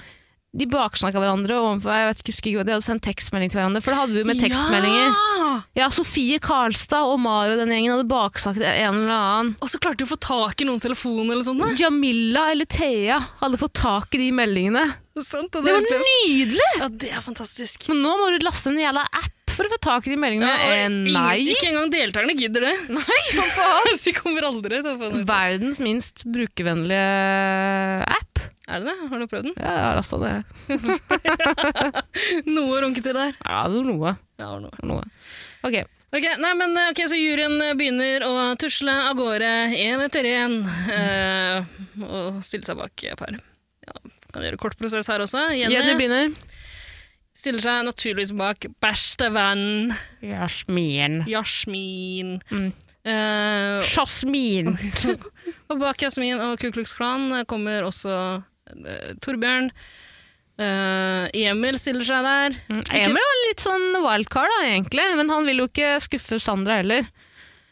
de 0.54 0.66
baksnakka 0.70 1.18
hverandre 1.18 1.56
overfor 1.58 1.94
jeg 1.98 2.08
vet 2.10 2.20
ikke, 2.22 2.32
husker 2.34 2.64
De 2.64 2.74
hadde 2.74 2.86
sendt 2.86 3.02
tekstmelding 3.06 3.50
til 3.50 3.58
hverandre, 3.58 3.82
for 3.82 3.90
det 3.94 4.00
hadde 4.00 4.20
du 4.20 4.28
med 4.28 4.38
tekstmeldinger. 4.38 5.08
Ja! 5.10 5.30
Ja, 5.74 5.86
Sofie 5.94 6.38
Karlstad 6.42 7.06
og 7.10 7.18
Maro 7.22 7.54
og 7.54 7.60
den 7.60 7.70
gjengen 7.74 7.94
hadde 7.94 8.06
baksnakket 8.10 8.64
en 8.66 9.00
eller 9.02 9.14
annen. 9.14 9.52
Og 9.62 9.70
så 9.70 9.78
klarte 9.82 10.02
du 10.02 10.06
å 10.06 10.12
få 10.12 10.18
tak 10.22 10.62
i 10.62 10.66
noens 10.68 10.86
telefon 10.86 11.26
eller 11.28 11.42
sånn. 11.46 11.62
Jamila 11.78 12.48
eller 12.54 12.68
Thea 12.70 13.20
hadde 13.42 13.60
fått 13.60 13.76
tak 13.78 14.14
i 14.14 14.22
de 14.24 14.30
meldingene. 14.34 14.86
Sant, 15.22 15.54
det, 15.54 15.62
Det 15.62 15.76
var 15.76 16.02
nydelig! 16.02 16.70
Ja, 16.80 16.90
det 16.90 17.10
er 17.14 17.22
fantastisk. 17.22 17.86
Men 17.90 18.02
nå 18.02 18.14
må 18.18 18.32
du 18.34 18.42
laste 18.46 18.72
en 18.72 18.80
jævla 18.82 19.04
app 19.14 19.30
for 19.54 19.68
å 19.68 19.70
få 19.70 19.78
tak 19.86 20.08
i 20.08 20.14
de 20.14 20.18
meldingene. 20.18 20.50
Ja, 20.50 20.66
og 20.66 20.74
eh, 20.74 21.14
nei! 21.14 21.36
Ikke 21.54 21.70
engang 21.70 21.92
deltakerne 21.92 22.34
gidder 22.38 22.66
det. 22.66 22.74
Nei, 22.98 23.20
hva 23.36 23.46
faen? 23.54 23.90
De 24.04 24.14
kommer 24.16 24.48
aldri 24.50 24.82
til 24.82 24.98
det. 24.98 25.12
Verdens 25.28 25.78
minst 25.82 26.24
brukervennlige 26.26 28.02
app. 28.10 28.33
Er 28.64 28.80
det 28.80 28.88
det? 28.88 29.08
Har 29.10 29.20
du 29.20 29.26
prøvd 29.28 29.50
den? 29.50 29.56
Ja, 29.60 29.72
jeg 29.76 29.84
har 29.84 29.98
lasta 29.98 30.18
det. 30.22 30.36
Noe 32.54 32.78
å 32.78 32.80
runke 32.86 33.02
til 33.04 33.16
der. 33.16 33.34
Ja, 33.36 33.58
det 33.68 33.76
var 33.82 33.90
noe. 33.90 34.14
Ja, 34.38 34.46
det 34.46 34.52
var 34.54 34.62
noe. 34.64 34.86
noe. 34.88 35.04
Ok. 35.68 35.76
Ok, 36.14 36.26
nei, 36.38 36.52
men 36.54 36.76
eh, 36.78 36.92
ok, 36.92 37.00
Så 37.10 37.18
juryen 37.18 37.58
begynner 37.76 38.22
å 38.24 38.32
tusle 38.60 38.92
av 39.10 39.16
gårde 39.18 39.50
én 39.74 40.02
etter 40.04 40.28
én 40.30 40.60
eh, 40.94 41.74
og 42.06 42.38
stille 42.46 42.64
seg 42.66 42.78
bak 42.78 43.04
par. 43.18 43.36
Ja, 43.84 43.96
kan 44.32 44.46
gjøre 44.46 44.60
kort 44.62 44.78
prosess 44.80 45.10
her 45.10 45.24
også. 45.24 45.48
Jenny 45.58 45.74
Jenny 45.74 45.96
begynner. 45.98 46.30
stiller 47.34 47.66
seg 47.66 47.84
naturligvis 47.90 48.32
bak 48.38 48.68
bestevenn 48.80 49.92
Jasmin. 50.24 51.24
Jasmin. 51.28 52.38
Mm. 52.48 52.70
Eh, 53.04 53.84
Jasmin. 53.92 54.72
og 55.68 55.76
bak 55.82 56.06
Jasmin 56.06 56.40
og 56.40 56.56
Ku 56.62 56.70
Klux 56.72 56.94
Klan 56.96 57.28
kommer 57.50 57.90
også 57.90 58.14
eh, 58.14 58.50
Torbjørn. 59.24 59.70
Uh, 60.54 61.26
Emil 61.34 61.76
stiller 61.82 62.06
seg 62.06 62.22
der. 62.22 62.56
Mm. 62.70 62.82
Emil 62.94 63.18
var 63.26 63.38
litt 63.42 63.62
sånn 63.64 63.86
wildcard, 64.04 64.52
da, 64.52 64.64
egentlig, 64.70 65.06
men 65.18 65.32
han 65.32 65.46
vil 65.48 65.64
jo 65.64 65.70
ikke 65.70 65.96
skuffe 66.04 66.38
Sandra 66.42 66.78
heller. 66.82 67.08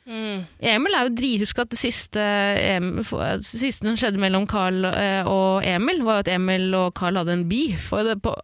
Mm. 0.03 0.43
Emil 0.73 0.97
er 0.99 1.07
jo 1.07 1.13
drithusk 1.15 1.61
at 1.63 1.71
det 1.71 1.79
siste, 1.79 2.23
Emil, 2.59 3.05
det 3.07 3.47
siste 3.47 3.87
som 3.87 3.99
skjedde 3.99 4.23
mellom 4.23 4.49
Carl 4.51 4.83
eh, 4.89 5.29
og 5.29 5.63
Emil, 5.67 6.03
var 6.03 6.19
jo 6.19 6.25
at 6.25 6.33
Emil 6.35 6.75
og 6.75 6.91
Carl 6.99 7.21
hadde 7.21 7.37
en 7.39 7.47
beef. 7.51 7.87
Og 7.95 8.11
det 8.11 8.19
på, 8.25 8.35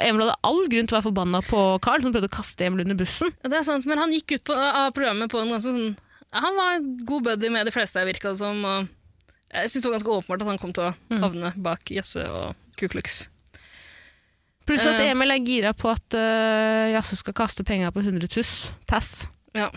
Emil 0.00 0.24
hadde 0.24 0.38
all 0.48 0.64
grunn 0.72 0.88
til 0.88 0.96
å 0.96 0.98
være 0.98 1.08
forbanna 1.10 1.42
på 1.44 1.66
Carl, 1.84 2.00
som 2.04 2.16
prøvde 2.16 2.32
å 2.32 2.36
kaste 2.38 2.70
Emil 2.70 2.86
under 2.86 2.98
bussen. 3.04 3.36
Det 3.44 3.60
er 3.60 3.68
sant, 3.68 3.84
men 3.90 4.00
han 4.00 4.16
gikk 4.16 4.38
ut 4.38 4.46
på, 4.48 4.56
av 4.56 4.96
programmet 4.96 5.32
på 5.32 5.42
en 5.42 5.52
ganske 5.52 5.68
sånn 5.68 5.92
Han 6.32 6.56
var 6.56 6.80
god 7.04 7.28
buddy 7.28 7.52
med 7.52 7.68
de 7.68 7.74
fleste, 7.74 8.08
virka 8.08 8.32
det 8.32 8.40
som. 8.40 8.64
Og 8.64 8.88
jeg 9.52 9.70
syns 9.70 9.82
det 9.82 9.88
var 9.90 9.96
ganske 9.98 10.14
åpenbart 10.18 10.42
at 10.44 10.50
han 10.52 10.58
kom 10.62 10.72
til 10.72 10.84
å 10.88 10.94
Mm. 11.10 11.22
havne 11.22 11.52
bak 11.56 11.90
Jesse 11.92 12.24
og 12.30 12.54
Ku 12.76 12.88
Klux. 12.88 13.28
Pluss 14.66 14.86
at 14.86 15.00
Eh. 15.00 15.10
Emil 15.10 15.30
er 15.34 15.42
gira 15.42 15.72
på 15.74 15.90
at 15.90 16.14
uh, 16.14 16.92
Jasse 16.94 17.16
skal 17.18 17.34
kaste 17.34 17.64
penga 17.66 17.90
på 17.92 18.00
100 18.04 18.28
tuss. 18.30 18.70
Tass. 18.86 19.26
Ja, 19.54 19.70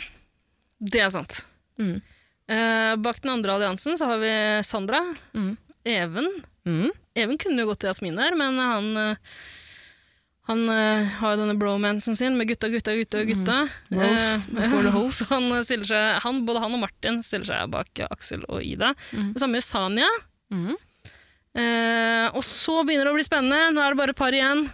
det 0.80 1.02
er 1.02 1.10
sant. 1.10 1.46
Mm. 1.80 2.02
Uh, 2.48 2.94
bak 3.02 3.20
den 3.24 3.32
andre 3.34 3.56
alliansen 3.58 3.98
så 3.98 4.06
har 4.12 4.20
vi 4.22 4.32
Sandra. 4.64 5.02
Mm. 5.34 5.58
Even. 5.86 6.30
Mm. 6.66 6.92
Even 7.16 7.38
kunne 7.42 7.64
jo 7.64 7.72
gått 7.72 7.80
til 7.82 7.90
Jasmin 7.90 8.18
her, 8.22 8.36
men 8.38 8.58
han 8.58 8.88
eh, 8.98 9.16
han 10.46 10.62
eh, 10.70 11.08
har 11.20 11.34
jo 11.34 11.40
denne 11.42 11.56
bromansen 11.58 12.18
sin 12.18 12.36
med 12.38 12.52
gutta, 12.52 12.70
gutta, 12.70 12.94
gutta, 12.94 13.24
gutta. 13.26 13.58
Mm. 13.90 14.02
Eh, 14.06 14.68
for 14.70 14.86
the 14.86 14.92
hoes. 14.94 15.18
så 15.24 15.40
han 15.40 15.50
stiller 15.66 15.90
seg, 15.90 16.20
han, 16.22 16.44
både 16.46 16.62
han 16.62 16.76
og 16.78 16.84
Martin 16.84 17.22
stiller 17.26 17.50
seg 17.50 17.72
bak 17.74 18.04
Aksel 18.06 18.46
og 18.46 18.62
Ida. 18.62 18.94
Mm. 19.16 19.32
Det 19.34 19.42
samme 19.42 19.58
gjør 19.58 19.68
Sanja. 19.72 20.12
Mm. 20.54 20.76
Eh, 21.56 22.28
og 22.36 22.46
så 22.46 22.82
begynner 22.84 23.10
det 23.10 23.16
å 23.16 23.18
bli 23.18 23.26
spennende. 23.26 23.74
Nå 23.74 23.82
er 23.82 23.96
det 23.96 24.02
bare 24.04 24.14
et 24.14 24.22
par 24.22 24.38
igjen. 24.38 24.68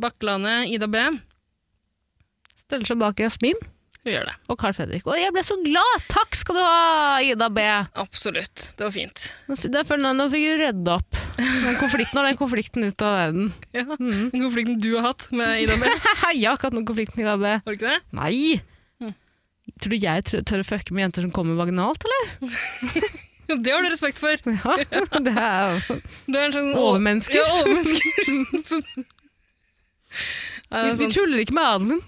Bakklandet, 0.00 0.70
Ida 0.70 0.86
B. 0.90 1.02
Steller 2.62 2.86
seg 2.86 3.02
bak 3.02 3.18
Jasmin 3.18 3.58
Hun 4.00 4.12
gjør 4.14 4.24
det. 4.30 4.34
og 4.48 4.56
Carl 4.58 4.72
Fredrik. 4.72 5.02
Og 5.04 5.18
jeg 5.20 5.32
ble 5.34 5.42
så 5.44 5.56
glad! 5.60 6.04
Takk 6.08 6.36
skal 6.38 6.56
du 6.56 6.60
ha, 6.64 7.18
Ida 7.20 7.50
B. 7.52 7.60
Absolutt. 8.00 8.70
Det 8.78 8.86
var 8.86 8.94
fint. 8.94 9.26
Jeg- 9.46 9.50
Nå 9.50 10.26
fikk 10.32 10.46
du 10.48 10.54
rydda 10.62 10.94
opp 10.96 11.18
den 11.40 11.76
konflikten 11.76 12.18
og 12.22 12.24
den 12.30 12.38
konflikten 12.40 12.84
ut 12.88 13.02
av 13.04 13.12
verden. 13.18 13.52
Ja, 13.76 13.84
Den 13.84 14.40
konflikten 14.40 14.80
du 14.80 14.88
har 14.96 15.10
hatt 15.10 15.26
med 15.36 15.66
Ida 15.66 15.76
B. 15.76 15.84
jeg 15.92 16.16
har 16.24 16.32
ikke 16.56 16.64
hatt 16.70 16.76
noen 16.78 16.88
konflikt 16.88 17.16
med 17.18 17.26
Ida 17.26 17.36
B. 17.36 17.52
Har 17.60 17.68
du 17.68 17.76
ikke 17.76 17.92
det? 17.92 18.00
Nei! 18.16 18.60
Mm. 19.04 19.12
Tror 19.80 19.92
du 19.92 19.98
jeg 20.00 20.24
tør, 20.48 20.64
å 20.64 20.68
fucke 20.72 20.96
med 20.96 21.04
jenter 21.08 21.26
som 21.28 21.34
kommer 21.36 21.60
vaginalt, 21.60 22.08
eller? 22.08 22.24
Det 23.50 23.72
har 23.74 23.82
du 23.82 23.88
respekt 23.90 24.20
for. 24.22 24.30
Ja, 24.30 24.74
det 25.26 25.32
er 25.34 25.80
Det 26.30 26.38
er 26.38 26.44
en 26.44 26.52
sånn 26.54 26.68
overmennesker. 26.78 27.40
Ja, 27.42 27.56
overmennesker. 27.64 28.60
Så- 28.62 28.84
er 30.70 30.92
Vi 30.92 30.96
sant. 31.00 31.16
tuller 31.16 31.42
ikke 31.42 31.56
med 31.56 31.66
adelen. 31.66 32.00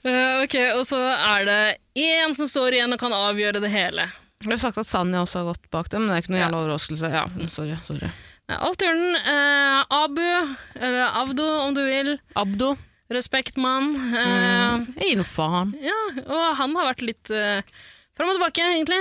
Eh, 0.00 0.42
ok, 0.46 0.54
og 0.78 0.84
så 0.88 0.96
er 1.12 1.44
det 1.44 1.60
én 2.00 2.32
som 2.36 2.48
står 2.48 2.78
igjen 2.78 2.94
og 2.96 3.00
kan 3.02 3.12
avgjøre 3.12 3.60
det 3.60 3.68
hele. 3.72 4.06
Jeg 4.40 4.54
har 4.54 4.60
sagt 4.62 4.78
at 4.80 4.88
Sanja 4.88 5.20
også 5.20 5.42
har 5.42 5.50
gått 5.50 5.66
bak 5.74 5.90
dem, 5.92 6.06
men 6.06 6.14
det 6.14 6.16
er 6.16 6.22
ikke 6.24 6.32
noe 6.32 6.40
Ja. 6.40 6.46
jævla 6.48 6.60
overraskelse. 6.64 7.10
Ja, 7.12 7.24
sorry, 7.52 7.76
sorry. 7.84 8.08
Nei, 8.48 8.56
Alt 8.56 8.82
i 8.82 8.88
orden. 8.88 9.16
Uh, 9.20 9.84
Abu, 9.92 10.56
eller 10.80 11.02
Avdo 11.20 11.48
om 11.66 11.74
du 11.76 11.82
vil. 11.84 12.14
Abdo. 12.34 12.70
Respektmann. 13.12 13.90
Eh, 14.16 14.86
Jeg 15.02 15.10
gir 15.10 15.16
noe 15.20 15.28
faen. 15.28 15.74
Ja, 15.82 15.98
og 16.24 16.56
han 16.56 16.74
har 16.78 16.88
vært 16.94 17.04
litt 17.04 17.30
uh, 17.34 17.60
fram 18.16 18.30
og 18.32 18.38
tilbake, 18.38 18.64
egentlig. 18.72 19.00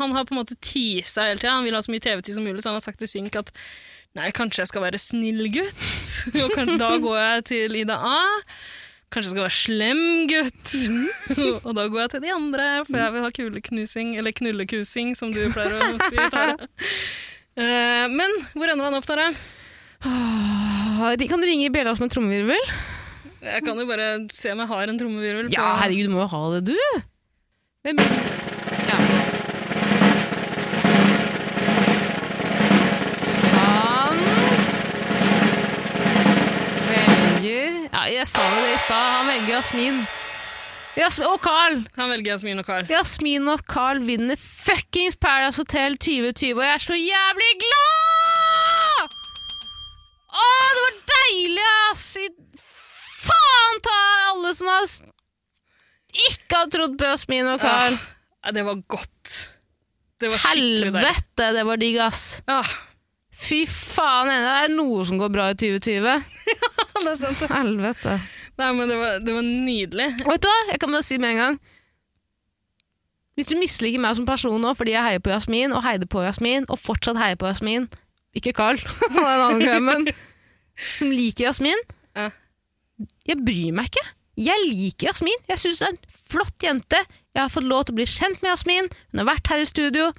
Han 0.00 0.12
har 0.16 0.24
på 0.26 0.34
en 0.34 0.40
måte 0.42 0.58
teasa 0.64 1.28
hele 1.28 1.38
tida. 1.38 1.54
Han 1.58 1.64
vil 1.68 1.76
ha 1.78 1.82
så 1.84 1.92
mye 1.94 2.02
TV-tid 2.02 2.34
som 2.34 2.44
mulig, 2.44 2.62
så 2.64 2.72
han 2.72 2.80
har 2.80 2.84
sagt 2.88 2.98
til 2.98 3.08
Synk 3.12 3.36
at 3.38 3.52
nei, 4.18 4.30
kanskje 4.34 4.64
jeg 4.64 4.72
skal 4.72 4.82
være 4.88 4.98
snill 4.98 5.46
gutt. 5.54 5.88
og 6.42 6.78
da 6.80 6.90
går 6.98 7.18
jeg 7.20 7.44
til 7.52 7.76
Ida 7.84 7.94
A. 8.00 8.20
Kanskje 9.10 9.26
jeg 9.26 9.34
skal 9.34 9.42
være 9.42 9.58
slem 9.58 10.02
gutt. 10.30 10.72
og 11.66 11.72
da 11.74 11.86
går 11.90 12.00
jeg 12.04 12.10
til 12.12 12.22
de 12.22 12.30
andre, 12.34 12.66
for 12.86 12.96
jeg 13.00 13.14
vil 13.16 13.24
ha 13.26 13.30
kuleknusing, 13.34 14.12
eller 14.20 14.34
knullekusing, 14.38 15.16
som 15.18 15.32
du 15.34 15.40
pleier 15.50 15.74
å 15.82 15.96
si. 16.06 16.14
Tara. 16.34 16.54
Eh, 17.58 18.06
men 18.14 18.36
hvor 18.54 18.70
ender 18.70 18.86
han 18.86 18.94
opp, 19.00 19.08
Tara? 19.10 19.26
De- 21.18 21.26
Kan 21.28 21.42
du 21.42 21.48
ringe 21.50 21.72
bjella 21.74 21.96
som 21.98 22.06
en 22.06 22.12
trommevirvel? 22.14 22.62
Jeg 23.42 23.64
kan 23.66 23.78
jo 23.80 23.86
bare 23.88 24.06
se 24.36 24.52
om 24.54 24.62
jeg 24.62 24.68
har 24.70 24.88
en 24.94 24.98
trommevirvel. 25.00 25.48
på- 25.50 25.56
Ja, 25.58 25.72
herregud, 25.82 26.06
du 26.06 26.14
må 26.14 26.22
jo 26.22 26.30
ha 26.36 26.42
det, 26.54 26.62
du. 26.70 27.02
Hvem 27.82 27.98
Ja. 28.90 28.98
Han 33.50 34.18
velger 36.90 37.79
Ja, 38.00 38.06
jeg 38.08 38.28
sa 38.30 38.40
jo 38.40 38.60
det 38.64 38.68
i 38.72 38.76
stad. 38.80 39.06
Han 39.12 39.26
velger 39.28 39.58
Jasmin. 39.58 39.96
Jasmin 40.96 41.26
og 41.28 41.42
Carl. 41.44 41.74
Han 41.98 42.08
velger 42.08 42.30
Jasmin 42.32 42.62
og 42.62 42.64
Carl. 42.64 42.86
Jasmin 42.88 43.50
og 43.52 43.60
Carl 43.68 44.00
vinner 44.06 44.40
fuckings 44.40 45.18
Paradise 45.20 45.60
Hotel 45.60 45.98
2020, 46.00 46.54
og 46.56 46.64
jeg 46.64 46.72
er 46.78 46.84
så 46.86 46.96
jævlig 46.96 47.50
glad! 47.66 49.18
Å, 50.32 50.46
det 50.48 50.86
var 50.86 50.96
deilig, 51.12 51.68
ass! 51.90 52.08
Faen 53.20 53.84
ta 53.84 54.00
alle 54.30 54.56
som 54.56 54.72
har 54.72 54.88
ikke 56.24 56.62
har 56.62 56.72
trodd 56.72 56.96
på 56.96 57.12
Jasmin 57.12 57.52
og 57.52 57.60
Carl. 57.60 58.00
Ja, 58.40 58.54
det 58.56 58.64
var 58.64 58.80
godt. 58.88 59.34
Det 60.16 60.32
var 60.32 60.40
skikkelig 60.40 60.88
deilig. 60.88 61.04
Helvete, 61.04 61.52
det 61.58 61.68
var 61.68 61.84
digg, 61.84 62.00
ass. 62.08 62.24
Ja, 62.48 62.62
Fy 63.40 63.62
faen, 63.68 64.28
det 64.28 64.52
er 64.52 64.72
noe 64.74 65.04
som 65.08 65.18
går 65.20 65.32
bra 65.32 65.48
i 65.52 65.56
2020. 65.58 66.24
det 67.04 67.10
er 67.10 67.18
sant. 67.18 67.44
Helvete. 67.50 68.18
Nei, 68.60 68.70
men 68.76 68.90
det 68.90 68.98
var, 69.00 69.20
det 69.24 69.34
var 69.34 69.46
nydelig. 69.46 70.08
Og 70.26 70.34
vet 70.34 70.44
du 70.44 70.48
hva? 70.50 70.58
Jeg 70.74 70.82
kan 70.82 70.92
bare 70.92 71.06
si 71.06 71.16
med 71.22 71.34
en 71.34 71.40
gang. 71.40 71.60
Hvis 73.38 73.48
du 73.48 73.56
misliker 73.56 74.02
meg 74.02 74.18
som 74.18 74.26
person 74.28 74.60
nå 74.60 74.74
fordi 74.76 74.92
jeg 74.92 75.06
heier 75.06 75.22
på 75.24 75.32
Jasmin, 75.32 75.72
og 75.72 75.84
heide 75.86 76.08
på 76.10 76.20
Jasmin, 76.26 76.66
og 76.68 76.76
fortsatt 76.82 77.16
heier 77.16 77.38
på 77.40 77.48
Jasmin 77.48 77.86
Ikke 78.36 78.52
Carl, 78.52 78.80
han 79.14 79.24
er 79.30 79.44
en 79.46 79.64
annen. 79.64 80.10
Som 80.98 81.12
liker 81.14 81.46
Jasmin. 81.48 81.80
Ja. 82.16 82.28
Jeg 83.28 83.40
bryr 83.40 83.72
meg 83.76 83.88
ikke. 83.88 84.04
Jeg 84.40 84.66
liker 84.68 85.08
Jasmin. 85.08 85.40
Jeg 85.48 85.60
syns 85.62 85.80
det 85.80 85.88
er 85.88 85.96
en 85.96 86.20
flott 86.30 86.64
jente. 86.64 87.00
Jeg 87.32 87.42
har 87.42 87.52
fått 87.52 87.68
lov 87.68 87.86
til 87.86 87.96
å 87.96 88.00
bli 88.00 88.06
kjent 88.08 88.44
med 88.44 88.52
Jasmin. 88.52 88.88
Hun 89.10 89.22
har 89.22 89.30
vært 89.32 89.50
her 89.52 89.64
i 89.64 89.68
studio. 89.68 90.10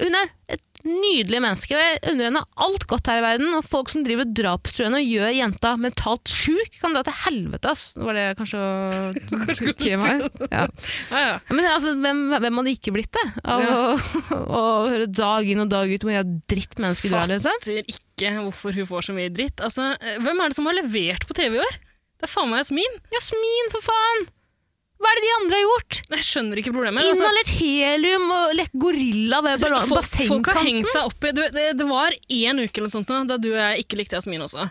Hun 0.00 0.16
er 0.16 0.30
et 0.56 0.62
nydelig 0.86 1.40
menneske, 1.42 1.76
og 1.76 1.82
jeg 1.82 1.98
unner 2.12 2.28
henne 2.28 2.42
alt 2.64 2.86
godt 2.90 3.10
her 3.10 3.20
i 3.20 3.24
verden. 3.24 3.52
Og 3.56 3.66
folk 3.66 3.92
som 3.92 4.04
driver 4.06 4.28
drapstruende 4.28 5.00
og 5.02 5.10
gjør 5.10 5.34
jenta 5.36 5.74
mentalt 5.80 6.32
sjuk, 6.32 6.78
kan 6.82 6.96
dra 6.96 7.04
til 7.06 7.16
helvete, 7.24 7.74
ass. 7.74 7.84
Var 8.00 8.18
det 8.18 8.26
kanskje 8.40 8.62
å 9.72 9.76
tie 9.80 10.00
meg. 10.00 10.26
Ja. 10.48 10.64
Ja, 11.10 11.20
ja. 11.26 11.36
Men 11.52 11.68
altså, 11.70 11.94
hvem, 12.00 12.24
hvem 12.36 12.62
hadde 12.62 12.74
ikke 12.76 12.94
blitt 12.96 13.12
det? 13.16 13.26
Av 13.44 13.66
å, 13.66 13.84
å 14.60 14.64
høre 14.90 15.10
dag 15.10 15.48
inn 15.50 15.64
og 15.66 15.70
dag 15.72 15.90
ut 15.90 16.06
hvor 16.06 16.16
jeg 16.16 16.40
drittmenneske 16.50 17.12
du 17.12 17.16
er, 17.18 17.30
liksom. 17.34 17.60
Fatter 17.60 17.94
ikke 17.94 18.34
hvorfor 18.40 18.76
hun 18.76 18.88
får 18.88 19.08
så 19.10 19.16
mye 19.16 19.32
dritt. 19.34 19.62
Altså, 19.64 19.92
eh, 20.00 20.18
hvem 20.24 20.42
er 20.42 20.50
det 20.52 20.58
som 20.58 20.68
har 20.70 20.80
levert 20.80 21.28
på 21.28 21.36
TV 21.36 21.60
i 21.60 21.64
år? 21.64 21.80
Det 22.20 22.28
er 22.28 22.34
faen 22.34 22.50
meg 22.52 22.60
Jasmin. 22.64 23.00
Jasmin, 23.14 23.72
for 23.72 23.84
faen! 23.86 24.28
Hva 25.00 25.08
er 25.10 25.16
det 25.16 25.24
de 25.24 25.30
andre 25.38 25.56
har 25.56 25.62
gjort? 25.64 25.98
Jeg 26.12 26.24
skjønner 26.28 26.60
ikke 26.60 26.72
problemet. 26.74 27.06
Altså, 27.08 27.22
Inhalert 27.24 27.52
helium 27.56 28.26
og 28.36 28.50
lekt 28.58 28.74
gorilla 28.82 29.38
ved 29.46 29.62
bassengkanten. 29.64 30.28
folk, 30.28 30.50
har 30.52 30.66
hengt 30.66 30.90
seg 30.92 31.06
opp 31.08 31.24
i 31.24 31.32
du, 31.32 31.40
det, 31.56 31.64
det 31.80 31.86
var 31.88 32.12
én 32.36 32.60
uke 32.60 32.82
eller 32.82 32.92
sånt 32.92 33.08
da 33.30 33.38
du 33.40 33.48
og 33.54 33.56
jeg 33.62 33.86
ikke 33.86 33.96
likte 34.02 34.18
Jasmin 34.18 34.44
også. 34.44 34.68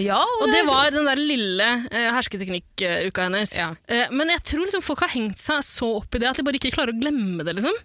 Ja, 0.00 0.20
Og 0.40 0.48
det 0.48 0.62
var 0.64 0.88
den 0.94 1.04
der 1.04 1.18
lille 1.20 1.66
eh, 1.90 2.06
hersketeknikk-uka 2.14 3.26
hennes. 3.26 3.50
Ja. 3.58 3.72
Eh, 3.92 4.06
men 4.14 4.30
jeg 4.32 4.40
tror 4.48 4.64
liksom 4.64 4.84
folk 4.86 5.02
har 5.04 5.10
hengt 5.12 5.42
seg 5.42 5.60
så 5.66 5.90
opp 5.98 6.14
i 6.16 6.22
det 6.22 6.30
at 6.30 6.38
de 6.40 6.46
bare 6.46 6.56
ikke 6.56 6.70
klarer 6.72 6.94
å 6.94 7.00
glemme 7.02 7.44
det. 7.44 7.58
liksom. 7.58 7.76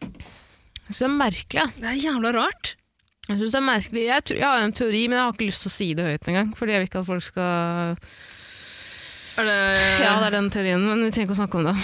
Jeg 0.00 0.96
synes 0.96 0.98
det 0.98 1.06
er 1.06 1.14
merkelig. 1.20 1.66
Det 1.78 1.88
er 1.92 2.00
jævla 2.02 2.32
rart. 2.34 2.72
Jeg 3.28 3.36
synes 3.38 3.52
det 3.54 3.60
er 3.60 3.66
merkelig. 3.68 4.02
Jeg, 4.08 4.24
tror, 4.26 4.40
jeg 4.40 4.48
har 4.50 4.64
en 4.66 4.74
teori, 4.74 5.04
men 5.06 5.20
jeg 5.20 5.22
har 5.28 5.36
ikke 5.36 5.46
lyst 5.52 5.62
til 5.62 5.70
å 5.70 5.76
si 5.76 5.88
det 5.94 6.08
høyt 6.08 6.30
engang. 6.32 6.50
Fordi 6.58 6.74
jeg 6.74 6.82
vil 6.82 6.88
ikke 6.90 7.02
at 7.04 7.10
folk 7.12 7.22
skal 7.28 8.00
Er 9.38 9.46
det, 9.46 9.58
Ja, 10.02 10.14
det 10.20 10.26
er 10.30 10.34
den 10.38 10.48
teorien, 10.50 10.82
men 10.88 11.04
vi 11.06 11.10
trenger 11.14 11.28
ikke 11.30 11.36
å 11.36 11.40
snakke 11.42 11.58
om 11.60 11.68
det. 11.70 11.74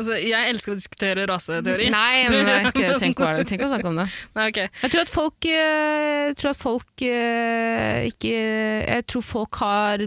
altså, 0.00 0.14
jeg 0.16 0.50
elsker 0.54 0.72
å 0.72 0.78
diskutere 0.78 1.26
raseteori. 1.28 1.90
Nei, 1.92 2.24
men 2.30 2.46
det 2.48 2.54
er 2.54 2.66
ikke, 2.70 2.84
jeg 2.86 2.98
trenger 3.02 3.14
ikke 3.14 3.22
å 3.24 3.28
være 3.28 3.36
det. 3.36 3.44
Vi 3.44 3.48
trenger 3.50 3.60
ikke 3.64 3.68
å 3.68 3.74
snakke 3.74 3.90
om 3.92 4.00
det. 4.00 4.06
Nei, 4.38 4.46
ok. 4.52 4.60
Jeg 4.84 4.92
tror 4.94 5.02
at 5.04 5.12
folk, 5.14 5.48
eh, 5.52 6.32
tror 6.40 6.50
at 6.54 6.60
folk 6.64 7.04
eh, 7.06 8.08
ikke 8.10 8.32
Jeg 8.32 9.06
tror 9.12 9.26
folk 9.26 9.60
har 9.62 10.06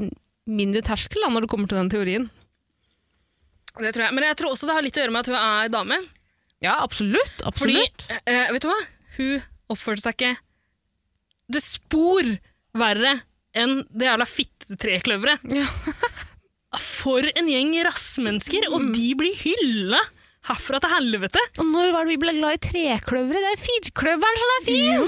mindre 0.50 0.82
terskel 0.84 1.22
da, 1.24 1.30
når 1.32 1.46
det 1.46 1.52
kommer 1.54 1.70
til 1.72 1.80
den 1.80 1.92
teorien. 1.94 2.26
Det 3.80 3.94
tror 3.96 4.04
jeg. 4.08 4.14
Men 4.14 4.26
jeg 4.28 4.38
tror 4.42 4.54
også 4.54 4.68
det 4.70 4.76
har 4.76 4.84
litt 4.86 4.98
å 4.98 5.04
gjøre 5.06 5.14
med 5.16 5.24
at 5.24 5.32
hun 5.32 5.38
er 5.40 5.70
dame. 5.74 6.00
Ja, 6.64 6.76
absolutt. 6.84 7.40
Fordi, 7.42 7.78
absolutt. 7.80 8.08
eh, 8.30 8.50
vet 8.56 8.66
du 8.66 8.70
hva? 8.70 8.80
Hun 9.18 9.32
oppførte 9.74 10.04
seg 10.04 10.18
ikke 10.18 10.34
det 11.54 11.60
spor 11.62 12.28
verre 12.80 13.18
enn 13.54 13.84
det 13.94 14.08
jævla 14.08 14.26
fittetrekløveret. 14.26 15.44
Ja. 15.54 15.66
For 16.82 17.26
en 17.38 17.50
gjeng 17.52 17.74
rassmennesker, 17.86 18.66
og 18.74 18.92
de 18.96 19.10
blir 19.20 19.36
hylla 19.44 20.00
herfra 20.50 20.80
til 20.84 20.92
helvete. 20.92 21.40
Og 21.62 21.68
når 21.70 21.94
var 21.96 22.04
det 22.08 22.16
vi 22.16 22.22
ble 22.24 22.34
glad 22.40 22.58
i 22.58 22.64
trekløveret? 22.68 23.44
Det 23.46 23.52
er 23.54 23.62
firkløveren 23.68 24.42
som 24.42 24.50
er 24.56 24.62
fin! 24.68 25.02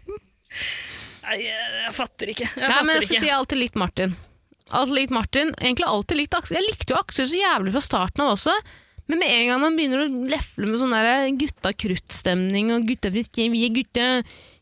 Nei, 1.30 1.36
jeg, 1.44 1.70
jeg 1.84 1.94
fatter 1.94 2.32
ikke. 2.32 2.48
Jeg 2.48 2.58
Nei, 2.64 2.70
fatter 2.72 2.86
men 2.88 2.96
jeg 2.96 3.04
skal 3.06 3.16
ikke. 3.16 3.24
si 3.26 3.32
alltid 3.36 3.60
litt 3.60 3.76
Martin. 3.78 4.14
Alltid 4.70 4.96
litt 4.96 5.12
Martin. 5.14 5.52
Egentlig 5.60 5.86
alltid 5.90 6.18
litt 6.22 6.34
Aksel. 6.38 6.58
Jeg 6.58 6.66
likte 6.70 6.94
jo 6.94 7.00
Aksel 7.02 7.28
så 7.30 7.38
jævlig 7.38 7.74
fra 7.76 7.82
starten 7.84 8.24
av 8.24 8.32
også. 8.34 8.54
Men 9.10 9.22
med 9.22 9.30
en 9.34 9.48
gang 9.50 9.60
man 9.62 9.76
begynner 9.78 10.04
å 10.04 10.10
lefle 10.30 10.68
med 10.70 10.78
sånn 10.78 10.94
der 10.94 11.28
gutta 11.38 11.72
krutt-stemning 11.74 12.70
og 12.76 12.84
gutta 12.86 13.10
friske, 13.10 13.48
vi 13.50 13.64
er 13.66 13.72
gutta, 13.74 14.04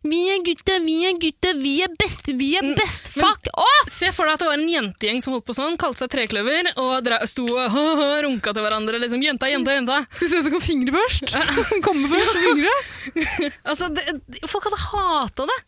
vi 0.07 0.19
er 0.31 0.43
gutta, 0.47 0.77
vi 0.85 0.95
er 1.09 1.17
gutta, 1.19 1.53
vi 1.59 1.73
er 1.83 1.91
best, 1.99 2.29
vi 2.39 2.53
er 2.59 2.69
best, 2.79 3.09
fuck 3.11 3.49
off! 3.59 3.89
Se 3.91 4.13
for 4.15 4.29
deg 4.29 4.37
at 4.37 4.43
det 4.45 4.47
var 4.47 4.61
en 4.61 4.71
jentegjeng 4.71 5.23
som 5.25 5.35
holdt 5.35 5.49
på 5.49 5.57
sånn, 5.57 5.75
kalte 5.81 6.05
seg 6.05 6.13
Trekløver, 6.13 6.71
og 6.79 7.09
sto 7.27 7.47
og 7.59 8.05
runka 8.25 8.55
til 8.55 8.63
hverandre. 8.63 9.01
liksom, 9.03 9.25
Jenta, 9.27 9.51
jenta, 9.51 9.75
jenta. 9.75 9.97
Skal 10.13 10.29
vi 10.29 10.31
se 10.31 10.39
om 10.39 10.47
du 10.47 10.53
kan 10.55 10.63
fingre 10.63 10.95
først? 10.95 11.35
Komme 11.87 12.11
først 12.13 12.37
og 12.37 12.47
fingre? 12.47 12.77
Altså, 13.69 13.89
det, 13.93 14.05
Folk 14.47 14.69
hadde 14.69 14.79
hata 14.85 15.49
det. 15.51 15.59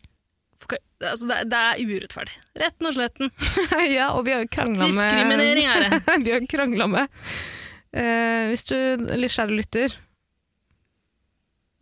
Folk, 0.61 0.77
altså, 1.03 1.27
det, 1.27 1.41
det 1.51 1.59
er 1.59 1.91
urettferdig. 1.91 2.39
Retten 2.61 2.87
og 2.87 2.95
sletten. 2.95 3.33
ja, 3.91 4.11
og 4.15 4.23
vi 4.27 4.35
har 4.35 4.45
jo 4.45 4.51
krangla 4.53 4.87
med 4.87 4.95
Diskriminering 4.95 5.67
er 5.67 5.87
det. 5.89 6.17
vi 6.23 6.33
har 6.37 6.47
krangla 6.49 6.87
med 6.91 7.11
uh, 7.11 8.47
Hvis 8.51 8.63
du, 8.69 8.75
kjære 9.27 9.57
lytter, 9.57 9.95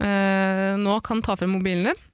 uh, 0.02 0.76
nå 0.82 1.00
kan 1.06 1.22
ta 1.26 1.38
frem 1.40 1.54
mobilen 1.60 1.92
din, 1.92 2.06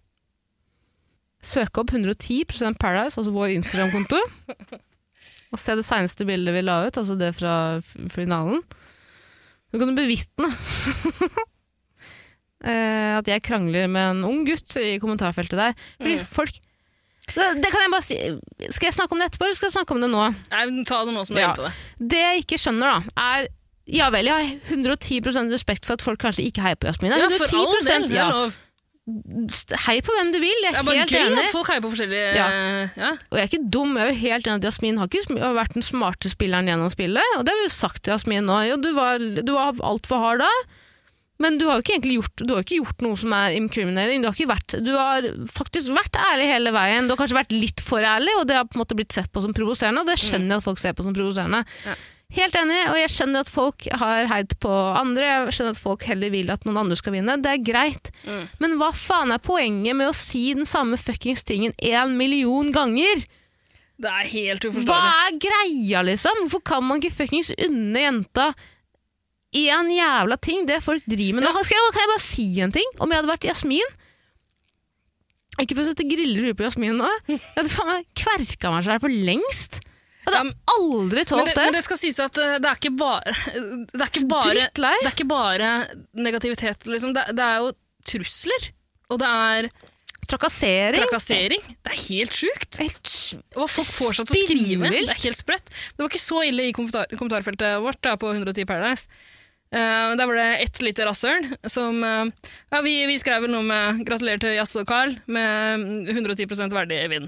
søke 1.46 1.84
opp 1.84 1.94
110% 1.94 2.80
Paradise, 2.82 3.20
altså 3.22 3.34
vår 3.36 3.54
Instagram-konto, 3.60 4.18
og 5.54 5.62
se 5.62 5.76
det 5.78 5.86
seneste 5.88 6.26
bildet 6.28 6.56
vi 6.58 6.64
la 6.66 6.80
ut, 6.88 6.98
altså 6.98 7.16
det 7.20 7.32
fra 7.38 7.54
finalen. 8.12 8.64
Så 9.72 9.80
kan 9.82 9.92
du 9.92 9.96
bevitne 9.98 10.50
eh, 12.66 13.12
at 13.20 13.28
jeg 13.30 13.44
krangler 13.46 13.88
med 13.92 14.12
en 14.16 14.24
ung 14.28 14.44
gutt 14.48 14.78
i 14.82 14.96
kommentarfeltet 15.02 15.58
der. 15.60 15.74
Fordi 16.00 16.16
Mm. 16.20 16.26
folk 16.32 16.54
det, 17.26 17.46
det 17.58 17.72
kan 17.74 17.82
jeg 17.82 17.90
bare 17.90 18.06
si. 18.06 18.16
Skal 18.70 18.86
jeg 18.92 18.94
snakke 18.94 19.14
om 19.16 19.20
det 19.20 19.26
etterpå, 19.32 19.46
eller 19.48 19.56
skal 19.58 19.66
jeg 19.72 19.74
snakke 19.74 19.92
om 19.96 20.02
det 20.04 20.10
nå? 20.12 20.26
Nei, 20.52 20.84
Ta 20.86 21.00
det 21.06 21.14
nå 21.16 21.24
som 21.26 21.34
du 21.36 21.42
Ja. 21.42 21.54
på 21.58 21.64
det. 21.66 21.72
Det 21.98 22.20
jeg 22.22 22.44
ikke 22.46 22.60
skjønner, 22.62 22.86
da, 22.86 22.98
er 23.18 23.48
Ja 23.88 24.10
vel, 24.10 24.26
jeg 24.26 24.34
har 24.34 24.42
110% 24.74 25.52
respekt 25.54 25.86
for 25.86 25.94
at 25.94 26.02
folk 26.02 26.18
kanskje 26.20 26.42
ikke 26.46 26.58
heier 26.62 26.76
på 26.76 26.88
Jasmin. 26.88 27.12
Ja, 27.14 27.30
for 27.30 27.46
all 27.54 27.76
del, 27.86 28.08
det 28.10 28.18
er 28.18 28.18
ja. 28.18 28.50
Hei 29.06 30.00
på 30.02 30.14
hvem 30.16 30.32
du 30.34 30.40
vil, 30.42 30.64
jeg 30.66 30.74
Det 30.74 30.82
er 30.82 30.96
er 30.96 31.02
helt 31.04 31.12
enig. 31.20 31.44
folk 31.54 31.68
heier 31.70 31.82
på 31.84 31.92
forskjellige 31.94 32.30
Ja. 32.34 32.48
ja. 32.98 33.12
Og 33.30 33.38
jeg 33.38 33.44
er 33.44 33.50
ikke 33.52 33.70
dum, 33.70 33.92
jeg 34.00 34.08
er 34.08 34.10
jo 34.16 34.22
helt 34.24 34.48
enig 34.50 34.58
at 34.64 34.66
Jasmin 34.72 34.98
har 34.98 35.06
ikke 35.12 35.38
vært 35.54 35.76
den 35.78 35.86
smarte 35.86 36.32
spilleren 36.32 36.66
gjennom 36.66 36.90
spillet. 36.90 37.22
Og 37.38 37.46
det 37.46 37.54
har 37.54 37.60
vi 37.62 37.68
jo 37.68 37.76
sagt 37.76 38.02
til 38.04 38.16
Jasmin 38.16 38.48
nå. 38.50 38.58
Jo, 38.66 38.80
du 38.82 38.90
var, 38.98 39.20
du 39.22 39.52
var 39.54 39.78
altfor 39.86 40.18
hard 40.24 40.42
da, 40.42 40.50
men 41.38 41.60
du 41.60 41.68
har 41.70 41.78
jo 41.78 41.84
ikke 41.86 41.98
egentlig 42.00 42.18
gjort, 42.18 42.44
du 42.48 42.54
har 42.56 42.64
ikke 42.66 42.80
gjort 42.82 43.02
noe 43.06 43.16
som 43.20 43.34
er 43.38 43.54
incriminating. 43.60 44.24
Du 44.24 44.30
har, 44.32 44.34
ikke 44.40 44.50
vært, 44.56 44.76
du 44.82 44.92
har 44.98 45.22
faktisk 45.54 45.94
vært 45.94 46.18
ærlig 46.32 46.50
hele 46.50 46.72
veien. 46.74 47.06
Du 47.06 47.14
har 47.14 47.22
kanskje 47.22 47.38
vært 47.38 47.52
litt 47.54 47.82
for 47.86 48.02
ærlig, 48.02 48.34
og 48.40 48.48
det 48.50 48.56
har 48.58 48.66
på 48.66 48.80
en 48.80 48.86
måte 48.88 48.98
blitt 48.98 49.14
sett 49.14 49.30
på 49.36 49.44
som 49.46 49.54
provoserende, 49.54 50.02
og 50.02 50.08
det 50.10 50.18
skjønner 50.18 50.56
jeg 50.58 50.64
at 50.64 50.70
folk 50.72 50.80
ser 50.82 50.98
på 50.98 51.06
som 51.06 51.14
provoserende. 51.14 51.62
Ja. 51.86 51.94
Helt 52.36 52.56
enig, 52.60 52.82
og 52.92 52.98
jeg 53.00 53.12
skjønner 53.14 53.46
at 53.46 53.52
folk 53.52 53.86
har 54.02 54.28
heid 54.28 54.56
på 54.60 54.72
andre, 55.00 55.24
jeg 55.24 55.56
skjønner 55.56 55.76
at 55.78 55.80
folk 55.80 56.04
heller 56.10 56.34
vil 56.34 56.52
at 56.52 56.66
noen 56.68 56.82
andre 56.82 56.98
skal 57.00 57.16
vinne. 57.16 57.38
Det 57.40 57.54
er 57.54 57.64
greit. 57.64 58.12
Mm. 58.28 58.44
Men 58.60 58.76
hva 58.82 58.90
faen 58.96 59.32
er 59.32 59.44
poenget 59.44 59.96
med 59.96 60.12
å 60.12 60.16
si 60.16 60.50
den 60.58 60.68
samme 60.68 61.00
fuckings 61.00 61.46
tingen 61.48 61.76
en 61.80 62.18
million 62.20 62.74
ganger? 62.76 63.24
Det 63.96 64.12
er 64.12 64.32
helt 64.34 64.68
uforståelig. 64.68 64.90
Hva 64.90 65.28
er 65.30 65.38
greia, 65.46 66.02
liksom? 66.10 66.42
Hvorfor 66.44 66.64
kan 66.68 66.84
man 66.84 67.00
ikke 67.00 67.16
fuckings 67.22 67.54
unne 67.56 68.04
jenta 68.04 68.50
én 69.56 69.94
jævla 69.96 70.40
ting? 70.44 70.68
Det 70.68 70.82
folk 70.84 71.08
driver 71.08 71.40
med 71.40 71.48
nå. 71.48 71.64
Skal 71.64 71.80
jeg, 71.80 71.96
kan 71.96 72.04
jeg 72.04 72.12
bare 72.12 72.26
si 72.26 72.50
en 72.66 72.76
ting? 72.76 72.96
Om 73.00 73.14
jeg 73.14 73.22
hadde 73.22 73.32
vært 73.32 73.48
Jasmin 73.48 73.96
Ikke 75.64 75.78
for 75.78 75.86
å 75.86 75.88
sette 75.88 76.04
griller 76.04 76.42
i 76.42 76.50
huet 76.50 76.60
på 76.60 76.68
Jasmin 76.68 77.00
nå. 77.00 77.12
Jeg 77.32 77.40
hadde 77.56 77.72
faen 77.72 77.94
meg 77.94 78.10
kverka 78.20 78.76
meg 78.76 78.90
seg 78.90 79.06
for 79.08 79.22
lengst. 79.32 79.80
Jeg 80.26 80.34
hadde 80.34 80.54
aldri 80.74 81.24
tålt 81.30 81.46
det, 81.46 81.56
det. 81.56 81.66
men 81.68 81.76
det 81.78 81.84
skal 81.86 82.00
sies 82.02 82.18
at 82.24 82.38
eh, 82.42 82.56
det 82.62 82.70
er 82.70 82.80
ikke 82.80 82.96
bare 82.98 83.34
Det 83.94 84.02
er 84.02 84.10
ikke 84.10 84.30
bare, 84.32 84.54
Drittlei. 84.56 84.94
det 85.02 85.10
er 85.10 85.14
ikke 85.14 85.30
bare 85.30 85.74
negativitet, 86.18 86.88
liksom. 86.90 87.14
Det, 87.18 87.28
det 87.38 87.46
er 87.46 87.62
jo 87.62 87.76
trusler. 88.10 88.72
Og 89.14 89.22
det 89.22 89.30
er 89.30 89.70
Trakassering. 90.26 91.04
trakassering. 91.04 91.62
Det 91.86 91.92
er 91.94 92.02
helt 92.08 92.34
sjukt. 92.34 92.80
Helt 92.82 93.12
Hva 93.54 93.68
folk 93.70 93.86
får 93.94 94.18
seg 94.18 94.30
til 94.32 94.40
å 94.40 94.44
skrive. 94.48 94.90
Det 94.90 95.04
er 95.04 95.24
helt 95.28 95.38
sprøtt. 95.38 95.70
Det 95.70 96.02
var 96.02 96.10
ikke 96.10 96.24
så 96.24 96.42
ille 96.48 96.70
i 96.70 96.74
kommentar 96.76 97.10
kommentarfeltet 97.14 97.78
vårt 97.84 98.02
da, 98.06 98.16
på 98.18 98.32
110 98.34 98.66
Paradise. 98.70 99.06
Uh, 99.76 100.14
der 100.16 100.30
var 100.30 100.38
det 100.38 100.50
ett 100.64 100.82
lite 100.86 101.06
rasshøl 101.08 101.48
som 101.68 101.98
uh, 102.06 102.30
ja, 102.72 102.82
vi, 102.86 102.94
vi 103.10 103.18
skrev 103.20 103.44
vel 103.44 103.52
noe 103.52 103.66
med 103.66 104.04
'Gratulerer 104.06 104.40
til 104.42 104.54
Jazz 104.56 104.78
og 104.80 104.86
Carl 104.88 105.16
med 105.26 106.14
110% 106.14 106.74
verdig 106.74 107.02
vinn'. 107.12 107.28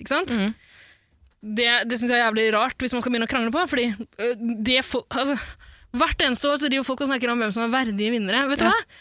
Ikke 0.00 0.12
sant? 0.12 0.32
Mhm. 0.36 0.52
Det, 1.42 1.68
det 1.90 1.98
syns 1.98 2.12
jeg 2.12 2.20
er 2.20 2.28
jævlig 2.28 2.48
rart 2.54 2.78
hvis 2.78 2.92
man 2.94 3.02
skal 3.02 3.12
begynne 3.14 3.26
å 3.26 3.32
krangle 3.32 3.54
på. 3.54 3.62
Fordi 3.72 3.86
øh, 3.92 4.34
det 4.62 4.82
for, 4.86 5.06
altså, 5.10 5.38
Hvert 5.92 6.22
eneste 6.24 6.48
år 6.48 6.56
så 6.56 6.68
driver 6.72 6.86
folk 6.88 7.02
og 7.04 7.08
snakker 7.10 7.28
om 7.28 7.42
hvem 7.42 7.50
som 7.52 7.66
er 7.66 7.72
verdige 7.72 8.12
vinnere. 8.14 8.46
Vet 8.48 8.62
du 8.62 8.64
Ja. 8.64 8.70
hva? 8.72 9.00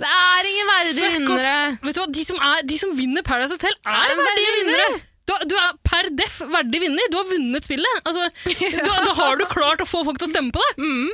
Det 0.00 0.08
er 0.16 0.46
ingen 0.48 0.68
verdige 0.70 1.08
vinnere. 1.16 1.54
Vet 1.82 1.96
du 1.96 2.00
hva? 2.00 2.06
De 2.14 2.22
som, 2.24 2.36
er, 2.40 2.62
de 2.68 2.76
som 2.78 2.92
vinner 2.96 3.24
Paradise 3.26 3.56
Hotel, 3.58 3.74
er, 3.84 4.12
Er 4.12 4.20
verdige 4.20 4.52
vinnere! 4.60 5.00
Du, 5.28 5.34
du 5.50 5.56
er 5.58 5.74
per 5.86 6.08
deff 6.16 6.40
verdig 6.50 6.80
vinner. 6.82 7.10
Du 7.12 7.18
har 7.20 7.26
vunnet 7.28 7.66
spillet. 7.66 8.00
Altså, 8.04 8.30
da, 8.86 8.94
da 9.08 9.16
har 9.18 9.36
du 9.40 9.44
klart 9.50 9.82
å 9.82 9.88
få 9.88 10.04
folk 10.06 10.18
til 10.22 10.28
å 10.28 10.32
stemme 10.32 10.54
på 10.54 10.62
deg. 10.68 10.80
Mm. 10.86 11.10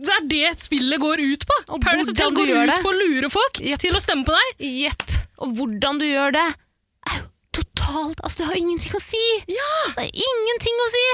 Det 0.00 0.14
er 0.14 0.28
det 0.30 0.52
spillet 0.62 1.02
går 1.02 1.20
ut 1.20 1.46
på. 1.48 1.56
Og 1.74 1.82
Paradise 1.84 2.12
Hotel 2.12 2.32
går 2.36 2.52
ut 2.54 2.70
det. 2.70 2.78
på 2.84 2.92
å 2.92 2.96
lure 2.96 3.32
folk 3.32 3.60
yep. 3.60 3.80
til 3.82 3.96
å 3.96 4.00
stemme 4.00 4.24
på 4.28 4.36
deg. 4.36 4.64
Jepp. 4.84 5.04
Og 5.44 5.56
hvordan 5.58 6.00
du 6.00 6.06
gjør 6.08 6.36
det, 6.36 6.46
totalt 7.80 8.22
Altså, 8.24 8.42
det 8.42 8.48
har 8.50 8.60
ingenting 8.60 8.96
å 8.96 9.02
si! 9.02 9.26
Ja! 9.50 9.70
Det 9.96 10.08
er 10.08 10.24
ingenting 10.30 10.82
å 10.84 10.88
si! 10.94 11.04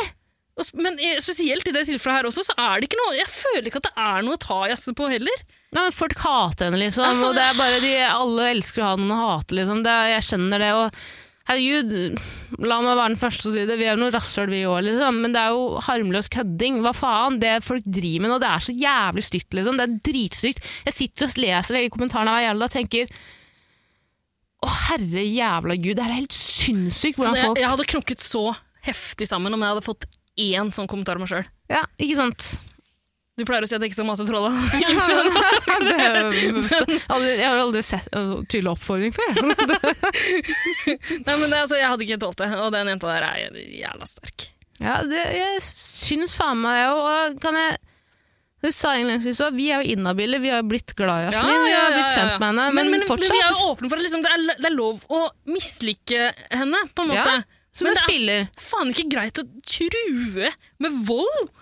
Men 0.81 0.97
spesielt 1.21 1.69
i 1.69 1.73
det 1.75 1.85
tilfellet 1.85 2.23
her 2.23 2.29
også, 2.31 2.47
så 2.47 2.55
er 2.57 2.81
det 2.81 2.89
ikke 2.89 3.01
noe 3.03 3.19
Jeg 3.19 3.29
føler 3.29 3.67
ikke 3.69 3.83
at 3.83 3.91
det 3.91 4.07
er 4.07 4.25
noe 4.25 4.39
å 4.39 4.41
ta 4.41 4.63
jazze 4.71 4.95
på 4.97 5.11
heller. 5.13 5.45
Nei, 5.77 5.83
men 5.83 5.93
Folk 5.93 6.17
hater 6.23 6.71
henne, 6.71 6.81
liksom. 6.81 7.05
Ja, 7.05 7.29
Og 7.29 7.37
det 7.37 7.45
er 7.45 7.59
bare 7.59 7.83
de, 7.85 7.93
alle 8.09 8.51
elsker 8.55 8.83
å 8.83 8.91
ha 8.91 8.97
noen 9.01 9.13
å 9.13 9.21
hate, 9.21 9.57
liksom. 9.59 9.83
Det, 9.85 9.97
jeg 10.15 10.27
skjønner 10.31 10.65
det. 10.65 10.73
Og 10.81 11.01
Herregud, 11.47 11.93
la 12.67 12.81
meg 12.83 12.97
være 12.99 13.13
den 13.13 13.21
første 13.21 13.45
til 13.45 13.53
å 13.53 13.55
si 13.55 13.67
det. 13.69 13.77
Vi 13.79 13.85
er 13.87 13.95
jo 13.95 14.01
noe 14.01 14.15
rasshøl, 14.17 14.49
vi 14.51 14.65
òg, 14.67 14.81
liksom. 14.89 15.21
Men 15.23 15.37
det 15.37 15.45
er 15.45 15.53
jo 15.55 15.83
harmløs 15.87 16.31
kødding. 16.33 16.81
Hva 16.83 16.95
faen? 16.97 17.37
Det 17.43 17.53
folk 17.63 17.87
driver 17.87 18.25
med 18.25 18.33
nå, 18.33 18.39
det 18.43 18.49
er 18.51 18.65
så 18.67 18.75
jævlig 18.75 19.27
stygt, 19.29 19.55
liksom. 19.55 19.79
Det 19.79 19.87
er 19.87 19.99
dritstygt. 20.09 20.65
Jeg 20.89 20.97
sitter 20.97 21.29
og 21.29 21.37
leser 21.45 21.79
i 21.85 21.91
kommentarene 21.93 22.35
hver 22.35 22.49
jævla 22.49 22.65
dag 22.65 22.73
og 22.73 22.79
tenker 22.81 23.13
Å, 24.67 24.77
herre 24.91 25.23
jævla 25.23 25.77
gud, 25.79 25.97
det 25.97 26.05
her 26.05 26.13
er 26.13 26.23
helt 26.25 26.37
sinnssykt 26.37 27.21
hvordan 27.21 27.39
Jeg, 27.39 27.51
folk 27.51 27.63
jeg 27.63 27.73
hadde 27.73 27.91
knokket 27.95 28.25
så 28.25 28.47
heftig 28.87 29.29
sammen 29.31 29.55
om 29.55 29.63
jeg 29.63 29.75
hadde 29.75 29.87
fått 29.87 30.09
én 30.37 30.73
sånn 30.75 30.91
kommentar 30.91 31.19
om 31.19 31.25
meg 31.25 31.31
sjøl. 31.31 31.47
Ja, 31.71 31.85
ikke 32.03 32.19
sant? 32.19 32.49
Du 33.37 33.45
pleier 33.45 33.67
å 33.67 33.69
si 33.69 33.75
at 33.77 33.83
jeg 33.85 33.91
ikke 33.91 33.99
skal 33.99 34.07
mate 34.09 34.25
trolla. 34.25 34.49
jeg 37.27 37.45
har 37.45 37.59
aldri 37.61 37.83
sett 37.85 38.07
en 38.17 38.47
tydelig 38.49 38.71
oppfordring 38.73 39.13
før. 39.17 39.33
Nei, 39.45 41.35
men 41.37 41.51
det, 41.51 41.59
altså, 41.61 41.77
Jeg 41.77 41.91
hadde 41.91 42.05
ikke 42.07 42.23
tålt 42.23 42.39
det, 42.41 42.49
og 42.57 42.73
den 42.75 42.89
jenta 42.95 43.07
der 43.13 43.23
er 43.29 43.37
jævla 43.61 44.07
sterk. 44.09 44.39
Ja, 44.81 44.95
det, 45.09 45.23
jeg 45.37 45.61
syns 45.65 46.37
faen 46.37 46.61
meg 46.65 46.75
det. 46.81 46.89
Og 46.97 47.41
kan 47.45 47.55
jeg 47.61 47.71
Du 48.67 48.73
sa 48.75 48.97
innledningsvis 48.99 49.41
òg, 49.47 49.55
vi 49.55 49.69
er 49.71 49.85
jo 49.85 49.95
inhabile. 49.95 50.41
Vi 50.43 50.51
har 50.51 50.63
jo 50.65 50.71
blitt 50.73 50.95
glad 50.99 51.23
i 51.23 51.27
Jasmin. 51.29 51.61
vi 51.69 51.75
har 51.77 51.93
blitt 51.93 52.17
kjent 52.17 52.41
med 52.41 52.49
henne. 52.49 52.65
Men, 52.75 52.91
men, 52.91 52.97
men, 52.97 53.05
fortsatt 53.07 53.37
vi 53.37 53.43
er 53.45 53.53
jo 53.53 53.69
åpne 53.71 53.91
for 53.93 54.01
at 54.01 54.07
liksom, 54.09 54.25
det, 54.25 54.33
er, 54.33 54.47
det 54.59 54.71
er 54.71 54.75
lov 54.75 55.05
å 55.07 55.21
mislike 55.53 56.33
henne, 56.51 56.81
på 56.91 57.05
en 57.07 57.13
måte. 57.15 57.37
Som 57.77 57.87
men 57.87 57.93
en 57.93 57.99
det 57.99 58.03
spiller. 58.09 58.49
er 58.49 58.67
faen 58.67 58.91
ikke 58.91 59.07
greit 59.13 59.39
å 59.39 59.45
true 59.69 60.51
med 60.83 60.99
vold. 61.07 61.53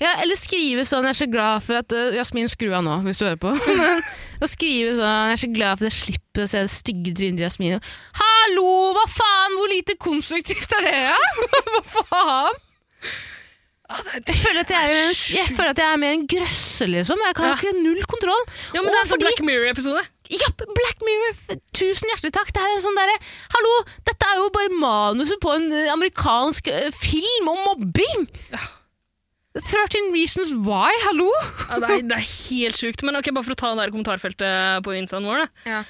Ja, 0.00 0.14
eller 0.22 0.38
skrive 0.38 0.86
sånn 0.88 1.04
'Jeg 1.04 1.12
er 1.12 1.18
så 1.18 1.28
glad 1.28 1.64
for 1.64 1.76
at 1.76 1.92
uh, 1.92 2.12
Jasmin, 2.16 2.48
skru 2.48 2.70
av 2.72 2.84
nå, 2.86 2.94
hvis 3.04 3.20
du 3.20 3.26
hører 3.26 3.40
på. 3.40 3.50
Å 4.44 4.48
skrive 4.48 4.94
sånn 4.96 5.04
'Jeg 5.04 5.34
er 5.34 5.42
så 5.42 5.50
glad 5.52 5.80
for 5.80 5.84
at 5.84 5.90
jeg 5.90 5.98
slipper 5.98 6.46
å 6.46 6.48
se 6.48 6.62
det 6.64 6.72
stygge 6.72 7.12
trynet 7.18 7.40
til 7.40 7.44
Jasmin'. 7.44 7.90
Hallo, 8.16 8.70
hva 8.96 9.04
faen? 9.12 9.58
Hvor 9.58 9.68
lite 9.74 9.98
konstruktivt 10.00 10.72
er 10.78 10.86
det? 10.88 10.96
Ja? 11.10 11.18
hva 11.74 11.82
faen? 11.98 12.62
Jeg 13.90 14.36
føler, 14.38 14.62
jeg, 14.70 14.90
en, 14.94 15.14
jeg 15.34 15.46
føler 15.56 15.70
at 15.72 15.80
jeg 15.82 15.90
er 15.92 15.98
med 15.98 16.12
i 16.12 16.16
en 16.20 16.26
grøsse, 16.30 16.86
liksom. 16.86 17.18
Jeg 17.26 17.34
kan 17.34 17.48
Ja. 17.50 17.54
ikke 17.58 17.72
null 17.82 18.02
kontroll. 18.06 18.44
Ja, 18.74 18.80
men 18.84 18.86
Og 18.86 18.92
Det 18.92 18.98
er 18.98 19.02
en 19.02 19.08
sånn 19.10 19.18
fordi- 19.18 19.26
Black 19.26 19.40
Mirror-episode. 19.48 20.02
Ja, 20.30 20.46
Black 20.54 21.00
Mirror, 21.02 21.58
tusen 21.74 22.06
hjertelig 22.12 22.30
takk. 22.36 22.52
Det 22.54 22.62
her 22.62 22.70
er 22.76 22.84
sånn 22.84 22.94
derre 22.94 23.16
Hallo, 23.50 23.72
dette 24.06 24.28
er 24.30 24.36
jo 24.38 24.48
bare 24.54 24.70
manuset 24.70 25.40
på 25.42 25.56
en 25.56 25.66
eh, 25.74 25.88
amerikansk 25.90 26.68
eh, 26.70 26.90
film 26.94 27.48
om 27.50 27.58
mobbing! 27.66 28.28
13 29.58 30.12
Reasons 30.14 30.52
Why, 30.54 30.92
hallo? 31.08 31.26
Ja, 31.66 31.80
det, 31.82 31.88
er, 31.90 32.02
det 32.06 32.16
er 32.20 32.26
helt 32.30 32.78
sjukt. 32.78 33.02
Men 33.02 33.16
ok, 33.18 33.32
bare 33.34 33.42
for 33.48 33.56
å 33.56 33.58
ta 33.58 33.72
det 33.74 33.82
der 33.82 33.90
kommentarfeltet 33.96 34.84
på 34.86 34.94
instaen 34.94 35.26
vår. 35.26 35.42
Da. 35.42 35.48
Ja. 35.66 35.80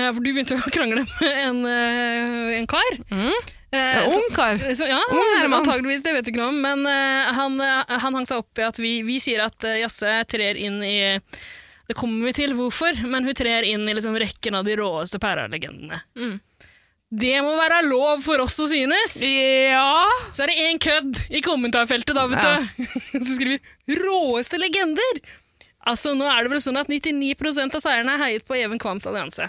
Ja, 0.00 0.12
for 0.16 0.24
du 0.24 0.30
begynte 0.32 0.56
jo 0.56 0.62
å 0.64 0.72
krangle 0.72 1.02
med 1.04 1.32
en, 1.44 1.58
eh, 1.68 2.56
en 2.56 2.66
kar. 2.70 2.96
Mm. 3.12 3.36
Eh, 3.72 4.02
Ungkar? 4.02 4.16
ung 4.18 4.30
kar. 4.34 4.88
Ja, 4.88 5.00
Ung 5.10 5.20
herremann. 5.36 5.60
antageligvis, 5.62 6.02
det 6.02 6.12
vet 6.16 6.26
jeg 6.26 6.34
ikke 6.34 6.42
noe 6.42 6.50
om. 6.50 6.60
Men 6.64 6.86
eh, 6.90 7.32
han, 7.36 7.60
eh, 7.62 7.96
han 8.02 8.14
hang 8.18 8.26
seg 8.26 8.42
opp 8.42 8.58
i 8.58 8.64
at 8.66 8.78
vi, 8.82 8.96
vi 9.06 9.20
sier 9.22 9.44
at 9.44 9.62
uh, 9.62 9.76
Jasse 9.78 10.10
trer 10.26 10.58
inn 10.58 10.80
i 10.82 10.96
Det 11.86 11.94
kommer 11.98 12.26
vi 12.26 12.32
til 12.32 12.54
hvorfor, 12.58 12.98
men 13.06 13.24
hun 13.26 13.34
trer 13.34 13.62
inn 13.66 13.86
i 13.88 13.94
liksom, 13.94 14.14
rekken 14.18 14.54
av 14.58 14.64
de 14.66 14.74
råeste 14.78 15.18
pæralegendene. 15.22 16.00
Mm. 16.18 16.40
Det 17.10 17.36
må 17.42 17.56
være 17.58 17.80
lov 17.88 18.20
for 18.22 18.38
oss 18.38 18.54
å 18.62 18.68
synes! 18.70 19.16
Ja 19.26 20.04
Så 20.30 20.44
er 20.44 20.52
det 20.52 20.66
én 20.68 20.78
kødd 20.78 21.16
i 21.34 21.40
kommentarfeltet, 21.42 22.14
da, 22.14 22.26
vet 22.30 22.42
Ja. 22.42 22.60
du. 22.62 22.84
Som 23.26 23.34
skriver 23.34 23.58
'råeste 23.98 24.58
legender'. 24.62 25.18
Altså, 25.86 26.12
Nå 26.14 26.26
er 26.30 26.42
det 26.44 26.50
vel 26.52 26.60
sånn 26.62 26.78
at 26.78 26.86
99% 26.90 27.74
av 27.74 27.82
seierne 27.82 28.14
er 28.14 28.22
heiet 28.26 28.44
på 28.46 28.54
Even 28.58 28.78
Kvams 28.78 29.06
allianse. 29.10 29.48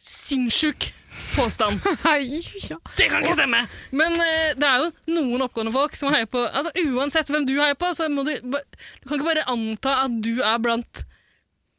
Sinnssyk 0.00 0.92
påstand. 1.36 1.80
ja. 2.70 2.78
Det 2.98 3.08
kan 3.10 3.24
ikke 3.24 3.36
stemme! 3.38 3.64
Men 3.94 4.18
uh, 4.18 4.52
det 4.58 4.68
er 4.68 4.84
jo 4.84 5.16
noen 5.16 5.46
oppgående 5.46 5.74
folk 5.74 5.96
som 5.98 6.12
heier 6.14 6.28
på 6.30 6.42
Altså 6.44 6.72
Uansett 6.84 7.30
hvem 7.32 7.46
du 7.48 7.56
heier 7.58 7.76
på, 7.78 7.90
så 7.96 8.08
må 8.12 8.24
du 8.26 8.32
Du 8.40 9.08
kan 9.08 9.18
ikke 9.18 9.30
bare 9.30 9.48
anta 9.50 9.98
at 10.04 10.20
du 10.24 10.38
er 10.42 10.60
blant 10.62 11.04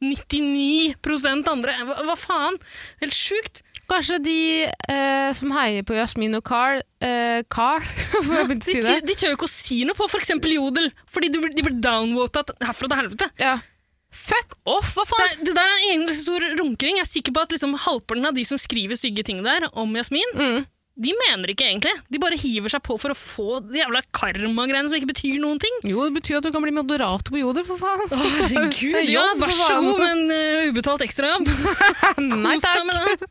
99 0.04 0.92
andre. 1.48 1.72
Hva, 1.88 2.02
hva 2.04 2.16
faen? 2.20 2.58
Helt 3.00 3.16
sjukt. 3.16 3.62
Kanskje 3.86 4.18
de 4.18 4.40
eh, 4.66 5.28
som 5.38 5.52
heier 5.54 5.84
på 5.86 5.94
Jasmin 5.94 6.34
og 6.34 6.42
Carl 6.46 6.80
eh, 7.04 7.44
Carl, 7.52 7.84
for 8.10 8.34
jeg 8.34 8.48
begynte 8.50 8.66
å 8.66 8.74
si 8.74 8.82
det. 8.82 8.96
de 9.06 9.14
tør 9.14 9.30
jo 9.30 9.38
ikke 9.38 9.48
å 9.48 9.52
si 9.52 9.78
noe 9.86 9.98
på 9.98 10.08
f.eks. 10.10 10.34
Jodel, 10.56 10.90
fordi 11.10 11.30
du, 11.30 11.38
de 11.46 11.64
blir 11.64 11.78
downvotet 11.82 12.50
herfra 12.66 12.90
til 12.90 13.00
helvete. 13.00 13.30
Ja. 13.40 13.56
Fuck 14.16 14.56
off, 14.66 14.94
hva 14.96 15.04
faen? 15.06 15.34
Det, 15.38 15.50
det 15.50 15.56
der 15.58 15.66
er 15.68 15.76
en 15.76 15.90
egen 15.92 16.08
stor 16.10 16.42
runkering. 16.58 16.96
Jeg 17.02 17.06
er 17.06 17.10
sikker 17.12 17.36
på 17.36 17.44
at 17.46 17.52
liksom 17.54 17.76
halvparten 17.86 18.26
av 18.30 18.34
de 18.38 18.44
som 18.48 18.58
skriver 18.58 18.98
stygge 18.98 19.22
ting 19.28 19.44
der 19.46 19.68
om 19.76 19.92
Jasmin, 19.98 20.32
Mm. 20.36 20.64
de 20.96 21.12
mener 21.20 21.50
ikke 21.52 21.66
egentlig. 21.68 21.92
De 22.08 22.18
bare 22.22 22.38
hiver 22.40 22.72
seg 22.72 22.80
på 22.86 22.94
for 22.98 23.12
å 23.12 23.16
få 23.18 23.58
de 23.68 23.82
jævla 23.82 24.00
karma-greiene 24.16 24.88
som 24.88 24.96
ikke 24.96 25.10
betyr 25.12 25.36
noen 25.42 25.60
ting. 25.60 25.74
Jo, 25.84 26.06
det 26.08 26.14
betyr 26.16 26.38
at 26.40 26.46
du 26.48 26.50
kan 26.54 26.64
bli 26.64 26.72
moderator 26.72 27.34
på 27.34 27.42
Joder, 27.42 27.66
for 27.68 27.76
faen. 27.76 28.06
Herregud, 28.16 29.10
ja, 29.16 29.26
vær 29.36 29.52
så 29.52 29.76
god 29.76 29.90
god, 29.90 30.00
men 30.06 30.22
uh, 30.32 30.70
ubetalt 30.72 31.04
ekstrajobb. 31.04 31.50
Nei 32.46 32.56
takk. 32.64 32.80
med 32.88 32.96
det. 32.96 33.30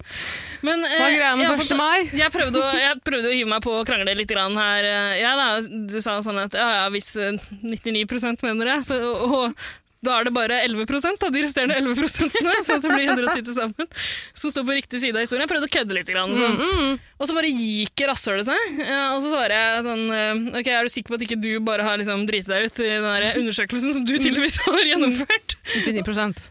Men, 0.65 0.85
uh, 0.85 0.93
Hva 0.93 1.07
er 1.09 1.17
greia 1.17 1.31
med 1.39 1.45
jeg 1.47 1.55
har 1.55 1.63
1. 1.65 1.79
mai? 1.81 2.05
Jeg 2.21 2.33
prøvde, 2.37 2.61
å, 2.61 2.69
jeg 2.79 2.99
prøvde 3.05 3.31
å 3.31 3.33
hive 3.33 3.49
meg 3.55 3.65
på 3.65 3.73
å 3.79 3.83
krangle 3.89 4.13
litt 4.21 4.29
grann 4.31 4.55
her. 4.61 4.85
eh, 4.91 5.15
Ja, 5.23 5.33
da, 5.37 5.47
du 5.65 5.97
sa 6.01 6.19
sånn 6.25 6.39
at 6.45 6.53
ja, 6.57 6.69
ja, 6.83 6.85
hvis 6.93 7.11
eh, 7.21 7.35
99 7.65 8.05
mener 8.45 8.71
det, 8.75 8.77
så, 8.87 9.01
og, 9.25 9.57
da 10.05 10.19
er 10.21 10.27
det 10.29 10.33
bare 10.35 10.61
11% 10.67 11.25
av 11.27 11.33
de 11.35 11.41
resterende 11.43 11.75
11% 11.81 12.37
så 12.67 12.77
det 12.83 12.91
blir 12.93 13.09
110 13.09 13.43
til 13.49 13.55
sammen, 13.57 13.89
som 14.37 14.53
står 14.53 14.65
på 14.69 14.77
riktig 14.77 15.01
side 15.03 15.17
av 15.17 15.25
historien. 15.25 15.43
Jeg 15.47 15.51
prøvde 15.51 15.67
å 15.69 15.73
kødde 15.75 15.97
litt. 15.97 16.11
Grann, 16.13 16.35
sånn. 16.37 16.55
Mm, 16.61 16.97
Og 17.19 17.27
så 17.29 17.35
bare 17.37 17.49
gikk 17.51 18.05
rasshølet 18.09 18.47
seg. 18.47 18.79
eh, 18.85 19.05
Og 19.15 19.21
så 19.25 19.31
svarer 19.33 19.55
jeg 19.57 19.85
sånn 19.89 20.03
eh, 20.13 20.59
Ok, 20.61 20.67
er 20.71 20.85
du 20.87 20.93
sikker 20.93 21.13
på 21.15 21.19
at 21.19 21.25
ikke 21.27 21.39
du 21.41 21.51
bare 21.65 21.83
har 21.87 21.97
liksom 22.01 22.25
driti 22.29 22.51
deg 22.51 22.67
ut 22.69 22.79
i 22.85 22.89
den 22.93 23.07
der 23.09 23.39
undersøkelsen 23.41 23.95
som 23.97 24.05
du 24.05 24.13
tydeligvis 24.17 24.59
har 24.67 24.81
gjennomført? 24.91 25.57
99% 25.81 26.45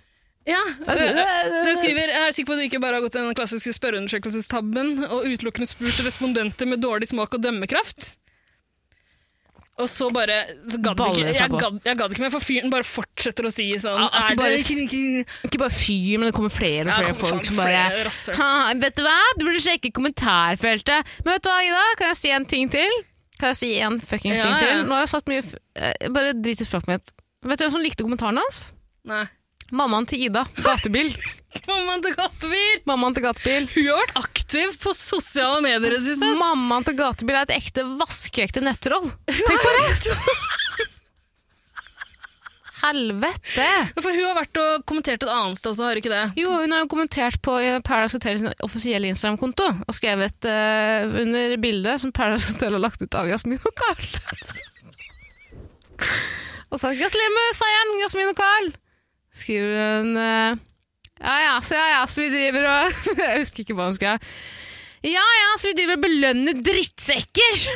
Ja. 0.50 0.60
Så 0.84 1.68
jeg 1.70 1.78
skriver 1.80 2.10
Jeg 2.12 2.26
er 2.28 2.34
sikker 2.36 2.50
på 2.50 2.56
at 2.58 2.60
du 2.60 2.66
ikke 2.66 2.82
bare 2.82 2.98
har 2.98 3.04
gått 3.06 3.14
den 3.16 3.30
klassiske 3.38 3.72
spørreundersøkelsestabben 3.78 5.06
og 5.08 5.24
utelukkende 5.30 5.68
spurt 5.70 6.02
respondenter 6.04 6.68
med 6.68 6.82
dårlig 6.84 7.08
smak 7.10 7.32
og 7.38 7.42
dømmekraft. 7.46 8.16
Og 9.82 9.88
så 9.90 10.06
bare 10.14 10.36
så 10.70 10.78
gadd 10.78 11.00
ikke, 11.02 11.32
jeg, 11.34 11.50
gadd, 11.50 11.78
jeg 11.82 11.98
gadd 11.98 12.12
ikke 12.14 12.22
mer, 12.22 12.30
for 12.30 12.44
fyren 12.46 12.70
bare 12.70 12.86
fortsetter 12.86 13.48
å 13.48 13.50
si 13.50 13.64
sånn 13.82 13.96
Ja, 13.98 14.06
Er 14.30 14.36
bare- 14.38 14.52
det 14.54 14.60
ikke, 14.62 14.84
ikke 14.86 15.48
Ikke 15.48 15.58
bare 15.64 15.74
fyr, 15.74 16.18
men 16.20 16.28
det 16.28 16.34
kommer 16.36 16.52
flere 16.54 16.84
og 16.86 16.92
flere 16.94 17.08
ja, 17.10 17.16
folk 17.18 17.48
som 17.48 17.56
bare 17.58 17.80
ha, 18.38 18.50
Vet 18.84 18.94
du 19.00 19.02
hva, 19.02 19.16
du 19.38 19.42
burde 19.48 19.62
sjekke 19.64 19.90
kommentarfeltet. 19.96 21.10
Men 21.24 21.34
vet 21.34 21.42
du 21.42 21.50
hva, 21.50 21.58
Ida, 21.66 21.82
kan 21.98 22.12
jeg 22.12 22.20
si 22.20 22.30
en 22.30 22.46
ting 22.46 22.70
til? 22.70 22.94
Kan 23.40 23.50
jeg 23.50 23.58
si 23.58 23.72
en 23.82 23.98
fuckings 23.98 24.38
Ja, 24.38 24.44
ting 24.44 24.58
til? 24.62 24.84
Nå 24.86 24.94
har 24.94 25.06
jeg 25.08 25.12
satt 25.16 25.26
mye 25.26 25.42
eh, 25.42 26.08
Bare 26.14 26.36
drit 26.38 26.62
i 26.62 26.68
språket 26.68 26.92
mitt. 26.94 27.14
Vet 27.44 27.58
du 27.58 27.64
hvem 27.66 27.74
som 27.74 27.82
likte 27.82 28.06
kommentaren 28.06 28.38
hans? 28.38 28.60
Nei. 29.04 29.24
Mammaen 29.74 30.06
til 30.06 30.28
Ida. 30.28 30.44
Gatebil. 30.62 31.10
Mammaen 31.70 32.02
til 32.02 32.14
Gatebil! 32.18 32.80
Mammaen 32.88 33.14
til 33.16 33.24
Gatebil. 33.24 33.68
Hun 33.74 33.86
har 33.90 33.96
vært 34.02 34.16
aktiv 34.24 34.68
på 34.82 34.90
sosiale 34.96 35.60
medier 35.64 35.96
Synes 36.02 36.22
jeg. 36.22 36.38
Mammaen 36.40 36.84
til 36.86 36.96
Gatebil 36.98 37.38
er 37.38 37.46
et 37.48 37.56
ekte 37.56 37.82
vaskeekte 38.00 38.60
nettroll. 38.64 39.06
Tenk 39.30 39.62
på 39.62 39.70
det! 39.78 39.88
Helvete! 42.84 43.66
For 43.96 44.12
hun 44.12 44.26
har 44.26 44.34
vært 44.36 44.58
og 44.60 44.82
kommentert 44.88 45.22
et 45.24 45.30
annet 45.32 45.56
sted 45.56 45.70
også, 45.70 45.86
har 45.86 45.96
hun 45.96 46.02
ikke 46.02 46.12
det? 46.12 46.24
Jo, 46.36 46.50
hun 46.60 46.74
har 46.74 46.82
jo 46.82 46.88
kommentert 46.92 47.38
på 47.44 47.52
eh, 47.62 47.78
Paradise 47.86 48.18
Hotel 48.18 48.36
sin 48.42 48.50
offisielle 48.66 49.08
Instagram-konto 49.08 49.66
og 49.86 49.96
skrevet 49.96 50.48
uh, 50.50 51.16
under 51.22 51.56
bildet 51.62 52.02
som 52.02 52.12
Paradise 52.12 52.52
Hotel 52.52 52.76
har 52.76 52.82
lagt 52.84 53.00
ut 53.00 53.16
av 53.16 53.30
Jasmin 53.30 53.62
og 53.62 53.72
Carl. 53.80 54.04
og 56.74 56.82
sagt 56.82 57.00
'Gratulerer 57.00 57.32
med 57.38 57.48
seieren, 57.56 57.96
Jasmin 58.04 58.32
og 58.34 58.38
Carl'. 58.42 58.72
Skriver 59.34 60.00
hun 60.00 60.16
eh, 60.20 60.60
Ja 61.20 61.36
ja, 61.42 61.54
så 61.64 61.78
ja 61.78 61.86
ja, 61.96 62.04
så 62.10 62.22
vi 62.24 62.30
driver 62.32 62.68
og 62.70 63.04
Jeg 63.24 63.42
husker 63.42 63.64
ikke 63.64 63.76
hva 63.78 63.88
hun 63.90 63.96
skrev. 63.98 64.34
Ja 65.04 65.24
ja, 65.24 65.48
så 65.60 65.70
vi 65.70 65.76
driver 65.80 65.98
og 65.98 66.04
belønner 66.06 66.62
drittsekker! 66.64 67.64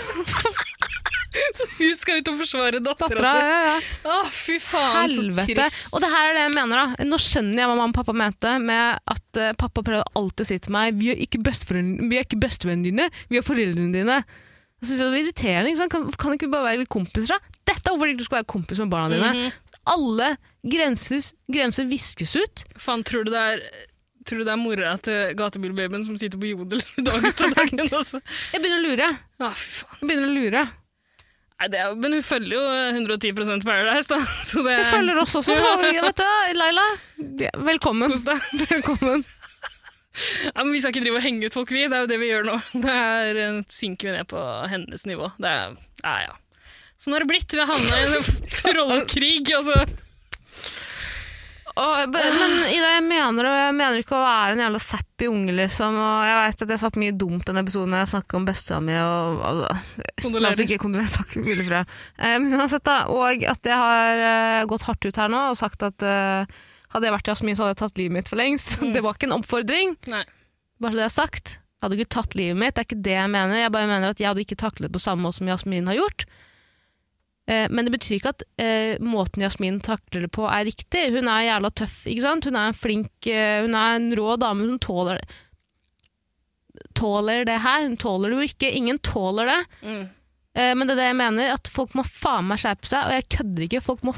Så 1.55 1.66
hun 1.76 1.93
skal 1.94 2.22
ut 2.22 2.28
og 2.32 2.39
forsvare 2.40 2.80
dattera 2.82 3.30
si. 3.30 3.40
ja, 3.44 3.59
ja. 3.66 3.74
Å, 4.10 4.14
fy 4.32 4.56
faen, 4.62 5.10
så 5.12 5.44
trist. 5.47 5.93
Og 5.94 6.02
det 6.02 6.09
her 6.10 6.30
er 6.30 6.35
det 6.39 6.44
jeg 6.47 6.55
mener. 6.56 6.80
da. 6.80 7.06
Nå 7.06 7.18
skjønner 7.20 7.62
jeg 7.62 7.68
hva 7.68 7.76
mamma 7.76 7.93
og 7.93 7.98
pappa 7.98 8.14
mente 8.16 8.55
med 8.62 8.98
at 9.12 9.40
uh, 9.40 9.51
pappa 9.60 9.85
prøvde 9.86 10.09
alltid 10.18 10.44
å 10.44 10.48
si 10.48 10.59
til 10.64 10.74
meg 10.74 10.98
vi 10.98 11.12
er 11.12 11.20
ikke 11.22 11.43
bestevennene 11.44 12.22
ikke 12.24 12.40
dine, 12.86 13.09
vi 13.30 13.39
er 13.39 13.47
foreldrene 13.47 13.94
dine. 13.94 14.18
Jeg 14.78 14.89
synes 14.89 15.01
det 15.02 15.09
var 15.09 15.20
irriterende. 15.20 15.70
Ikke 15.70 15.82
sant? 15.82 15.94
Kan, 15.94 16.10
kan 16.24 16.36
ikke 16.36 16.48
vi 16.48 16.55
bare 16.56 16.70
være 16.72 16.90
kompiser? 16.90 17.36
da? 17.36 17.56
Dette 17.72 17.85
er 17.85 17.93
hvorfor 17.93 18.10
ikke 18.10 18.22
du 18.22 18.28
skal 18.28 18.40
være 18.40 18.52
kompis 18.56 18.82
med 18.82 18.93
barna 18.94 19.14
dine. 19.14 19.32
Mhm. 19.36 19.82
Alle 19.89 20.32
grenser, 20.66 21.22
grenser 21.52 21.86
viskes 21.90 22.35
ut. 22.36 22.64
Faen, 22.80 23.05
tror 23.06 23.28
du 23.28 23.32
det 23.35 23.44
er 23.52 23.62
Tror 24.28 24.43
du 24.43 24.44
det 24.44 24.52
er 24.52 24.60
mora 24.60 24.90
til 25.01 25.30
gatebilbabyen 25.39 26.02
som 26.05 26.16
sitter 26.20 26.36
på 26.36 26.51
jodel 26.51 26.82
dag 27.01 27.22
ut 27.24 27.39
og 27.47 27.55
dag 27.56 27.70
inn? 27.72 27.86
Altså? 27.86 28.18
Jeg 28.52 28.60
begynner 28.60 28.82
å 28.82 28.90
lure. 28.90 29.06
Ja, 29.40 29.48
fy 29.56 29.70
faen. 29.72 29.94
Jeg 30.02 30.09
begynner 30.10 30.28
å 30.28 30.35
lure. 30.35 30.64
Nei, 31.59 31.68
det 31.72 31.78
er, 31.80 31.94
men 31.98 32.12
hun 32.14 32.22
følger 32.22 32.52
jo 32.55 32.64
110 32.98 33.64
Paradise, 33.64 34.06
da. 34.12 34.18
Så 34.51 34.62
det, 34.66 34.76
Hun 34.82 34.90
følger 34.93 35.20
oss 35.24 35.32
også. 35.40 35.56
Ja. 35.56 36.02
Vet 36.05 36.20
du, 36.20 36.26
Laila, 36.59 36.85
velkommen. 37.66 38.12
Kos 38.12 38.26
deg. 38.28 38.44
Velkommen. 38.74 39.24
Ja, 40.52 40.64
men 40.64 40.72
vi 40.74 40.80
skal 40.82 40.93
ikke 40.93 41.02
drive 41.06 41.18
og 41.18 41.24
henge 41.24 41.48
ut 41.48 41.56
folk, 41.56 41.72
vi. 41.72 41.86
Det 41.89 41.97
er 41.97 42.05
jo 42.05 42.10
det 42.10 42.18
vi 42.20 42.28
gjør 42.30 42.47
nå. 42.51 42.59
Det 42.85 42.94
er, 42.94 43.40
eh, 43.47 43.59
synker 43.72 44.10
vi 44.10 44.18
ned 44.18 44.28
på 44.30 44.44
hennes 44.70 45.06
nivå. 45.09 45.32
Det 45.40 45.51
er, 45.51 45.74
ja, 46.05 46.14
ja. 46.28 46.36
Sånn 46.98 47.14
har 47.14 47.24
det 47.24 47.30
blitt. 47.30 47.55
Vi 47.55 47.62
har 47.62 47.70
havna 47.70 48.02
i 48.02 48.06
en 48.18 48.30
trollkrig. 48.59 49.55
Altså. 49.56 49.82
Og, 51.78 52.10
men 52.10 52.55
Ida, 52.72 52.88
jeg 52.96 53.02
mener, 53.06 53.46
og 53.46 53.56
jeg 53.59 53.74
mener 53.76 54.00
ikke 54.00 54.16
å 54.18 54.22
være 54.22 54.55
en 54.56 54.62
jævla 54.64 54.80
sappy 54.82 55.28
unge, 55.30 55.52
liksom. 55.55 55.98
Og 56.02 56.24
jeg 56.26 56.38
vet 56.40 56.64
at 56.64 56.72
jeg 56.74 56.82
sagt 56.82 56.98
mye 56.98 57.14
dumt 57.20 57.44
denne 57.46 57.62
episoden 57.62 57.92
når 57.94 58.02
jeg 58.02 58.12
snakker 58.14 58.38
om 58.40 58.48
bestefaren 58.48 58.88
mi 58.88 58.96
Og, 58.98 59.44
altså, 59.50 60.00
Kondolerer. 60.24 60.64
ikke 60.64 60.80
kondolere, 60.82 61.12
takk, 61.12 61.36
Ville 61.46 61.66
fra. 61.68 61.84
Eh, 62.18 62.34
men 62.42 62.56
uansett, 62.59 62.84
da. 62.88 62.98
Og 63.14 63.46
at 63.52 63.70
jeg 63.70 63.78
har 63.78 64.24
eh, 64.30 64.64
gått 64.70 64.88
hardt 64.88 65.06
ut 65.06 65.22
her 65.22 65.30
nå 65.32 65.44
og 65.52 65.60
sagt 65.60 65.86
at 65.86 66.06
uh, 66.06 66.59
hadde 66.94 67.09
jeg 67.09 67.14
vært 67.14 67.30
Jasmin, 67.30 67.56
så 67.56 67.64
hadde 67.66 67.76
jeg 67.76 67.82
tatt 67.84 68.00
livet 68.00 68.16
mitt 68.18 68.32
for 68.32 68.40
lengst. 68.40 68.80
Det 68.94 69.05
var 69.05 69.18
ikke 69.18 69.30
en 69.30 69.38
oppfordring. 69.38 69.94
Nei. 70.10 70.24
Bare 70.82 70.94
så 70.94 70.98
det 70.98 71.06
er 71.06 71.14
sagt. 71.14 71.56
Jeg 71.78 71.86
hadde 71.86 71.98
ikke 71.98 72.14
tatt 72.16 72.34
livet 72.38 72.59
mitt, 72.59 72.74
det 72.74 72.82
er 72.82 72.86
ikke 72.88 73.02
det 73.06 73.14
jeg 73.14 73.30
mener. 73.30 73.60
Jeg 73.60 73.74
bare 73.74 73.86
mener 73.90 74.10
at 74.14 74.20
jeg 74.22 74.26
hadde 74.26 74.42
ikke 74.42 74.59
taklet 74.59 74.88
det 74.88 74.94
på 74.96 75.02
samme 75.02 75.22
måte 75.22 75.38
som 75.38 75.50
Jasmin 75.50 75.86
har 75.90 75.98
gjort. 76.00 76.24
Eh, 77.49 77.66
men 77.73 77.87
det 77.89 77.95
betyr 77.95 78.19
ikke 78.19 78.33
at 78.35 78.43
eh, 78.61 78.99
måten 79.01 79.41
Jasmin 79.45 79.79
takler 79.85 80.27
det 80.27 80.33
på 80.37 80.45
er 80.45 80.66
riktig. 80.69 81.07
Hun 81.15 81.31
er 81.33 81.47
jævla 81.49 81.70
tøff, 81.81 81.99
ikke 82.11 82.25
sant? 82.27 82.45
Hun 82.51 82.59
er 82.61 82.70
en 82.73 82.77
flink, 82.77 83.12
eh, 83.27 83.62
hun 83.65 83.77
er 83.79 83.97
en 83.97 84.11
rå 84.19 84.35
dame, 84.41 84.69
hun 84.69 84.81
tåler 84.85 85.23
Tåler 86.95 87.45
det 87.45 87.57
her? 87.65 87.83
Hun 87.89 87.97
tåler 87.99 88.31
det 88.31 88.37
jo 88.39 88.47
ikke. 88.53 88.70
Ingen 88.79 88.99
tåler 89.03 89.49
det. 89.51 89.59
Mm. 89.83 90.03
Eh, 90.55 90.75
men 90.79 90.87
det 90.87 90.95
er 90.95 91.01
det 91.01 91.07
jeg 91.09 91.16
mener, 91.19 91.53
at 91.57 91.70
folk 91.70 91.95
må 91.99 92.05
faen 92.07 92.47
meg 92.51 92.61
skjerpe 92.62 92.87
seg, 92.91 93.07
og 93.09 93.16
jeg 93.16 93.27
kødder 93.35 93.65
ikke. 93.66 93.81
Folk 93.83 94.05
må 94.07 94.15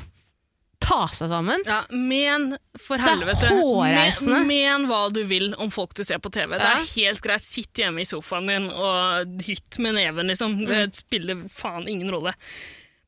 ta 0.80 1.02
seg 1.12 1.30
sammen. 1.32 1.62
Ja, 1.68 1.82
men 1.92 2.50
for 2.80 3.00
Det 3.00 3.04
er 3.06 3.14
helvete. 3.14 3.50
hårreisende. 3.54 4.42
Men, 4.48 4.52
men 4.84 4.88
hva 4.90 5.00
du 5.12 5.22
vil 5.28 5.52
om 5.60 5.72
folk 5.72 5.94
du 5.96 6.02
ser 6.04 6.20
på 6.24 6.32
TV. 6.32 6.56
Det 6.56 6.68
er 6.68 6.84
helt 6.96 7.22
greit. 7.24 7.44
Sitt 7.44 7.80
hjemme 7.80 8.04
i 8.04 8.08
sofaen 8.08 8.48
din 8.50 8.68
og 8.72 9.40
hytt 9.46 9.80
med 9.80 9.96
neven, 10.00 10.32
liksom. 10.32 10.56
Mm. 10.64 10.68
Det 10.72 11.00
spiller 11.00 11.44
faen 11.52 11.88
ingen 11.88 12.12
rolle. 12.12 12.34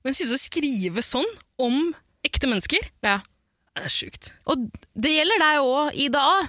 Men 0.04 0.14
sitte 0.16 0.34
og 0.34 0.42
skrive 0.42 1.02
sånn 1.04 1.28
om 1.62 1.92
ekte 2.26 2.48
mennesker, 2.50 2.82
Ja. 3.02 3.20
det 3.76 3.84
er 3.86 3.92
sjukt. 3.92 4.32
Og 4.46 4.70
det 4.98 5.12
gjelder 5.16 5.38
deg 5.38 5.58
òg, 5.62 5.94
Ida 5.94 6.18
A. 6.20 6.48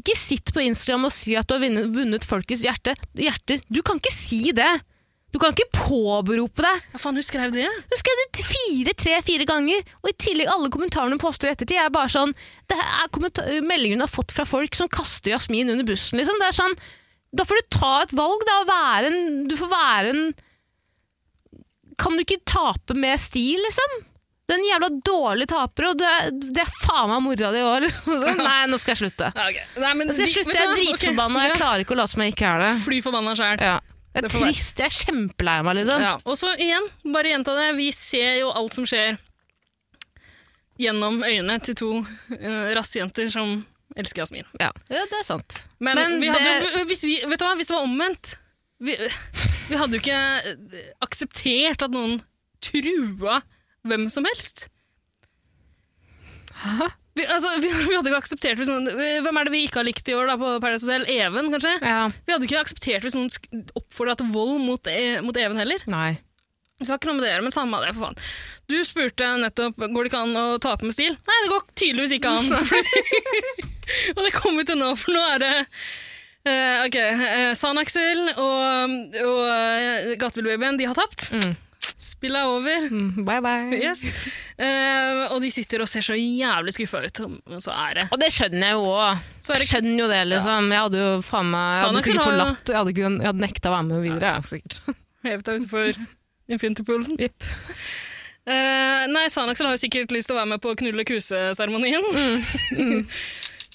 Ikke 0.00 0.16
sitt 0.16 0.52
på 0.54 0.62
Instagram 0.64 1.04
og 1.04 1.12
si 1.12 1.34
at 1.36 1.46
du 1.46 1.54
har 1.58 1.60
vunnet, 1.60 2.24
folkets 2.24 2.62
hjerte. 2.64 2.94
hjerter. 3.14 3.60
Du 3.70 3.82
kan 3.82 3.98
ikke 4.00 4.12
si 4.12 4.50
det. 4.56 4.80
Du 5.30 5.38
kan 5.38 5.52
ikke 5.54 5.68
påberope 5.70 6.64
det. 6.64 6.72
Ja, 6.92 6.98
faen, 6.98 7.14
hun 7.14 7.22
skrev 7.22 7.52
det? 7.54 7.66
Hun 7.68 7.98
skrev 8.00 8.18
det 8.34 8.44
fire, 8.48 8.94
tre, 8.98 9.20
fire 9.22 9.46
ganger, 9.46 9.84
og 10.02 10.10
i 10.10 10.16
tillegg 10.18 10.48
alle 10.50 10.70
kommentarene 10.72 11.14
hun 11.14 11.22
poster 11.22 11.48
i 11.48 11.52
ettertid, 11.54 11.78
er 11.78 11.92
bare 11.94 12.10
sånn 12.10 12.32
Det 12.66 12.74
er 12.78 13.62
meldinger 13.62 14.00
hun 14.00 14.06
har 14.06 14.10
fått 14.10 14.32
fra 14.34 14.44
folk 14.48 14.74
som 14.74 14.88
kaster 14.90 15.30
Jasmin 15.36 15.70
under 15.70 15.86
bussen, 15.86 16.18
liksom. 16.18 16.38
Det 16.40 16.48
er 16.48 16.58
sånn 16.58 16.74
Da 17.36 17.44
får 17.46 17.60
du 17.60 17.78
ta 17.78 17.92
et 18.02 18.10
valg, 18.16 18.42
da, 18.48 18.56
og 18.64 18.70
være 18.72 19.12
en 19.12 19.46
Du 19.46 19.54
får 19.56 19.70
være 19.70 20.10
en 20.16 20.34
Kan 22.00 22.16
du 22.16 22.24
ikke 22.24 22.40
tape 22.48 22.96
med 22.96 23.20
stil, 23.20 23.60
liksom? 23.66 23.98
Du 24.50 24.54
er 24.56 24.58
en 24.58 24.66
jævla 24.66 24.88
dårlig 25.06 25.46
taper, 25.46 25.84
og 25.92 26.00
er, 26.02 26.30
det 26.34 26.64
er 26.64 26.70
faen 26.82 27.12
meg 27.12 27.20
mora 27.22 27.52
di 27.54 27.60
òg. 27.62 27.84
Liksom. 27.84 28.40
Nei, 28.40 28.64
nå 28.66 28.80
skal 28.82 28.96
jeg 28.96 29.00
slutte. 29.04 29.28
Okay. 29.30 29.62
Nei, 29.78 29.92
men 29.94 30.10
Nå 30.10 30.16
skal 30.16 30.26
jeg 30.26 30.32
slutte, 30.32 30.56
jeg 30.56 30.66
er 30.66 30.74
dritforbanna, 30.74 31.36
og 31.36 31.44
Ok, 31.44 31.46
jeg 31.52 31.60
klarer 31.60 31.84
ikke 31.84 31.94
å 31.94 31.98
late 32.00 32.14
som 32.16 32.24
jeg 32.24 32.34
ikke 32.34 32.48
er 32.50 32.64
det. 32.64 32.70
Fly 32.88 32.98
forbanna 33.04 33.36
sjæl. 33.38 33.62
Ja. 33.62 33.76
Jeg 34.10 34.26
er 34.26 34.32
trist, 34.34 34.80
jeg 34.82 34.90
er 34.90 34.96
kjempelei 35.04 35.56
meg, 35.68 35.76
liksom. 35.78 36.02
Ja, 36.02 36.16
og 36.26 36.38
så 36.40 36.50
igjen, 36.58 36.88
bare 37.14 37.30
gjenta 37.30 37.54
det, 37.60 37.68
vi 37.78 37.92
ser 37.94 38.40
jo 38.40 38.50
alt 38.58 38.74
som 38.74 38.88
skjer 38.90 39.20
gjennom 40.80 41.20
øynene 41.22 41.60
til 41.62 41.76
to 41.78 41.92
uh, 42.02 42.70
rassejenter 42.74 43.30
som 43.30 43.60
elsker 43.94 44.24
Jasmin. 44.24 44.50
Ja, 44.58 44.72
ja 44.90 45.06
det 45.12 45.20
er 45.20 45.26
sant. 45.30 45.60
Men, 45.78 45.94
Men 46.00 46.18
vi 46.24 46.30
hadde, 46.32 46.74
det- 46.74 46.86
hvis, 46.90 47.04
vi, 47.06 47.20
vet 47.22 47.38
du 47.38 47.46
hva, 47.46 47.54
hvis 47.58 47.70
det 47.70 47.76
var 47.76 47.86
omvendt 47.86 48.34
vi, 48.80 48.96
vi 49.68 49.78
hadde 49.78 49.96
jo 49.96 50.02
ikke 50.02 50.18
eh, 50.18 50.90
akseptert 51.04 51.84
at 51.86 51.94
noen 51.94 52.20
trua 52.64 53.40
hvem 53.88 54.08
som 54.12 54.26
helst. 54.28 54.66
Vi, 57.16 57.24
altså, 57.24 57.52
vi, 57.60 57.68
vi 57.68 57.94
hadde 57.96 58.10
ikke 58.10 58.20
akseptert 58.20 58.60
hvis 58.60 58.68
noen, 58.68 58.88
Hvem 59.24 59.38
er 59.40 59.48
det 59.48 59.52
vi 59.54 59.62
ikke 59.66 59.80
har 59.80 59.86
likt 59.88 60.08
i 60.10 60.16
år 60.16 60.28
da, 60.30 60.36
på 60.40 60.56
Paradise 60.62 60.86
Hotel? 60.86 61.06
Even, 61.10 61.50
kanskje? 61.54 61.76
Ja. 61.82 62.02
Vi 62.12 62.34
hadde 62.34 62.48
ikke 62.48 62.60
akseptert 62.60 63.06
hvis 63.06 63.16
noen 63.16 63.30
oppfordra 63.78 64.18
til 64.20 64.28
vold 64.34 64.60
mot, 64.64 64.90
eh, 64.90 65.20
mot 65.24 65.36
Even 65.40 65.60
heller. 65.60 65.84
Nei. 65.90 66.18
Vi 66.80 66.88
har 66.88 66.96
ikke 66.96 67.10
noe 67.10 67.18
med 67.18 67.26
det 67.26 67.32
men 67.44 67.52
samme 67.52 67.76
av 67.76 67.84
det, 67.84 67.94
for 67.96 68.08
faen. 68.08 68.20
Du 68.70 68.78
spurte 68.86 69.26
nettopp 69.42 69.80
går 69.82 70.06
det 70.06 70.12
ikke 70.12 70.22
an 70.24 70.38
å 70.38 70.44
tape 70.62 70.86
med 70.86 70.96
stil. 70.96 71.12
Nei, 71.12 71.40
det 71.44 71.50
går 71.52 71.66
tydeligvis 71.76 72.14
ikke 72.16 72.36
an. 72.38 72.52
og 74.14 74.22
det 74.24 74.36
kommer 74.36 74.62
vi 74.62 74.68
til 74.70 74.80
nå, 74.80 74.94
for 75.00 75.16
nå 75.16 75.26
er 75.34 75.42
det 75.42 75.52
eh, 76.50 76.84
Ok, 76.84 76.96
uh, 76.98 77.50
San-Axel 77.58 78.22
og, 78.34 78.94
og 79.24 79.42
uh, 79.46 80.14
Gatebilbabyen, 80.20 80.78
de 80.80 80.88
har 80.90 80.98
tapt. 80.98 81.30
Mm. 81.36 81.52
Spillet 82.00 82.40
er 82.40 82.48
over. 82.48 82.86
Bye, 83.24 83.40
bye. 83.44 83.76
Yes. 83.76 84.06
Uh, 84.56 85.26
og 85.34 85.40
de 85.44 85.50
sitter 85.52 85.82
og 85.84 85.88
ser 85.90 86.04
så 86.04 86.16
jævlig 86.16 86.72
skuffa 86.76 87.02
ut. 87.04 87.20
Så 87.60 87.74
er 87.74 87.98
det 87.98 88.06
Og 88.12 88.20
det 88.20 88.30
skjønner 88.32 88.70
jeg 88.72 88.78
jo 88.78 88.86
òg. 88.94 89.26
Jeg 89.50 89.68
skjønner 89.68 89.98
jo 90.00 90.08
det, 90.12 90.20
liksom. 90.32 90.70
Jeg 90.72 90.86
hadde 90.86 91.02
jo 91.02 91.10
faen 91.24 91.50
meg 91.52 91.74
Jeg 91.74 91.88
hadde 91.88 92.04
sikkert 92.06 92.28
forlatt 92.28 92.72
Jeg 92.72 92.78
hadde, 92.80 92.94
jeg 93.04 93.28
hadde 93.30 93.44
nekta 93.44 93.72
å 93.72 93.74
være 93.76 93.88
med 93.90 94.04
videre. 94.06 94.32
ja. 94.36 94.48
sikkert. 94.48 94.80
hevet 95.26 95.44
deg 95.46 95.60
utenfor 95.60 96.00
Infinity-poolen. 96.50 97.20
Yep. 97.20 97.50
Uh, 98.48 99.04
nei, 99.12 99.26
Sanaxel 99.30 99.68
har 99.68 99.76
jo 99.76 99.82
sikkert 99.84 100.12
lyst 100.14 100.30
til 100.30 100.38
å 100.38 100.40
være 100.40 100.54
med 100.54 100.62
på 100.64 100.72
knulle 100.80 101.04
kuse-seremonien. 101.06 102.06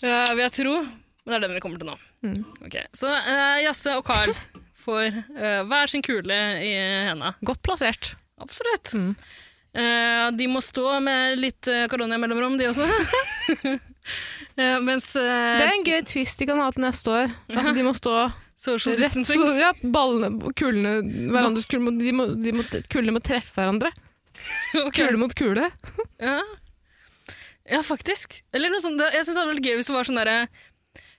Ja, 0.01 0.25
vil 0.35 0.43
jeg 0.43 0.53
tro. 0.57 0.79
Men 1.25 1.31
det 1.31 1.37
er 1.37 1.45
den 1.47 1.55
vi 1.57 1.61
kommer 1.63 1.81
til 1.81 1.89
nå. 1.89 1.95
Ok, 2.65 2.77
Så 2.95 3.09
uh, 3.09 3.57
Jasse 3.63 3.95
og 3.97 4.05
Carl 4.07 4.33
får 4.85 5.09
uh, 5.15 5.63
hver 5.69 5.91
sin 5.91 6.05
kule 6.05 6.37
i 6.61 6.71
henda. 7.09 7.33
Godt 7.45 7.63
plassert. 7.65 8.13
Absolutt. 8.41 8.93
Eh, 9.75 10.25
de 10.35 10.47
må 10.47 10.61
stå 10.63 10.99
med 11.03 11.39
litt 11.39 11.67
uh, 11.71 11.85
korona 11.91 12.15
i 12.15 12.21
mellomrom, 12.21 12.57
de 12.59 12.69
også. 12.71 12.87
Mens 14.55 15.09
Det 15.17 15.63
er 15.65 15.71
en 15.73 15.83
gøy 15.83 16.03
twist 16.07 16.39
de 16.39 16.47
kan 16.47 16.59
ha 16.63 16.69
til 16.71 16.85
neste 16.85 17.11
år. 17.11 17.31
Altså, 17.51 17.73
de 17.75 17.83
må 17.83 17.91
stå 17.95 18.13
social 18.55 18.95
rett 18.99 19.17
så, 19.27 19.39
ja, 19.63 19.71
Ballene 19.83 20.31
og 20.39 20.53
kulene 20.57 20.99
hverandres 21.31 21.67
kule, 21.69 21.91
de 21.99 22.13
må, 22.15 22.27
de 22.39 22.53
må, 22.55 22.63
Kulene 22.91 23.17
må 23.17 23.23
treffe 23.23 23.59
hverandre. 23.59 23.91
okay. 24.85 25.05
Kule 25.05 25.19
mot 25.19 25.35
kule. 25.35 25.67
Ja. 26.23 26.39
ja, 27.71 27.81
faktisk. 27.83 28.39
Eller 28.55 28.71
noe 28.71 28.83
sånt. 28.83 29.01
Jeg 29.11 29.23
synes 29.23 29.35
det 29.35 29.41
hadde 29.41 29.53
vært 29.57 29.67
gøy 29.67 29.79
hvis 29.79 29.91
det 29.91 29.97
var 29.97 30.09
sånn 30.09 30.21
derre 30.21 30.39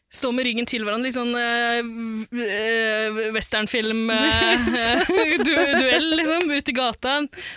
Stå 0.07 0.31
med 0.31 0.47
ryggen 0.47 0.67
til 0.71 0.85
hverandre, 0.87 1.09
litt 1.09 1.17
sånn 1.17 1.35
øh, 1.35 3.17
westernfilm-duell, 3.35 4.61
øh, 5.19 5.73
Duell, 5.81 6.07
liksom, 6.21 6.47
ute 6.47 6.71
i 6.71 6.77
gata. 6.77 7.17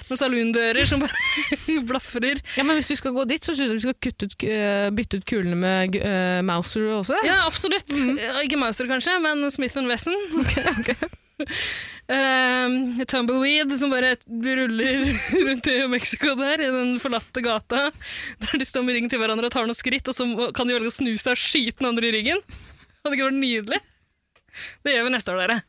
med 0.09 0.17
saloondører 0.19 0.89
som 0.89 1.03
bare 1.03 1.13
blafrer. 1.91 2.41
Ja, 2.57 2.65
men 2.65 2.79
Hvis 2.79 2.89
du 2.89 2.95
skal 2.97 3.13
gå 3.15 3.27
dit, 3.29 3.45
så 3.45 3.53
syns 3.53 3.69
jeg 3.69 3.77
vi 3.77 3.85
skal 3.85 3.95
ut, 4.25 4.35
eh, 4.49 4.89
bytte 4.97 5.21
ut 5.21 5.29
kulene 5.29 5.59
med 5.61 5.99
øh, 6.01 6.41
Mouser 6.49 6.89
også. 6.97 7.21
Ja, 7.27 7.43
absolutt. 7.45 7.93
Mm. 7.93 8.17
Ikke 8.43 8.59
Mouser, 8.59 8.89
kanskje, 8.89 9.19
men 9.23 9.45
Smith 9.53 9.77
Wesson. 9.77 10.17
Um, 12.09 12.97
tumbleweed 13.05 13.69
som 13.77 13.91
bare 13.93 14.15
ruller 14.33 15.03
rundt 15.45 15.67
i 15.69 15.75
Mexico 15.91 16.33
der, 16.39 16.63
i 16.65 16.69
den 16.73 16.95
forlatte 17.01 17.43
gata. 17.45 17.83
Der 18.41 18.57
de 18.57 18.65
står 18.65 18.85
med 18.87 18.97
ryggen 18.97 19.11
til 19.13 19.21
hverandre 19.21 19.45
og 19.45 19.53
tar 19.53 19.67
noen 19.69 19.77
skritt, 19.77 20.09
og 20.09 20.17
så 20.17 20.25
kan 20.57 20.65
de 20.65 20.73
velge 20.73 20.89
å 20.89 20.95
snu 20.95 21.11
seg 21.21 21.35
og 21.35 21.41
skyte 21.41 21.77
den 21.83 21.91
andre 21.91 22.09
i 22.09 22.15
ryggen. 22.17 22.41
Hadde 23.03 23.13
ikke 23.13 23.29
vært 23.29 23.41
nydelig? 23.43 23.81
Det 24.83 24.95
gjør 24.95 25.05
vi 25.05 25.13
neste 25.13 25.35
år, 25.35 25.43
dere. 25.43 25.59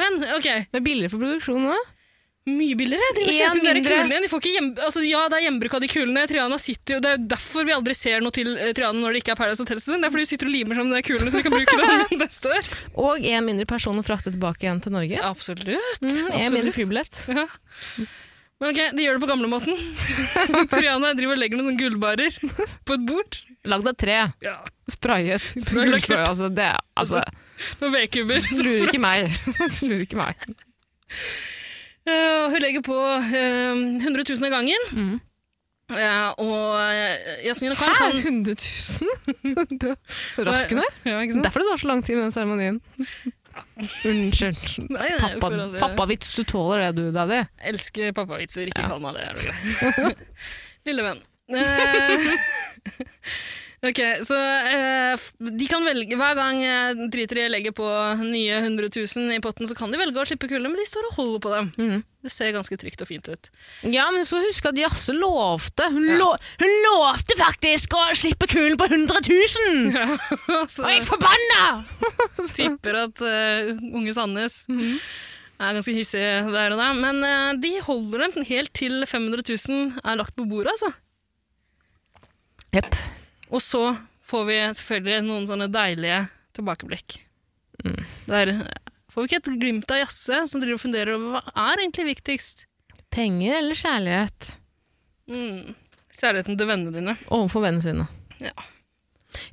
Men 0.00 0.16
ok, 0.38 0.48
Det 0.72 0.80
er 0.80 0.86
billigere 0.86 1.12
for 1.12 1.20
produksjon 1.20 1.68
nå. 1.68 1.76
Mye 2.50 2.74
billigere. 2.74 3.08
De 3.14 3.22
må 3.22 3.30
En 3.30 3.36
kjøpe 3.36 3.58
de 3.60 3.66
der 3.68 3.76
mindre. 3.78 3.96
kulene. 4.02 4.20
De 4.24 4.28
får 4.32 4.40
ikke 4.42 4.52
hjem, 4.56 4.70
altså, 4.82 5.02
ja, 5.06 5.20
det 5.30 5.36
er 5.38 5.44
gjenbruk 5.46 5.74
av 5.78 5.82
de 5.84 5.90
kulene. 5.92 6.24
Triana 6.26 6.58
sitter 6.58 6.96
og 6.98 7.02
Det 7.04 7.10
er 7.14 7.20
derfor 7.34 7.68
vi 7.68 7.74
aldri 7.76 7.94
ser 7.94 8.24
noe 8.24 8.34
til 8.34 8.50
eh, 8.56 8.72
Triana 8.74 8.98
når 8.98 9.14
det 9.14 9.20
ikke 9.22 9.34
er 9.36 9.38
Paradise 9.38 9.62
Hotel-sesong. 9.62 10.02
Det 10.02 10.08
er 10.08 10.14
fordi 10.16 10.24
hun 10.26 10.30
sitter 10.32 10.50
og 10.50 10.54
limer 10.56 10.78
sammen 10.80 10.96
de 10.96 11.02
kulene 11.06 11.30
så 11.30 11.38
vi 11.38 11.46
kan 11.46 11.54
bruke 11.54 11.76
dem 11.78 12.18
neste 12.24 12.50
år. 12.56 12.72
Og 13.04 13.28
en 13.30 13.46
mindre 13.46 13.68
person 13.70 14.00
å 14.00 14.04
frakte 14.06 14.32
tilbake 14.34 14.66
igjen 14.66 14.82
til 14.82 14.96
Norge. 14.96 15.22
Absolutt. 15.30 15.70
Mm, 15.70 16.08
en 16.08 16.10
absolutt. 16.10 16.52
mindre 16.58 16.74
flybillett. 16.80 17.22
Ja. 17.42 17.46
Men 18.62 18.70
ok, 18.76 18.80
de 18.94 19.02
gjør 19.02 19.16
det 19.16 19.22
på 19.24 19.26
gamlemåten. 19.26 19.78
Triana 20.70 21.08
driver 21.18 21.34
og 21.34 21.40
legger 21.42 21.58
noen 21.58 21.72
sånne 21.72 21.80
gullbarer 21.80 22.36
på 22.86 22.94
et 22.94 23.06
bord. 23.08 23.38
Lagd 23.66 23.88
av 23.90 23.96
tre. 23.98 24.18
Ja. 24.44 24.52
Sprayet. 24.90 25.42
Sprayet. 25.66 26.06
Altså, 26.20 26.46
det 26.54 26.68
altså, 26.94 27.24
Noen 27.80 27.94
vedkubber. 27.96 28.38
Lurer 28.54 28.86
ikke 28.86 29.02
meg. 29.02 29.34
Lurer 29.82 30.04
ikke 30.06 30.20
meg. 30.20 30.46
Eh, 32.06 32.50
hun 32.50 32.60
legger 32.62 32.82
på 32.82 32.96
uh, 32.98 33.32
100 34.02 34.24
000 34.28 34.44
av 34.48 34.52
gangen. 34.56 34.82
Mm. 34.92 35.20
Eh, 35.92 36.28
og 36.40 36.80
eh, 36.80 37.16
Jasmin 37.46 37.72
og 37.74 37.78
Karl 37.78 37.92
Hæ? 37.92 37.96
kan 38.00 38.12
100 38.18 38.54
000? 38.56 38.60
Du 39.82 39.88
er 39.92 39.96
raskende. 40.48 40.84
Ja, 41.04 41.18
sant? 41.20 41.44
Derfor 41.44 41.58
det 41.62 41.68
tar 41.70 41.78
så 41.82 41.88
lang 41.90 42.00
tid 42.06 42.14
med 42.16 42.24
den 42.24 42.32
seremonien. 42.34 42.76
Unnskyld. 44.08 44.62
Nei, 44.88 45.10
nei, 45.20 45.32
Pappa, 45.42 45.66
pappavits, 45.82 46.28
du 46.38 46.42
tåler 46.48 46.78
det 46.86 46.92
du, 46.96 47.02
daddy? 47.12 47.42
Elsker 47.68 48.12
pappavitser, 48.16 48.64
ikke 48.72 48.82
Ja. 48.86 48.90
kall 48.94 49.02
meg 49.04 49.12
det. 49.18 49.24
er? 49.28 49.36
Lille 50.88 51.02
venn. 51.10 51.20
Eh, 53.82 53.88
Ok, 53.90 53.98
så 54.22 54.36
eh, 54.38 55.22
de 55.58 55.66
kan 55.66 55.82
velge 55.82 56.14
Hver 56.14 56.36
gang 56.38 56.60
Tritri 57.10 57.48
legger 57.50 57.74
på 57.74 57.86
nye 58.22 58.60
100 58.60 58.86
000 58.94 59.34
i 59.34 59.40
potten, 59.42 59.66
så 59.66 59.74
kan 59.74 59.90
de 59.90 59.98
velge 59.98 60.22
å 60.22 60.26
slippe 60.28 60.46
kulde, 60.46 60.70
men 60.70 60.78
de 60.78 60.86
står 60.86 61.08
og 61.08 61.16
holder 61.18 61.40
på 61.42 61.50
dem. 61.50 61.70
Mm. 61.80 62.04
Det 62.22 62.30
ser 62.30 62.52
ganske 62.54 62.76
trygt 62.78 63.02
og 63.02 63.08
fint 63.10 63.26
ut. 63.26 63.50
Ja, 63.90 64.04
men 64.14 64.22
så 64.28 64.38
husk 64.44 64.68
at 64.70 64.78
Jasse 64.78 65.14
lovte. 65.16 65.88
Hun, 65.90 66.06
lo 66.20 66.28
hun 66.62 66.74
lovte 66.86 67.34
faktisk 67.40 67.96
å 67.98 68.04
slippe 68.14 68.46
kulen 68.46 68.78
på 68.78 68.86
100 68.86 69.18
000! 69.26 69.90
så 70.70 70.86
Og 70.86 70.92
jeg 70.92 71.02
er 71.02 71.08
forbanna! 71.08 71.64
tipper 72.60 73.00
at 73.00 73.24
uh, 73.26 73.72
unge 73.90 74.14
Sandnes 74.14 74.62
er 74.70 75.74
ganske 75.74 75.94
hissig 75.96 76.22
der 76.22 76.76
og 76.76 76.78
der. 76.78 76.94
Men 77.02 77.18
uh, 77.26 77.50
de 77.58 77.74
holder 77.82 78.28
dem 78.28 78.46
helt 78.46 78.70
til 78.78 79.02
500 79.02 79.42
000 79.42 79.98
er 80.06 80.22
lagt 80.22 80.38
på 80.38 80.46
bordet, 80.46 80.76
altså. 80.76 80.94
Jepp. 82.78 82.94
Og 83.52 83.62
så 83.62 83.84
får 84.26 84.48
vi 84.48 84.58
selvfølgelig 84.78 85.26
noen 85.26 85.46
sånne 85.50 85.68
deilige 85.72 86.24
tilbakeblikk. 86.56 87.18
Der 88.28 88.52
får 89.12 89.24
vi 89.24 89.28
ikke 89.28 89.40
et 89.42 89.60
glimt 89.60 89.92
av 89.92 90.02
Jasse 90.02 90.42
som 90.48 90.62
driver 90.62 90.78
og 90.78 90.84
funderer 90.84 91.16
over 91.16 91.36
hva 91.36 91.70
er 91.70 91.82
egentlig 91.84 92.08
viktigst. 92.14 92.66
Penger 93.12 93.58
eller 93.58 93.76
kjærlighet? 93.76 94.52
Mm. 95.28 95.74
Kjærligheten 96.12 96.58
til 96.60 96.68
vennene 96.68 96.94
dine. 96.94 97.16
Overfor 97.32 97.64
vennene 97.66 97.84
sine. 97.84 98.06
Ja. 98.42 98.54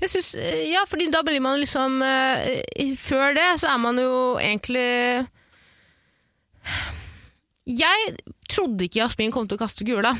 Jeg 0.01 0.11
synes, 0.11 0.33
eh, 0.35 0.65
ja, 0.71 0.83
fordi 0.87 1.07
da 1.11 1.21
blir 1.23 1.39
man 1.39 1.59
liksom 1.61 2.01
uh, 2.03 2.95
Før 2.99 3.31
det 3.37 3.45
så 3.61 3.69
er 3.71 3.77
man 3.79 3.99
jo 4.01 4.35
egentlig 4.35 5.23
Jeg 7.83 8.17
trodde 8.49 8.83
ikke 8.87 8.99
Jasmin 8.99 9.31
kom 9.31 9.47
til 9.47 9.55
å 9.55 9.61
kaste 9.61 9.85
kula. 9.87 10.15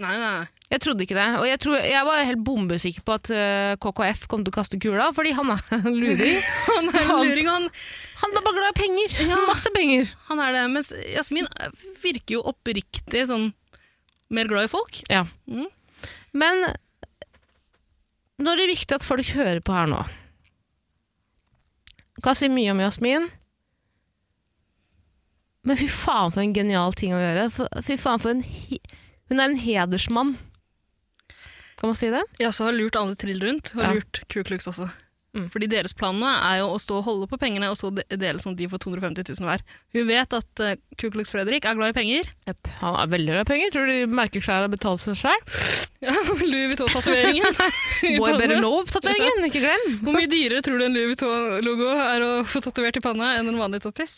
Nei, 0.00 0.14
nei. 0.16 0.46
Jeg 0.66 0.82
trodde 0.82 1.04
ikke 1.04 1.14
det. 1.14 1.26
Og 1.38 1.46
jeg, 1.46 1.60
tror, 1.62 1.76
jeg 1.78 2.06
var 2.08 2.24
helt 2.26 2.42
bombesikker 2.42 3.04
på 3.06 3.14
at 3.20 3.30
uh, 3.30 3.76
KKF 3.82 4.24
kom 4.30 4.42
til 4.42 4.50
å 4.50 4.56
kaste 4.56 4.80
kula, 4.82 5.12
fordi 5.14 5.34
han 5.36 5.52
er 5.54 5.62
en 5.76 5.94
luring. 5.94 6.40
Han 6.72 6.90
er 6.90 6.98
en 7.04 7.22
luring, 7.22 7.46
han. 7.48 7.68
Han 8.22 8.34
er 8.34 8.42
bare 8.44 8.56
glad 8.58 8.74
i 8.74 8.80
penger. 8.80 9.14
Masse 9.46 9.70
penger. 9.74 10.10
Han 10.30 10.42
er 10.42 10.56
det. 10.56 10.64
Mens 10.74 10.90
Jasmin 11.12 11.46
virker 12.02 12.38
jo 12.38 12.42
oppriktig 12.50 13.22
sånn 13.30 13.52
mer 14.34 14.50
glad 14.50 14.66
i 14.66 14.72
folk. 14.72 14.98
Ja. 15.12 15.22
Mm. 15.46 15.68
Men 16.36 16.66
nå 18.42 18.52
er 18.52 18.60
det 18.60 18.70
viktig 18.74 18.98
at 18.98 19.06
folk 19.06 19.30
hører 19.36 19.62
på 19.64 19.76
her 19.76 19.88
nå. 19.88 20.02
Kan 22.24 22.36
si 22.36 22.50
mye 22.50 22.72
om 22.74 22.82
Jasmin. 22.82 23.30
Men 25.66 25.78
fy 25.78 25.88
faen 25.90 26.34
for 26.34 26.42
en 26.42 26.54
genial 26.56 26.94
ting 26.98 27.14
å 27.14 27.22
gjøre. 27.22 27.48
Fy 27.86 27.96
faen 28.00 28.22
for 28.22 28.34
en 28.34 28.44
Hun 29.26 29.40
er 29.40 29.48
en 29.48 29.58
hedersmann. 29.58 30.36
Kan 31.76 31.90
man 31.92 31.98
si 31.98 32.08
det? 32.12 32.22
Ja, 32.40 32.52
så 32.56 32.68
har 32.70 32.76
lurt 32.76 32.96
alle 32.96 33.16
trill 33.20 33.42
rundt, 33.44 33.74
og 33.76 33.82
Ja. 33.84 33.92
lurt 33.98 34.22
Ku 34.32 34.42
Klux 34.42 34.66
også. 34.70 34.88
Mm. 35.36 35.50
Fordi 35.52 35.66
deres 35.68 35.92
plan 35.92 36.16
nå 36.16 36.24
er 36.24 36.62
jo 36.62 36.70
å 36.72 36.78
stå 36.80 36.96
og 36.96 37.04
holde 37.04 37.26
på 37.28 37.36
pengene, 37.36 37.68
og 37.68 37.76
så 37.76 37.90
dele 37.92 38.40
sånn 38.40 38.54
at 38.56 38.60
de 38.62 38.68
får 38.72 38.80
250 38.86 39.26
000 39.36 39.44
hver. 39.44 39.60
Hun 39.92 40.06
vet 40.08 40.32
at 40.32 40.62
uh, 40.64 40.70
Ku 40.96 41.10
Klux 41.12 41.34
Fredrik 41.34 41.66
er 41.68 41.76
glad 41.76 41.92
i 41.92 41.96
penger. 41.98 42.30
Yep. 42.48 42.70
Han 42.80 42.96
er 43.02 43.10
veldig 43.12 43.34
glad 43.34 43.44
i 43.44 43.50
penger. 43.50 43.74
Tror 43.74 43.90
du 43.90 44.14
merkeklær 44.16 44.64
har 44.64 44.72
betalt 44.72 45.04
seg 45.04 45.18
sjøl? 45.20 45.44
Ja, 46.00 46.14
Louis 46.50 46.72
Vuitton-tatoveringen. 46.72 47.60
Boy 48.22 48.32
better 48.40 48.56
know-tatoveringen, 48.62 49.44
ikke 49.50 49.64
glem. 49.66 49.84
Hvor 50.06 50.16
mye 50.16 50.30
dyrere 50.32 50.64
tror 50.64 50.80
du 50.80 50.86
en 50.88 50.96
Louis 50.96 51.12
Vuitton-logo 51.12 51.92
er 52.06 52.24
å 52.24 52.32
få 52.48 52.64
tatovert 52.64 52.96
i 52.96 53.04
panna 53.04 53.34
enn 53.36 53.52
en 53.52 53.60
vanlig 53.60 53.82
tattis? 53.84 54.16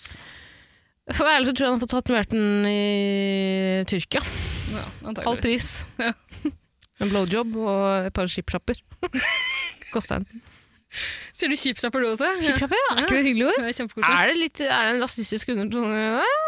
For 1.11 1.25
å 1.25 1.27
være 1.27 1.41
ærlig 1.41 1.51
så 1.51 1.57
tror 1.57 1.65
jeg 1.65 1.73
han 1.73 1.79
har 1.81 1.83
fått 1.83 1.97
tatovert 1.97 2.31
den 2.37 2.67
i 2.69 3.85
Tyrkia. 3.91 4.23
Ja. 4.71 4.87
Halv 5.25 5.43
pris. 5.43 5.81
Ja. 5.99 6.13
En 6.99 7.11
blowjob 7.11 7.57
og 7.63 8.09
et 8.09 8.15
par 8.15 8.31
skipsjapper. 8.31 8.81
Koster 9.95 10.23
den. 10.23 10.43
Sier 11.37 11.53
du 11.53 11.57
kjipsapper 11.61 12.03
du 12.03 12.09
også? 12.11 12.31
Skipsjapper, 12.41 12.79
ja. 12.81 12.95
Er 12.95 13.05
ikke 13.05 13.19
det 13.19 13.25
hyggelig 13.27 13.47
ord? 13.51 13.59
Det 13.61 13.75
er. 13.77 14.09
Er 14.09 14.31
det, 14.31 14.39
litt, 14.41 14.63
er 14.65 14.89
det 14.89 14.95
en 14.95 15.03
rasistisk 15.05 15.53
undertone? 15.53 16.01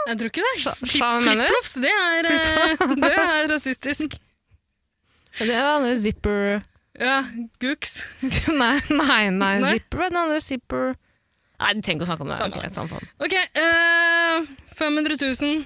Jeg 0.08 0.18
tror 0.22 0.32
ikke 0.32 0.46
det. 0.46 0.74
Flipflops, 0.80 1.76
det, 1.84 1.92
eh, 2.32 2.96
det 3.04 3.12
er 3.12 3.50
rasistisk. 3.52 4.16
Det 5.38 5.54
er 5.54 5.68
andre 5.76 5.94
zipper 6.02 6.60
Ja, 6.98 7.20
gooks. 7.62 8.00
Nei, 8.62 8.80
nei, 8.90 9.28
nei, 9.30 9.52
Nei? 9.62 9.76
zipper 9.76 10.02
er 10.02 10.10
den 10.10 10.18
andre 10.24 10.40
zipper 10.42 10.90
Nei, 11.60 11.74
du 11.76 11.84
trenger 11.84 12.00
ikke 12.00 12.06
å 12.06 12.08
snakke 12.08 12.24
om 12.24 12.30
det. 12.32 12.72
Samme. 12.72 12.98
Ok, 13.20 13.26
okay 13.26 13.42
uh, 13.52 14.40
eh, 14.40 14.46
500 14.78 15.18
000. 15.20 15.58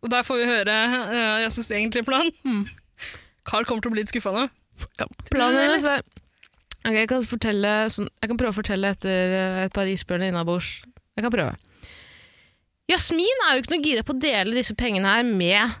Og 0.00 0.12
der 0.12 0.22
får 0.22 0.38
vi 0.38 0.46
høre 0.46 0.76
uh, 1.10 1.40
Jasses 1.42 1.72
egentlige 1.74 2.06
plan. 2.06 2.30
Hmm. 2.46 2.68
Carl 3.50 3.66
kommer 3.66 3.84
til 3.84 3.90
å 3.90 3.96
bli 3.96 4.04
litt 4.04 4.12
skuffa 4.12 4.32
nå. 4.34 4.46
Planen 5.32 5.60
hennes 5.64 5.86
er 5.88 6.06
Ok, 6.80 6.94
jeg, 6.96 7.08
kan 7.10 7.24
fortelle, 7.28 7.70
sånn, 7.92 8.06
jeg 8.22 8.30
kan 8.30 8.38
prøve 8.40 8.54
å 8.54 8.56
fortelle 8.56 8.94
etter 8.94 9.34
eh, 9.36 9.58
et 9.66 9.74
par 9.76 9.84
isbjørner 9.90 10.30
innabords. 10.30 10.78
Jeg 11.12 11.26
kan 11.26 11.34
prøve. 11.34 11.52
Jasmin 12.88 13.42
er 13.44 13.52
jo 13.52 13.60
ikke 13.60 13.74
noe 13.74 13.84
gira 13.84 14.04
på 14.06 14.14
å 14.14 14.20
dele 14.22 14.56
disse 14.56 14.72
pengene 14.80 15.12
her 15.12 15.26
med 15.28 15.74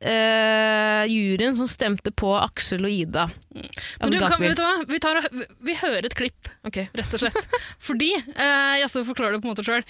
uh, 0.00 1.04
juryen 1.12 1.58
som 1.60 1.68
stemte 1.68 2.08
på 2.08 2.32
Aksel 2.40 2.88
og 2.88 2.94
Ida. 2.94 3.26
Men 3.52 3.68
Altså, 3.68 4.14
du, 4.14 4.18
kan, 4.24 4.40
vet 4.40 4.56
du 4.56 4.64
hva? 4.64 4.72
Vi, 4.88 5.02
tar, 5.04 5.20
vi, 5.28 5.44
vi 5.68 5.76
hører 5.82 6.08
et 6.08 6.16
klipp, 6.16 6.50
okay. 6.64 6.88
rett 6.96 7.18
og 7.20 7.26
slett. 7.26 7.60
Fordi 7.90 8.14
uh, 8.16 8.74
Jasse 8.80 9.04
forklarer 9.04 9.36
det 9.36 9.44
på 9.44 9.50
en 9.50 9.52
måte 9.52 9.66
sjøl. 9.66 9.84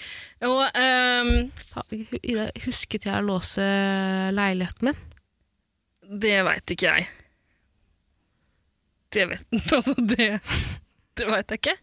Og 0.50 0.64
ehm, 0.82 1.34
Faen, 1.70 2.06
Ida, 2.24 2.50
husket 2.66 3.06
jeg 3.06 3.22
å 3.22 3.28
låse 3.30 3.70
leiligheten 4.34 4.90
min? 4.90 5.04
det 6.06 6.36
veit 6.46 6.74
ikke 6.74 6.92
jeg. 6.92 7.06
Det 9.16 9.24
vet 9.30 9.46
Altså, 9.76 9.94
det, 9.96 10.28
det 11.16 11.28
veit 11.30 11.54
jeg 11.54 11.62
ikke. 11.62 11.76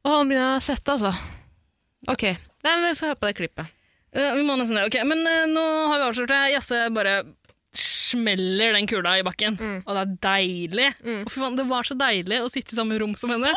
Å, 0.00 0.14
han 0.16 0.30
begynner 0.30 0.56
å 0.56 0.62
sette, 0.64 0.96
altså. 0.96 1.12
Ok, 2.08 2.22
Nei, 2.64 2.72
men 2.76 2.86
vi 2.90 2.96
får 2.96 3.10
høre 3.12 3.18
på 3.20 3.28
det 3.28 3.36
klippet. 3.38 3.76
Eh, 4.16 4.30
vi 4.36 4.42
må 4.44 4.56
nesten 4.58 4.76
det. 4.80 4.86
Ok, 4.88 4.96
Men 5.08 5.20
eh, 5.28 5.44
nå 5.48 5.62
har 5.90 6.00
vi 6.00 6.06
avslørt 6.08 6.32
det. 6.32 6.40
Jasse 6.54 6.80
bare 6.96 7.18
smeller 7.76 8.74
den 8.74 8.88
kula 8.90 9.14
i 9.20 9.22
bakken. 9.24 9.54
Og 9.86 9.92
det 9.94 10.00
er 10.02 10.14
deilig. 10.26 10.88
Mm. 11.04 11.20
Og 11.22 11.30
fy 11.30 11.38
faen, 11.40 11.56
det 11.60 11.66
var 11.70 11.86
så 11.86 11.94
deilig 12.00 12.40
å 12.42 12.48
sitte 12.50 12.74
i 12.74 12.78
samme 12.80 12.98
rom 13.00 13.14
som 13.20 13.30
henne. 13.32 13.52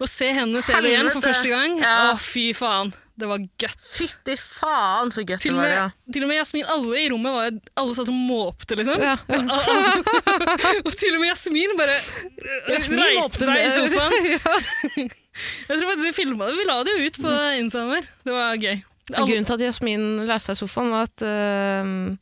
Og 0.00 0.06
se 0.08 0.30
henne 0.32 0.62
se 0.64 0.78
det 0.80 0.94
igjen 0.94 1.10
for 1.10 1.20
Helvete. 1.20 1.26
første 1.28 1.52
gang. 1.52 1.76
Ja. 1.82 1.96
Å, 2.14 2.18
fy 2.24 2.46
faen. 2.56 2.94
Det 3.20 3.28
var 3.28 3.42
godt. 3.62 3.78
Fytti 3.96 4.36
faen, 4.40 5.12
så 5.12 5.22
Til 5.24 5.36
det 5.36 5.50
og, 5.52 5.56
var. 5.56 5.62
med, 5.62 5.74
Ja. 5.76 5.86
til 6.12 6.24
og 6.24 6.28
med 6.32 6.36
Jasmin, 6.40 6.64
alle 6.74 7.00
i 7.04 7.08
rommet 7.12 7.32
var 7.36 7.50
Alle 7.82 7.94
satt 7.98 8.08
og 8.08 8.16
måpte, 8.16 8.76
liksom. 8.80 9.00
Ja. 9.04 9.14
og 10.86 10.92
til 10.96 11.14
og 11.14 11.20
med 11.20 11.28
Jasmin 11.30 11.76
bare 11.78 11.96
øh, 12.00 12.70
Jasmin 12.74 13.02
reiste 13.04 13.44
seg 13.44 13.50
i 13.50 13.64
med- 13.64 13.70
sofaen. 13.76 15.10
Jeg 15.70 15.78
tror 15.78 15.86
faktisk 15.92 16.06
vi 16.08 16.12
filma 16.16 16.48
det. 16.50 16.56
Vi 16.58 16.64
la 16.68 16.80
det 16.84 16.92
jo 16.96 17.06
ut 17.06 17.18
på 17.22 17.34
instaen 17.60 17.92
vår. 17.92 18.08
Det 18.26 18.32
var 18.34 18.56
gøy. 18.60 18.80
Alle- 19.14 19.26
Grunnen 19.26 19.46
til 19.48 19.56
at 19.56 19.62
Jasmin 19.68 20.02
lærte 20.26 20.44
seg 20.48 20.58
i 20.58 20.60
sofaen, 20.60 20.90
var 20.92 21.06
at 21.08 21.24
øhm, 21.26 22.18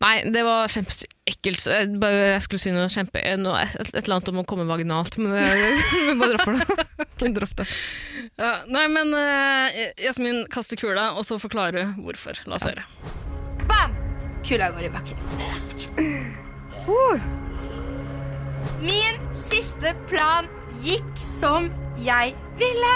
Nei, 0.00 0.14
det 0.32 0.40
var 0.46 0.70
kjempeekkelt. 0.72 1.66
Jeg, 1.68 1.88
jeg 2.00 2.44
skulle 2.46 2.62
si 2.62 2.70
noe 2.72 2.88
kjempe... 2.88 3.20
Noe, 3.36 3.58
et, 3.66 3.90
et 3.92 3.98
eller 4.00 4.16
annet 4.16 4.30
om 4.32 4.38
å 4.40 4.44
komme 4.48 4.64
vaginalt, 4.64 5.18
men 5.20 5.34
vi 6.08 6.14
bare 6.16 6.38
dropper 6.38 6.56
det. 6.56 6.86
Dropp 7.36 7.52
det. 7.58 7.66
Ja, 8.40 8.52
nei, 8.72 8.86
men 8.88 9.12
eh, 9.12 9.80
Jasmin 10.00 10.46
kaster 10.52 10.80
kula, 10.80 11.10
og 11.20 11.26
så 11.28 11.36
forklarer 11.42 11.90
hun 11.90 12.06
hvorfor. 12.06 12.40
La 12.48 12.56
oss 12.56 12.64
høre. 12.64 12.86
Bam! 13.68 13.92
Kula 14.46 14.70
går 14.72 14.88
i 14.88 14.92
bakken. 14.94 15.20
Min 18.80 19.20
siste 19.36 19.92
plan 20.08 20.48
gikk 20.80 21.12
som 21.20 21.68
jeg 22.00 22.32
ville. 22.56 22.94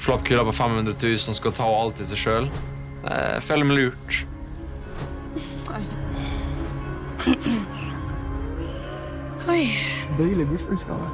Slapp 0.00 0.24
kula 0.24 0.48
på 0.48 0.56
500 0.56 0.96
000, 0.96 1.36
skal 1.36 1.52
ta 1.60 1.68
alt 1.68 2.00
i 2.00 2.08
seg 2.08 2.24
sjøl. 2.24 2.50
Føler 3.44 3.68
meg 3.68 3.82
lurt. 3.82 4.24
Deilig 10.18 10.48
bursdagsgave. 10.48 11.08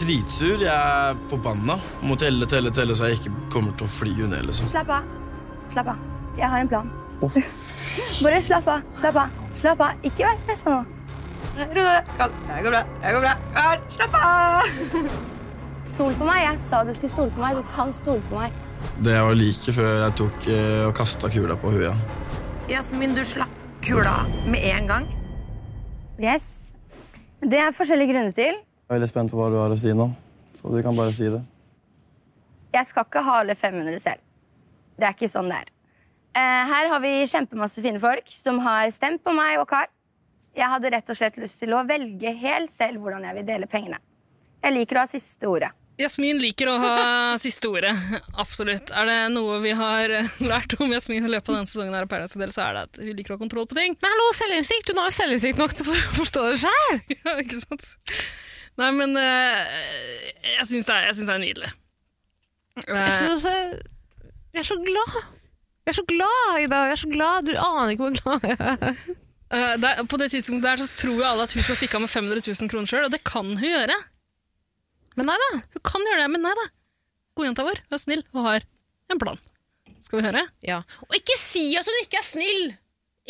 Dritsur. 0.00 0.60
Jeg 0.60 0.70
er 0.70 1.16
forbanna. 1.30 1.78
Må 2.02 2.16
telle, 2.20 2.46
telle, 2.46 2.70
telle, 2.74 2.94
så 2.96 3.10
jeg 3.10 3.20
ikke 3.20 3.32
kommer 3.52 3.76
til 3.78 3.88
å 3.88 3.90
fly 3.90 4.14
ned. 4.20 4.44
liksom. 4.50 4.68
Slapp 4.70 4.92
av. 4.94 5.08
Slapp 5.72 5.92
av. 5.94 6.06
Jeg 6.38 6.48
har 6.52 6.64
en 6.64 6.70
plan. 6.70 6.90
Bare 8.24 8.42
slapp 8.44 8.68
av. 8.70 8.86
Slapp 9.00 9.20
av. 9.24 9.36
Slapp 9.56 9.84
av. 9.86 10.06
Ikke 10.06 10.26
vær 10.28 10.38
stressa 10.40 10.76
nå. 10.76 10.80
Ro 11.60 11.84
deg. 11.84 12.10
Det 12.46 12.62
går 12.64 12.74
bra. 12.74 12.82
Jeg 13.02 13.16
går 13.16 13.24
bra. 13.26 13.34
Karl, 13.56 13.86
slapp 13.96 14.18
av! 14.20 14.98
Stol 15.94 16.14
på 16.16 16.28
meg. 16.28 16.44
Jeg 16.46 16.60
sa 16.62 16.82
du 16.86 16.92
skulle 16.96 17.12
stole 17.12 17.34
på 17.34 17.44
meg. 17.44 17.58
Du 17.58 17.72
kan 17.74 17.94
stole 17.96 18.22
på 18.30 18.40
meg. 18.40 18.60
Det 19.04 19.16
var 19.20 19.36
like 19.36 19.72
før 19.76 19.90
jeg 20.06 20.16
tok 20.20 20.46
eh, 20.48 20.82
og 20.86 20.94
kasta 20.96 21.28
kula 21.32 21.56
på 21.60 21.72
huet. 21.74 22.12
Jasmin, 22.70 23.16
du 23.16 23.24
slapp 23.26 23.59
kula 23.82 24.26
med 24.46 24.60
en 24.64 24.86
gang. 24.86 25.06
Yes. 26.20 26.74
Det 27.40 27.58
er 27.58 27.72
forskjellige 27.72 28.12
grunner 28.12 28.34
til. 28.36 28.58
Jeg 28.60 28.90
er 28.90 28.98
veldig 28.98 29.08
spent 29.08 29.32
på 29.32 29.38
hva 29.38 29.48
du 29.52 29.56
har 29.60 29.72
å 29.72 29.78
si 29.78 29.92
nå, 29.96 30.10
så 30.56 30.72
du 30.72 30.80
kan 30.84 30.96
bare 30.96 31.14
si 31.16 31.30
det. 31.32 31.40
Jeg 32.74 32.86
skal 32.86 33.06
ikke 33.08 33.22
ha 33.26 33.38
alle 33.42 33.56
500 33.58 34.02
selv. 34.02 34.22
Det 35.00 35.08
er 35.08 35.16
ikke 35.16 35.30
sånn 35.32 35.48
det 35.50 35.62
er. 35.62 35.72
Eh, 36.36 36.60
her 36.70 36.90
har 36.92 37.00
vi 37.02 37.14
kjempemasse 37.26 37.82
fine 37.82 38.02
folk 38.02 38.28
som 38.30 38.60
har 38.62 38.90
stemt 38.94 39.24
på 39.24 39.32
meg 39.34 39.58
og 39.62 39.66
Carl. 39.70 39.88
Jeg 40.54 40.68
hadde 40.70 40.90
rett 40.92 41.10
og 41.10 41.16
slett 41.16 41.38
lyst 41.40 41.62
til 41.62 41.72
å 41.74 41.82
velge 41.86 42.34
helt 42.42 42.72
selv 42.74 43.00
hvordan 43.00 43.24
jeg 43.28 43.38
vil 43.38 43.48
dele 43.48 43.70
pengene. 43.70 43.98
Jeg 44.60 44.76
liker 44.76 44.98
å 44.98 45.06
ha 45.06 45.10
siste 45.10 45.48
ordet. 45.48 45.70
Jasmin 46.00 46.40
liker 46.40 46.70
å 46.72 46.76
ha 46.80 46.92
siste 47.44 47.68
ordet. 47.70 47.92
Absolutt. 48.40 48.92
Er 48.96 49.08
det 49.10 49.18
noe 49.34 49.58
vi 49.64 49.74
har 49.76 50.12
eh, 50.20 50.30
lært 50.42 50.76
om 50.80 50.92
Jasmin 50.94 51.26
i 51.26 51.32
løpet 51.32 51.52
av 51.52 51.58
denne 51.60 51.70
sesongen, 51.70 51.96
her 51.96 52.08
Paradise 52.10 52.38
Hotel, 52.38 52.54
så 52.56 52.64
er 52.66 52.78
det 52.78 52.84
at 52.88 53.02
hun 53.02 53.12
liker 53.18 53.34
å 53.34 53.38
ha 53.38 53.42
kontroll 53.42 53.68
på 53.70 53.78
ting. 53.78 53.96
Men 54.00 54.14
hallo, 54.14 54.30
selvinnsikt! 54.38 54.92
Hun 54.92 55.02
har 55.02 55.10
jo 55.10 55.16
selvinnsikt 55.18 55.60
nok 55.60 55.76
til 55.76 55.90
å 55.92 55.98
forstå 56.18 56.46
det 56.48 56.60
sjøl! 56.64 57.02
ja, 57.18 57.36
ikke 57.44 57.60
sant? 57.62 57.90
Nei, 58.80 58.90
men 58.96 59.16
eh, 59.20 59.76
jeg 60.56 60.68
syns 60.70 60.88
det, 60.88 61.00
det 61.20 61.34
er 61.36 61.44
nydelig. 61.44 61.72
Jeg, 62.80 62.86
Eh, 62.86 63.08
synes 63.18 63.32
også, 63.44 63.54
jeg 64.54 64.62
er 64.62 64.66
så 64.68 64.76
glad! 64.80 65.16
Jeg 65.84 65.92
er 65.92 65.96
så 65.98 66.04
glad, 66.06 66.60
Ida! 66.62 66.78
Jeg 66.86 66.94
er 66.94 67.00
så 67.02 67.10
glad. 67.10 67.48
Du 67.48 67.52
aner 67.58 67.92
ikke 67.92 68.06
hvor 68.06 68.16
glad 68.20 68.46
jeg 68.46 68.56
er. 68.60 68.94
Uh, 69.50 69.74
der, 69.82 70.00
på 70.06 70.18
det 70.20 70.28
tidspunktet 70.30 70.68
der 70.68 70.78
så 70.78 70.86
tror 70.94 71.16
jo 71.18 71.26
alle 71.26 71.44
at 71.48 71.52
hun 71.56 71.64
skal 71.66 71.76
stikke 71.76 71.98
av 71.98 72.04
med 72.04 72.12
500 72.12 72.44
000 72.46 72.70
kroner 72.70 72.86
sjøl, 72.86 73.08
og 73.08 73.12
det 73.12 73.18
kan 73.26 73.48
hun 73.50 73.64
gjøre. 73.66 73.96
Men 75.18 75.30
nei 75.30 75.38
da. 75.42 75.48
Hun 75.74 75.82
kan 75.86 76.04
gjøre 76.06 76.22
det, 76.24 76.28
men 76.34 76.44
nei 76.46 76.52
da. 76.58 76.66
Godjenta 77.38 77.64
vår 77.66 77.80
hun 77.86 77.96
er 77.96 78.02
snill 78.02 78.22
og 78.34 78.44
har 78.46 78.66
en 79.10 79.20
plan. 79.22 79.40
Skal 80.00 80.20
vi 80.20 80.28
høre? 80.28 80.44
Ja. 80.64 80.82
Og 81.08 81.16
ikke 81.18 81.36
si 81.38 81.72
at 81.78 81.88
hun 81.88 81.98
ikke 82.04 82.20
er 82.22 82.26
snill! 82.26 82.70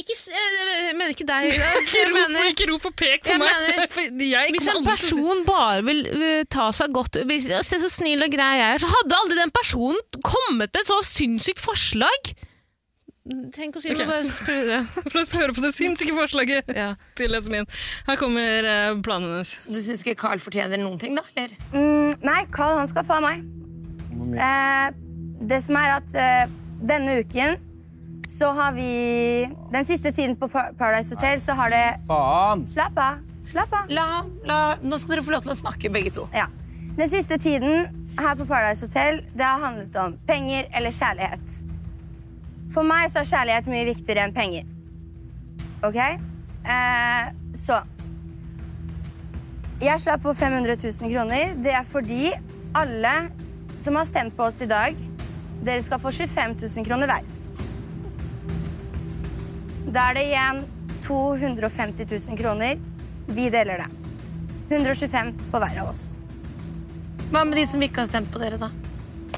Ikke, 0.01 0.15
jeg 0.15 0.53
jeg 0.87 0.95
mener 0.97 1.11
ikke 1.13 1.27
deg. 1.29 1.49
Ikke 1.83 2.03
rop, 2.07 2.15
mener- 2.15 2.47
ikke 2.53 2.67
rop 2.71 2.85
og 2.89 2.95
pek 2.97 3.25
på 3.27 3.35
meg! 3.43 3.51
mener, 3.51 4.23
jeg 4.31 4.55
Hvis 4.55 4.69
en 4.71 4.87
person 4.87 5.43
bare 5.45 5.83
vil 5.85 6.05
vil 6.21 6.47
ta 6.49 6.69
seg 6.73 6.95
godt 6.95 7.19
Se 7.67 7.81
så 7.83 7.91
snill 7.91 8.23
og 8.25 8.33
grei 8.33 8.53
jeg 8.63 8.77
er, 8.77 8.81
så 8.81 8.89
hadde 8.95 9.19
aldri 9.19 9.37
den 9.41 9.53
personen 9.53 10.01
kommet 10.25 10.71
med 10.71 10.79
et 10.81 10.89
så 10.89 11.01
sinnssykt 11.05 11.61
forslag! 11.61 12.33
Tenk 13.53 13.77
å 13.77 13.81
si 13.85 13.91
Ok. 13.93 13.99
noe, 14.01 14.07
bare. 14.09 14.79
La 15.13 15.21
oss 15.21 15.33
høre 15.37 15.53
på 15.53 15.61
det 15.61 15.75
sinnssyke 15.77 16.15
forslaget 16.17 16.71
Ja. 16.73 16.95
til 17.21 17.35
Esmin. 17.37 17.67
Her 18.07 18.17
kommer 18.17 18.65
eh, 18.65 18.95
planen 19.05 19.35
hennes. 19.35 19.67
Du 19.69 19.77
syns 19.77 20.01
ikke 20.03 20.17
Carl 20.23 20.41
fortjener 20.41 20.81
noen 20.81 20.97
ting, 20.99 21.15
da? 21.19 21.23
eller? 21.37 21.53
Mm, 21.75 22.15
nei, 22.25 22.39
Carl 22.51 22.79
han 22.81 22.89
skal 22.89 23.05
få 23.05 23.19
av 23.19 23.27
meg. 23.29 23.45
Eh, 24.41 24.97
det 25.53 25.61
som 25.65 25.77
er 25.77 25.99
at 25.99 26.17
eh, 26.17 26.47
denne 26.81 27.19
uken 27.21 27.59
så 28.31 28.53
har 28.55 28.73
vi 28.77 29.47
Den 29.73 29.85
siste 29.85 30.13
tiden 30.15 30.37
på 30.39 30.47
Paradise 30.51 31.13
Hotel 31.17 31.41
så 31.43 31.55
har 31.59 31.71
det 31.75 31.85
Faen! 32.07 32.65
Slapp 32.69 32.97
av. 33.03 33.21
Slapp 33.49 33.73
av. 33.75 33.89
La, 33.91 34.05
la, 34.47 34.59
nå 34.81 34.99
skal 35.01 35.17
dere 35.19 35.25
få 35.27 35.33
lov 35.35 35.43
til 35.45 35.53
å 35.53 35.59
snakke, 35.61 35.91
begge 35.93 36.13
to. 36.15 36.29
Ja. 36.33 36.47
Den 36.97 37.09
siste 37.11 37.37
tiden 37.43 37.89
her 38.21 38.37
på 38.39 38.47
Paradise 38.49 38.87
Hotel 38.87 39.21
det 39.37 39.45
har 39.45 39.61
handlet 39.65 39.97
om 40.01 40.17
penger 40.29 40.69
eller 40.73 40.95
kjærlighet. 40.95 41.59
For 42.71 42.87
meg 42.87 43.09
så 43.11 43.23
er 43.23 43.31
kjærlighet 43.31 43.71
mye 43.71 43.87
viktigere 43.89 44.27
enn 44.27 44.35
penger. 44.35 44.69
OK? 45.87 45.99
Eh, 46.01 47.31
så 47.57 47.81
Jeg 49.81 49.97
slapp 50.03 50.21
på 50.23 50.35
500 50.37 50.77
000 50.77 51.09
kroner. 51.11 51.55
Det 51.57 51.73
er 51.73 51.87
fordi 51.89 52.31
alle 52.77 53.15
som 53.81 53.97
har 53.97 54.05
stemt 54.05 54.37
på 54.37 54.45
oss 54.45 54.61
i 54.61 54.69
dag, 54.69 54.97
dere 55.65 55.81
skal 55.83 56.01
få 56.03 56.13
25 56.13 56.59
000 56.61 56.85
kroner 56.85 57.09
hver. 57.09 57.25
Da 59.91 60.11
er 60.11 60.19
det 60.19 60.27
igjen 60.29 60.61
250 61.07 62.07
000 62.29 62.39
kroner. 62.39 62.77
Vi 63.33 63.49
deler 63.51 63.83
det. 63.83 63.89
125 64.69 65.33
på 65.51 65.63
hver 65.65 65.81
av 65.81 65.91
oss. 65.95 66.05
Hva 67.33 67.47
med 67.47 67.57
de 67.57 67.65
som 67.67 67.83
ikke 67.83 68.05
har 68.05 68.11
stemt 68.13 68.31
på 68.31 68.39
dere, 68.43 68.61
da? 68.61 68.69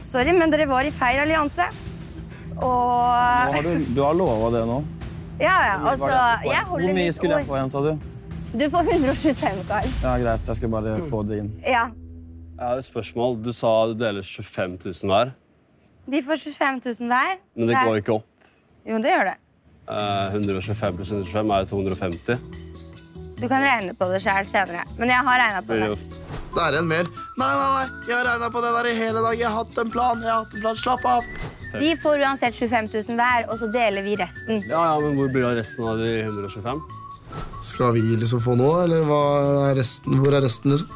Sorry, 0.02 0.34
men 0.34 0.50
dere 0.52 0.66
var 0.68 0.84
i 0.84 0.92
feil 0.92 1.22
allianse. 1.22 1.70
Og 2.56 3.54
har 3.54 3.62
du, 3.66 3.84
du 3.94 4.00
har 4.04 4.14
lova 4.16 4.50
det 4.54 4.62
nå. 4.68 4.78
Ja, 5.42 5.54
ja, 5.66 5.76
altså 5.90 6.10
Jeg 6.46 6.64
Hvor 6.68 6.82
mye 6.94 7.12
skulle 7.16 7.38
jeg 7.40 7.46
få 7.48 7.56
igjen, 7.58 7.70
sa 7.72 7.82
du? 7.82 7.92
Du 8.52 8.64
får 8.70 8.90
125, 8.92 9.62
Karl. 9.68 9.86
Ja, 10.04 10.16
Greit, 10.20 10.48
jeg 10.50 10.58
skal 10.58 10.72
bare 10.74 10.96
få 11.08 11.22
det 11.24 11.38
inn. 11.40 11.52
Ja. 11.64 11.86
Jeg 12.58 12.66
har 12.68 12.82
et 12.82 12.84
spørsmål. 12.86 13.38
Du 13.42 13.48
sa 13.56 13.70
du 13.90 13.94
deler 13.98 14.22
25 14.22 14.76
000 14.84 15.08
hver, 15.12 15.32
De 16.12 16.20
får 16.22 16.36
25 16.44 16.80
000 17.00 17.08
hver. 17.08 17.38
men 17.56 17.68
det 17.70 17.78
går 17.86 18.02
ikke 18.02 18.18
opp. 18.18 18.28
Jo, 18.86 18.98
det 18.98 19.14
gjør 19.14 19.24
det. 19.30 19.36
Eh, 19.88 20.34
125 20.36 20.96
pluss 20.98 21.10
125 21.10 21.50
er 21.54 21.64
jo 21.64 21.70
250. 21.72 22.38
Du 23.40 23.48
kan 23.48 23.62
regne 23.64 23.94
på 23.98 24.06
det 24.12 24.20
sjøl 24.22 24.44
senere. 24.46 24.84
Men 24.98 25.10
jeg 25.10 25.24
har 25.26 25.40
regna 25.42 25.62
på 25.66 25.78
det. 25.80 25.98
Det 26.52 26.62
er 26.66 26.76
en 26.78 26.86
mer. 26.86 27.08
Nei, 27.40 27.48
nei, 27.48 27.70
nei. 27.78 27.86
Jeg 28.06 28.14
har 28.18 28.26
regna 28.28 28.50
på 28.52 28.60
det 28.62 28.70
der 28.76 28.90
i 28.90 28.94
hele 28.98 29.24
dag. 29.24 29.38
Jeg 29.40 29.48
har 29.48 29.64
hatt 29.64 29.78
en 29.82 29.90
plan. 29.90 30.20
Jeg 30.22 30.30
har 30.30 30.44
hatt 30.44 30.54
en 30.54 30.60
plan. 30.66 30.76
Slapp 30.76 31.06
av. 31.08 31.24
De 31.80 31.96
får 32.02 32.20
uansett 32.20 32.54
25 32.54 32.88
000 32.92 33.16
hver, 33.16 33.46
og 33.48 33.58
så 33.60 33.68
deler 33.72 34.04
vi 34.04 34.16
resten. 34.20 34.62
Ja, 34.68 34.82
ja, 34.92 34.96
men 35.00 35.16
hvor 35.16 35.28
blir 35.32 35.42
det 35.42 35.50
av 35.50 35.56
resten 35.60 35.84
av 35.88 36.00
de 36.02 36.10
125? 36.24 36.82
Skal 37.64 37.94
vi 37.96 38.02
liksom 38.20 38.40
få 38.44 38.56
noe, 38.60 38.82
eller 38.84 39.04
hva 39.08 39.22
er 39.70 39.78
resten? 39.80 40.18
Hvor 40.20 40.34
er 40.36 40.42
resten, 40.44 40.74
liksom? 40.74 40.90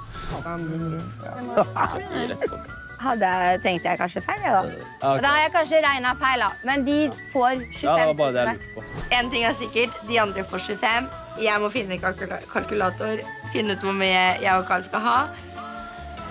Hadde 2.96 3.28
jeg, 3.28 3.60
tenkte 3.62 3.90
jeg 3.90 3.98
kanskje 4.00 4.22
feil, 4.24 4.40
jeg, 4.40 4.52
da. 4.52 4.62
Okay. 4.96 5.20
Da 5.22 5.28
har 5.28 5.42
jeg 5.44 5.52
kanskje 5.54 5.80
regna 5.84 6.14
feil, 6.20 6.42
da. 6.42 6.48
Men 6.66 6.86
de 6.86 6.96
får 7.32 7.52
25 7.60 7.84
Ja, 7.84 7.96
det 8.00 8.06
var 8.06 8.14
000 8.14 8.16
bare 8.20 8.32
det 8.32 8.44
hver. 8.48 8.88
En 9.18 9.30
ting 9.32 9.44
er 9.44 9.54
sikkert, 9.58 10.00
de 10.08 10.20
andre 10.22 10.44
får 10.48 10.64
25. 10.72 11.08
Jeg 11.44 11.62
må 11.62 11.70
finne 11.70 11.98
en 11.98 12.04
kalkulator, 12.52 13.22
finne 13.52 13.76
ut 13.76 13.84
hvor 13.84 13.96
mye 13.96 14.24
jeg 14.40 14.52
og 14.56 14.64
Carl 14.68 14.84
skal 14.86 15.04
ha. 15.04 15.16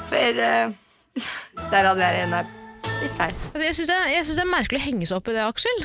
For 0.09 0.41
uh, 0.41 0.73
der 1.71 1.91
hadde 1.91 2.01
jeg 2.01 2.17
regna 2.19 2.43
litt 3.03 3.15
feil. 3.17 3.33
Altså, 3.51 3.63
jeg 3.65 3.75
syns 3.77 3.89
det, 3.91 3.97
jeg 4.13 4.25
synes 4.25 4.37
det 4.39 4.43
er 4.43 4.49
merkelig 4.51 4.79
å 4.79 4.83
henge 4.85 5.07
seg 5.09 5.17
opp 5.19 5.29
i 5.29 5.35
det, 5.35 5.43
Aksel. 5.45 5.81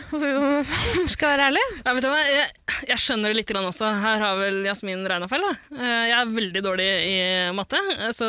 Skal 1.12 1.26
jeg 1.26 1.34
være 1.34 1.46
ærlig. 1.50 1.62
Ja, 1.84 1.94
vet 1.96 2.04
du 2.04 2.08
hva? 2.10 2.20
Jeg, 2.26 2.46
jeg 2.90 3.02
skjønner 3.04 3.32
det 3.32 3.38
litt 3.40 3.50
grann 3.50 3.68
også. 3.68 3.90
Her 4.02 4.22
har 4.24 4.38
vel 4.40 4.60
Jasmin 4.66 5.02
regna 5.10 5.28
feil. 5.30 5.44
Da. 5.46 5.52
Eh, 5.76 6.04
Jeg 6.10 6.16
er 6.18 6.32
veldig 6.36 6.62
dårlig 6.66 6.88
i 7.08 7.16
matte, 7.56 7.80
eh, 7.96 8.12
så 8.16 8.28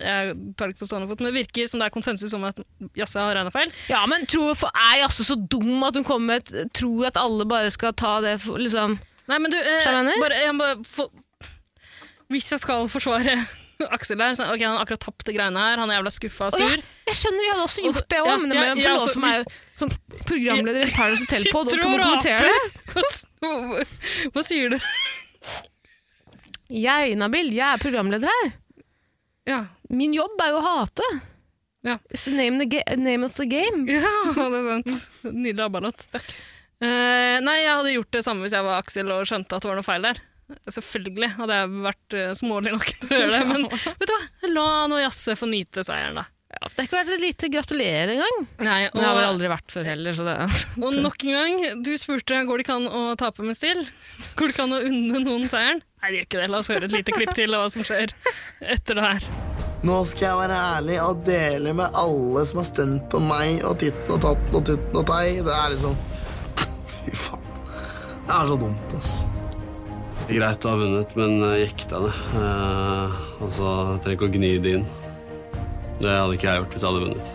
jeg 0.00 0.36
tar 0.58 0.70
det 0.70 0.76
ikke 0.76 0.84
på 0.84 0.90
stående 0.90 1.10
fot. 1.10 1.22
Men 1.24 1.30
det 1.32 1.38
virker 1.42 1.70
som 1.70 1.82
det 1.82 1.88
er 1.88 1.94
konsensus 1.96 2.36
om 2.38 2.46
at 2.48 2.62
Jasse 2.98 3.20
har 3.20 3.34
regna 3.38 3.52
feil. 3.54 3.72
Ja, 3.92 4.04
men 4.10 4.26
tror, 4.30 4.54
for 4.58 4.72
er 4.74 5.00
jeg 5.00 5.08
altså 5.08 5.26
så 5.28 5.38
dum 5.40 5.84
at 5.88 5.98
hun 5.98 6.06
kommer 6.06 6.34
med 6.34 6.44
et, 6.44 6.72
tror 6.76 7.10
at 7.10 7.20
alle 7.20 7.48
bare 7.50 7.72
skal 7.74 7.96
ta 7.98 8.16
det 8.24 8.38
liksom 8.44 8.98
Nei, 9.24 9.38
men 9.40 9.48
du, 9.48 9.56
eh, 9.56 10.10
bare, 10.20 10.36
jeg 10.36 10.52
må 10.52 10.66
for, 10.84 11.08
Hvis 12.28 12.50
jeg 12.52 12.60
skal 12.60 12.90
forsvare 12.92 13.38
Aksel 13.96 14.20
der. 14.20 14.36
så, 14.38 14.46
ok, 14.52 14.62
Han 14.62 14.76
har 14.76 14.84
akkurat 14.84 15.02
tapt 15.04 15.26
det 15.28 15.34
greiene 15.36 15.66
her. 15.66 15.82
Han 15.82 15.92
er 15.92 15.98
jævla 16.00 16.12
skuffa 16.14 16.48
og 16.48 16.56
sur. 16.56 16.64
sur. 16.64 16.78
ja, 16.78 17.10
jeg 17.10 17.20
skjønner, 17.20 17.44
jeg 17.44 17.52
hadde 17.52 17.66
også 17.68 17.84
gjort 17.84 17.94
også, 17.94 18.06
det 18.14 18.22
òg, 18.22 18.30
ja, 18.30 18.36
men 18.40 18.50
det 18.52 18.58
må 18.58 18.64
ja, 18.64 18.74
få 18.74 18.94
lov 18.94 19.10
for 19.10 19.24
meg 19.24 19.54
som 19.80 19.92
programleder 20.30 20.86
i 20.86 20.94
Paradise 20.94 21.26
Hotel 21.26 21.46
på 21.52 21.62
å 21.64 21.78
kommentere 21.82 22.48
det. 22.48 22.58
Hva, 23.44 23.82
hva, 24.32 24.42
sier 24.46 24.72
du? 24.72 24.78
Jeg, 26.72 27.16
Nabil, 27.20 27.50
jeg 27.52 27.66
er 27.66 27.82
programleder 27.82 28.30
her. 28.30 28.52
Ja. 29.44 29.58
Min 29.92 30.14
jobb 30.16 30.40
er 30.40 30.54
jo 30.54 30.62
å 30.62 30.64
hate. 30.64 31.08
Ja. 31.84 31.98
It's 32.08 32.24
the 32.24 32.32
name, 32.32 32.56
the 32.64 32.96
name 32.96 33.26
of 33.26 33.34
the 33.36 33.44
game. 33.44 33.84
Ja, 33.92 34.48
det 34.48 34.62
er 34.62 34.68
sant. 34.70 35.10
Nydelig 35.28 35.66
ABBA-låt. 35.66 36.06
Eh, 36.14 37.40
nei, 37.44 37.58
jeg 37.60 37.74
hadde 37.76 37.92
gjort 37.98 38.16
det 38.16 38.22
samme 38.24 38.46
hvis 38.46 38.56
jeg 38.56 38.64
var 38.64 38.80
Aksel 38.80 39.12
og 39.12 39.28
skjønte 39.28 39.58
at 39.58 39.64
det 39.64 39.70
var 39.70 39.78
noe 39.78 39.86
feil 39.86 40.08
der. 40.08 40.22
Selvfølgelig 40.68 41.30
hadde 41.38 41.58
jeg 41.58 41.82
vært 41.86 42.16
uh, 42.18 42.30
smålig 42.36 42.74
nok 42.74 42.86
til 42.92 43.10
å 43.16 43.20
gjøre 43.22 43.34
det, 43.34 43.44
men 43.48 43.66
vet 43.72 44.06
du 44.08 44.14
hva? 44.14 44.22
La 44.54 44.68
nå 44.90 45.00
Jasse 45.00 45.36
få 45.40 45.48
nyte 45.50 45.84
seieren, 45.86 46.20
da. 46.20 46.28
Ja, 46.54 46.68
det 46.68 46.76
har 46.76 46.86
ikke 46.86 46.98
vært 47.00 47.14
et 47.16 47.22
lite 47.24 47.48
gratulerer 47.50 48.12
engang. 48.14 48.44
Nei, 48.62 48.80
og, 48.86 48.98
det 49.00 49.06
har 49.08 49.16
vel 49.16 49.26
aldri 49.26 49.50
vært 49.50 49.74
før 49.74 49.88
heller, 49.88 50.14
så 50.14 50.26
det 50.28 50.36
og 50.78 50.98
nok 51.02 51.24
en 51.26 51.34
gang, 51.34 51.82
du 51.82 51.90
spurte 51.98 52.44
går 52.46 52.60
det 52.60 52.66
ikke 52.66 52.76
an 52.78 52.86
å 52.86 53.02
tape 53.18 53.46
med 53.46 53.58
stil. 53.58 53.82
Går 54.38 54.50
det 54.50 54.54
ikke 54.54 54.66
an 54.68 54.76
å 54.76 54.84
unne 54.86 55.24
noen 55.24 55.50
seieren? 55.50 55.82
Nei, 56.02 56.10
det 56.12 56.20
gjør 56.20 56.28
ikke 56.28 56.40
det. 56.42 56.48
La 56.52 56.60
oss 56.60 56.70
høre 56.70 56.88
et 56.88 56.94
lite 56.94 57.16
klipp 57.16 57.34
til 57.34 57.54
av 57.56 57.64
hva 57.64 57.74
som 57.74 57.86
skjer 57.86 58.14
etter 58.74 58.98
det 58.98 59.04
her. 59.04 59.28
Nå 59.84 59.98
skal 60.08 60.26
jeg 60.30 60.40
være 60.40 60.58
ærlig 60.78 60.98
og 61.04 61.22
dele 61.26 61.74
med 61.76 61.98
alle 62.00 62.44
som 62.48 62.62
har 62.62 62.68
stemt 62.70 63.06
på 63.12 63.20
meg 63.20 63.64
og 63.68 63.76
titten 63.82 64.14
og 64.16 64.22
tatten 64.24 64.58
og 64.60 64.66
tutten 64.70 65.00
og 65.00 65.06
tei. 65.10 65.26
Det 65.44 65.54
er 65.58 65.74
liksom 65.74 65.96
Fy 67.04 67.16
faen. 67.26 67.54
Det 68.24 68.36
er 68.38 68.48
så 68.48 68.60
dumt, 68.60 68.98
ass. 69.00 69.16
Det 70.24 70.38
greit 70.38 70.64
å 70.64 70.70
ha 70.72 70.78
vunnet, 70.80 71.10
men 71.20 71.34
jeg 71.42 71.66
jekk 71.66 71.82
deg 71.90 72.04
ned. 72.06 72.20
Eh, 72.40 73.16
altså, 73.44 73.70
jeg 73.92 74.02
trenger 74.04 74.16
ikke 74.16 74.28
å 74.28 74.32
gni 74.34 74.50
det 74.64 74.72
inn. 74.78 74.86
Det 76.00 76.10
hadde 76.10 76.36
ikke 76.38 76.48
jeg 76.48 76.60
gjort 76.62 76.74
hvis 76.74 76.84
jeg 76.84 76.90
hadde 76.90 77.02
vunnet. 77.04 77.32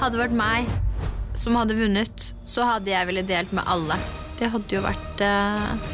Hadde 0.00 0.16
det 0.16 0.22
vært 0.22 0.36
meg 0.38 0.70
som 1.36 1.56
hadde 1.60 1.76
vunnet, 1.76 2.24
så 2.48 2.64
hadde 2.70 2.92
jeg 2.92 3.08
villet 3.10 3.28
delt 3.28 3.52
med 3.56 3.68
alle. 3.68 3.98
Det 4.40 4.48
hadde 4.52 4.76
jo 4.78 4.80
vært 4.84 5.22
eh, 5.24 5.90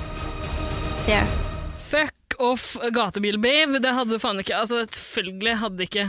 fair. 1.06 1.32
Fuck 1.90 2.36
off, 2.42 2.68
gatebil-babe. 2.94 3.82
Det 3.82 3.94
hadde 3.94 4.14
du 4.16 4.22
faen 4.22 4.40
ikke 4.42 4.56
Altså, 4.62 4.80
selvfølgelig 4.86 5.56
hadde 5.62 5.86
ikke 5.86 6.06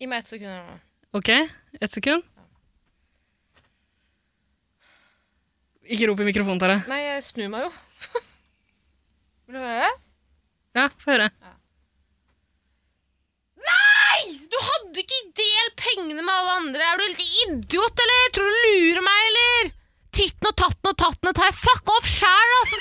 Gi 0.00 0.08
meg 0.10 0.22
ett 0.24 0.30
sekund. 0.32 0.54
nå. 0.54 0.78
Ok, 1.14 1.28
ett 1.78 1.94
sekund. 1.94 2.24
Ikke 5.84 6.08
rop 6.08 6.22
i 6.24 6.26
mikrofonen, 6.26 6.58
Tara. 6.62 6.80
Nei, 6.90 7.02
jeg 7.04 7.26
snur 7.28 7.50
meg 7.52 7.66
jo. 7.68 7.74
Vil 9.54 9.62
du 9.62 9.66
høre? 9.70 9.88
Ja, 10.74 10.84
få 10.98 11.12
høre. 11.12 11.28
Nei! 13.62 14.22
Du 14.50 14.56
hadde 14.58 15.02
ikke 15.04 15.20
delt 15.38 15.76
pengene 15.78 16.24
med 16.26 16.32
alle 16.34 16.56
andre. 16.58 16.80
Er 16.82 16.98
du 16.98 17.04
helt 17.04 17.22
idiot, 17.22 18.02
eller? 18.02 18.32
Tror 18.34 18.48
du 18.50 18.56
du 18.56 18.64
lurer 18.64 19.04
meg, 19.06 19.20
eller? 19.28 19.68
Titten 20.18 20.50
og 20.50 20.56
tatten 20.58 20.90
og 20.90 20.96
tatten 21.04 21.30
og 21.30 21.38
tar. 21.38 21.54
Fuck 21.54 21.92
off 21.94 22.08
sjæl, 22.10 22.56
da! 22.56 22.80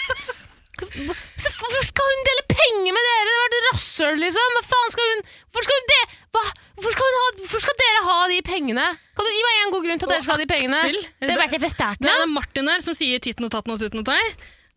Hvorfor 0.82 1.86
skal 1.86 2.10
hun 2.10 2.26
dele 2.32 2.48
penger 2.56 2.98
med 2.98 3.06
dere? 3.12 3.22
Det 3.30 3.38
var 3.38 3.54
et 3.60 3.70
rasshøl, 3.70 4.18
liksom. 4.24 4.58
Hva 4.58 4.66
faen 4.72 4.98
skal 4.98 5.12
hun 5.12 5.24
Hvorfor 5.30 5.70
skal, 5.70 5.78
hun 5.78 5.94
de? 5.94 6.02
Hvorfor 6.34 6.98
skal, 6.98 7.20
ha, 7.20 7.30
hvorfor 7.44 7.66
skal 7.68 7.80
dere 7.84 8.04
ha 8.10 8.18
de 8.34 8.42
pengene? 8.50 8.90
Kan 9.14 9.30
du 9.30 9.36
Gi 9.38 9.46
meg 9.46 9.62
en 9.62 9.78
god 9.78 9.86
grunn 9.86 10.02
til 10.02 10.10
at 10.10 10.16
dere 10.16 10.26
skal 10.26 10.40
ha 10.40 10.42
de 10.42 10.50
pengene. 10.56 10.82
Aksel, 10.82 11.00
Det, 11.22 11.38
det, 11.38 11.72
starten 11.78 12.10
Det 12.10 12.18
er 12.18 12.34
Martin 12.34 12.74
der 12.74 12.82
som 12.90 12.98
sier 12.98 13.22
titten 13.22 13.46
og 13.46 13.54
tatten 13.54 13.78
og 13.78 13.86
tutten 13.86 14.02
og 14.02 14.10
tei. 14.10 14.22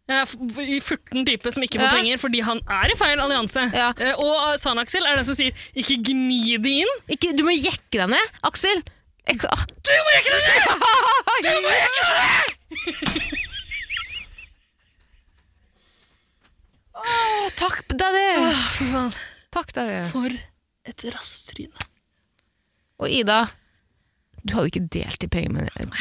Eh, 0.09 0.23
I 0.63 0.79
14 0.79 1.25
typer 1.27 1.51
som 1.51 1.63
ikke 1.67 1.81
får 1.81 1.89
Ja. 1.89 1.95
penger 1.99 2.19
fordi 2.23 2.41
han 2.47 2.61
er 2.71 2.93
i 2.93 2.97
feil 2.99 3.19
allianse. 3.19 3.65
Ja. 3.75 3.89
Og 4.23 4.59
San 4.63 4.79
Aksel 4.79 5.03
er 5.07 5.17
den 5.19 5.25
som 5.27 5.35
sier 5.35 5.51
'ikke 5.75 5.97
gni 6.05 6.57
det 6.63 6.75
inn'. 6.85 7.01
Ikke, 7.11 7.33
du 7.37 7.43
må 7.43 7.51
jekke 7.51 7.91
deg 7.99 8.09
ned. 8.15 8.29
Aksel! 8.45 8.83
Jeg, 9.27 9.41
ah. 9.51 9.65
Du 9.83 9.91
må 9.91 10.11
jekke 10.15 10.31
deg 10.31 10.43
ned! 10.47 10.63
Du 11.43 11.51
må 11.61 11.71
jekke 11.75 12.03
deg 12.07 12.15
ned! 12.15 13.47
oh, 16.95 17.49
takk, 17.57 17.83
daddy! 17.91 18.29
for 18.77 18.87
faen. 18.93 19.13
Takk, 19.57 19.73
daddy. 19.77 19.99
For 20.13 20.31
et 20.87 21.05
rasttryne. 21.15 21.87
Og 23.01 23.11
Ida, 23.13 23.47
du 24.47 24.55
hadde 24.57 24.71
ikke 24.73 24.87
delt 24.95 25.21
de 25.23 25.29
pengene 25.33 25.67
med 25.67 25.99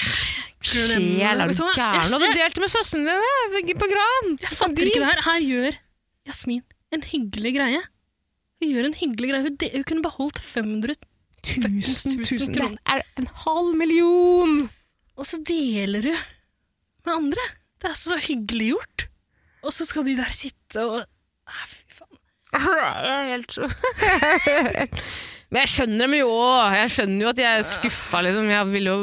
Sjel, 0.65 0.93
er 1.21 1.49
du 1.49 1.65
gæren? 1.75 2.07
Du 2.09 2.15
hadde 2.17 2.31
delt 2.37 2.61
med 2.61 2.71
søstrene 2.73 3.17
dine 3.53 3.75
på 3.79 3.89
gran! 3.91 4.31
Jeg 4.41 4.53
fatter 4.59 4.87
ikke 4.89 5.01
det 5.03 5.09
her. 5.11 5.21
Her 5.27 5.43
gjør 5.45 5.77
Jasmin 6.29 6.63
en 6.95 7.03
hyggelig 7.05 7.51
greie. 7.57 7.81
Hun 8.61 8.71
gjør 8.71 8.87
en 8.89 8.97
hyggelig 8.97 9.31
greie. 9.31 9.43
Hun, 9.45 9.57
de, 9.61 9.69
hun 9.75 9.85
kunne 9.89 10.05
beholdt 10.05 10.39
500 10.41 10.95
000 11.45 12.55
kroner. 12.55 12.79
Det 12.79 12.95
er 12.95 13.03
en 13.21 13.29
halv 13.45 13.75
million! 13.77 14.55
Og 15.15 15.29
så 15.29 15.39
deler 15.47 16.09
hun 16.09 16.23
med 17.05 17.13
andre. 17.13 17.45
Det 17.81 17.91
er 17.91 17.99
så 17.99 18.17
hyggelig 18.19 18.71
gjort. 18.73 19.07
Og 19.65 19.73
så 19.73 19.85
skal 19.87 20.05
de 20.07 20.17
der 20.17 20.33
sitte 20.35 20.85
og 20.85 21.05
fy 21.69 21.99
faen. 21.99 22.19
Jeg 23.05 23.13
er 23.13 23.31
helt 23.33 23.51
så 23.53 23.69
Men 25.55 25.63
jeg 25.63 25.71
skjønner 25.71 26.01
dem 26.03 26.13
jo 26.17 26.31
òg. 26.35 26.73
Jeg 26.75 26.91
skjønner 26.91 27.23
jo 27.23 27.29
at 27.31 27.39
jeg 27.39 27.59
er 27.61 27.61
skuffa. 27.63 28.19
Liksom. 28.25 28.49
Jeg 28.51 28.83
jo, 28.83 28.95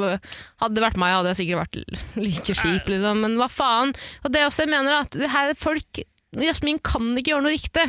hadde 0.61 0.77
det 0.77 0.85
vært 0.85 0.99
meg, 1.01 1.15
hadde 1.17 1.33
jeg 1.33 1.39
sikkert 1.39 1.63
vært 1.63 1.79
like 2.21 2.57
kjip. 2.59 2.91
Liksom. 2.93 3.23
Men 3.25 3.39
hva 3.41 3.49
faen? 3.49 3.95
Og 4.21 4.35
det 4.35 4.43
er 4.43 4.51
også 4.51 4.67
jeg 4.67 4.75
mener 4.75 4.99
at 4.99 5.17
det 5.17 5.33
her 5.33 5.57
folk 5.57 6.03
Jasmin 6.37 6.77
kan 6.85 7.15
ikke 7.17 7.33
gjøre 7.33 7.47
noe 7.47 7.57
riktig. 7.57 7.89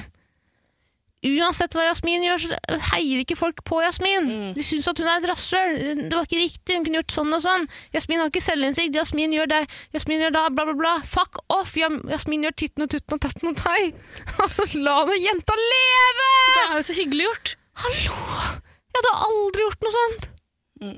Uansett 1.24 1.76
hva 1.76 1.86
Jasmin 1.86 2.24
gjør, 2.26 2.42
så 2.44 2.80
heier 2.92 3.22
ikke 3.24 3.38
folk 3.40 3.62
på 3.68 3.80
Jasmin. 3.84 4.30
De 4.58 4.64
syns 4.64 4.90
at 4.92 5.00
hun 5.00 5.08
er 5.08 5.22
et 5.22 5.28
rasshøl. 5.30 5.78
Det 6.02 6.12
var 6.12 6.28
ikke 6.28 6.42
riktig, 6.42 6.76
hun 6.76 6.88
kunne 6.88 7.00
gjort 7.00 7.16
sånn 7.16 7.36
og 7.36 7.44
sånn. 7.46 7.68
Jasmin 7.96 8.20
har 8.24 8.32
ikke 8.32 8.44
selvinnsikt. 8.44 8.96
Jasmin 9.00 9.36
gjør 9.36 9.52
det, 9.54 9.62
Jasmin 9.96 10.24
gjør 10.26 10.36
da, 10.36 10.46
bla, 10.52 10.68
bla, 10.68 10.78
bla. 10.80 10.94
Fuck 11.08 11.40
off! 11.52 11.76
Jasmin 11.80 12.48
gjør 12.48 12.56
titten 12.64 12.88
og 12.88 12.96
tutten 12.96 13.20
og 13.20 13.24
tetten 13.24 13.54
og 13.54 13.60
tei. 13.60 13.92
La 14.88 15.00
nå 15.08 15.20
jenta 15.20 15.60
leve! 15.60 16.32
Det 16.44 16.64
er 16.66 16.80
jo 16.80 16.88
så 16.92 17.00
hyggelig 17.00 17.30
gjort. 17.30 17.60
Hallo! 17.82 18.16
Jeg 18.94 19.02
hadde 19.02 19.12
aldri 19.26 19.66
gjort 19.66 19.86
noe 19.88 19.94
sånt. 19.98 20.30
Mm, 20.84 20.94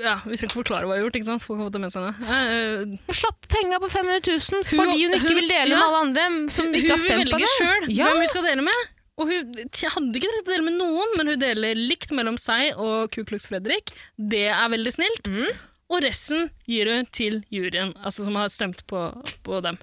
Ja, 0.00 0.14
Vi 0.24 0.36
trenger 0.36 0.48
ikke 0.48 0.54
forklare 0.62 0.86
hva 0.86 0.96
jeg 0.96 1.02
har 1.02 1.06
gjort. 1.08 1.16
ikke 1.20 1.28
sant? 1.28 1.42
Folk 1.44 1.58
har 1.60 1.66
fått 1.68 1.76
det 1.76 1.82
med 1.82 1.92
seg 1.92 2.04
nå. 2.06 2.12
Hun 2.28 2.98
Jeg 3.08 3.16
slapp 3.20 3.48
penga 3.52 3.80
på 3.82 3.88
500 3.90 4.20
000 4.24 4.64
fordi 4.70 4.98
hun 5.04 5.16
ikke 5.16 5.28
hun- 5.28 5.40
vil 5.40 5.48
dele 5.50 5.70
ja. 5.72 5.76
med 5.76 5.86
alle 5.86 6.00
andre 6.06 6.50
som 6.54 6.66
ikke 6.72 6.92
har 6.94 7.00
stemt 7.02 7.10
på 7.10 7.16
Hun 7.16 7.26
det. 7.26 7.32
velger 7.34 7.54
sjøl 7.58 7.88
Ja. 7.96 8.04
hvem 8.06 8.16
hun 8.22 8.28
skal 8.28 8.42
dele 8.48 8.62
med. 8.62 8.80
Og 9.18 9.26
hun 9.26 9.54
hadde 9.54 9.64
ikke 9.66 10.28
trengt 10.28 10.48
å 10.48 10.52
dele 10.52 10.64
med 10.64 10.74
noen, 10.76 11.16
men 11.16 11.26
hun 11.32 11.38
deler 11.40 11.74
likt 11.74 12.10
mellom 12.12 12.36
seg 12.38 12.76
og 12.76 13.10
Ku 13.12 13.24
Klux 13.24 13.48
Fredrik. 13.48 13.90
Det 14.18 14.46
er 14.48 14.68
veldig 14.68 14.92
snilt. 14.92 15.24
Mm. 15.24 15.48
Og 15.88 16.02
resten 16.02 16.50
gir 16.66 16.86
hun 16.90 17.06
til 17.06 17.44
juryen, 17.50 17.94
altså 18.04 18.24
som 18.24 18.34
har 18.36 18.48
stemt 18.48 18.86
på, 18.86 18.98
på 19.42 19.62
dem. 19.62 19.78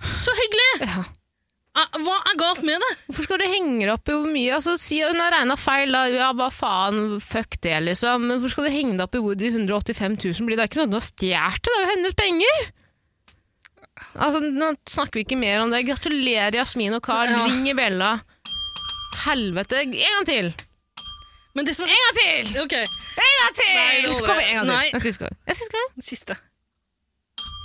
Så 0.00 0.30
hyggelig! 0.32 0.88
Ah, 0.88 1.04
Hva 1.74 2.16
er 2.30 2.36
galt 2.38 2.62
med 2.62 2.78
det? 2.78 2.90
Hvorfor 3.08 3.26
skal 3.26 3.40
du 3.42 3.48
henge 3.50 3.80
deg 3.80 3.90
opp 3.90 4.06
i 4.06 4.14
hvor 4.14 4.30
mye? 4.30 4.50
Altså, 4.54 4.76
si 4.78 5.00
hun 5.02 5.18
har 5.18 5.34
regna 5.34 5.56
feil, 5.58 5.90
da. 5.90 6.04
Ja, 6.12 6.28
hva 6.38 6.46
faen, 6.54 7.16
fuck 7.18 7.58
det, 7.66 7.74
liksom. 7.88 8.28
Men 8.28 8.38
hvorfor 8.38 8.52
skal 8.52 8.68
du 8.68 8.74
henge 8.76 8.94
deg 8.94 9.02
opp 9.08 9.18
i 9.18 9.22
hvor 9.24 9.34
de 9.40 9.50
185 9.50 10.14
000 10.22 10.46
blir? 10.46 10.60
Det 10.60 10.62
er 10.62 10.70
ikke 10.70 10.80
sånn 10.84 10.86
at 10.86 10.94
du 10.94 11.00
har 11.00 11.08
stjålet 11.08 11.64
det, 11.64 11.72
det 11.72 11.74
er 11.74 11.82
jo 11.82 11.90
hennes 11.90 12.18
penger! 12.20 12.60
Altså, 14.14 14.42
Nå 14.44 14.68
snakker 14.90 15.18
vi 15.18 15.24
ikke 15.26 15.40
mer 15.40 15.64
om 15.64 15.74
det. 15.74 15.82
Gratulerer, 15.88 16.54
Jasmin 16.60 16.94
og 16.94 17.02
Carl. 17.02 17.32
Ja. 17.32 17.42
Ring 17.48 17.66
i 17.70 17.74
bjella. 17.74 18.12
Helvete. 19.24 19.82
En 19.82 19.98
gang 19.98 20.28
til! 20.30 20.52
Men 21.54 21.66
det 21.66 21.74
som 21.76 21.86
En 21.86 22.06
gang 22.06 22.16
til! 22.18 22.54
Okay. 22.64 22.86
En 23.18 23.34
gang 23.40 23.58
til! 23.58 23.74
Nei. 23.74 24.22
Kom 24.26 24.38
igjen, 24.38 24.46
en 24.46 24.56
gang 24.60 24.66
til. 24.66 24.72
Nei. 24.74 24.86
En 24.94 25.04
siste 25.04 25.26
gang. 25.26 25.36
En 25.46 25.58
siste 25.58 25.74
gang. 25.74 25.90
Siste. 26.12 26.38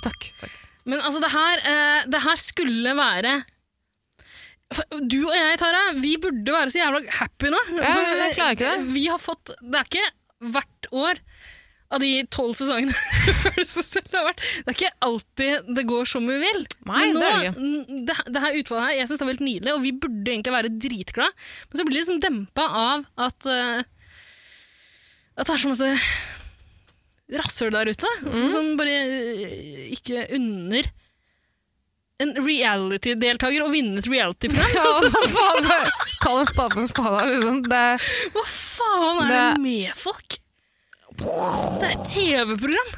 Takk. 0.02 0.28
takk. 0.42 0.58
Men 0.90 1.02
altså, 1.04 1.22
det 1.22 1.30
her, 1.30 1.64
eh, 1.70 2.04
det 2.10 2.22
her 2.26 2.42
skulle 2.42 2.94
være 2.98 3.38
Du 5.10 5.16
og 5.26 5.34
jeg, 5.34 5.58
Tara, 5.58 5.80
vi 5.98 6.12
burde 6.22 6.52
være 6.54 6.70
så 6.70 6.78
jævla 6.84 7.00
happy 7.18 7.48
nå. 7.50 7.60
Ja, 7.80 7.94
jeg 8.22 8.34
klarer 8.36 8.54
ikke 8.54 8.68
det. 8.76 8.92
Vi 8.94 9.06
har 9.10 9.18
fått 9.18 9.50
Det 9.58 9.80
er 9.80 9.88
ikke 9.88 10.10
hvert 10.54 10.86
år 10.94 11.18
av 11.90 11.98
de 12.04 12.10
tolv 12.30 12.52
sesongene 12.54 12.94
det 13.26 14.14
har 14.14 14.28
vært. 14.28 14.44
Det 14.62 14.70
er 14.70 14.76
ikke 14.76 14.90
alltid 15.02 15.72
det 15.74 15.82
går 15.90 16.06
som 16.06 16.22
vi 16.30 16.36
vil. 16.38 16.60
Nei, 16.86 17.00
Men 17.02 17.16
nå, 17.16 17.22
det 17.24 17.32
er 17.34 17.56
det 18.06 18.14
det, 18.36 18.42
her 18.44 18.58
utvalget 18.60 18.84
her, 18.86 18.94
jeg 19.00 19.08
synes 19.10 19.18
det 19.18 19.24
er 19.26 19.30
veldig 19.32 19.48
nydelig, 19.48 19.72
og 19.74 19.82
vi 19.82 19.92
burde 20.04 20.30
egentlig 20.36 20.54
være 20.54 20.70
dritglade. 20.86 21.48
Men 21.66 21.80
så 21.80 21.86
blir 21.88 21.96
det 21.98 22.02
liksom 22.04 22.20
dempa 22.22 22.68
av 22.84 23.02
at 23.26 23.48
uh, 23.50 23.82
at 25.34 25.48
det 25.50 25.56
er 25.56 25.62
så 25.64 25.72
masse 25.72 25.90
rasshøl 27.40 27.74
der 27.74 27.90
ute 27.90 28.14
Mm. 28.22 28.46
som 28.54 28.70
bare 28.78 28.94
eh, 28.94 29.90
ikke 29.94 30.28
unner 30.38 30.88
en 32.20 32.34
reality-deltaker 32.36 33.62
og 33.64 33.70
vinne 33.74 33.98
et 34.02 34.08
reality-program. 34.10 34.72
Ja, 34.76 34.82
hva 35.10 35.22
faen? 35.34 35.62
Kall 36.20 36.38
en 36.42 36.48
spade 36.50 36.70
for 36.74 36.82
en 36.84 36.90
spade. 36.90 37.20
Liksom. 37.32 37.56
Det, 37.66 37.84
Hva 38.36 38.44
faen 38.52 39.16
er 39.24 39.28
det, 39.30 39.40
Det- 39.40 39.60
med 39.64 39.88
folk? 40.00 40.30
Det 41.20 41.84
er 41.84 41.92
et 41.96 42.04
TV-program! 42.08 42.90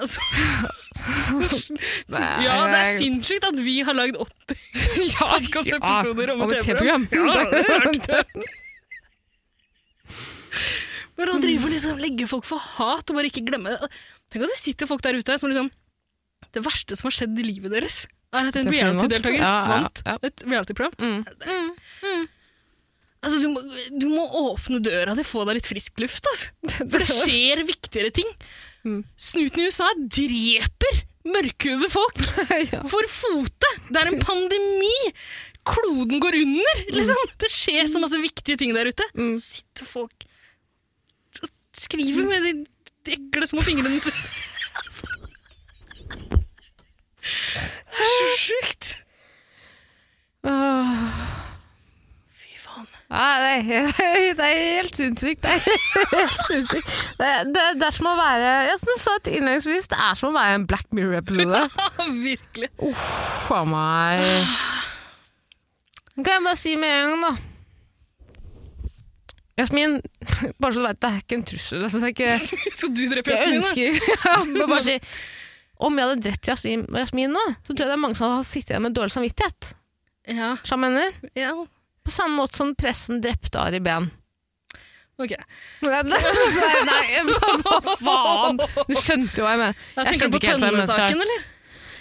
Altså 0.00 0.20
Ja, 2.44 2.54
det 2.70 2.78
er 2.78 2.90
sinnssykt 2.96 3.44
at 3.48 3.58
vi 3.60 3.74
har 3.84 3.94
lagd 3.98 4.16
80 4.20 5.14
podkastepisoder 5.18 6.26
ja, 6.30 6.34
om 6.36 6.40
et 6.46 6.52
TV-program. 6.64 7.02
Ja, 7.10 7.16
det 7.50 7.58
er 7.58 7.64
hørt. 7.84 8.04
Men 11.18 11.26
å 11.34 11.36
drive 11.42 11.62
og 11.68 11.72
liksom 11.74 11.98
legge 12.00 12.24
folk 12.30 12.46
for 12.48 12.58
hat 12.78 13.10
og 13.12 13.16
bare 13.18 13.28
ikke 13.28 13.42
glemme 13.44 13.74
Tenk 14.30 14.40
at 14.46 14.52
det 14.54 14.60
sitter 14.60 14.86
folk 14.88 15.02
der 15.04 15.18
ute 15.18 15.34
som 15.42 15.50
liksom 15.50 15.68
Det 16.56 16.64
verste 16.64 16.98
som 16.98 17.08
har 17.08 17.16
skjedd 17.16 17.38
i 17.38 17.46
livet 17.46 17.72
deres, 17.74 18.02
er 18.34 18.48
at 18.50 18.58
en 18.58 18.68
er 18.70 18.76
reality-deltaker 18.76 19.38
Ja, 19.38 19.50
ja, 19.50 19.70
vant 19.70 20.02
ja. 20.06 20.16
et 20.26 20.44
reality-program. 20.46 20.94
Mm. 20.98 22.26
Altså, 23.20 23.36
du 23.42 23.48
må, 23.52 23.62
du 24.00 24.06
må 24.08 24.24
åpne 24.46 24.80
døra 24.84 25.14
di, 25.18 25.26
få 25.26 25.44
deg 25.48 25.58
litt 25.58 25.68
frisk 25.68 26.00
luft. 26.02 26.26
Altså. 26.30 26.54
For 26.80 26.96
det 26.96 27.08
skjer 27.10 27.62
viktigere 27.68 28.14
ting. 28.16 28.30
Mm. 28.86 29.02
Snuten 29.20 29.60
i 29.60 29.68
USA 29.68 29.88
dreper 30.00 31.04
mørkhudede 31.28 31.90
folk 31.92 32.16
for 32.92 33.08
fote! 33.12 33.70
Det 33.92 34.00
er 34.00 34.08
en 34.08 34.22
pandemi! 34.24 34.94
Kloden 35.68 36.22
går 36.22 36.38
under! 36.38 36.80
Liksom. 36.96 37.34
Det 37.42 37.50
skjer 37.52 37.90
så 37.92 38.00
masse 38.00 38.16
viktige 38.22 38.56
ting 38.60 38.72
der 38.72 38.88
ute. 38.88 39.04
Mm. 39.12 39.34
Så 39.36 39.60
sitter 39.60 39.90
folk 39.90 40.24
og 41.44 41.50
skriver 41.76 42.24
med 42.28 42.46
de 42.48 42.54
ekle 43.12 43.46
små 43.48 43.62
fingrene 43.64 44.00
sine. 44.00 44.16
Det 47.20 48.04
er 48.06 48.12
så 48.16 48.28
sjukt! 48.40 48.90
Fy 52.40 52.54
faen. 52.62 52.86
Nei, 53.10 53.34
det 53.42 53.50
er, 54.06 54.34
det 54.38 54.46
er 54.46 54.60
helt 54.80 54.96
sinnssykt. 54.96 55.42
Det 55.44 55.50
er 55.50 55.60
helt 56.14 56.42
sinnssykt. 56.48 56.94
Det, 57.20 57.30
det, 57.52 57.66
det 57.80 57.88
er 57.90 57.96
som 57.96 58.08
å 58.12 58.16
være 58.18 58.54
Jeg 58.70 58.78
synes 58.80 58.96
du 58.96 59.04
sa 59.04 59.16
det 59.26 59.34
innledningsvis, 59.36 59.90
det 59.92 60.00
er 60.08 60.14
som 60.20 60.30
å 60.32 60.36
være 60.38 60.58
en 60.60 60.66
Black 60.70 60.88
Mirror-episode. 60.96 61.62
Virkelig. 62.30 62.70
Uff 62.88 63.50
a 63.52 63.62
meg. 63.68 64.24
Kan 66.20 66.34
jeg 66.36 66.44
bare 66.48 66.60
si 66.60 66.74
med 66.80 66.90
en 66.96 67.14
gang, 67.14 67.22
da. 67.28 67.32
Jasmin, 69.60 69.98
bare 70.56 70.72
så 70.72 70.80
du 70.80 70.86
vet, 70.86 70.98
det 71.04 71.08
er 71.10 71.16
ikke 71.20 71.36
en 71.36 71.44
trussel. 71.50 71.82
Altså, 71.84 72.00
det 72.00 72.06
er 72.08 72.14
ikke, 72.14 72.56
Skal 72.78 72.94
du 72.96 73.02
drepe 73.12 73.34
jeg 73.34 73.38
Jasmin, 73.40 73.60
da? 73.60 73.60
ønsker 73.60 74.56
ja, 74.62 74.66
bare 74.70 74.84
si, 74.86 74.94
Om 75.80 75.96
jeg 75.98 76.08
hadde 76.08 76.22
drept 76.26 76.48
Jasmin, 76.50 76.86
Jasmin 76.92 77.32
nå, 77.32 77.42
så 77.64 77.72
tror 77.72 77.84
jeg 77.86 77.90
det 77.90 77.96
er 77.96 78.02
mange 78.02 78.18
som 78.18 78.34
hadde 78.34 78.48
sittet 78.48 78.74
igjen 78.74 78.84
med 78.84 78.96
dårlig 78.96 79.14
samvittighet. 79.14 79.70
Ja. 80.30 80.54
Mener? 80.76 81.14
ja. 81.38 81.54
På 82.04 82.12
samme 82.12 82.36
måte 82.40 82.60
som 82.60 82.74
pressen 82.78 83.20
drepte 83.24 83.60
Ari 83.60 83.80
Behn. 83.84 84.10
Ok. 85.20 85.34
Nei, 85.84 86.00
nei, 86.08 86.18
nei, 86.88 87.00
hva 87.28 87.96
faen? 88.00 88.60
Du 88.88 88.94
skjønte 88.96 89.40
jo 89.40 89.44
hva 89.44 89.52
jeg 89.52 89.60
mener. 89.60 89.82
Jeg 89.96 90.06
tenker 90.06 90.20
skjønte 90.20 90.30
på 90.32 90.40
ikke 90.40 90.52
helt 90.54 90.64
hva 90.64 90.70
jeg 90.70 91.18
mente. 91.18 91.40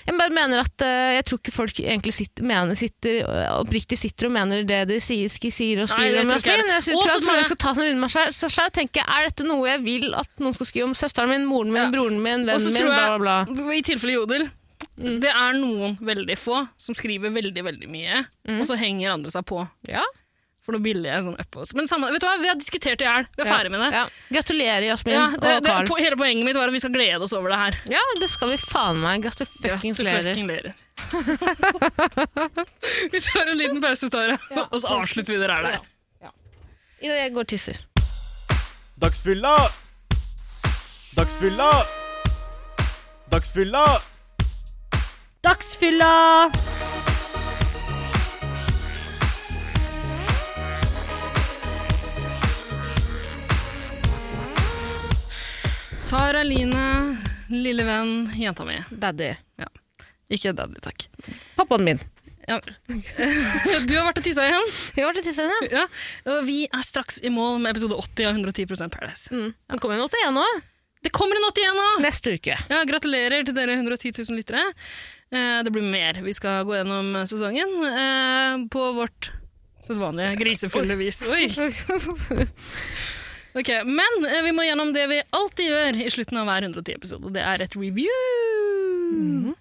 Jeg 0.10 0.18
bare 0.18 0.34
mener 0.34 0.64
at 0.64 0.84
uh, 0.86 1.10
jeg 1.14 1.26
tror 1.30 1.40
ikke 1.42 1.54
folk 1.54 1.80
egentlig 1.84 2.14
sitter, 2.16 2.46
mener, 2.50 2.78
sitter, 2.78 3.20
øh, 3.30 3.50
oppriktig 3.60 4.00
sitter 4.00 4.30
og 4.30 4.34
mener 4.34 4.64
det 4.66 4.80
de 4.90 4.98
sier, 5.04 5.30
sier 5.30 5.84
og 5.84 5.90
skriver 5.92 6.18
Nei, 6.18 6.24
om. 6.24 6.32
Jasmin. 6.34 6.72
Jeg 6.74 6.98
tror 6.98 7.14
at 7.14 7.28
mange 7.28 7.44
skal 7.50 7.60
ta 7.62 7.74
seg 7.76 7.84
en 7.84 7.92
runde 7.92 8.04
med 8.04 8.14
seg 8.16 8.32
selv 8.40 8.64
og 8.66 8.78
tenke 8.80 9.04
er 9.04 9.28
dette 9.28 9.46
noe 9.46 9.68
jeg 9.70 9.84
vil 9.86 10.16
at 10.18 10.32
noen 10.42 10.56
skal 10.58 10.70
skrive 10.72 10.90
om 10.90 10.96
søsteren 10.98 11.30
min, 11.32 11.46
moren 11.50 11.76
min, 11.76 11.92
broren 11.94 12.18
min, 12.18 12.48
vennen 12.50 12.74
min, 12.74 12.90
bla, 12.90 13.04
bla, 13.20 13.44
bla. 13.46 13.68
I 13.76 13.84
tilfelle 13.86 14.16
Jodel 14.18 14.48
Det 14.98 15.30
er 15.30 15.60
noen 15.60 16.00
veldig 16.02 16.40
få 16.40 16.64
som 16.80 16.98
skriver 16.98 17.34
veldig, 17.36 17.64
veldig 17.70 17.92
mye, 17.92 18.24
og 18.58 18.66
så 18.68 18.80
henger 18.80 19.14
andre 19.14 19.32
seg 19.36 19.46
på. 19.48 19.62
Ja. 19.92 20.04
For 20.70 20.76
noe 20.78 20.86
billige 20.86 21.16
sånn 21.26 21.34
upvotes. 21.42 21.72
Men 21.74 21.88
samme, 21.90 22.12
vet 22.14 22.22
du 22.22 22.28
hva, 22.28 22.36
vi 22.38 22.46
har 22.46 22.54
diskutert 22.60 23.00
det 23.02 23.08
i 23.08 23.10
hjel. 23.10 23.26
Vi 23.34 23.42
er 23.42 23.48
Ja. 23.48 23.54
ferdig 23.58 23.72
med 23.74 23.80
det. 23.82 23.88
Ja. 23.96 24.04
Gratulerer, 24.30 24.86
Jasmin 24.86 25.16
Ja, 25.16 25.24
det, 25.34 25.54
og 25.58 25.64
Carl. 25.66 25.88
Det, 25.90 25.98
hele 26.06 26.16
poenget 26.20 26.46
mitt 26.46 26.54
var 26.60 26.68
at 26.70 26.74
vi 26.76 26.80
skal 26.84 26.94
glede 26.94 27.24
oss 27.26 27.34
over 27.34 27.50
det 27.50 27.58
her. 27.58 27.74
Ja, 27.90 28.04
det 28.20 28.30
skal 28.30 28.52
vi 28.52 28.58
faen 28.62 29.02
meg. 29.02 29.24
Gratulerer. 29.26 30.78
Vi 33.12 33.22
tar 33.22 33.48
en 33.48 33.58
liten 33.58 33.82
pause, 33.82 34.10
Tara, 34.14 34.38
og 34.70 34.78
så 34.82 34.88
avslutter 34.94 35.34
vi 35.34 35.40
det 35.42 35.50
her 35.50 35.64
der. 35.64 35.80
Ida, 37.02 37.16
jeg 37.16 37.34
går 37.34 37.42
og 37.48 37.48
tisser. 37.48 37.78
Dagsfylla! 39.00 39.56
Dagsfylla! 41.16 41.72
Dagsfylla! 43.32 43.86
Dagsfylla! 45.42 46.50
Tara 56.10 56.42
Line, 56.42 57.18
lille 57.54 57.84
venn, 57.86 58.32
jenta 58.34 58.66
mi. 58.66 58.80
Daddy. 58.90 59.28
Ja. 59.62 59.68
Ikke 60.34 60.56
daddy, 60.58 60.80
takk. 60.82 61.04
Pappaen 61.54 61.84
min. 61.86 62.00
Ja. 62.50 62.58
du 63.86 63.94
har 63.94 64.08
vært 64.08 64.18
og 64.18 64.26
tissa 64.26 64.48
igjen. 64.48 64.66
Jeg 64.96 65.04
har 65.04 65.12
vært 65.12 65.20
og 65.22 65.28
tissa 65.28 65.46
igjen, 65.46 65.68
ja. 65.70 65.84
Og 66.34 66.42
vi 66.48 66.64
er 66.66 66.88
straks 66.88 67.22
i 67.22 67.30
mål 67.30 67.62
med 67.62 67.76
episode 67.76 68.00
80 68.02 68.26
av 68.26 68.40
110 68.42 68.90
Paradise. 68.90 69.30
Mm. 69.30 69.54
Det 69.54 69.80
kommer 69.84 70.00
en 70.00 70.08
81 70.08 70.34
nå. 70.40 70.48
Det 71.06 71.14
kommer 71.14 71.38
en 71.38 71.48
81 71.52 71.78
nå! 71.78 71.86
Neste 72.08 72.36
uke. 72.40 72.58
Ja, 72.58 72.82
gratulerer 72.90 73.46
til 73.46 73.60
dere 73.60 73.78
110 73.78 74.16
000 74.18 74.42
lyttere. 74.42 74.66
Eh, 75.30 75.62
det 75.62 75.76
blir 75.78 75.86
mer. 75.94 76.24
Vi 76.26 76.34
skal 76.34 76.66
gå 76.66 76.74
gjennom 76.80 77.22
sesongen 77.30 77.78
eh, 77.86 78.66
på 78.74 78.90
vårt 78.98 79.30
sedvanlige 79.86 80.42
grisefulle 80.42 80.98
vis. 81.06 81.22
Oi! 81.38 81.46
Ok, 83.60 83.70
Men 83.86 84.26
eh, 84.30 84.42
vi 84.46 84.54
må 84.56 84.64
gjennom 84.64 84.94
det 84.96 85.06
vi 85.12 85.22
alltid 85.36 85.72
gjør 85.72 86.02
i 86.06 86.12
slutten 86.14 86.40
av 86.40 86.48
hver 86.48 86.68
110-episode. 86.70 87.32
Det 87.36 87.44
er 87.44 87.66
et 87.66 87.76
review. 87.76 89.54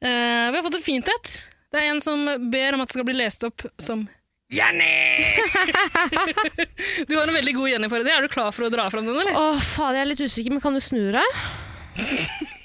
Eh, 0.00 0.46
vi 0.50 0.56
har 0.58 0.64
fått 0.66 0.80
et 0.80 0.86
fint 0.86 1.12
et. 1.12 1.34
Det 1.70 1.78
er 1.78 1.92
en 1.92 2.02
som 2.02 2.24
ber 2.50 2.74
om 2.74 2.82
at 2.82 2.90
det 2.90 2.96
skal 2.96 3.06
bli 3.06 3.18
lest 3.20 3.46
opp 3.46 3.66
som 3.78 4.08
Jenny! 4.50 5.22
du 7.06 7.14
har 7.14 7.28
en 7.28 7.36
veldig 7.36 7.52
god 7.54 7.70
Jenny-parodi. 7.70 8.10
Er 8.10 8.26
du 8.26 8.32
klar 8.32 8.50
for 8.50 8.66
å 8.66 8.72
dra 8.72 8.88
fram 8.90 9.06
den, 9.06 9.20
eller? 9.22 9.36
Å, 9.38 9.60
faen, 9.62 9.94
jeg 9.94 10.02
er 10.02 10.10
litt 10.10 10.24
usikker, 10.26 10.50
men 10.50 10.64
kan 10.64 10.74
du 10.74 10.82
snu 10.82 11.12
deg? 11.14 12.56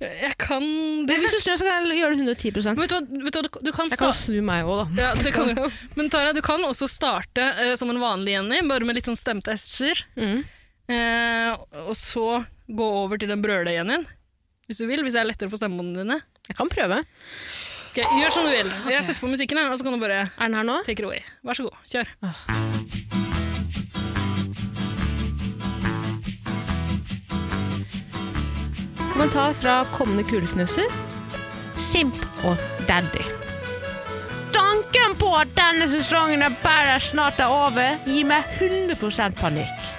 Jeg 0.00 0.34
kan 0.40 0.64
det. 1.08 1.18
Hvis 1.20 1.34
du 1.36 1.40
snur, 1.44 1.58
så 1.60 1.66
kan 1.66 1.88
jeg 1.90 2.00
gjøre 2.00 2.16
det 2.16 2.22
110 2.24 2.52
Men 2.72 2.82
vet 2.82 2.92
du, 2.94 3.18
vet 3.26 3.36
du, 3.36 3.40
du, 3.44 3.58
du 3.68 3.72
kan 3.74 3.90
Jeg 3.92 4.00
kan 4.00 4.14
snu 4.16 4.38
meg 4.44 4.64
òg, 4.68 4.94
da. 4.96 5.08
Ja, 5.10 5.32
kan 5.34 5.52
du. 5.58 5.64
Men 5.98 6.08
Tara, 6.12 6.32
du 6.36 6.40
kan 6.44 6.64
også 6.64 6.88
starte 6.90 7.48
uh, 7.58 7.74
som 7.78 7.92
en 7.92 8.00
vanlig 8.00 8.36
Jenny, 8.36 8.62
bare 8.68 8.88
med 8.88 8.96
litt 8.98 9.08
sånn 9.10 9.18
stemte 9.18 9.56
s-er. 9.58 10.04
Mm. 10.16 10.40
Uh, 10.88 11.50
og 11.90 11.96
så 12.00 12.26
gå 12.68 12.86
over 13.04 13.20
til 13.20 13.28
den 13.32 13.44
brøle-Jennyen, 13.44 14.06
hvis 14.68 14.80
du 14.80 14.86
vil. 14.88 15.04
Hvis 15.04 15.16
det 15.16 15.24
er 15.24 15.28
lettere 15.28 15.52
for 15.52 15.60
stemmebåndene 15.60 16.04
dine. 16.06 16.20
Jeg 16.48 16.56
kan 16.56 16.72
prøve. 16.72 17.02
Okay, 17.90 18.04
Gjør 18.20 18.32
som 18.32 18.46
du 18.48 18.52
vil. 18.52 18.72
Jeg 18.92 19.04
setter 19.04 19.24
på 19.24 19.32
musikken, 19.32 19.60
og 19.64 19.76
så 19.76 19.84
kan 19.84 19.96
du 19.96 20.00
bare 20.00 20.22
Er 20.28 20.48
den 20.48 20.56
her 20.60 20.68
nå? 20.68 20.80
take 20.88 21.02
it 21.02 21.08
away. 21.08 21.20
Vær 21.44 21.60
så 21.60 21.68
god, 21.68 21.84
kjør. 21.92 22.96
Kommentar 29.18 29.52
fra 29.52 29.84
kommende 29.92 30.22
kuleknuser. 30.24 30.84
Simp 31.74 32.26
og 32.44 32.56
daddy. 32.88 33.24
Tanken 34.54 35.16
på 35.18 35.32
at 35.34 35.50
denne 35.56 35.88
sesongen 35.90 36.44
av 36.46 36.54
Paradise 36.62 37.10
snart 37.10 37.42
er 37.42 37.50
over, 37.50 37.96
gir 38.06 38.28
meg 38.30 38.46
100% 38.60 39.34
panikk. 39.40 39.90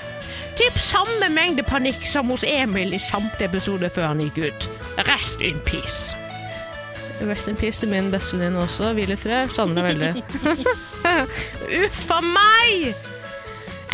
Typ 0.56 0.80
samme 0.80 1.28
mengde 1.36 1.68
panikk 1.68 2.08
som 2.08 2.32
hos 2.32 2.48
Emil 2.48 2.96
i 2.96 3.02
samte 3.10 3.44
episode 3.50 3.92
før 3.92 4.14
han 4.14 4.24
gikk 4.24 4.40
ut. 4.40 4.70
Rest 5.12 5.44
in 5.44 5.60
peace. 5.68 6.16
Rest 7.20 7.52
in 7.52 7.60
peace 7.60 7.84
til 7.84 7.92
min 7.92 8.08
bestevenninne 8.16 8.64
også. 8.64 8.94
Hvil 8.96 9.18
i 9.18 9.20
fred. 9.20 9.52
Savner 9.52 9.84
deg 9.84 10.00
veldig. 10.00 10.24
Uff 11.84 12.04
a 12.16 12.24
meg! 12.24 13.08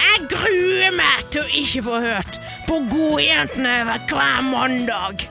Jeg 0.06 0.26
gruer 0.38 0.94
meg 1.02 1.30
til 1.34 1.42
å 1.42 1.54
ikke 1.66 1.88
få 1.90 2.06
hørt 2.12 2.45
på 2.68 2.80
Godjentene 2.92 3.76
hver 4.10 4.42
mandag. 4.42 5.26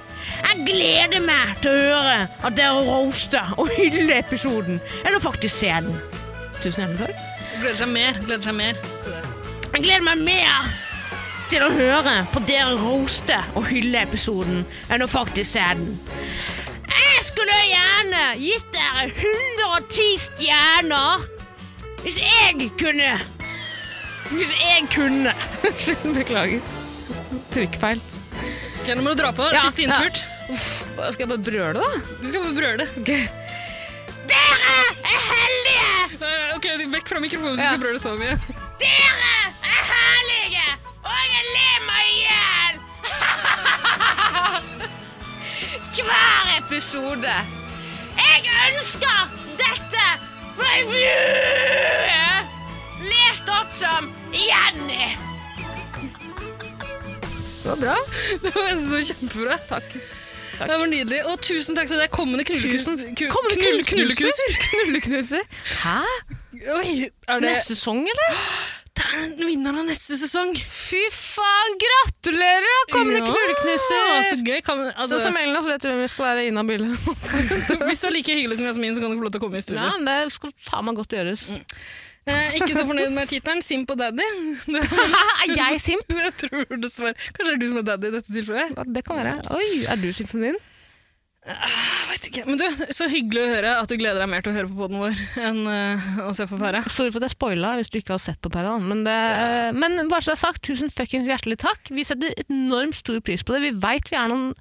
Jeg 0.44 0.64
gleder 0.68 1.20
meg 1.24 1.54
til 1.62 1.74
å 1.74 1.82
høre 1.88 2.16
at 2.46 2.56
dere 2.56 2.84
roaster 2.86 3.54
og 3.58 3.70
hyller 3.76 4.18
episoden, 4.18 4.80
eller 5.04 5.22
faktisk 5.22 5.56
se 5.64 5.72
den. 5.84 5.98
Tusen 6.62 6.84
hjertelig 6.84 7.08
takk. 7.08 7.30
Gleder 7.60 7.78
seg 7.80 7.92
mer. 7.92 8.18
Gleder 8.24 8.46
seg 8.48 8.56
mer. 8.58 8.80
Jeg 9.74 9.82
gleder 9.82 10.06
meg 10.06 10.24
mer 10.26 10.72
til 11.50 11.64
å 11.66 11.70
høre 11.74 12.14
på 12.32 12.42
dere 12.48 12.76
roaste 12.80 13.36
og 13.54 13.68
hylle 13.70 14.04
episoden, 14.06 14.64
enn 14.88 15.04
å 15.04 15.10
faktisk 15.10 15.56
se 15.56 15.66
den. 15.74 15.98
Jeg 16.94 17.26
skulle 17.26 17.58
gjerne 17.68 18.24
gitt 18.40 18.70
dere 18.74 19.10
110 19.10 20.24
stjerner 20.28 21.28
hvis 22.04 22.20
jeg 22.20 22.70
kunne. 22.80 23.12
Hvis 24.30 24.56
jeg 24.60 24.88
kunne. 24.92 25.32
Beklager. 26.18 26.83
Trykkfeil. 27.54 27.98
Ok, 28.82 28.88
Nå 28.96 29.00
må 29.04 29.08
du 29.14 29.18
dra 29.22 29.30
på. 29.32 29.44
Ja, 29.54 29.62
Siste 29.68 29.82
innspurt. 29.86 30.18
Uff, 30.52 30.64
skal 31.14 31.22
jeg 31.24 31.28
bare 31.30 31.44
brøle, 31.46 31.78
da? 31.80 31.88
Du 32.20 32.26
skal 32.28 32.40
bare 32.44 32.56
brøle. 32.58 32.84
Dere 33.06 34.74
er 35.04 35.20
heldige! 35.30 35.92
Ok, 36.56 36.64
Vekk 36.94 37.08
fra 37.10 37.20
mikrofonen, 37.22 37.56
du 37.56 37.62
Ja. 37.62 37.68
skal 37.70 37.80
brøle 37.84 38.00
så 38.02 38.12
mye. 38.18 38.34
Dere 38.82 39.32
er 39.64 39.82
herlige! 39.92 40.66
Og 41.04 41.18
jeg 41.30 41.44
ler 41.54 41.78
meg 41.88 42.04
i 42.04 42.08
hjel! 42.24 42.74
Hver 46.04 46.44
episode. 46.58 47.34
Jeg 48.18 48.38
ønsker 48.68 49.18
dette 49.58 50.04
revyet 50.58 52.44
lest 53.08 53.48
opp 53.52 53.70
som 53.78 54.10
Jenny. 54.34 55.06
Det 57.64 57.70
var 57.72 57.80
bra. 57.80 57.96
Det 58.44 58.52
var 58.54 58.76
så 58.76 59.00
kjempebra. 59.08 59.56
Takk. 59.70 59.96
Det 60.54 60.68
var 60.78 60.86
nydelig. 60.86 61.24
Og 61.32 61.40
tusen 61.42 61.74
takk 61.78 61.88
til 61.90 61.98
deg, 61.98 62.10
kommende 62.14 62.44
knulleknuser. 62.46 63.00
Knull- 63.18 63.84
knulleknuser. 63.88 64.56
Knulleknuser. 64.68 65.44
Hæ? 65.80 65.98
Oi, 66.76 67.08
er 67.08 67.40
det 67.42 67.48
Neste 67.50 67.74
sesong, 67.74 68.04
eller? 68.06 68.38
Det 68.94 69.02
er 69.18 69.32
vinneren 69.42 69.80
av 69.80 69.88
neste 69.88 70.14
sesong. 70.20 70.52
Fy 70.54 71.00
faen, 71.10 71.72
gratulerer, 71.82 72.62
da, 72.68 72.76
kommende 72.92 73.24
Ja, 73.24 73.32
knulleknuser! 73.32 74.12
Så 74.28 74.36
gøy. 74.46 74.60
Kan, 74.62 74.84
altså, 74.92 75.16
så 75.16 75.24
som 75.24 75.38
Elna, 75.40 75.64
så 75.66 75.72
vet 75.72 75.82
du 75.82 75.88
hvem 75.90 76.04
vi 76.04 76.10
skal 76.12 76.28
være 76.28 76.44
inhabil. 76.52 76.84
hvis 77.88 78.04
du 78.04 78.06
er 78.06 78.14
like 78.14 78.36
hyggelig 78.38 78.60
som 78.60 78.68
Jasmin, 78.70 78.94
så 78.94 79.02
kan 79.02 79.10
du 79.10 79.18
få 79.18 79.26
lov 79.26 79.34
til 79.34 79.42
å 79.42 79.46
komme 79.48 79.58
i 79.58 79.66
studio. 79.66 79.82
Ja, 79.82 79.98
det 79.98 80.36
skal 80.36 80.54
faen 80.68 80.86
meg 80.86 81.00
godt 81.00 81.16
gjøres. 81.18 81.48
Eh, 82.24 82.54
ikke 82.56 82.72
så 82.72 82.84
fornøyd 82.88 83.12
med 83.12 83.28
tittelen. 83.28 83.62
Simp 83.64 83.90
og 83.92 83.98
daddy. 84.00 84.24
er 85.44 85.50
jeg 85.52 85.80
simp? 85.84 86.14
Jeg 86.24 86.36
tror 86.46 86.78
dessverre. 86.80 87.16
Kanskje 87.36 87.50
det 87.50 87.56
er 87.56 87.60
du 87.60 87.66
som 87.70 87.80
er 87.82 87.88
daddy 87.90 88.08
i 88.08 88.14
dette 88.18 88.32
tilfellet? 88.32 88.78
Det 88.94 89.02
kan 89.04 89.20
være. 89.20 89.34
Oi, 89.56 89.66
er 89.92 90.00
du 90.00 90.08
simpen 90.16 90.44
min? 90.44 90.62
Jeg 91.44 92.06
vet 92.08 92.26
ikke. 92.30 92.42
Men 92.48 92.56
du, 92.56 92.64
så 92.96 93.06
hyggelig 93.12 93.42
å 93.42 93.48
høre 93.50 93.72
at 93.82 93.90
du 93.90 93.98
gleder 94.00 94.22
deg 94.22 94.30
mer 94.32 94.44
til 94.44 94.54
å 94.54 94.56
høre 94.56 94.70
på 94.70 94.78
poden 94.78 95.02
vår 95.02 95.18
enn 95.44 95.58
uh, 95.68 96.06
å 96.24 96.30
se 96.36 96.46
på 96.48 96.56
Pære. 96.60 96.80
Sorry 96.88 97.12
for 97.12 97.20
at 97.20 97.28
jeg 97.28 97.34
spoila 97.34 97.74
hvis 97.76 97.92
du 97.92 97.98
ikke 98.00 98.14
har 98.14 98.22
sett 98.22 98.40
på 98.40 98.52
Pære 98.54 98.78
Men, 98.80 99.02
det, 99.04 99.16
men 99.76 99.98
bare 100.08 100.24
så 100.24 100.32
det 100.32 100.38
er 100.38 100.40
sagt, 100.46 100.62
tusen 100.64 100.92
fuckings 100.92 101.28
hjertelig 101.28 101.58
takk. 101.66 101.92
Vi 101.92 102.06
setter 102.08 102.32
enormt 102.46 102.96
stor 102.96 103.20
pris 103.24 103.44
på 103.44 103.52
det. 103.52 103.60
Vi 103.66 103.74
veit 103.84 104.08
vi 104.08 104.16
er 104.16 104.32
noen 104.32 104.54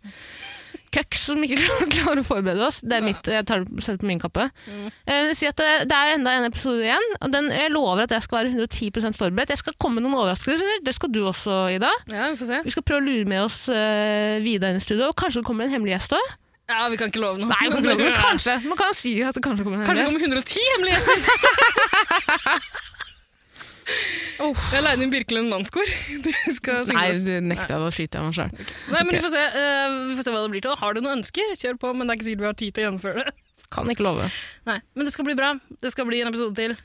køks 0.93 1.23
som 1.29 1.41
ikke 1.45 1.57
klarer 1.95 2.21
å 2.21 2.25
forberede 2.27 2.67
oss. 2.67 2.81
Det 2.85 2.99
er 2.99 3.05
mitt, 3.05 3.25
jeg 3.29 3.45
tar 3.49 3.63
det 3.65 3.83
selv 3.85 4.01
på 4.03 4.07
min 4.09 4.21
kappe. 4.21 4.45
Mm. 4.67 4.85
Uh, 5.09 5.31
si 5.37 5.49
at 5.49 5.57
det, 5.59 5.71
det 5.89 5.97
er 5.97 6.13
enda 6.17 6.35
en 6.39 6.47
episode 6.49 6.85
igjen. 6.85 7.07
og 7.19 7.33
Den, 7.33 7.49
jeg 7.53 7.73
lover 7.73 8.05
at 8.05 8.13
jeg 8.15 8.25
skal 8.27 8.39
være 8.43 8.53
110% 8.67 9.17
forberedt. 9.19 9.53
Jeg 9.55 9.61
skal 9.63 9.77
komme 9.81 9.99
med 9.99 10.07
noen 10.07 10.19
overraskelser. 10.21 10.79
Det 10.85 10.93
skal 10.97 11.11
du 11.15 11.21
også, 11.29 11.57
Ida. 11.75 11.91
Ja, 12.13 12.29
Vi 12.33 12.39
får 12.43 12.51
se. 12.53 12.61
Vi 12.69 12.75
skal 12.77 12.85
prøve 12.87 13.01
å 13.03 13.07
lure 13.09 13.27
med 13.33 13.43
oss 13.47 13.63
uh, 13.73 14.39
Vida 14.45 14.69
inn 14.71 14.79
i 14.81 14.85
studio. 14.85 15.09
Og 15.11 15.17
kanskje 15.19 15.41
det 15.41 15.49
kommer 15.49 15.67
en 15.67 15.75
hemmelig 15.75 15.97
gjest 15.97 16.15
òg. 16.19 16.31
Ja, 16.71 16.85
vi 16.87 16.95
kan 16.97 17.09
ikke 17.11 17.19
love 17.19 17.41
noe. 17.41 17.49
Nei, 17.51 17.65
vi 17.67 17.73
kan 17.73 17.81
ikke 17.83 17.91
love, 17.91 18.05
men 18.07 18.21
kanskje. 18.29 18.53
Man 18.69 18.79
kan 18.79 18.93
si 18.95 19.17
at 19.21 19.35
det 19.35 19.43
kanskje 19.43 19.65
kommer 19.67 19.81
en 19.81 19.89
Kanskje 19.89 20.05
hemmelig 20.07 20.31
det 20.31 20.37
gjest. 20.39 20.55
kommer 20.55 20.71
110 20.71 20.71
hemmelige 20.71 20.95
gjester! 20.95 22.69
Jeg 24.73 24.83
leide 24.83 25.05
inn 25.05 25.11
Birkelund 25.13 25.51
mannskor. 25.51 25.87
Nei, 25.87 27.09
du 27.13 27.31
jeg 27.31 27.79
å 27.79 27.91
skyte 27.93 28.19
av 28.19 28.27
meg 28.29 28.37
sjøl. 28.37 28.53
Nei, 28.91 29.01
men 29.03 29.11
vi 29.13 29.21
får, 29.23 29.33
se, 29.35 29.43
eh, 29.61 29.97
vi 30.09 30.15
får 30.17 30.27
se 30.27 30.33
hva 30.33 30.41
det 30.45 30.53
blir 30.55 30.63
til. 30.65 30.75
Har 30.79 30.95
du 30.95 31.01
noen 31.03 31.19
ønsker, 31.21 31.53
kjør 31.59 31.77
på, 31.81 31.91
men 31.95 32.07
det 32.07 32.15
er 32.15 32.19
ikke 32.19 32.29
sikkert 32.29 32.43
vi 32.45 32.49
har 32.49 32.57
tid 32.63 32.73
til 32.73 32.83
å 32.83 32.87
gjennomføre 32.87 33.25
det. 33.27 33.35
Kan 33.73 33.89
ikke 33.89 34.05
love. 34.05 34.25
Nei, 34.69 34.79
Men 34.93 35.07
det 35.07 35.13
skal 35.15 35.25
bli 35.29 35.35
bra. 35.37 35.53
Det 35.81 35.91
skal 35.93 36.09
bli 36.09 36.21
en 36.23 36.29
episode 36.33 36.55
til. 36.59 36.75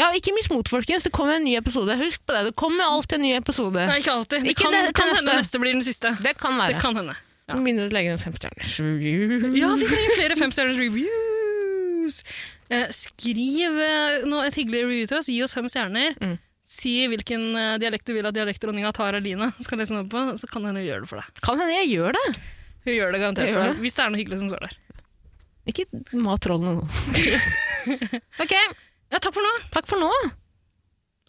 Ja, 0.00 0.08
ikke 0.16 0.32
mis 0.32 0.48
mot, 0.48 0.64
folkens. 0.72 1.04
Det 1.04 1.12
kommer 1.12 1.36
en 1.36 1.44
ny 1.44 1.52
episode. 1.58 1.94
Husk 2.00 2.22
på 2.24 2.32
det. 2.32 2.46
Det 2.48 2.54
kommer 2.56 2.88
alltid 2.88 3.18
en 3.18 3.26
ny 3.26 3.34
episode. 3.36 3.82
Nei, 3.90 3.98
ikke 4.00 4.14
alltid. 4.14 4.46
Det 4.46 4.54
Ikke 4.54 4.64
kan, 4.64 4.72
det- 4.72 4.94
kan 4.96 5.10
til 5.12 5.18
hende 5.20 5.36
neste. 5.42 5.60
blir 5.60 5.76
den 5.76 5.84
siste. 5.84 6.14
Det 6.24 6.32
kan 6.40 6.56
være. 6.56 6.72
Det 6.74 6.80
kan 6.82 6.96
hende. 6.96 7.14
Ja. 7.50 7.54
begynner 7.58 7.88
du 7.88 7.92
å 7.92 7.96
legge 7.98 8.12
inn 8.14 8.18
femstjerners 8.22 8.76
review. 8.80 9.52
Ja, 9.58 9.74
vi 9.76 9.88
trenger 9.90 10.14
flere 10.16 10.36
femstjerners 10.40 10.78
reviews! 10.80 12.22
Eh, 12.72 12.88
skriv 12.94 13.76
noe, 14.30 14.46
et 14.46 14.56
hyggelig 14.56 14.86
review 14.86 15.10
til 15.10 15.18
oss. 15.18 15.28
Gi 15.28 15.42
oss 15.44 15.54
fem 15.56 15.68
stjerner. 15.72 16.16
Mm. 16.22 16.38
Si 16.72 16.94
hvilken 17.10 17.50
eh, 17.58 17.74
dialekt 17.82 18.08
du 18.08 18.14
vil 18.16 18.28
at 18.28 18.36
dialektdronninga 18.36 18.94
Tara 18.96 19.20
Line 19.20 19.50
skal 19.64 19.82
lese 19.82 19.96
noe 19.96 20.08
på, 20.08 20.24
så 20.40 20.48
kan 20.48 20.64
hende 20.68 20.80
hun 20.80 20.88
gjør 20.88 21.04
det 21.04 21.10
for 21.10 21.20
deg. 21.20 21.42
Kan 21.44 21.60
hende 21.60 21.76
jeg 21.82 21.90
gjør 21.96 22.16
det. 22.16 22.26
Hun 22.86 22.96
gjør 22.96 23.12
det 23.14 23.20
garantert 23.22 23.50
gjør 23.50 23.58
for 23.58 23.66
deg, 23.66 23.74
det. 23.76 23.84
hvis 23.84 23.98
det 23.98 24.04
er 24.04 24.12
noe 24.14 24.22
hyggelig 24.22 24.40
som 24.40 24.52
står 24.52 24.64
der. 24.68 24.78
Ikke 25.70 25.84
mat 26.18 26.42
trollene 26.42 26.80
nå. 26.80 26.86
ok. 28.42 28.54
Ja, 29.12 29.20
takk 29.20 29.34
for 29.36 29.44
nå. 29.44 29.52
Takk 29.74 29.90
for 29.90 30.02
nå. 30.02 30.10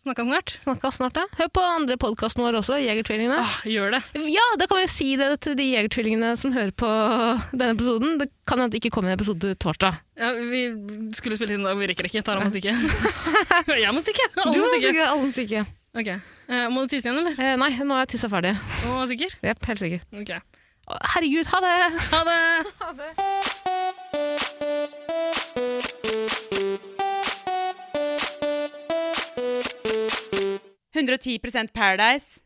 Snakka 0.03 0.25
snart. 0.25 0.57
Snakka 0.63 0.89
snart, 0.91 1.15
ja. 1.15 1.23
Hør 1.39 1.47
på 1.55 1.61
andre 1.63 1.95
podkasten 1.95 2.43
vår 2.43 2.57
også, 2.59 2.75
Jegertvillingene. 2.83 3.37
Ah, 3.39 3.61
gjør 3.63 3.93
det. 3.95 4.01
Ja, 4.33 4.43
da 4.59 4.67
kan 4.67 4.81
vi 4.81 4.83
jo 4.83 4.89
si 4.91 5.13
det 5.15 5.29
til 5.45 5.55
de 5.55 5.63
jegertvillingene 5.69 6.33
som 6.39 6.51
hører 6.51 6.73
på 6.75 6.89
denne 7.53 7.71
episoden. 7.77 8.17
Det 8.19 8.27
kan 8.43 8.59
hende 8.59 8.75
det 8.75 8.81
ikke 8.81 8.91
kommer 8.97 9.13
en 9.13 9.15
episode 9.15 9.53
torsdag. 9.63 9.95
Ja, 10.19 10.33
Vi 10.35 10.65
skulle 11.15 11.39
spille 11.39 11.55
inn 11.55 11.63
i 11.63 11.69
dag, 11.69 11.79
vi 11.79 11.87
rekker 11.93 12.09
ikke. 12.11 12.19
Tar 12.19 12.35
Tara 12.35 12.43
må 12.43 12.51
stikke. 12.51 12.75
jeg 13.79 13.95
må 13.95 14.03
stikke! 14.03 14.27
Du 14.43 14.59
må 14.59 14.67
stikke. 14.73 14.91
Alle 15.07 15.23
må 15.23 15.31
stikke. 15.31 15.63
Ok. 15.95 16.09
Eh, 16.11 16.67
må 16.73 16.83
du 16.83 16.91
tisse 16.91 17.07
igjen, 17.07 17.23
eller? 17.23 17.39
Eh, 17.39 17.55
nei, 17.63 17.71
nå 17.79 17.95
er 17.95 18.03
jeg 18.03 18.17
tissa 18.17 18.27
ferdig. 18.33 18.57
Å, 18.89 19.07
sikker? 19.07 19.39
Jepp, 19.39 19.63
helt 19.71 19.85
sikker. 19.85 20.03
Ok. 20.19 20.35
Herregud, 21.15 21.47
ha 21.53 21.63
det! 21.63 21.75
Ha 22.11 22.21
det! 22.27 22.41
ha 22.83 22.91
det. 22.99 23.11
110 30.93 31.39
Paradise. 31.73 32.39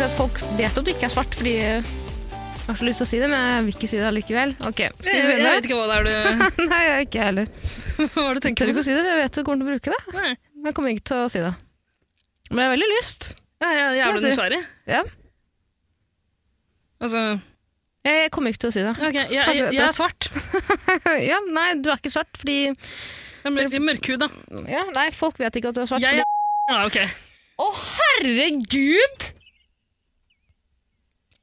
At 0.00 0.12
folk 0.16 0.38
vet 0.56 0.76
at 0.78 0.84
du 0.84 0.88
ikke 0.92 1.08
er 1.08 1.12
svart, 1.12 1.34
fordi 1.36 1.54
jeg 1.60 1.82
har 2.66 2.76
så 2.78 2.86
lyst 2.86 3.02
til 3.02 3.04
å 3.04 3.08
si 3.10 3.18
det, 3.20 3.28
men 3.28 3.40
jeg 3.40 3.64
vil 3.66 3.74
ikke 3.74 3.88
si 3.90 3.98
det 3.98 4.06
allikevel. 4.08 4.54
Ok, 4.68 4.80
skal 5.00 5.16
vi 5.16 5.26
begynne? 5.26 5.48
Jeg 5.48 5.58
vet 5.58 5.68
ikke 5.68 5.76
hva 5.80 5.88
det 5.90 5.96
er 5.98 6.06
du 6.06 6.44
Nei, 6.70 6.78
jeg 6.86 6.94
er 6.94 7.04
ikke 7.04 7.26
heller. 7.26 7.50
hva 8.14 8.22
er 8.22 8.30
det 8.30 8.38
du 8.38 8.46
tenker? 8.46 8.70
Jeg 8.70 8.70
tør 8.70 8.72
ikke 8.72 8.84
å 8.84 8.88
si 8.88 8.94
det, 8.96 9.04
jeg 9.10 9.20
vet 9.20 9.36
du 9.36 9.42
kommer 9.44 9.60
til 9.60 9.66
å 9.66 9.74
bruke 9.74 9.92
det. 9.96 10.16
Nei. 10.16 10.32
Men 10.56 10.70
jeg 10.70 10.78
kommer 10.78 10.94
ikke 10.94 11.06
til 11.10 11.20
å 11.24 11.28
si 11.32 11.44
det. 11.44 11.52
Men 12.50 12.62
jeg 12.62 12.70
har 12.70 12.74
veldig 12.76 12.90
lyst. 12.94 13.30
Ja, 13.60 13.70
jeg, 13.74 13.80
jeg 13.80 13.90
er 13.90 14.00
jævlig 14.00 14.24
nysgjerrig. 14.30 14.62
Ja. 14.88 15.04
Altså 17.00 17.24
jeg 18.08 18.30
kommer 18.32 18.48
ikke 18.54 18.62
til 18.64 18.70
å 18.70 18.72
si 18.72 18.82
det. 18.86 18.92
Ok, 18.96 19.16
jeg, 19.18 19.28
jeg, 19.34 19.72
jeg 19.76 19.82
er 19.84 19.92
svart. 19.92 20.30
ja, 21.30 21.40
nei, 21.52 21.66
du 21.84 21.90
er 21.92 21.98
ikke 22.00 22.12
svart, 22.12 22.30
fordi 22.40 22.54
Jeg 22.70 23.50
er 23.50 23.52
mørk, 23.52 23.74
mørkhud, 23.84 24.22
da. 24.22 24.28
ja, 24.72 24.86
Nei, 24.96 25.08
folk 25.16 25.36
vet 25.40 25.58
ikke 25.60 25.68
at 25.72 25.76
du 25.76 25.82
er 25.84 25.90
svart. 25.90 26.04
Jeg 26.04 26.22
fordi- 26.22 26.24
er 26.24 26.72
Ja, 26.72 26.78
ok. 26.86 26.98
Å, 27.60 27.66
herregud! 27.76 29.26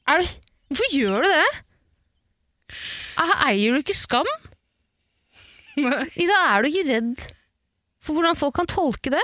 Er 0.08 0.24
du 0.24 0.36
Hvorfor 0.68 0.92
gjør 0.92 1.24
du 1.24 1.30
det? 1.32 1.46
Er- 3.22 3.38
Eier 3.52 3.76
du 3.78 3.80
ikke 3.84 3.96
skam? 3.96 4.28
Ida, 5.78 6.38
er 6.56 6.66
du 6.66 6.72
ikke 6.72 6.88
redd 6.90 7.22
for 8.04 8.18
hvordan 8.18 8.36
folk 8.40 8.56
kan 8.58 8.68
tolke 8.72 9.12
det? 9.14 9.22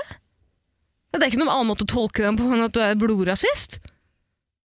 Det 1.14 1.20
er 1.22 1.30
ikke 1.32 1.40
noen 1.42 1.50
annen 1.52 1.68
måte 1.72 1.84
å 1.86 1.90
tolke 1.90 2.22
det 2.24 2.30
på 2.38 2.46
enn 2.54 2.64
at 2.64 2.74
du 2.74 2.80
er 2.84 2.96
blodrasist. 2.98 3.80